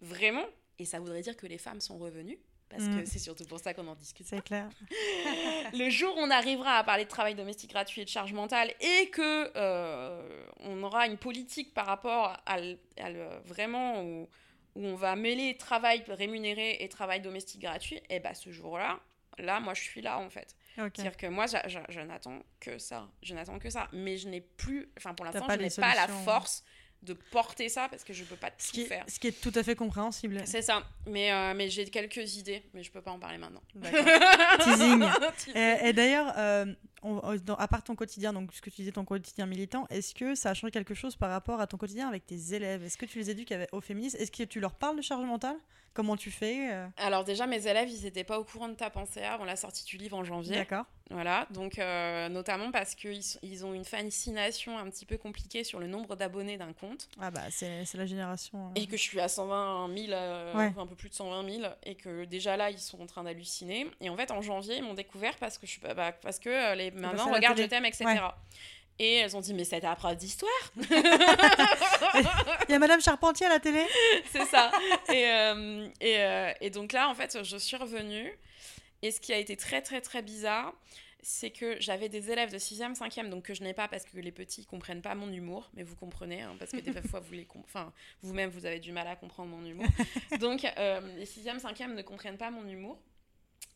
vraiment 0.00 0.44
et 0.78 0.84
ça 0.84 0.98
voudrait 0.98 1.22
dire 1.22 1.36
que 1.36 1.46
les 1.46 1.58
femmes 1.58 1.80
sont 1.80 1.98
revenues. 1.98 2.38
Parce 2.68 2.84
Mm. 2.84 3.00
que 3.00 3.04
c'est 3.04 3.18
surtout 3.18 3.44
pour 3.44 3.60
ça 3.60 3.74
qu'on 3.74 3.86
en 3.86 3.94
discute. 3.94 4.26
C'est 4.26 4.42
clair. 4.42 4.66
Le 5.74 5.90
jour 5.90 6.16
où 6.16 6.20
on 6.20 6.30
arrivera 6.30 6.78
à 6.78 6.84
parler 6.84 7.04
de 7.04 7.08
travail 7.10 7.34
domestique 7.34 7.70
gratuit 7.70 8.00
et 8.00 8.04
de 8.06 8.08
charge 8.10 8.32
mentale 8.32 8.72
et 8.80 9.10
que 9.10 9.52
euh, 9.56 10.46
on 10.60 10.82
aura 10.82 11.06
une 11.06 11.18
politique 11.18 11.74
par 11.74 11.84
rapport 11.84 12.34
à, 12.46 12.58
l- 12.58 12.78
à 12.96 13.10
le- 13.10 13.28
vraiment 13.44 14.02
où, 14.02 14.22
où 14.74 14.86
on 14.86 14.94
va 14.94 15.16
mêler 15.16 15.58
travail 15.58 16.02
rémunéré 16.08 16.78
et 16.80 16.88
travail 16.88 17.20
domestique 17.20 17.60
gratuit, 17.60 18.00
et 18.08 18.20
bah 18.20 18.32
ce 18.34 18.50
jour-là, 18.50 19.00
là 19.38 19.60
moi 19.60 19.74
je 19.74 19.82
suis 19.82 20.00
là 20.00 20.18
en 20.18 20.30
fait. 20.30 20.56
C'est-à-dire 20.76 21.16
que 21.16 21.26
moi 21.26 21.46
je 21.46 22.00
n'attends 22.00 22.42
que 22.60 22.78
ça, 22.78 23.08
je 23.22 23.34
n'attends 23.34 23.58
que 23.58 23.70
ça, 23.70 23.88
mais 23.92 24.16
je 24.16 24.28
n'ai 24.28 24.40
plus, 24.40 24.88
enfin 24.98 25.14
pour 25.14 25.24
l'instant 25.26 25.46
je 25.48 25.56
n'ai 25.56 25.70
pas 25.70 25.94
la 25.94 26.08
force 26.08 26.64
de 27.02 27.14
porter 27.14 27.68
ça 27.68 27.88
parce 27.88 28.04
que 28.04 28.12
je 28.12 28.22
peux 28.22 28.36
pas 28.36 28.50
Ce 28.56 28.68
tout 28.68 28.74
qui, 28.74 28.86
faire. 28.86 29.04
ce 29.08 29.18
qui 29.18 29.26
est 29.26 29.40
tout 29.40 29.50
à 29.56 29.64
fait 29.64 29.74
compréhensible. 29.74 30.40
C'est 30.46 30.62
ça, 30.62 30.84
mais, 31.06 31.32
euh, 31.32 31.52
mais 31.52 31.68
j'ai 31.68 31.84
quelques 31.86 32.36
idées, 32.36 32.62
mais 32.74 32.84
je 32.84 32.92
peux 32.92 33.00
pas 33.02 33.10
en 33.10 33.18
parler 33.18 33.38
maintenant. 33.38 33.60
Teasing. 34.62 35.02
Et, 35.54 35.88
et 35.88 35.92
d'ailleurs, 35.92 36.32
euh, 36.38 36.66
à 37.58 37.68
part 37.68 37.82
ton 37.82 37.96
quotidien, 37.96 38.32
donc 38.32 38.52
ce 38.52 38.60
que 38.60 38.70
tu 38.70 38.76
disais, 38.82 38.92
ton 38.92 39.04
quotidien 39.04 39.46
militant, 39.46 39.86
est-ce 39.90 40.14
que 40.14 40.36
ça 40.36 40.50
a 40.50 40.54
changé 40.54 40.70
quelque 40.70 40.94
chose 40.94 41.16
par 41.16 41.30
rapport 41.30 41.60
à 41.60 41.66
ton 41.66 41.76
quotidien 41.76 42.08
avec 42.08 42.24
tes 42.26 42.54
élèves? 42.54 42.84
Est-ce 42.84 42.96
que 42.96 43.06
tu 43.06 43.18
les 43.18 43.30
éduques 43.30 43.50
avec- 43.52 43.72
au 43.72 43.80
féminisme? 43.80 44.16
Est-ce 44.20 44.30
que 44.30 44.44
tu 44.44 44.60
leur 44.60 44.74
parles 44.74 44.96
de 44.96 45.02
charge 45.02 45.24
mentale? 45.26 45.56
Comment 45.94 46.16
tu 46.16 46.30
fais 46.30 46.72
euh, 46.72 46.86
Alors 46.96 47.22
déjà, 47.24 47.46
mes 47.46 47.66
élèves, 47.66 47.90
ils 47.90 48.04
n'étaient 48.04 48.24
pas 48.24 48.38
au 48.38 48.44
courant 48.44 48.68
de 48.68 48.74
ta 48.74 48.88
pensée 48.88 49.22
avant 49.22 49.44
la 49.44 49.56
sortie 49.56 49.84
du 49.84 49.96
livre 49.98 50.16
en 50.16 50.24
janvier. 50.24 50.56
D'accord. 50.56 50.84
Voilà, 51.10 51.46
donc 51.50 51.78
euh, 51.78 52.30
notamment 52.30 52.70
parce 52.70 52.94
qu'ils 52.94 53.20
ils 53.42 53.66
ont 53.66 53.74
une 53.74 53.84
fascination 53.84 54.78
un 54.78 54.88
petit 54.88 55.04
peu 55.04 55.18
compliquée 55.18 55.62
sur 55.62 55.78
le 55.78 55.86
nombre 55.86 56.16
d'abonnés 56.16 56.56
d'un 56.56 56.72
compte. 56.72 57.08
Ah 57.20 57.30
bah 57.30 57.42
c'est 57.50 57.84
la 57.94 58.06
génération. 58.06 58.68
euh, 58.68 58.80
Et 58.80 58.86
que 58.86 58.96
je 58.96 59.02
suis 59.02 59.20
à 59.20 59.28
120 59.28 59.94
000, 59.94 60.12
euh, 60.12 60.54
Ouais. 60.56 60.72
un 60.78 60.86
peu 60.86 60.94
plus 60.94 61.10
de 61.10 61.14
120 61.14 61.50
000, 61.60 61.66
et 61.82 61.94
que 61.96 62.24
déjà 62.24 62.56
là, 62.56 62.70
ils 62.70 62.78
sont 62.78 63.02
en 63.02 63.06
train 63.06 63.24
d'halluciner. 63.24 63.86
Et 64.00 64.08
en 64.08 64.16
fait, 64.16 64.30
en 64.30 64.40
janvier, 64.40 64.76
ils 64.78 64.82
m'ont 64.82 64.94
découvert 64.94 65.36
parce 65.36 65.58
que, 65.58 65.66
je, 65.66 65.72
suis- 65.72 65.80
bah, 65.82 66.12
parce 66.12 66.38
que 66.38 66.74
les 66.76 66.90
mamans 66.90 67.30
regardent. 67.30 67.58
Je 67.60 67.64
t'aime, 67.64 67.84
etc. 67.84 68.04
Ouais. 68.06 68.18
Et 68.98 69.14
elles 69.16 69.36
ont 69.36 69.40
dit, 69.40 69.54
mais 69.54 69.64
c'était 69.64 69.86
à 69.86 69.96
prof 69.96 70.16
d'histoire 70.16 70.50
Il 72.68 72.72
y 72.72 72.74
a 72.74 72.78
Madame 72.78 73.00
Charpentier 73.00 73.46
à 73.46 73.50
la 73.50 73.58
télé 73.60 73.84
c'est 74.30 74.44
ça. 74.46 74.70
Et, 75.12 75.26
euh, 75.26 75.88
et, 76.00 76.18
euh, 76.18 76.52
et 76.60 76.70
donc 76.70 76.92
là, 76.92 77.08
en 77.08 77.14
fait, 77.14 77.42
je 77.42 77.56
suis 77.56 77.76
revenue. 77.76 78.32
Et 79.02 79.10
ce 79.10 79.20
qui 79.20 79.32
a 79.32 79.38
été 79.38 79.56
très, 79.56 79.82
très, 79.82 80.00
très 80.00 80.22
bizarre, 80.22 80.72
c'est 81.22 81.50
que 81.50 81.80
j'avais 81.80 82.08
des 82.08 82.30
élèves 82.30 82.52
de 82.52 82.58
6e, 82.58 82.94
5e, 82.96 83.28
donc 83.28 83.44
que 83.44 83.54
je 83.54 83.62
n'ai 83.62 83.74
pas 83.74 83.88
parce 83.88 84.04
que 84.04 84.16
les 84.18 84.32
petits 84.32 84.64
comprennent 84.66 85.02
pas 85.02 85.14
mon 85.14 85.32
humour, 85.32 85.70
mais 85.74 85.82
vous 85.82 85.96
comprenez, 85.96 86.42
hein, 86.42 86.54
parce 86.58 86.70
que 86.72 86.78
des 86.78 86.92
fois, 87.08 87.20
vous 87.20 87.32
les 87.32 87.44
com- 87.44 87.62
enfin, 87.64 87.92
vous-même, 88.22 88.50
vous 88.50 88.66
avez 88.66 88.78
du 88.80 88.92
mal 88.92 89.06
à 89.08 89.16
comprendre 89.16 89.50
mon 89.50 89.64
humour. 89.64 89.86
Donc, 90.40 90.64
euh, 90.78 91.00
les 91.16 91.26
6e, 91.26 91.58
5e 91.60 91.94
ne 91.94 92.02
comprennent 92.02 92.38
pas 92.38 92.50
mon 92.50 92.66
humour, 92.68 92.98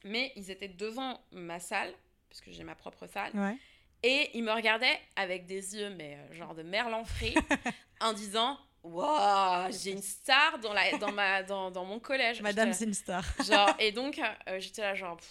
mais 0.04 0.32
ils 0.36 0.50
étaient 0.50 0.68
devant 0.68 1.20
ma 1.32 1.58
salle, 1.58 1.92
puisque 2.28 2.50
j'ai 2.50 2.62
ma 2.64 2.74
propre 2.74 3.06
salle, 3.06 3.32
Ouais. 3.34 3.56
Et 4.02 4.30
ils 4.34 4.42
me 4.42 4.52
regardaient 4.52 4.98
avec 5.16 5.46
des 5.46 5.76
yeux, 5.76 5.90
mais 5.90 6.16
euh, 6.16 6.34
genre 6.34 6.54
de 6.54 6.62
merlan 6.62 7.04
frit, 7.04 7.34
en 8.00 8.12
disant 8.12 8.58
Waouh, 8.82 9.72
j'ai 9.72 9.90
une 9.92 10.02
star 10.02 10.58
dans, 10.60 10.72
la, 10.72 10.96
dans, 10.98 11.10
ma, 11.12 11.42
dans, 11.42 11.70
dans 11.72 11.84
mon 11.84 11.98
collège. 11.98 12.40
Madame 12.40 12.72
c'est 12.72 12.84
une 12.84 12.94
star. 12.94 13.24
genre, 13.44 13.74
et 13.80 13.90
donc, 13.92 14.20
euh, 14.48 14.60
j'étais 14.60 14.82
là, 14.82 14.94
genre. 14.94 15.16
pff. 15.16 15.28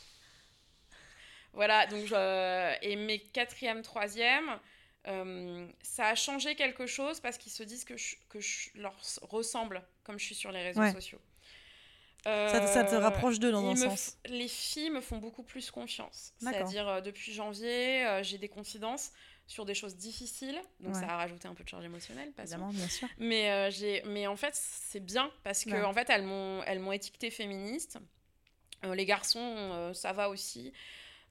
Voilà, 1.54 1.86
donc, 1.88 2.12
et 2.82 2.96
mes 2.98 3.20
quatrième, 3.32 3.82
troisième, 3.82 4.60
euh, 5.08 5.66
ça 5.82 6.08
a 6.08 6.16
changé 6.16 6.56
quelque 6.56 6.86
chose 6.86 7.22
parce 7.22 7.38
qu'ils 7.38 7.52
se 7.54 7.64
disent 7.64 7.86
que 7.86 7.96
je, 7.96 8.16
que 8.28 8.42
je 8.42 8.72
leur 8.76 8.94
ressemble 9.22 9.82
comme 10.04 10.20
je 10.20 10.26
suis 10.26 10.36
sur 10.36 10.52
les 10.52 10.64
réseaux 10.64 10.82
Ouais. 10.82 10.92
sociaux. 10.92 11.22
Ça, 12.26 12.60
te- 12.60 12.68
ça 12.68 12.84
te 12.84 12.96
Euh, 12.96 13.00
rapproche 13.00 13.40
d'eux 13.40 13.52
dans 13.52 13.66
un 13.70 13.76
sens. 13.76 14.18
f- 14.26 14.32
Les 14.32 14.48
filles 14.48 14.90
me 14.90 15.00
font 15.02 15.18
beaucoup 15.18 15.44
plus 15.44 15.70
confiance. 15.72 16.34
C'est-à-dire, 16.40 16.88
euh, 16.88 17.02
depuis 17.02 17.32
janvier, 17.34 18.06
euh, 18.06 18.24
j'ai 18.24 18.38
des 18.40 18.50
confidences 18.50 19.12
sur 19.48 19.64
des 19.66 19.76
choses 19.76 19.96
difficiles. 19.96 20.60
Donc, 20.80 20.96
Ouais. 20.96 21.00
ça 21.02 21.08
a 21.08 21.18
rajouté 21.18 21.48
un 21.48 21.54
peu 21.54 21.64
de 21.64 21.70
charge 21.70 21.86
émotionnelle. 21.86 22.32
pas. 22.32 22.42
Évidemment, 22.42 22.70
bien 22.70 22.88
sûr. 22.88 23.08
Mais, 23.20 23.52
euh, 23.52 23.70
j'ai... 23.70 24.02
mais 24.08 24.26
en 24.26 24.36
fait, 24.36 24.56
c'est 24.56 25.00
bien 25.06 25.32
parce 25.44 25.66
que 25.66 25.70
Ouais. 25.70 25.84
en 25.84 25.94
fait, 25.94 26.10
elles 26.10 26.24
m'ont, 26.24 26.64
elles 26.64 26.80
m'ont 26.80 26.92
étiquetée 26.94 27.30
féministe. 27.30 28.00
Euh, 28.84 28.96
les 28.96 29.06
garçons, 29.06 29.40
euh, 29.40 29.94
ça 29.94 30.12
va 30.12 30.30
aussi. 30.30 30.74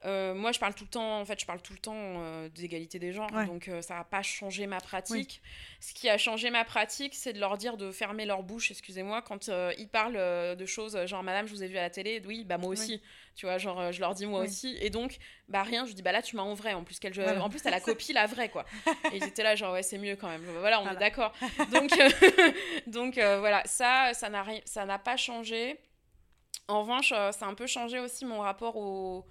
Euh, 0.05 0.35
moi, 0.35 0.53
je 0.53 0.59
parle 0.61 0.75
tout 0.75 0.85
le 0.85 0.91
temps, 0.91 1.21
en 1.21 1.25
fait, 1.25 1.41
je 1.41 1.47
parle 1.47 1.63
tout 1.63 1.73
le 1.73 1.79
temps 1.79 1.95
euh, 1.97 2.49
d'égalité 2.51 2.99
des 2.99 3.13
genres, 3.13 3.33
Ouais. 3.33 3.47
donc 3.47 3.69
euh, 3.69 3.81
ça 3.81 3.95
n'a 3.95 4.05
pas 4.05 4.23
changé 4.23 4.67
ma 4.67 4.79
pratique. 4.79 5.41
Ce 5.81 5.95
qui 5.95 6.09
a 6.11 6.19
changé 6.19 6.51
ma 6.51 6.65
pratique, 6.65 7.15
c'est 7.15 7.33
de 7.33 7.41
leur 7.41 7.57
dire 7.57 7.77
de 7.79 7.91
fermer 7.91 8.27
leur 8.27 8.43
bouche, 8.43 8.71
excusez-moi, 8.71 9.23
quand 9.23 9.49
ils 9.79 9.89
parlent 9.89 10.57
de 10.57 10.67
choses 10.67 10.99
genre 11.07 11.23
Madame, 11.23 11.47
je 11.47 11.53
vous 11.55 11.63
ai 11.63 11.69
vu 11.69 11.79
à 11.79 11.83
la 11.83 11.91
télé, 11.91 12.23
oui, 12.27 12.45
bah 12.45 12.59
moi 12.59 12.69
aussi, 12.71 13.03
tu 13.35 13.47
vois, 13.47 13.57
genre 13.59 13.93
je 13.93 14.01
leur 14.01 14.15
dis 14.15 14.27
moi 14.27 14.41
Oui. 14.41 14.47
aussi, 14.49 14.77
et 14.81 14.91
donc 14.91 15.17
bah 15.49 15.63
rien, 15.63 15.87
je 15.87 15.93
dis 15.95 16.03
bah 16.03 16.13
là 16.13 16.21
tu 16.23 16.37
m'as 16.37 16.43
en 16.43 16.55
vrai, 16.55 16.75
en 16.75 16.85
plus 16.85 16.99
qu'elle, 16.99 17.15
Voilà. 17.15 17.43
en 17.43 17.49
plus 17.49 17.63
t'as 17.63 17.71
la 17.71 17.81
copie 17.81 18.13
la 18.13 18.27
vraie 18.27 18.51
quoi. 18.51 18.65
et 19.11 19.17
ils 19.17 19.25
étaient 19.25 19.43
là 19.43 19.57
genre 19.57 19.73
ouais 19.73 19.83
c'est 19.83 19.99
mieux 19.99 20.17
quand 20.17 20.29
même, 20.29 20.45
voilà 20.61 20.81
on 20.81 20.85
Voilà. 20.85 20.99
est 20.99 21.01
d'accord. 21.01 21.33
Donc 21.73 21.91
donc 22.87 23.15
voilà 23.15 23.63
ça 23.65 24.13
ça 24.15 24.29
n'a 24.29 24.45
ça 24.67 24.85
n'a 24.85 24.99
pas 24.99 25.17
changé. 25.17 25.79
En 26.69 26.81
revanche, 26.83 27.09
ça 27.11 27.31
a 27.41 27.45
un 27.47 27.55
peu 27.55 27.67
changé 27.67 27.99
aussi 27.99 28.25
mon 28.25 28.41
rapport 28.41 28.77
aux, 28.77 29.27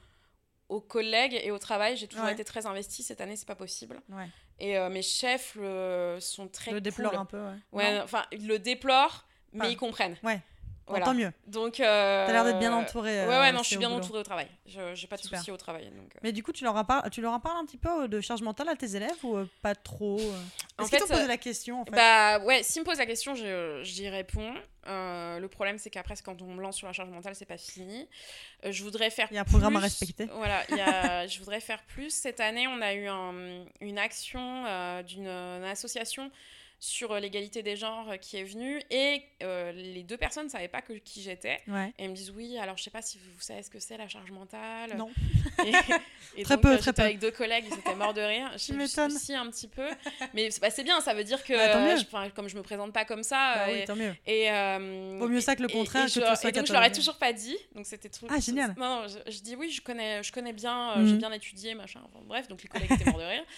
aux 0.69 0.81
collègues 0.81 1.39
et 1.43 1.51
au 1.51 1.59
travail. 1.59 1.97
J'ai 1.97 2.07
toujours 2.07 2.25
Ouais. 2.25 2.33
été 2.33 2.43
très 2.43 2.65
investie. 2.65 3.03
Cette 3.03 3.21
année, 3.21 3.35
c'est 3.35 3.47
pas 3.47 3.55
possible. 3.55 4.01
Ouais. 4.09 4.27
Et 4.59 4.77
euh, 4.77 4.89
mes 4.89 5.01
chefs 5.01 5.55
le- 5.55 6.17
sont 6.21 6.47
très 6.47 6.71
le 6.71 6.79
cool. 6.91 7.05
un 7.15 7.25
peu. 7.25 7.41
Ouais. 7.71 7.99
Enfin, 8.01 8.23
ils 8.31 8.47
le 8.47 8.59
déplorent, 8.59 9.25
mais 9.51 9.71
ils 9.71 9.77
comprennent. 9.77 10.17
Ouais. 10.23 10.41
Voilà. 10.87 11.05
tant 11.05 11.13
mieux. 11.13 11.31
Donc, 11.47 11.79
euh, 11.79 12.25
T'as 12.25 12.31
l'air 12.33 12.43
d'être 12.43 12.59
bien 12.59 12.73
entourée. 12.73 13.25
Ouais, 13.25 13.33
euh, 13.33 13.39
ouais, 13.41 13.51
non, 13.51 13.63
je 13.63 13.67
suis 13.67 13.77
bien 13.77 13.89
entourée 13.91 14.19
au 14.19 14.23
travail. 14.23 14.47
Je 14.65 14.93
j'ai 14.95 15.07
pas 15.07 15.15
de 15.15 15.21
Super. 15.21 15.39
soucis 15.39 15.51
au 15.51 15.57
travail. 15.57 15.85
Donc, 15.85 16.13
euh. 16.15 16.19
Mais 16.23 16.31
du 16.31 16.43
coup, 16.43 16.51
tu 16.51 16.63
leur, 16.63 16.73
parles, 16.85 17.09
tu 17.09 17.21
leur 17.21 17.31
en 17.33 17.39
parles 17.39 17.57
un 17.57 17.65
petit 17.65 17.77
peu 17.77 18.03
euh, 18.03 18.07
de 18.07 18.19
charge 18.21 18.41
mentale 18.41 18.67
à 18.69 18.75
tes 18.75 18.95
élèves 18.95 19.23
ou 19.23 19.37
euh, 19.37 19.47
pas 19.61 19.75
trop 19.75 20.19
Est-ce 20.79 20.89
qu'ils 20.89 20.99
t'ont 20.99 21.07
posé 21.07 21.27
la 21.27 21.37
question 21.37 21.81
en 21.81 21.85
fait 21.85 21.91
Bah 21.91 22.39
ouais, 22.39 22.63
s'ils 22.63 22.81
me 22.81 22.85
posent 22.85 22.97
la 22.99 23.05
question, 23.05 23.33
je- 23.35 23.81
j'y 23.83 24.09
réponds. 24.09 24.53
Euh, 24.87 25.39
le 25.39 25.47
problème, 25.47 25.77
c'est 25.77 25.89
qu'après, 25.89 26.15
quand 26.23 26.41
on 26.41 26.47
me 26.47 26.61
lance 26.61 26.75
sur 26.75 26.87
la 26.87 26.93
charge 26.93 27.09
mentale, 27.09 27.35
c'est 27.35 27.45
pas 27.45 27.57
fini. 27.57 28.09
Je 28.69 28.83
voudrais 28.83 29.09
faire 29.09 29.27
Il 29.31 29.35
y 29.35 29.37
a 29.37 29.41
un 29.41 29.45
programme 29.45 29.77
à 29.77 29.79
respecter. 29.79 30.27
Voilà, 30.35 30.61
il 30.69 30.75
y 30.77 30.81
a- 30.81 31.25
je 31.27 31.39
voudrais 31.39 31.61
faire 31.61 31.81
plus. 31.83 32.09
Cette 32.09 32.41
année, 32.41 32.67
on 32.67 32.81
a 32.81 32.93
eu 32.93 33.07
un- 33.07 33.63
une 33.79 33.97
action 33.97 34.65
d'une 35.03 35.27
association 35.63 36.29
sur 36.85 37.13
euh, 37.13 37.19
l'égalité 37.21 37.63
des 37.63 37.77
genres 37.77 38.09
euh, 38.11 38.17
qui 38.17 38.35
est 38.35 38.43
venue 38.43 38.81
et 38.91 39.23
euh, 39.41 39.71
les 39.71 40.03
deux 40.03 40.17
personnes 40.17 40.47
ne 40.47 40.49
savaient 40.49 40.67
pas 40.67 40.81
que, 40.81 40.91
qui 40.91 41.21
j'étais. 41.21 41.61
Ouais. 41.69 41.93
Et 41.97 42.03
elles 42.03 42.09
me 42.09 42.15
disent 42.15 42.31
oui, 42.31 42.57
alors 42.57 42.75
je 42.77 42.83
sais 42.83 42.89
pas 42.89 43.01
si 43.01 43.17
vous 43.19 43.39
savez 43.39 43.63
ce 43.63 43.69
que 43.69 43.79
c'est 43.79 43.95
la 43.95 44.09
charge 44.09 44.31
mentale. 44.31 44.93
Non. 44.97 45.09
Et, 45.65 45.71
et 46.37 46.43
Très 46.43 46.55
donc, 46.55 46.63
peu, 46.63 46.77
très 46.77 46.91
peu. 46.91 47.01
avec 47.03 47.19
deux 47.19 47.31
collègues, 47.31 47.63
ils 47.71 47.73
étaient 47.79 47.95
morts 47.95 48.13
de 48.13 48.19
rire. 48.19 48.51
Je 48.57 48.65
Tu 48.65 48.73
m'étonnes. 48.73 49.11
Si, 49.11 49.33
un 49.33 49.49
petit 49.49 49.69
peu. 49.69 49.87
Mais 50.33 50.51
c'est 50.51 50.59
bah, 50.59 50.69
c'est 50.71 50.83
bien, 50.83 50.99
ça 50.99 51.13
veut 51.13 51.23
dire 51.23 51.41
que, 51.45 51.53
Bah, 51.53 51.95
je- 51.95 52.29
comme 52.31 52.49
je 52.49 52.57
me 52.57 52.63
présente 52.63 52.91
pas 52.91 53.05
comme 53.05 53.23
ça. 53.23 53.53
Bah 53.55 53.61
euh, 53.69 53.73
oui, 53.73 53.79
et, 53.79 53.85
tant 53.85 53.95
mieux. 53.95 54.13
et, 54.27 54.51
euh, 54.51 55.15
Vaut 55.19 55.29
mieux 55.29 55.39
ça 55.41 55.55
que 55.55 55.61
le 55.63 55.69
et- 55.69 55.73
contraire, 55.73 56.03
et 56.03 56.07
que 56.07 56.13
je, 56.13 56.47
et 56.47 56.51
donc 56.51 56.65
je 56.67 56.73
leur 56.73 56.83
ai 56.83 56.91
toujours 56.91 57.15
pas 57.17 57.31
dit. 57.31 57.55
Donc 57.75 57.85
c'était 57.85 58.09
tout. 58.09 58.27
Ah, 58.29 58.41
génial. 58.41 58.75
Non, 58.77 59.03
non, 59.03 59.07
je, 59.07 59.31
je 59.31 59.39
dis 59.39 59.55
oui, 59.55 59.71
je 59.71 59.81
connais, 59.81 60.21
je 60.21 60.33
connais 60.33 60.51
bien, 60.53 60.91
euh, 60.91 60.99
Mhm. 60.99 61.07
j'ai 61.07 61.15
bien 61.15 61.31
étudié, 61.31 61.75
machin. 61.75 62.01
Enfin, 62.03 62.19
bref, 62.25 62.49
donc 62.49 62.61
les 62.61 62.67
collègues 62.67 62.91
étaient 62.91 63.09
morts 63.09 63.19
de 63.21 63.25
rire. 63.25 63.43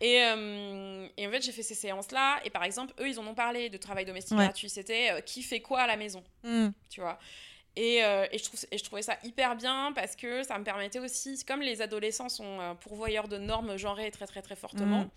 Et, 0.00 0.22
euh, 0.22 1.08
et 1.16 1.26
en 1.26 1.30
fait, 1.30 1.42
j'ai 1.42 1.52
fait 1.52 1.62
ces 1.62 1.74
séances-là. 1.74 2.40
Et 2.44 2.50
par 2.50 2.62
exemple, 2.64 2.94
eux, 3.00 3.08
ils 3.08 3.18
en 3.18 3.26
ont 3.26 3.34
parlé 3.34 3.68
de 3.68 3.76
travail 3.76 4.04
domestique 4.04 4.36
Ouais. 4.38 4.44
gratuit. 4.44 4.68
C'était 4.68 5.10
euh, 5.10 5.20
qui 5.20 5.42
fait 5.42 5.60
quoi 5.60 5.80
à 5.80 5.86
la 5.86 5.96
maison, 5.96 6.22
Hmm. 6.44 6.68
tu 6.88 7.00
vois. 7.00 7.18
Et, 7.76 8.02
euh, 8.02 8.26
et, 8.32 8.38
je 8.38 8.44
trouve, 8.44 8.58
et 8.72 8.78
je 8.78 8.82
trouvais 8.82 9.02
ça 9.02 9.16
hyper 9.22 9.54
bien 9.54 9.92
parce 9.94 10.16
que 10.16 10.42
ça 10.42 10.58
me 10.58 10.64
permettait 10.64 10.98
aussi, 10.98 11.44
comme 11.44 11.60
les 11.62 11.80
adolescents 11.80 12.28
sont 12.28 12.76
pourvoyeurs 12.80 13.28
de 13.28 13.38
normes 13.38 13.76
genrées 13.76 14.10
très 14.10 14.26
très 14.26 14.42
très 14.42 14.56
fortement, 14.56 15.08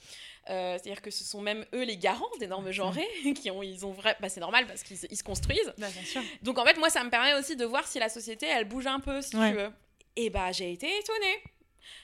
euh, 0.49 0.73
c'est-à-dire 0.77 1.01
que 1.01 1.09
ce 1.09 1.23
sont 1.23 1.41
même 1.41 1.65
eux 1.73 1.83
les 1.83 1.97
garants 1.97 2.29
des 2.39 2.45
normes 2.45 2.69
genrées, 2.71 3.07
qui 3.35 3.49
ont, 3.49 3.63
ils 3.63 3.83
ont 3.83 3.91
vrai, 3.91 4.15
bah, 4.19 4.29
c'est 4.29 4.41
normal 4.41 4.67
parce 4.67 4.83
qu'ils 4.83 4.97
ils 5.09 5.17
se 5.17 5.23
construisent. 5.23 5.73
Bah, 5.79 5.89
bien 5.89 6.03
sûr. 6.03 6.21
Donc 6.43 6.59
en 6.59 6.65
fait, 6.65 6.77
moi, 6.77 6.91
ça 6.91 7.03
me 7.03 7.09
permet 7.09 7.33
aussi 7.33 7.55
de 7.55 7.65
voir 7.65 7.87
si 7.87 7.97
la 7.97 8.09
société, 8.09 8.45
elle 8.45 8.65
bouge 8.65 8.85
un 8.85 8.99
peu, 8.99 9.21
si 9.23 9.35
Ouais. 9.35 9.49
tu 9.51 9.57
veux. 9.57 9.71
Et 10.17 10.29
bah, 10.29 10.51
j'ai 10.51 10.71
été 10.71 10.85
étonnée. 10.99 11.43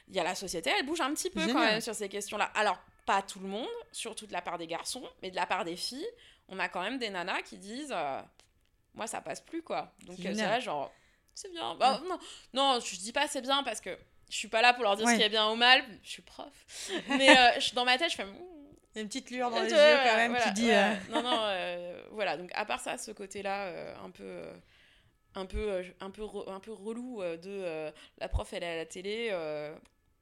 Il 0.07 0.15
y 0.15 0.19
a 0.19 0.23
la 0.23 0.35
société, 0.35 0.71
elle 0.77 0.85
bouge 0.85 1.01
un 1.01 1.13
petit 1.13 1.29
peu 1.29 1.45
quand 1.47 1.59
même 1.59 1.81
sur 1.81 1.95
ces 1.95 2.09
questions-là. 2.09 2.51
Alors, 2.55 2.77
pas 3.05 3.21
tout 3.21 3.39
le 3.39 3.47
monde, 3.47 3.67
surtout 3.91 4.27
de 4.27 4.33
la 4.33 4.41
part 4.41 4.57
des 4.57 4.67
garçons, 4.67 5.07
mais 5.21 5.31
de 5.31 5.35
la 5.35 5.45
part 5.45 5.63
des 5.65 5.75
filles, 5.77 6.07
on 6.49 6.59
a 6.59 6.67
quand 6.69 6.81
même 6.81 6.97
des 6.99 7.09
nanas 7.09 7.41
qui 7.43 7.57
disent 7.57 7.93
euh, 7.95 8.21
Moi, 8.95 9.07
ça 9.07 9.21
passe 9.21 9.41
plus, 9.41 9.61
quoi. 9.63 9.93
Donc, 10.05 10.17
C'est 10.21 10.33
là, 10.33 10.59
genre, 10.59 10.91
c'est 11.33 11.51
bien. 11.51 11.75
Bah, 11.75 12.01
non, 12.07 12.19
non, 12.53 12.79
je 12.79 12.95
dis 12.97 13.13
pas 13.13 13.27
c'est 13.27 13.41
bien 13.41 13.63
parce 13.63 13.79
que 13.79 13.97
je 14.29 14.35
suis 14.35 14.47
pas 14.49 14.61
là 14.61 14.73
pour 14.73 14.83
leur 14.83 14.95
dire 14.97 15.05
Ouais. 15.05 15.13
ce 15.13 15.17
qui 15.19 15.23
est 15.23 15.29
bien 15.29 15.49
ou 15.49 15.55
mal, 15.55 15.83
je 16.03 16.09
suis 16.09 16.21
prof. 16.21 16.47
Mais 17.09 17.29
euh, 17.37 17.59
dans 17.73 17.85
ma 17.85 17.97
tête, 17.97 18.11
je 18.11 18.15
fais. 18.17 18.25
Il 18.93 18.95
y 18.95 18.99
a 18.99 19.01
une 19.03 19.07
petite 19.07 19.29
lueur 19.29 19.51
dans 19.51 19.61
les 19.61 19.69
yeux 19.69 19.75
quand 19.77 20.15
même 20.15 20.31
voilà, 20.31 20.45
qui 20.45 20.51
dit. 20.53 20.71
euh, 20.71 20.93
Non, 21.11 21.21
non, 21.21 21.39
euh, 21.43 22.01
voilà. 22.11 22.35
Donc, 22.35 22.49
à 22.55 22.65
part 22.65 22.79
ça, 22.79 22.97
ce 22.97 23.11
côté-là, 23.11 23.95
un 24.03 24.09
peu. 24.09 24.43
Un 25.37 25.45
peu, 25.45 25.71
euh, 25.71 25.83
un, 25.99 26.09
peu 26.09 26.23
un 26.47 26.59
peu 26.59 26.71
relou 26.73 27.21
euh, 27.21 27.37
de 27.37 27.49
euh, 27.49 27.91
la 28.17 28.27
prof 28.27 28.51
elle 28.53 28.63
est 28.63 28.67
à 28.71 28.75
la 28.75 28.85
télé 28.85 29.29
euh, 29.31 29.75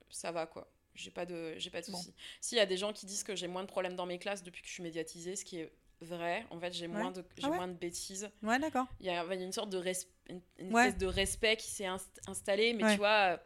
ça 0.09 0.31
va 0.31 0.45
quoi 0.45 0.67
j'ai 0.93 1.11
pas 1.11 1.25
de 1.25 1.55
j'ai 1.57 1.69
pas 1.69 1.81
de 1.81 1.91
Bon. 1.91 1.97
soucis 1.97 2.13
s'il 2.41 2.57
y 2.57 2.61
a 2.61 2.65
des 2.65 2.77
gens 2.77 2.93
qui 2.93 3.05
disent 3.05 3.23
que 3.23 3.35
j'ai 3.35 3.47
moins 3.47 3.63
de 3.63 3.67
problèmes 3.67 3.95
dans 3.95 4.05
mes 4.05 4.19
classes 4.19 4.43
depuis 4.43 4.61
que 4.61 4.67
je 4.67 4.73
suis 4.73 4.83
médiatisée 4.83 5.35
ce 5.35 5.43
qui 5.45 5.59
est 5.59 5.71
vrai 6.01 6.45
en 6.51 6.59
fait 6.59 6.73
j'ai 6.73 6.87
moins 6.87 7.11
de 7.11 7.23
j'ai 7.37 7.45
Ah 7.47 7.49
ouais 7.49 7.55
moins 7.57 7.67
de 7.67 7.73
bêtises 7.73 8.29
Ouais, 8.43 8.59
d'accord. 8.59 8.85
il 8.99 9.05
y 9.05 9.09
a, 9.09 9.23
une 9.33 9.51
sorte 9.51 9.69
de 9.69 9.77
res- 9.79 10.07
une, 10.29 10.41
une 10.57 10.73
Ouais. 10.73 10.87
espèce 10.87 10.99
de 10.99 11.05
respect 11.07 11.57
qui 11.57 11.69
s'est 11.71 11.85
inst- 11.85 12.19
installé 12.27 12.73
mais 12.73 12.83
tu 12.91 12.97
vois 12.97 13.39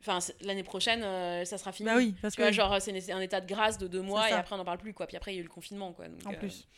enfin 0.00 0.18
l'année 0.42 0.62
prochaine 0.62 1.02
euh, 1.02 1.44
ça 1.44 1.58
sera 1.58 1.72
fini 1.72 1.88
Bah 1.88 1.96
oui, 1.96 2.14
parce 2.22 2.34
tu 2.34 2.40
vois, 2.40 2.50
que. 2.50 2.54
genre, 2.56 2.80
c'est 2.80 3.10
un 3.12 3.20
état 3.20 3.40
de 3.40 3.46
grâce 3.46 3.78
de 3.78 3.86
deux 3.88 4.02
mois 4.02 4.28
et 4.30 4.32
après 4.34 4.54
on 4.54 4.58
n'en 4.58 4.64
parle 4.64 4.78
plus, 4.78 4.92
quoi. 4.92 5.06
Puis 5.06 5.16
après, 5.16 5.32
il 5.32 5.36
y 5.36 5.38
a 5.38 5.40
eu 5.40 5.44
le 5.44 5.48
confinement, 5.48 5.92
quoi. 5.94 6.08
Donc, 6.08 6.26
En 6.26 6.34
plus. 6.34 6.68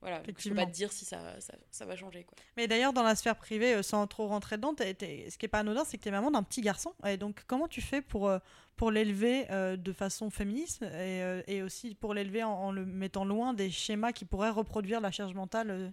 Voilà, 0.00 0.16
je 0.18 0.22
peux 0.24 0.30
Effectivement. 0.30 0.62
pas 0.64 0.70
te 0.70 0.74
dire 0.74 0.92
si 0.92 1.04
ça, 1.04 1.40
ça, 1.40 1.54
ça 1.70 1.86
va 1.86 1.96
changer, 1.96 2.24
quoi. 2.24 2.36
Mais 2.56 2.68
d'ailleurs, 2.68 2.92
dans 2.92 3.02
la 3.02 3.14
sphère 3.16 3.36
privée, 3.36 3.74
euh, 3.74 3.82
sans 3.82 4.06
trop 4.06 4.26
rentrer 4.28 4.56
dedans, 4.56 4.74
ce 4.78 5.36
qui 5.36 5.46
est 5.46 5.48
pas 5.48 5.60
anodin, 5.60 5.84
c'est 5.84 5.96
que 5.98 6.02
tu 6.02 6.08
es 6.08 6.12
maman 6.12 6.30
d'un 6.30 6.42
petit 6.42 6.60
garçon. 6.60 6.92
Et 7.06 7.16
donc, 7.16 7.42
comment 7.46 7.66
tu 7.66 7.80
fais 7.80 8.02
pour, 8.02 8.28
euh, 8.28 8.38
pour 8.76 8.90
l'élever 8.90 9.50
euh, 9.50 9.76
de 9.76 9.92
façon 9.92 10.30
féministe 10.30 10.82
et, 10.82 10.86
euh, 11.22 11.42
et 11.46 11.62
aussi 11.62 11.94
pour 11.94 12.12
l'élever 12.14 12.42
en, 12.44 12.50
en 12.52 12.72
le 12.72 12.84
mettant 12.84 13.24
loin 13.24 13.54
des 13.54 13.70
schémas 13.70 14.12
qui 14.12 14.24
pourraient 14.26 14.50
reproduire 14.50 15.00
la 15.00 15.10
charge 15.10 15.34
mentale 15.34 15.92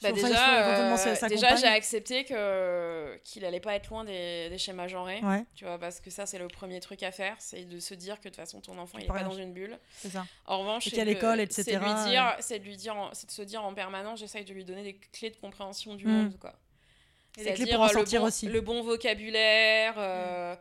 Bah, 0.00 0.12
déjà, 0.12 0.68
euh, 0.68 1.28
déjà 1.28 1.56
j'ai 1.56 1.66
accepté 1.66 2.24
que 2.24 3.16
qu'il 3.24 3.44
allait 3.44 3.58
pas 3.58 3.74
être 3.74 3.88
loin 3.88 4.04
des, 4.04 4.48
des 4.48 4.58
schémas 4.58 4.86
genrés. 4.86 5.20
Ouais, 5.22 5.44
Tu 5.56 5.64
vois, 5.64 5.78
parce 5.78 6.00
que 6.00 6.08
ça, 6.10 6.24
c'est 6.24 6.38
le 6.38 6.46
premier 6.46 6.78
truc 6.80 7.02
à 7.02 7.10
faire, 7.10 7.34
c'est 7.40 7.64
de 7.64 7.80
se 7.80 7.94
dire 7.94 8.16
que 8.20 8.24
de 8.24 8.28
toute 8.28 8.36
façon, 8.36 8.60
ton 8.60 8.78
enfant, 8.78 8.98
il 8.98 9.04
est 9.04 9.08
pas 9.08 9.24
dans 9.24 9.32
une 9.32 9.52
bulle. 9.52 9.76
c'est 9.96 10.10
ça. 10.10 10.24
En 10.46 10.60
revanche, 10.60 10.86
Et 10.86 10.90
c'est 10.90 10.96
qu'à 10.96 11.04
l'école, 11.04 11.38
C'est 11.50 11.62
etc., 11.62 11.78
de 11.80 11.84
lui 11.84 12.10
dire, 12.10 12.36
c'est 12.40 12.58
de 12.60 12.64
lui 12.64 12.76
dire, 12.76 12.94
c'est 13.12 13.26
de 13.26 13.32
se 13.32 13.42
dire 13.42 13.64
en 13.64 13.74
permanence, 13.74 14.20
j'essaye 14.20 14.44
de 14.44 14.54
lui 14.54 14.64
donner 14.64 14.84
des 14.84 14.94
clés 14.96 15.30
de 15.30 15.36
compréhension 15.36 15.94
du 15.96 16.06
Mm. 16.06 16.10
monde, 16.12 16.38
quoi. 16.38 16.54
Des 17.36 17.52
clés 17.54 17.66
pour 17.66 17.80
en 17.80 17.84
euh, 17.84 17.88
le 17.88 17.92
sortir 17.94 18.20
bon- 18.20 18.26
aussi. 18.28 18.46
Le 18.46 18.60
bon 18.60 18.82
vocabulaire, 18.82 19.94
euh, 19.98 20.56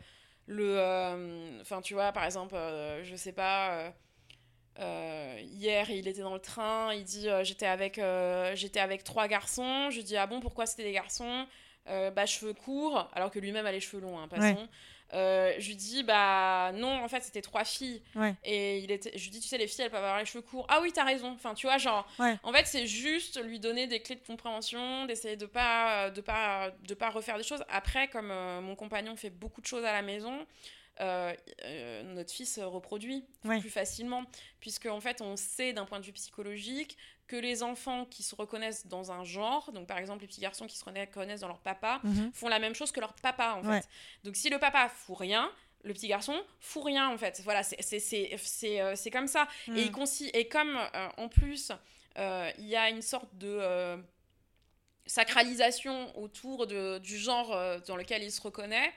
le. 0.48 0.78
euh, 0.80 1.62
Enfin, 1.62 1.82
tu 1.82 1.94
vois, 1.94 2.12
par 2.12 2.24
exemple, 2.26 2.56
euh, 2.56 3.04
je 3.04 3.16
sais 3.16 3.34
pas. 3.34 3.94
Euh, 4.80 5.40
hier, 5.42 5.90
il 5.90 6.08
était 6.08 6.22
dans 6.22 6.34
le 6.34 6.40
train, 6.40 6.94
il 6.94 7.04
dit 7.04 7.30
euh, 7.30 7.44
j'étais 7.44 7.66
avec, 7.66 7.98
euh, 7.98 8.56
j'étais 8.56 8.80
avec 8.80 9.04
trois 9.04 9.28
garçons. 9.28 9.90
Je 9.90 10.02
dis 10.02 10.18
ah 10.18 10.28
bon, 10.28 10.40
pourquoi 10.40 10.66
c'était 10.66 10.84
des 10.84 10.94
garçons? 10.94 11.46
Bah, 11.88 12.26
cheveux 12.26 12.54
courts, 12.54 13.10
alors 13.14 13.32
que 13.32 13.40
lui-même 13.40 13.66
a 13.66 13.72
les 13.72 13.80
cheveux 13.80 14.02
longs, 14.02 14.20
hein, 14.20 14.28
passons. 14.28 14.68
Je 15.14 15.66
lui 15.66 15.76
dis 15.78 16.04
bah 16.04 16.74
non, 16.74 17.02
en 17.02 17.08
fait, 17.08 17.22
c'était 17.22 17.42
trois 17.42 17.64
filles. 17.64 18.02
Ouais. 18.14 18.36
Et 18.44 18.80
il 18.80 18.92
était, 18.92 19.18
je 19.18 19.24
lui 19.24 19.30
dis 19.30 19.40
tu 19.40 19.48
sais, 19.48 19.58
les 19.58 19.68
filles, 19.68 19.86
elles 19.86 19.92
peuvent 19.92 20.04
avoir 20.04 20.20
les 20.20 20.26
cheveux 20.26 20.42
courts. 20.42 20.66
Ah 20.68 20.82
oui, 20.82 20.92
t'as 20.92 21.06
raison. 21.06 21.32
Enfin, 21.32 21.54
tu 21.54 21.66
vois, 21.66 21.78
genre. 21.78 22.06
Ouais. 22.20 22.36
En 22.44 22.52
fait, 22.52 22.68
c'est 22.68 22.88
juste 22.88 23.42
lui 23.42 23.62
donner 23.62 23.88
des 23.88 24.02
clés 24.02 24.16
de 24.16 24.26
compréhension, 24.28 25.06
d'essayer 25.06 25.38
de 25.38 25.46
pas, 25.46 26.10
de 26.10 26.20
pas, 26.20 26.72
de 26.86 26.94
pas 26.94 27.10
refaire 27.10 27.38
des 27.38 27.44
choses. 27.44 27.64
Après, 27.70 28.10
comme 28.10 28.34
mon 28.62 28.76
compagnon 28.76 29.16
fait 29.16 29.30
beaucoup 29.30 29.62
de 29.62 29.68
choses 29.68 29.86
à 29.86 29.94
la 29.94 30.02
maison, 30.02 30.46
euh, 31.00 31.34
euh, 31.64 32.04
notre 32.04 32.32
fils 32.32 32.60
reproduit 32.60 33.26
Ouais. 33.46 33.60
plus 33.60 33.70
facilement, 33.70 34.24
puisque 34.60 34.86
en 34.88 35.00
fait, 35.02 35.22
on 35.22 35.36
sait 35.36 35.74
d'un 35.74 35.86
point 35.86 36.00
de 36.00 36.06
vue 36.06 36.14
psychologique 36.14 36.98
que 37.28 37.36
les 37.36 37.62
enfants 37.64 38.06
qui 38.06 38.24
se 38.24 38.36
reconnaissent 38.36 38.88
dans 38.88 39.12
un 39.12 39.24
genre, 39.26 39.72
donc 39.74 39.86
par 39.88 39.98
exemple 39.98 40.22
les 40.22 40.28
petits 40.28 40.40
garçons 40.42 40.66
qui 40.66 40.78
se 40.78 40.86
reconnaissent 40.86 41.42
dans 41.42 41.48
leur 41.50 41.60
papa, 41.60 42.00
Mhm. 42.04 42.32
font 42.34 42.48
la 42.48 42.60
même 42.60 42.74
chose 42.74 42.92
que 42.92 43.00
leur 43.02 43.14
papa 43.14 43.56
en 43.62 43.64
fait. 43.64 43.88
Donc 44.24 44.36
si 44.38 44.50
le 44.50 44.60
papa 44.60 44.88
fout 44.90 45.18
rien, 45.18 45.52
le 45.84 45.94
petit 45.94 46.08
garçon 46.08 46.42
fout 46.62 46.86
rien 46.86 47.10
en 47.10 47.18
fait. 47.18 47.42
Voilà, 47.44 47.64
c'est 47.64 47.82
euh, 48.82 48.96
comme 49.12 49.28
ça. 49.28 49.48
Et, 49.76 49.82
il 49.82 49.92
Mm. 49.92 49.96
consi- 49.96 50.30
et 50.34 50.48
comme 50.48 50.78
euh, 50.78 51.10
en 51.18 51.28
plus, 51.28 51.72
il 52.18 52.66
y 52.66 52.76
a 52.78 52.90
une 52.90 53.02
sorte 53.02 53.30
de 53.38 54.02
sacralisation 55.06 56.18
autour 56.18 56.68
de, 56.68 56.98
du 57.00 57.18
genre 57.18 57.50
dans 57.88 57.96
lequel 57.96 58.24
il 58.24 58.32
se 58.32 58.42
reconnaît, 58.42 58.92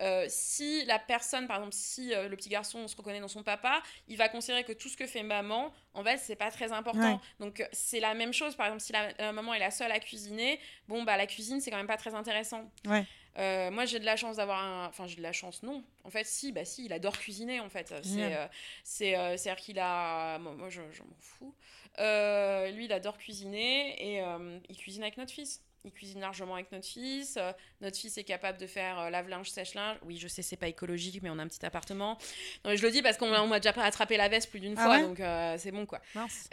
euh, 0.00 0.26
si 0.28 0.84
la 0.86 0.98
personne, 0.98 1.46
par 1.46 1.56
exemple, 1.56 1.74
si 1.74 2.14
euh, 2.14 2.28
le 2.28 2.36
petit 2.36 2.48
garçon 2.48 2.86
se 2.88 2.96
reconnaît 2.96 3.20
dans 3.20 3.28
son 3.28 3.42
papa, 3.42 3.82
il 4.06 4.16
va 4.16 4.28
considérer 4.28 4.64
que 4.64 4.72
tout 4.72 4.88
ce 4.88 4.96
que 4.96 5.06
fait 5.06 5.22
maman, 5.22 5.72
en 5.94 6.04
fait, 6.04 6.18
c'est 6.18 6.36
pas 6.36 6.50
très 6.50 6.72
important. 6.72 7.14
Ouais. 7.14 7.20
Donc, 7.40 7.60
euh, 7.60 7.66
c'est 7.72 8.00
la 8.00 8.14
même 8.14 8.32
chose. 8.32 8.54
Par 8.54 8.66
exemple, 8.66 8.82
si 8.82 8.92
la, 8.92 9.12
la 9.18 9.32
maman 9.32 9.54
est 9.54 9.58
la 9.58 9.70
seule 9.70 9.92
à 9.92 10.00
cuisiner, 10.00 10.60
bon, 10.86 11.02
bah, 11.02 11.16
la 11.16 11.26
cuisine, 11.26 11.60
c'est 11.60 11.70
quand 11.70 11.76
même 11.76 11.86
pas 11.86 11.96
très 11.96 12.14
intéressant. 12.14 12.70
Ouais. 12.86 13.04
Euh, 13.38 13.70
moi, 13.70 13.84
j'ai 13.84 14.00
de 14.00 14.04
la 14.04 14.16
chance 14.16 14.36
d'avoir 14.36 14.64
un. 14.64 14.86
Enfin, 14.86 15.06
j'ai 15.06 15.16
de 15.16 15.22
la 15.22 15.32
chance, 15.32 15.62
non. 15.62 15.84
En 16.02 16.10
fait, 16.10 16.24
si, 16.24 16.50
bah 16.50 16.64
si, 16.64 16.86
il 16.86 16.92
adore 16.92 17.16
cuisiner, 17.16 17.60
en 17.60 17.68
fait. 17.68 17.94
C'est, 18.02 18.34
euh, 18.34 18.46
c'est, 18.82 19.16
euh, 19.16 19.36
c'est-à-dire 19.36 19.62
qu'il 19.62 19.78
a. 19.78 20.38
Moi, 20.38 20.54
moi, 20.54 20.68
je, 20.70 20.80
je 20.92 21.02
m'en 21.02 21.16
fous. 21.20 21.54
Euh, 22.00 22.70
lui, 22.70 22.86
il 22.86 22.92
adore 22.92 23.16
cuisiner 23.18 24.14
et 24.14 24.22
euh, 24.22 24.58
il 24.68 24.76
cuisine 24.76 25.02
avec 25.02 25.16
notre 25.18 25.32
fils. 25.32 25.62
Il 25.84 25.92
cuisine 25.92 26.20
largement 26.20 26.54
avec 26.54 26.70
notre 26.72 26.86
fils. 26.86 27.36
Euh, 27.36 27.52
notre 27.80 27.96
fils 27.96 28.18
est 28.18 28.24
capable 28.24 28.58
de 28.58 28.66
faire 28.66 28.98
euh, 28.98 29.10
lave-linge, 29.10 29.48
sèche-linge. 29.48 29.96
Oui, 30.04 30.16
je 30.18 30.26
sais, 30.28 30.42
c'est 30.42 30.56
pas 30.56 30.66
écologique, 30.68 31.22
mais 31.22 31.30
on 31.30 31.38
a 31.38 31.42
un 31.42 31.48
petit 31.48 31.64
appartement. 31.64 32.18
Non, 32.64 32.70
mais 32.72 32.76
je 32.76 32.82
le 32.84 32.90
dis 32.90 33.00
parce 33.00 33.16
qu'on 33.16 33.28
m'a- 33.46 33.60
déjà 33.60 33.70
attrapé 33.82 34.16
la 34.16 34.28
veste 34.28 34.50
plus 34.50 34.60
d'une 34.60 34.74
Ah 34.76 34.82
fois, 34.84 34.96
ouais? 34.96 35.02
donc 35.02 35.20
euh, 35.20 35.54
c'est 35.58 35.70
bon, 35.70 35.86
quoi. 35.86 36.00
Mince. 36.14 36.48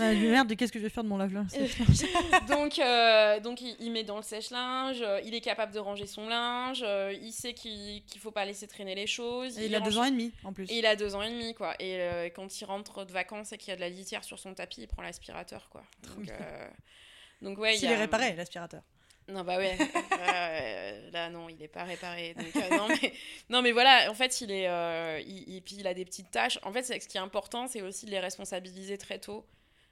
Ah, 0.00 0.12
merde, 0.12 0.56
qu'est-ce 0.56 0.72
que 0.72 0.78
je 0.78 0.84
vais 0.84 0.90
faire 0.90 1.04
de 1.04 1.08
mon 1.08 1.16
lave-linge 1.18 1.48
donc, 2.48 2.80
donc 3.42 3.60
il, 3.60 3.76
il 3.78 3.90
met 3.92 4.04
dans 4.04 4.16
le 4.16 4.22
sèche-linge, 4.22 5.04
il 5.24 5.34
est 5.34 5.40
capable 5.40 5.72
de 5.72 5.78
ranger 5.78 6.06
son 6.06 6.28
linge, 6.28 6.84
il 7.22 7.32
sait 7.32 7.54
qu'il 7.54 8.04
qu'il 8.04 8.20
faut 8.20 8.30
pas 8.30 8.44
laisser 8.44 8.66
traîner 8.66 8.94
les 8.94 9.06
choses. 9.06 9.58
Et 9.58 9.66
il 9.66 9.74
a 9.74 9.80
deux 9.80 9.96
ans 9.98 10.04
et 10.04 10.10
demi 10.10 10.32
en 10.44 10.52
plus. 10.52 10.64
et 10.70 10.78
il 10.78 10.86
a 10.86 10.96
deux 10.96 11.14
ans 11.14 11.22
et 11.22 11.30
demi, 11.30 11.54
quoi. 11.54 11.74
Et 11.78 11.98
quand 12.34 12.60
il 12.60 12.64
rentre 12.64 13.04
de 13.04 13.12
vacances 13.12 13.52
et 13.52 13.58
qu'il 13.58 13.68
y 13.68 13.72
a 13.72 13.76
de 13.76 13.80
la 13.80 13.88
litière 13.88 14.24
sur 14.24 14.38
son 14.38 14.54
tapis, 14.54 14.80
il 14.82 14.88
prend 14.88 15.02
l'aspirateur, 15.02 15.68
quoi. 15.70 15.84
Donc, 16.08 16.24
bien. 16.24 16.34
Donc 17.44 17.58
ouais, 17.58 17.74
il 17.74 17.78
S'il 17.78 17.90
est 17.90 17.96
réparé, 17.96 18.34
l'aspirateur. 18.34 18.82
Non, 19.28 19.42
bah 19.44 19.56
ouais. 19.58 19.76
Euh, 20.28 21.10
là, 21.12 21.30
non, 21.30 21.48
il 21.48 21.62
est 21.62 21.68
pas 21.68 21.84
réparé. 21.84 22.34
Donc, 22.34 22.56
euh, 22.56 22.76
non, 22.76 22.88
mais, 22.88 23.12
non, 23.50 23.62
mais 23.62 23.72
voilà, 23.72 24.10
en 24.10 24.14
fait, 24.14 24.40
il 24.40 24.50
est. 24.50 24.68
euh, 24.68 25.20
il, 25.26 25.48
il- 25.48 25.62
puis 25.62 25.76
il 25.76 25.86
a 25.86 25.94
des 25.94 26.04
petites 26.04 26.30
tâches. 26.30 26.58
En 26.62 26.72
fait, 26.72 26.82
c'est- 26.82 27.00
ce 27.00 27.08
qui 27.08 27.16
est 27.16 27.20
important, 27.20 27.66
c'est 27.66 27.82
aussi 27.82 28.06
de 28.06 28.10
les 28.10 28.20
responsabiliser 28.20 28.98
très 28.98 29.18
tôt. 29.18 29.46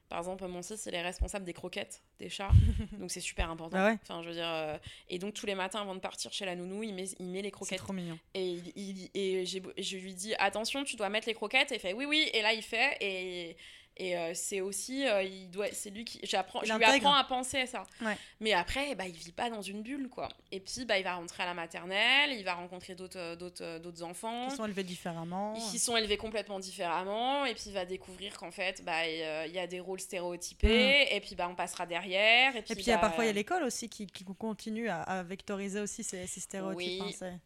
Par 0.08 0.18
exemple, 0.18 0.46
mon 0.46 0.62
fils, 0.62 0.84
il 0.86 0.94
est 0.94 1.00
responsable 1.02 1.44
des 1.46 1.52
croquettes 1.54 2.02
des 2.18 2.28
chats. 2.28 2.50
donc, 2.98 3.10
c'est 3.10 3.20
super 3.20 3.50
important. 3.50 3.78
Ah 3.78 3.86
ouais 3.86 3.98
Enfin, 4.02 4.22
je 4.22 4.28
veux 4.28 4.34
dire. 4.34 4.78
et 5.08 5.18
donc, 5.18 5.32
tous 5.34 5.46
les 5.46 5.54
matins, 5.54 5.80
avant 5.80 5.94
de 5.94 6.00
partir 6.00 6.32
chez 6.32 6.44
la 6.44 6.54
nounou, 6.54 6.82
il 6.82 6.94
met, 6.94 7.04
il 7.18 7.26
met 7.26 7.40
les 7.40 7.48
C'est 7.48 7.50
croquettes. 7.52 7.78
trop 7.78 7.92
mignon. 7.94 8.18
Et, 8.34 8.58
il, 8.76 9.10
et 9.14 9.46
je 9.46 9.96
lui 9.96 10.14
dis 10.14 10.34
attention, 10.38 10.84
tu 10.84 10.96
dois 10.96 11.08
mettre 11.08 11.28
les 11.28 11.34
croquettes. 11.34 11.72
Et 11.72 11.76
il 11.76 11.80
fait 11.80 11.92
oui, 11.94 12.04
oui. 12.04 12.28
Et 12.34 12.42
là, 12.42 12.52
il 12.52 12.62
fait. 12.62 12.96
Et, 13.00 13.56
et 13.96 14.16
euh, 14.16 14.32
c'est 14.34 14.60
aussi. 14.60 15.06
euh, 15.06 15.22
il 15.22 15.50
doit, 15.50 15.66
c'est 15.72 15.90
lui 15.90 16.04
qui. 16.04 16.20
J'apprends, 16.24 16.60
je 16.64 16.72
lui 16.74 16.84
apprends 16.84 17.14
à 17.14 17.24
penser 17.24 17.60
à 17.60 17.66
ça. 17.66 17.84
Ouais. 18.00 18.16
Mais 18.40 18.52
après, 18.52 18.94
bah, 18.94 19.06
il 19.06 19.14
vit 19.14 19.32
pas 19.32 19.48
dans 19.50 19.62
une 19.62 19.82
bulle, 19.82 20.08
quoi. 20.08 20.28
Et 20.50 20.60
puis, 20.60 20.84
bah, 20.84 20.98
il 20.98 21.04
va 21.04 21.14
rentrer 21.14 21.42
à 21.44 21.46
la 21.46 21.54
maternelle, 21.54 22.32
il 22.32 22.44
va 22.44 22.54
rencontrer 22.54 22.94
d'autres, 22.94 23.18
euh, 23.18 23.36
d'autres, 23.36 23.78
d'autres 23.78 24.02
enfants. 24.02 24.48
Qui 24.48 24.56
sont 24.56 24.66
élevés 24.66 24.82
différemment. 24.84 25.54
Qui 25.70 25.78
sont 25.78 25.96
élevés 25.96 26.16
complètement 26.16 26.58
différemment, 26.58 27.44
et 27.46 27.54
puis 27.54 27.64
il 27.66 27.72
va 27.74 27.84
découvrir 27.84 28.36
qu'en 28.36 28.50
fait, 28.50 28.82
bah, 28.84 29.06
il 29.06 29.52
y 29.52 29.58
a 29.58 29.66
des 29.66 29.80
rôles 29.80 30.00
stéréotypés, 30.00 31.14
et 31.14 31.20
puis 31.20 31.34
bah, 31.34 31.48
on 31.48 31.54
passera 31.54 31.86
derrière. 31.86 32.56
Et 32.56 32.62
puis, 32.62 32.72
Mm. 32.72 32.72
Et 32.72 32.74
puis 32.76 32.84
il 32.84 32.88
y 32.88 32.92
a 32.92 32.96
bah, 32.96 33.02
parfois 33.02 33.24
il 33.24 33.26
y 33.26 33.30
a 33.30 33.34
l'école 33.34 33.62
aussi 33.64 33.88
qui, 33.88 34.06
qui 34.06 34.24
continue 34.24 34.88
à, 34.88 35.02
à 35.02 35.22
vectoriser 35.22 35.80
aussi 35.80 36.02
ces, 36.02 36.26
ces 36.26 36.40
stéréotypes. 36.40 37.02
Oui. 37.02 37.16
hein, 37.22 37.38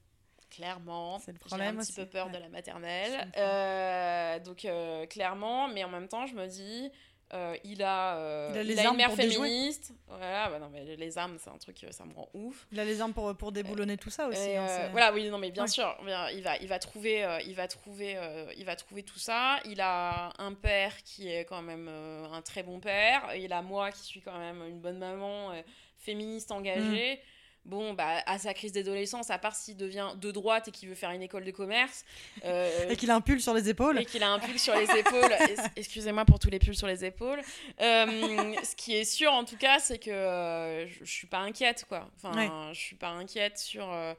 Clairement, 0.57 1.19
C'est 1.19 1.33
le 1.33 1.39
j'ai 1.43 1.49
problème 1.49 1.79
un 1.79 1.83
petit 1.83 1.93
peu 1.93 2.07
peur 2.07 2.27
ouais. 2.27 2.33
de 2.33 2.39
la 2.39 2.49
maternelle. 2.49 3.31
Euh, 3.37 4.39
donc 4.41 4.65
euh, 4.65 5.05
clairement, 5.07 5.69
mais 5.69 5.85
en 5.85 5.89
même 5.89 6.09
temps, 6.09 6.27
je 6.27 6.35
me 6.35 6.47
dis, 6.47 6.91
euh, 7.35 7.57
il 7.65 7.83
a, 7.83 8.17
euh, 8.17 8.51
Il 8.55 8.59
a 8.59 8.63
les 8.63 8.73
une 8.81 8.87
armes 8.87 8.97
mère 8.97 9.09
pour 9.09 9.17
déjouer. 9.17 9.49
féministe. 9.49 9.93
Voilà, 10.07 10.49
bah 10.49 10.59
non, 10.59 10.71
mais 10.73 10.97
les 10.97 11.19
armes, 11.19 11.37
c'est 11.39 11.51
un 11.51 11.59
truc, 11.59 11.85
ça 11.91 12.05
me 12.07 12.15
rend 12.15 12.29
ouf. 12.33 12.67
Il 12.73 12.81
a 12.81 12.85
les 12.87 13.01
armes 13.03 13.13
pour, 13.13 13.37
pour 13.37 13.53
déboulonner 13.53 13.97
tout 13.99 14.09
ça 14.11 14.29
aussi. 14.29 14.57
Hein, 14.57 14.67
c'est- 14.69 14.89
voilà, 14.91 15.13
oui, 15.13 15.29
non, 15.29 15.37
mais 15.39 15.51
bien 15.51 15.65
Ouais. 15.65 15.69
sûr, 15.69 15.95
il 16.33 16.43
va, 16.43 16.57
il 16.57 16.69
va 16.69 16.79
trouver, 16.79 17.27
il 17.47 17.55
va 17.55 17.69
trouver, 17.69 18.17
il 18.57 18.65
va 18.65 18.77
trouver 18.77 19.03
tout 19.03 19.19
ça. 19.19 19.59
Il 19.67 19.81
a 19.83 20.33
un 20.39 20.55
père 20.55 21.03
qui 21.03 21.29
est 21.29 21.45
quand 21.45 21.61
même 21.63 21.89
un 21.89 22.41
très 22.43 22.63
bon 22.63 22.81
père. 22.81 23.35
Il 23.37 23.53
a 23.53 23.61
moi 23.61 23.91
qui 23.93 24.05
suis 24.05 24.23
quand 24.23 24.39
même 24.39 24.63
une 24.67 24.81
bonne 24.81 24.99
maman, 24.99 25.53
féministe 25.99 26.51
engagée. 26.53 27.21
Bon, 27.67 27.95
bah, 27.95 28.23
à 28.27 28.39
sa 28.39 28.55
crise 28.55 28.73
d'adolescence, 28.73 29.29
à 29.31 29.39
part 29.39 29.55
s'il 29.57 29.77
devient 29.77 30.11
de 30.17 30.31
droite 30.31 30.69
et 30.69 30.71
qu'il 30.71 30.89
veut 30.89 30.95
faire 30.95 31.11
une 31.11 31.21
école 31.23 31.45
de 31.45 31.51
commerce, 31.51 32.05
euh, 32.45 32.71
Et 32.91 32.97
qu'il 32.97 33.11
a 33.11 33.15
un 33.17 33.21
pull 33.21 33.41
sur 33.41 33.53
les 33.55 33.69
épaules. 33.69 33.99
et 34.01 34.05
qu'il 34.05 34.23
a 34.23 34.31
un 34.31 34.39
pull 34.39 34.59
sur 34.59 34.75
les 34.77 34.89
épaules. 34.99 35.33
Es- 35.41 35.57
Excusez-moi 35.77 36.25
pour 36.25 36.39
tous 36.39 36.49
les 36.49 36.59
pulls 36.61 36.77
sur 36.77 36.87
les 36.87 37.05
épaules. 37.05 37.41
Euh, 37.81 38.55
ce 38.63 38.75
qui 38.77 38.95
est 38.95 39.05
sûr, 39.05 39.33
en 39.33 39.45
tout 39.45 39.57
cas, 39.57 39.79
c'est 39.81 39.99
que 39.99 40.11
euh, 40.11 40.87
je, 40.89 41.05
suis 41.05 41.27
pas 41.27 41.39
inquiète, 41.41 41.85
quoi. 41.89 42.09
Enfin, 42.17 42.33
Ouais. 42.37 42.73
je 42.75 42.79
suis 42.81 42.97
pas 42.97 43.09
inquiète 43.11 43.59
sur. 43.59 43.93
euh, 43.93 44.15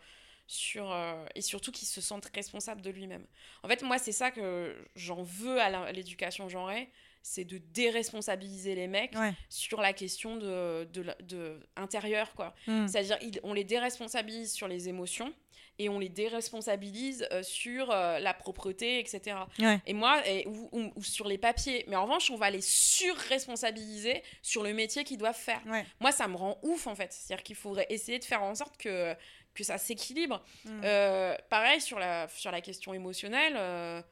sur 0.50 0.96
et 1.36 1.42
surtout 1.42 1.72
qu'il 1.74 1.88
se 1.88 2.00
sente 2.00 2.26
responsable 2.34 2.82
de 2.82 2.90
lui-même. 2.90 3.26
En 3.64 3.68
fait, 3.68 3.82
moi, 3.82 3.98
c'est 3.98 4.14
ça 4.14 4.32
que 4.32 4.76
j'en 4.96 5.22
veux 5.22 5.60
à 5.60 5.92
l'éducation 5.92 6.48
genrée, 6.48 6.90
c'est 7.28 7.44
de 7.44 7.58
déresponsabiliser 7.58 8.74
les 8.74 8.88
mecs 8.88 9.14
sur 9.50 9.82
la 9.82 9.92
question 9.92 10.38
de, 10.38 10.86
de, 10.86 11.06
de 11.24 11.60
intérieure, 11.76 12.34
quoi. 12.34 12.56
Hmm. 12.68 12.88
C'est-à-dire, 12.88 13.18
on 13.44 13.54
les 13.54 13.66
déresponsabilise 13.66 14.54
sur 14.54 14.68
les 14.68 14.88
émotions 14.88 15.34
et 15.78 15.90
on 15.90 16.00
les 16.00 16.10
déresponsabilise 16.10 17.28
euh, 17.32 17.44
sur 17.44 17.92
euh, 17.92 18.20
la 18.20 18.34
propreté, 18.34 19.00
etc. 19.00 19.38
Et 19.86 19.94
moi, 19.94 20.26
et, 20.28 20.48
ou, 20.48 20.92
sur 21.04 21.28
les 21.28 21.38
papiers. 21.38 21.84
Mais 21.88 21.96
en 21.96 22.04
revanche, 22.04 22.32
on 22.32 22.38
va 22.38 22.50
les 22.50 22.62
surresponsabiliser 22.62 24.24
sur 24.42 24.64
le 24.64 24.74
métier 24.74 25.04
qu'ils 25.04 25.18
doivent 25.18 25.36
faire. 25.36 25.62
Moi, 26.00 26.12
ça 26.12 26.28
me 26.28 26.36
rend 26.36 26.58
ouf, 26.64 26.88
en 26.88 26.96
fait. 26.96 27.12
C'est-à-dire 27.12 27.44
qu'il 27.44 27.56
faudrait 27.56 27.88
essayer 27.90 28.20
de 28.20 28.26
faire 28.26 28.42
en 28.42 28.56
sorte 28.56 28.78
que, 28.78 29.14
que 29.54 29.64
ça 29.64 29.78
s'équilibre. 29.78 30.44
Mm. 30.66 30.82
Euh, 30.84 31.36
pareil, 31.50 31.82
sur 31.82 32.00
la, 32.00 32.28
sur 32.30 32.52
la 32.52 32.62
question 32.62 32.94
émotionnelle 32.94 34.04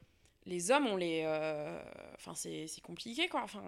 les 0.46 0.70
hommes, 0.70 0.86
on 0.86 0.96
les. 0.96 1.24
Enfin, 2.16 2.34
c'est 2.34 2.80
compliqué, 2.82 3.28
quoi. 3.28 3.42
Enfin, 3.42 3.62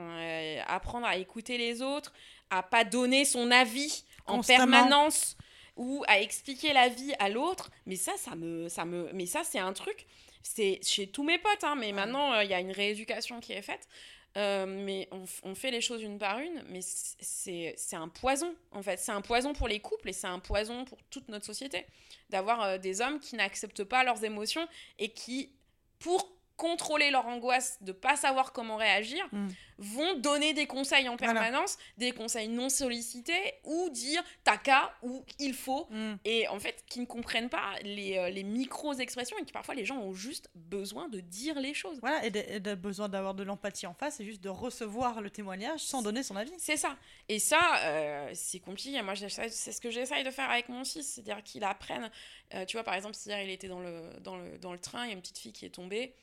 apprendre 0.67 1.07
à 1.07 1.17
écouter 1.17 1.59
les 1.59 1.83
autres, 1.83 2.13
à 2.51 2.63
pas 2.63 2.85
donner 2.85 3.25
son 3.25 3.51
avis 3.51 4.05
en 4.27 4.41
permanence 4.41 5.37
ou 5.79 6.05
à 6.09 6.21
expliquer 6.21 6.73
la 6.75 6.89
vie 6.89 7.15
à 7.19 7.31
l'autre. 7.31 7.71
Mais 7.87 7.97
ça, 7.97 8.13
ça 8.19 8.35
me, 8.35 8.69
ça 8.69 8.85
me, 8.85 9.11
mais 9.15 9.27
ça, 9.27 9.43
c'est 9.45 9.61
un 9.61 9.73
truc. 9.73 10.07
C'est 10.43 10.81
chez 10.83 11.07
tous 11.07 11.23
mes 11.23 11.39
potes, 11.39 11.65
hein, 11.65 11.77
mais 11.77 11.93
maintenant, 11.93 12.33
euh, 12.33 12.45
il 12.45 12.51
y 12.51 12.55
a 12.55 12.61
une 12.61 12.73
rééducation 12.73 13.41
qui 13.41 13.53
est 13.53 13.63
faite. 13.63 13.89
Euh, 14.37 14.67
mais 14.67 15.09
on, 15.43 15.55
fait 15.55 15.71
les 15.71 15.81
choses 15.81 16.03
une 16.03 16.19
par 16.19 16.39
une, 16.39 16.63
mais 16.69 16.81
c'est 16.83 17.75
un 17.93 18.09
poison, 18.09 18.55
en 18.73 18.83
fait. 18.83 18.99
C'est 18.99 19.11
un 19.11 19.23
poison 19.23 19.53
pour 19.53 19.69
les 19.69 19.81
couples 19.81 20.11
et 20.11 20.13
c'est 20.13 20.27
un 20.27 20.39
poison 20.39 20.85
pour 20.85 20.99
toute 21.11 21.29
notre 21.29 21.47
société. 21.47 21.87
D'avoir 22.29 22.63
euh, 22.63 22.79
des 22.79 23.01
hommes 23.01 23.21
qui 23.21 23.37
n'acceptent 23.37 23.85
pas 23.85 24.05
leurs 24.05 24.23
émotions 24.25 24.69
et 24.99 25.09
qui, 25.09 25.51
pour 25.99 26.31
contrôler 26.59 27.11
leur 27.11 27.27
angoisse 27.27 27.79
de 27.83 27.93
pas 27.93 28.17
savoir 28.17 28.53
comment 28.53 28.77
réagir, 28.77 29.27
mm. 29.31 29.49
vont 29.79 30.15
donner 30.19 30.53
des 30.53 30.67
conseils 30.67 31.09
en 31.09 31.17
permanence, 31.17 31.79
des 31.97 32.11
conseils 32.11 32.49
non 32.49 32.69
sollicités, 32.69 33.55
ou 33.65 33.89
dire 33.91 34.23
qu'à 34.65 34.93
ou 35.03 35.25
il 35.39 35.55
faut, 35.55 35.87
mm. 35.91 36.15
et 36.25 36.49
en 36.49 36.59
fait 36.59 36.85
qui 36.89 36.99
ne 36.99 37.07
comprennent 37.07 37.49
pas 37.49 37.75
les, 37.83 38.19
euh, 38.19 38.29
les 38.29 38.43
micro-expressions 38.43 39.39
et 39.39 39.45
qui 39.45 39.53
parfois 39.53 39.77
les 39.77 39.85
gens 39.85 39.99
ont 39.99 40.13
juste 40.13 40.51
besoin 40.57 41.09
de 41.09 41.21
dire 41.21 41.61
les 41.61 41.75
choses. 41.75 41.99
Voilà, 42.01 42.27
et 42.27 42.31
de, 42.31 42.75
besoin 42.75 43.09
d'avoir 43.09 43.35
de 43.35 43.45
l'empathie 43.45 43.87
en 43.87 43.95
face, 43.95 44.19
et 44.19 44.25
juste 44.25 44.43
de 44.43 44.49
recevoir 44.49 45.21
le 45.21 45.31
témoignage 45.31 45.81
sans 45.81 46.03
donner 46.03 46.25
son 46.25 46.35
avis. 46.35 46.53
C'est 46.59 46.77
ça. 46.77 46.97
Et 47.29 47.39
ça, 47.39 47.61
euh, 47.85 48.31
c'est 48.35 48.59
compliqué. 48.59 49.01
Moi, 49.03 49.15
c'est 49.15 49.73
ce 49.73 49.81
que 49.81 49.91
j'essaye 49.91 50.25
de 50.25 50.31
faire 50.33 50.51
avec 50.51 50.69
mon 50.69 50.85
fils, 50.85 51.07
c'est-à-dire 51.15 51.43
qu'il 51.45 51.63
apprenne. 51.63 52.11
Euh, 52.55 52.65
tu 52.65 52.77
vois, 52.77 52.83
par 52.83 52.95
exemple, 52.95 53.17
hier, 53.25 53.41
il 53.43 53.51
était 53.51 53.69
dans 53.69 53.81
le, 53.81 54.11
dans, 54.21 54.37
le, 54.37 54.59
dans 54.59 54.73
le 54.73 54.79
train, 54.81 55.05
il 55.05 55.09
y 55.09 55.11
a 55.13 55.15
une 55.15 55.21
petite 55.21 55.39
fille 55.39 55.53
qui 55.53 55.65
est 55.65 55.71
tombée. 55.71 56.15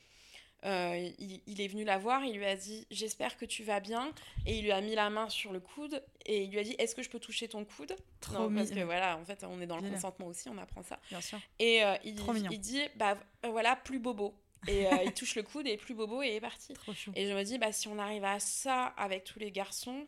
Euh, 0.66 1.12
il, 1.20 1.62
est 1.62 1.68
venu 1.68 1.84
la 1.84 1.98
voir, 1.98 2.24
il 2.24 2.38
lui 2.38 2.46
a 2.46 2.56
dit 2.56 2.88
J'espère 2.90 3.38
que 3.38 3.46
tu 3.46 3.64
vas 3.64 3.80
bien. 3.80 4.12
Et 4.46 4.58
il 4.58 4.64
lui 4.64 4.72
a 4.72 4.82
mis 4.82 4.96
la 4.96 5.10
main 5.10 5.30
sur 5.30 5.54
le 5.54 5.60
coude 5.60 6.04
et 6.26 6.44
il 6.44 6.52
lui 6.52 6.60
a 6.60 6.64
dit 6.64 6.76
Est-ce 6.80 6.96
que 6.96 7.04
je 7.04 7.10
peux 7.10 7.20
toucher 7.20 7.48
ton 7.48 7.66
coude? 7.66 7.96
Trop 8.20 8.50
Parce 8.50 8.72
que 8.72 8.80
voilà, 8.80 9.18
en 9.18 9.26
fait, 9.26 9.44
on 9.44 9.62
est 9.62 9.68
dans 9.68 9.80
le 9.80 9.90
consentement 9.90 10.28
aussi, 10.28 10.50
on 10.50 10.58
apprend 10.58 10.82
ça. 10.82 11.00
Bien 11.10 11.22
sûr. 11.22 11.40
Et 11.60 11.84
euh, 11.84 11.96
il, 12.04 12.20
il, 12.52 12.60
dit 12.60 12.82
Bah 12.96 13.18
euh, 13.46 13.50
voilà, 13.50 13.76
plus 13.76 14.00
bobo. 14.00 14.34
Et 14.68 14.88
il 15.06 15.14
touche 15.14 15.36
le 15.36 15.44
coude 15.44 15.68
et 15.68 15.78
plus 15.78 15.94
bobo 15.94 16.24
et 16.24 16.36
est 16.36 16.42
parti. 16.42 16.74
Et 17.16 17.28
je 17.28 17.34
me 17.34 17.44
dis 17.44 17.60
Bah 17.60 17.72
si 17.72 17.88
on 17.88 18.00
arrive 18.00 18.24
à 18.24 18.40
ça 18.40 18.86
avec 18.98 19.24
tous 19.24 19.38
les 19.38 19.52
garçons, 19.52 20.08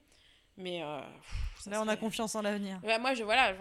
mais 0.58 0.82
euh, 0.82 1.00
là, 1.68 1.84
on 1.84 1.88
a 1.88 1.96
confiance 1.96 2.34
en 2.34 2.42
l'avenir. 2.42 2.82
moi, 3.00 3.14
je 3.14 3.24
voilà, 3.24 3.54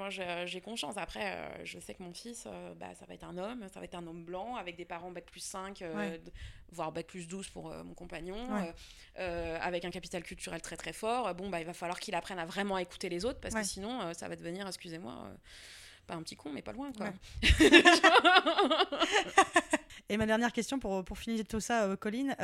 j'ai 0.46 0.62
confiance. 0.62 0.96
Après, 0.96 1.34
euh, 1.34 1.64
je 1.64 1.78
sais 1.78 1.94
que 1.94 2.02
mon 2.02 2.14
fils, 2.14 2.44
euh, 2.46 2.72
bah, 2.74 2.94
ça 2.98 3.04
va 3.04 3.12
être 3.12 3.24
un 3.24 3.36
homme, 3.36 3.66
ça 3.72 3.80
va 3.80 3.84
être 3.84 3.96
un 3.96 4.06
homme 4.06 4.24
blanc 4.24 4.56
avec 4.56 4.76
des 4.76 4.86
parents 4.86 5.10
bac 5.10 5.26
plus 5.26 5.40
5, 5.40 5.84
voire 6.72 6.92
bac 6.92 7.06
plus 7.06 7.28
12 7.28 7.50
pour 7.50 7.70
mon 7.84 7.92
compagnon, 7.94 8.38
avec 9.16 9.84
un 9.84 9.90
capital 9.90 10.22
culturel 10.22 10.62
très 10.62 10.76
très 10.76 10.94
fort. 10.94 11.34
Bon, 11.34 11.50
bah, 11.50 11.60
il 11.60 11.66
va 11.66 11.74
falloir 11.74 12.00
qu'il 12.00 12.14
apprenne 12.14 12.38
à 12.38 12.46
vraiment 12.46 12.78
écouter 12.78 13.10
les 13.10 13.26
autres 13.26 13.40
parce 13.40 13.54
que 13.54 13.62
sinon, 13.62 14.14
ça 14.14 14.28
va 14.28 14.36
devenir, 14.36 14.66
excusez-moi, 14.66 15.28
pas 16.06 16.14
un 16.14 16.22
petit 16.22 16.36
con, 16.36 16.50
mais 16.52 16.62
pas 16.62 16.72
loin, 16.72 16.92
quoi. 16.92 17.12
Et 20.08 20.16
ma 20.16 20.24
dernière 20.24 20.52
question 20.52 20.78
pour, 20.78 21.04
pour 21.04 21.18
finir 21.18 21.44
tout 21.46 21.58
ça, 21.60 21.94
Colline. 21.96 22.34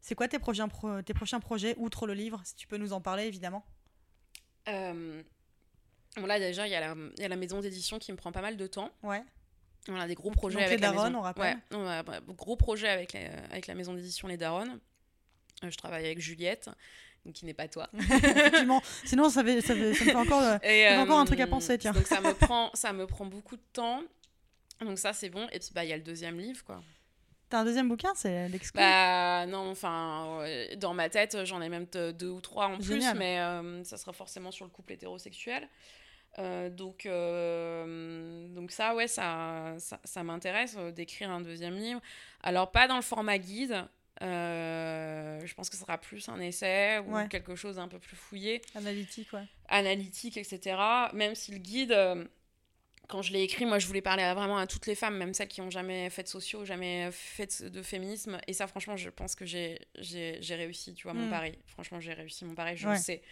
c'est 0.00 0.14
quoi 0.14 0.28
tes 0.28 0.38
prochains, 0.38 0.68
tes 1.06 1.14
prochains 1.14 1.40
projets, 1.40 1.74
outre 1.78 2.06
le 2.06 2.12
livre, 2.12 2.42
si 2.44 2.56
tu 2.56 2.66
peux 2.66 2.76
nous 2.76 2.92
en 2.92 3.00
parler, 3.00 3.24
évidemment? 3.24 3.64
Euh, 4.68 5.22
bon, 6.16 6.26
là, 6.26 6.38
déjà, 6.38 6.66
il 6.66 6.70
y, 6.70 6.72
y, 6.72 7.24
a 7.24 7.28
la 7.28 7.36
maison 7.36 7.60
d'édition 7.60 7.98
qui 7.98 8.12
me 8.12 8.16
prend 8.16 8.32
pas 8.32 8.42
mal 8.42 8.56
de 8.56 8.66
temps. 8.66 8.90
Ouais. 9.02 9.22
On 9.88 9.96
a 9.96 10.06
des 10.06 10.14
gros 10.14 10.30
projets 10.30 10.64
avec 10.64 10.80
les 10.80 10.86
la 10.86 10.92
maison... 10.92 11.14
on 11.14 11.20
rappelle. 11.20 11.56
Ouais, 11.70 11.76
on 11.76 11.86
a 11.86 12.02
gros 12.28 12.56
projets 12.56 12.88
avec, 12.88 13.12
les, 13.12 13.28
avec 13.50 13.66
la 13.66 13.74
maison 13.74 13.94
d'édition 13.94 14.26
Les 14.28 14.36
Daronnes. 14.36 14.80
Euh, 15.64 15.70
je 15.70 15.76
travaille 15.76 16.04
avec 16.04 16.18
Juliette, 16.18 16.68
qui 17.32 17.44
n'est 17.44 17.54
pas 17.54 17.68
toi. 17.68 17.88
Effectivement. 17.94 18.82
Sinon, 19.04 19.30
ça, 19.30 19.44
fait, 19.44 19.60
ça, 19.60 19.74
fait, 19.74 19.94
ça 19.94 20.04
me 20.04 20.10
fait 20.10 20.14
encore, 20.14 20.42
euh, 20.64 20.98
encore 20.98 21.18
un 21.18 21.24
truc 21.24 21.40
à 21.40 21.46
penser, 21.46 21.78
tiens. 21.78 21.92
Donc, 21.92 22.06
ça 22.06 22.20
me, 22.20 22.32
prend, 22.34 22.70
ça 22.74 22.92
me 22.92 23.06
prend 23.06 23.26
beaucoup 23.26 23.56
de 23.56 23.64
temps. 23.72 24.02
Donc, 24.80 24.98
ça, 24.98 25.12
c'est 25.12 25.30
bon. 25.30 25.46
Et 25.52 25.58
puis, 25.60 25.70
bah, 25.72 25.84
il 25.84 25.90
y 25.90 25.92
a 25.92 25.96
le 25.96 26.02
deuxième 26.02 26.38
livre, 26.38 26.64
quoi. 26.64 26.82
T'as 27.48 27.60
un 27.60 27.64
deuxième 27.64 27.88
bouquin 27.88 28.12
C'est 28.14 28.48
l'exclu 28.48 28.78
Bah 28.78 29.46
non, 29.46 29.70
enfin, 29.70 30.44
dans 30.76 30.94
ma 30.94 31.08
tête, 31.08 31.44
j'en 31.44 31.62
ai 31.62 31.68
même 31.68 31.86
deux 31.86 32.28
ou 32.28 32.40
trois 32.40 32.66
en 32.66 32.78
plus, 32.78 33.04
mais 33.14 33.40
euh, 33.40 33.84
ça 33.84 33.96
sera 33.96 34.12
forcément 34.12 34.50
sur 34.50 34.64
le 34.64 34.70
couple 34.70 34.92
hétérosexuel. 34.92 35.68
Euh, 36.38 36.68
donc, 36.68 37.06
euh, 37.06 38.48
donc 38.48 38.70
ça, 38.70 38.94
ouais, 38.94 39.08
ça, 39.08 39.74
ça, 39.78 40.00
ça 40.04 40.22
m'intéresse 40.22 40.76
d'écrire 40.94 41.30
un 41.30 41.40
deuxième 41.40 41.74
livre. 41.74 42.00
Alors, 42.42 42.70
pas 42.72 42.88
dans 42.88 42.96
le 42.96 43.02
format 43.02 43.38
guide. 43.38 43.84
je 44.20 45.54
pense 45.54 45.70
que 45.70 45.76
ce 45.76 45.82
sera 45.82 45.98
plus 45.98 46.28
un 46.28 46.40
essai 46.40 46.98
ou 46.98 47.28
quelque 47.28 47.54
chose 47.54 47.76
d'un 47.76 47.88
peu 47.88 48.00
plus 48.00 48.16
fouillé. 48.16 48.60
Analytique, 48.74 49.32
ouais. 49.32 49.46
Analytique, 49.68 50.36
etc. 50.36 50.76
Même 51.12 51.36
si 51.36 51.52
le 51.52 51.58
guide 51.58 52.28
quand 53.08 53.22
je 53.22 53.32
l'ai 53.32 53.42
écrit, 53.42 53.66
moi, 53.66 53.78
je 53.78 53.86
voulais 53.86 54.02
parler 54.02 54.22
vraiment 54.34 54.58
à 54.58 54.66
toutes 54.66 54.86
les 54.86 54.94
femmes, 54.94 55.16
même 55.16 55.34
celles 55.34 55.48
qui 55.48 55.60
n'ont 55.60 55.70
jamais 55.70 56.10
fait 56.10 56.22
de 56.22 56.28
sociaux, 56.28 56.64
jamais 56.64 57.08
fait 57.12 57.62
de 57.62 57.82
féminisme. 57.82 58.38
Et 58.46 58.52
ça, 58.52 58.66
franchement, 58.66 58.96
je 58.96 59.10
pense 59.10 59.34
que 59.34 59.44
j'ai 59.44 59.78
réussi, 60.50 60.94
tu 60.94 61.04
vois, 61.04 61.14
mon 61.14 61.26
mm. 61.26 61.30
pari. 61.30 61.58
Franchement, 61.66 62.00
j'ai 62.00 62.12
réussi 62.12 62.44
mon 62.44 62.54
pari, 62.54 62.76
je 62.76 62.88
le 62.88 62.96
sais. 62.96 63.22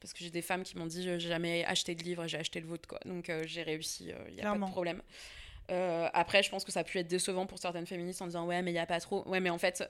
Parce 0.00 0.12
que 0.12 0.22
j'ai 0.22 0.30
des 0.30 0.42
femmes 0.42 0.64
qui 0.64 0.76
m'ont 0.76 0.86
dit, 0.86 1.02
j'ai 1.02 1.18
jamais 1.18 1.64
acheté 1.64 1.94
de 1.94 2.02
livre, 2.02 2.26
j'ai 2.26 2.38
acheté 2.38 2.60
le 2.60 2.66
vôtre, 2.66 2.88
quoi. 2.88 3.00
Donc, 3.06 3.30
euh, 3.30 3.44
j'ai 3.46 3.62
réussi, 3.62 4.06
il 4.08 4.12
euh, 4.12 4.30
n'y 4.30 4.40
a 4.42 4.52
pas 4.52 4.58
de 4.58 4.70
problème. 4.70 5.02
Euh, 5.70 6.08
après, 6.12 6.42
je 6.42 6.50
pense 6.50 6.64
que 6.64 6.72
ça 6.72 6.80
a 6.80 6.84
pu 6.84 6.98
être 6.98 7.08
décevant 7.08 7.46
pour 7.46 7.58
certaines 7.58 7.86
féministes 7.86 8.20
en 8.20 8.26
disant, 8.26 8.46
ouais, 8.46 8.60
mais 8.62 8.70
il 8.70 8.74
n'y 8.74 8.80
a 8.80 8.86
pas 8.86 9.00
trop. 9.00 9.26
Ouais, 9.26 9.40
mais 9.40 9.50
en 9.50 9.58
fait, 9.58 9.82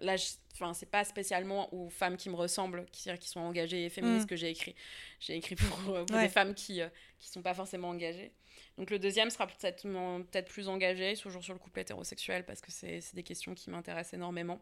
là, 0.00 0.16
enfin, 0.54 0.74
c'est 0.74 0.90
pas 0.90 1.04
spécialement 1.04 1.72
aux 1.74 1.88
femmes 1.88 2.16
qui 2.16 2.30
me 2.30 2.34
ressemblent, 2.34 2.86
qui, 2.92 3.08
qui 3.18 3.28
sont 3.28 3.40
engagées 3.40 3.84
et 3.84 3.90
féministes, 3.90 4.26
mm. 4.26 4.28
que 4.28 4.36
j'ai 4.36 4.50
écrit. 4.50 4.74
J'ai 5.20 5.36
écrit 5.36 5.56
pour, 5.56 5.78
pour 6.06 6.18
des 6.18 6.28
femmes 6.28 6.54
qui 6.54 6.80
ne 6.80 6.88
sont 7.20 7.42
pas 7.42 7.54
forcément 7.54 7.90
engagées. 7.90 8.32
Donc 8.78 8.90
le 8.90 8.98
deuxième 8.98 9.30
sera 9.30 9.46
peut-être 9.46 9.82
peut 9.82 10.42
plus 10.42 10.68
engagé, 10.68 11.16
toujours 11.16 11.42
sur 11.42 11.52
le 11.52 11.58
couple 11.58 11.80
hétérosexuel, 11.80 12.44
parce 12.44 12.60
que 12.60 12.70
c'est 12.70 13.14
des 13.14 13.22
questions 13.22 13.54
qui 13.54 13.70
m'intéressent 13.70 14.14
énormément. 14.14 14.60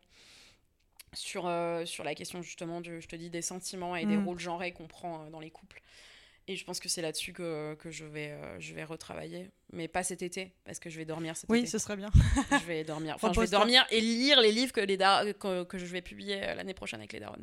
Sur, 1.12 1.48
euh, 1.48 1.84
sur 1.86 2.04
la 2.04 2.14
question 2.14 2.40
justement, 2.40 2.80
je 2.84 3.06
te 3.06 3.16
dis, 3.16 3.30
des 3.30 3.42
sentiments 3.42 3.96
et 3.96 4.06
des 4.06 4.16
mm. 4.16 4.26
rôles 4.26 4.38
genrés 4.38 4.72
qu'on 4.72 4.86
prend 4.86 5.24
euh, 5.24 5.30
dans 5.30 5.40
les 5.40 5.50
couples. 5.50 5.82
Et 6.46 6.56
je 6.56 6.64
pense 6.64 6.80
que 6.80 6.88
c'est 6.88 7.02
là-dessus 7.02 7.32
que, 7.32 7.74
que, 7.74 7.90
je, 7.90 8.04
vais, 8.04 8.30
euh, 8.30 8.60
je 8.60 8.74
vais 8.74 8.84
retravailler. 8.84 9.50
Mais 9.72 9.88
pas 9.88 10.02
cet 10.02 10.22
été, 10.22 10.52
parce 10.64 10.78
que 10.78 10.90
je 10.90 10.98
vais 10.98 11.04
dormir 11.04 11.36
cet 11.36 11.48
oui, 11.48 11.58
été. 11.58 11.66
Oui, 11.66 11.70
ce 11.70 11.78
serait 11.78 11.96
bien. 11.96 12.10
je 12.50 12.66
vais 12.66 12.84
dormir. 12.84 13.14
Enfin, 13.14 13.32
je 13.32 13.40
vais 13.40 13.46
dormir 13.46 13.86
et 13.90 14.00
lire 14.00 14.40
les 14.40 14.52
livres 14.52 14.72
que, 14.72 14.80
les 14.80 14.96
que, 14.96 15.64
que 15.64 15.78
je 15.78 15.86
vais 15.86 16.02
publier 16.02 16.40
l'année 16.40 16.74
prochaine 16.74 17.00
avec 17.00 17.12
les 17.12 17.20
darons. 17.20 17.36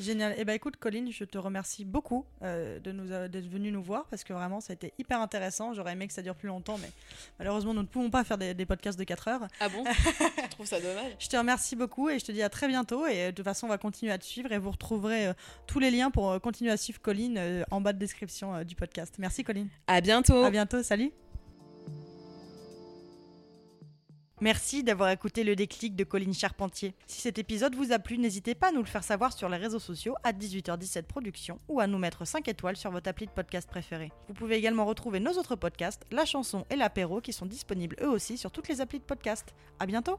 Génial. 0.00 0.32
Et 0.32 0.36
eh 0.38 0.44
ben 0.44 0.54
écoute, 0.54 0.76
Colline, 0.76 1.12
je 1.12 1.24
te 1.24 1.38
remercie 1.38 1.84
beaucoup 1.84 2.26
euh, 2.42 2.80
de 2.80 2.90
nous 2.90 3.06
d'être 3.28 3.48
venue 3.48 3.70
nous 3.70 3.82
voir 3.82 4.06
parce 4.06 4.24
que 4.24 4.32
vraiment, 4.32 4.60
ça 4.60 4.72
a 4.72 4.74
été 4.74 4.92
hyper 4.98 5.20
intéressant. 5.20 5.72
J'aurais 5.72 5.92
aimé 5.92 6.06
que 6.06 6.12
ça 6.12 6.22
dure 6.22 6.34
plus 6.34 6.48
longtemps, 6.48 6.78
mais 6.78 6.90
malheureusement, 7.38 7.74
nous 7.74 7.82
ne 7.82 7.86
pouvons 7.86 8.10
pas 8.10 8.24
faire 8.24 8.38
des, 8.38 8.66
podcasts 8.66 8.98
de 8.98 9.04
4 9.04 9.28
heures. 9.28 9.48
Ah 9.60 9.68
bon? 9.68 9.84
Je 10.44 10.50
trouve 10.50 10.66
ça 10.66 10.80
dommage. 10.80 11.12
Je 11.18 11.28
te 11.28 11.36
remercie 11.36 11.76
beaucoup 11.76 12.08
et 12.08 12.18
je 12.18 12.24
te 12.24 12.32
dis 12.32 12.42
à 12.42 12.48
très 12.48 12.68
bientôt. 12.68 13.06
Et 13.06 13.26
de 13.26 13.30
toute 13.30 13.44
façon, 13.44 13.66
on 13.66 13.70
va 13.70 13.78
continuer 13.78 14.12
à 14.12 14.18
te 14.18 14.24
suivre 14.24 14.52
et 14.52 14.58
vous 14.58 14.70
retrouverez 14.70 15.28
euh, 15.28 15.32
tous 15.66 15.78
les 15.78 15.90
liens 15.90 16.10
pour 16.10 16.30
euh, 16.30 16.38
continuer 16.38 16.70
à 16.70 16.76
suivre 16.76 17.00
Colline 17.00 17.64
en 17.70 17.80
bas 17.80 17.92
de 17.92 17.98
description 17.98 18.62
du 18.64 18.74
podcast. 18.74 19.14
Merci, 19.18 19.44
Colline. 19.44 19.68
À 19.86 20.00
bientôt. 20.00 20.44
À 20.44 20.50
bientôt. 20.50 20.82
Salut. 20.82 21.12
Merci 24.44 24.82
d'avoir 24.82 25.08
écouté 25.08 25.42
le 25.42 25.56
déclic 25.56 25.96
de 25.96 26.04
Colline 26.04 26.34
Charpentier. 26.34 26.94
Si 27.06 27.22
cet 27.22 27.38
épisode 27.38 27.74
vous 27.74 27.92
a 27.92 27.98
plu, 27.98 28.18
n'hésitez 28.18 28.54
pas 28.54 28.68
à 28.68 28.72
nous 28.72 28.82
le 28.82 28.86
faire 28.86 29.02
savoir 29.02 29.32
sur 29.32 29.48
les 29.48 29.56
réseaux 29.56 29.78
sociaux 29.78 30.16
à 30.22 30.34
18h17 30.34 31.04
Productions 31.04 31.60
ou 31.66 31.80
à 31.80 31.86
nous 31.86 31.96
mettre 31.96 32.26
5 32.26 32.46
étoiles 32.46 32.76
sur 32.76 32.90
votre 32.90 33.08
appli 33.08 33.24
de 33.24 33.30
podcast 33.30 33.66
préféré. 33.66 34.12
Vous 34.28 34.34
pouvez 34.34 34.56
également 34.56 34.84
retrouver 34.84 35.18
nos 35.18 35.32
autres 35.32 35.56
podcasts, 35.56 36.02
La 36.10 36.26
Chanson 36.26 36.66
et 36.68 36.76
l'Apéro, 36.76 37.22
qui 37.22 37.32
sont 37.32 37.46
disponibles 37.46 37.96
eux 38.02 38.10
aussi 38.10 38.36
sur 38.36 38.50
toutes 38.50 38.68
les 38.68 38.82
applis 38.82 38.98
de 38.98 39.04
podcast. 39.04 39.54
À 39.80 39.86
bientôt! 39.86 40.18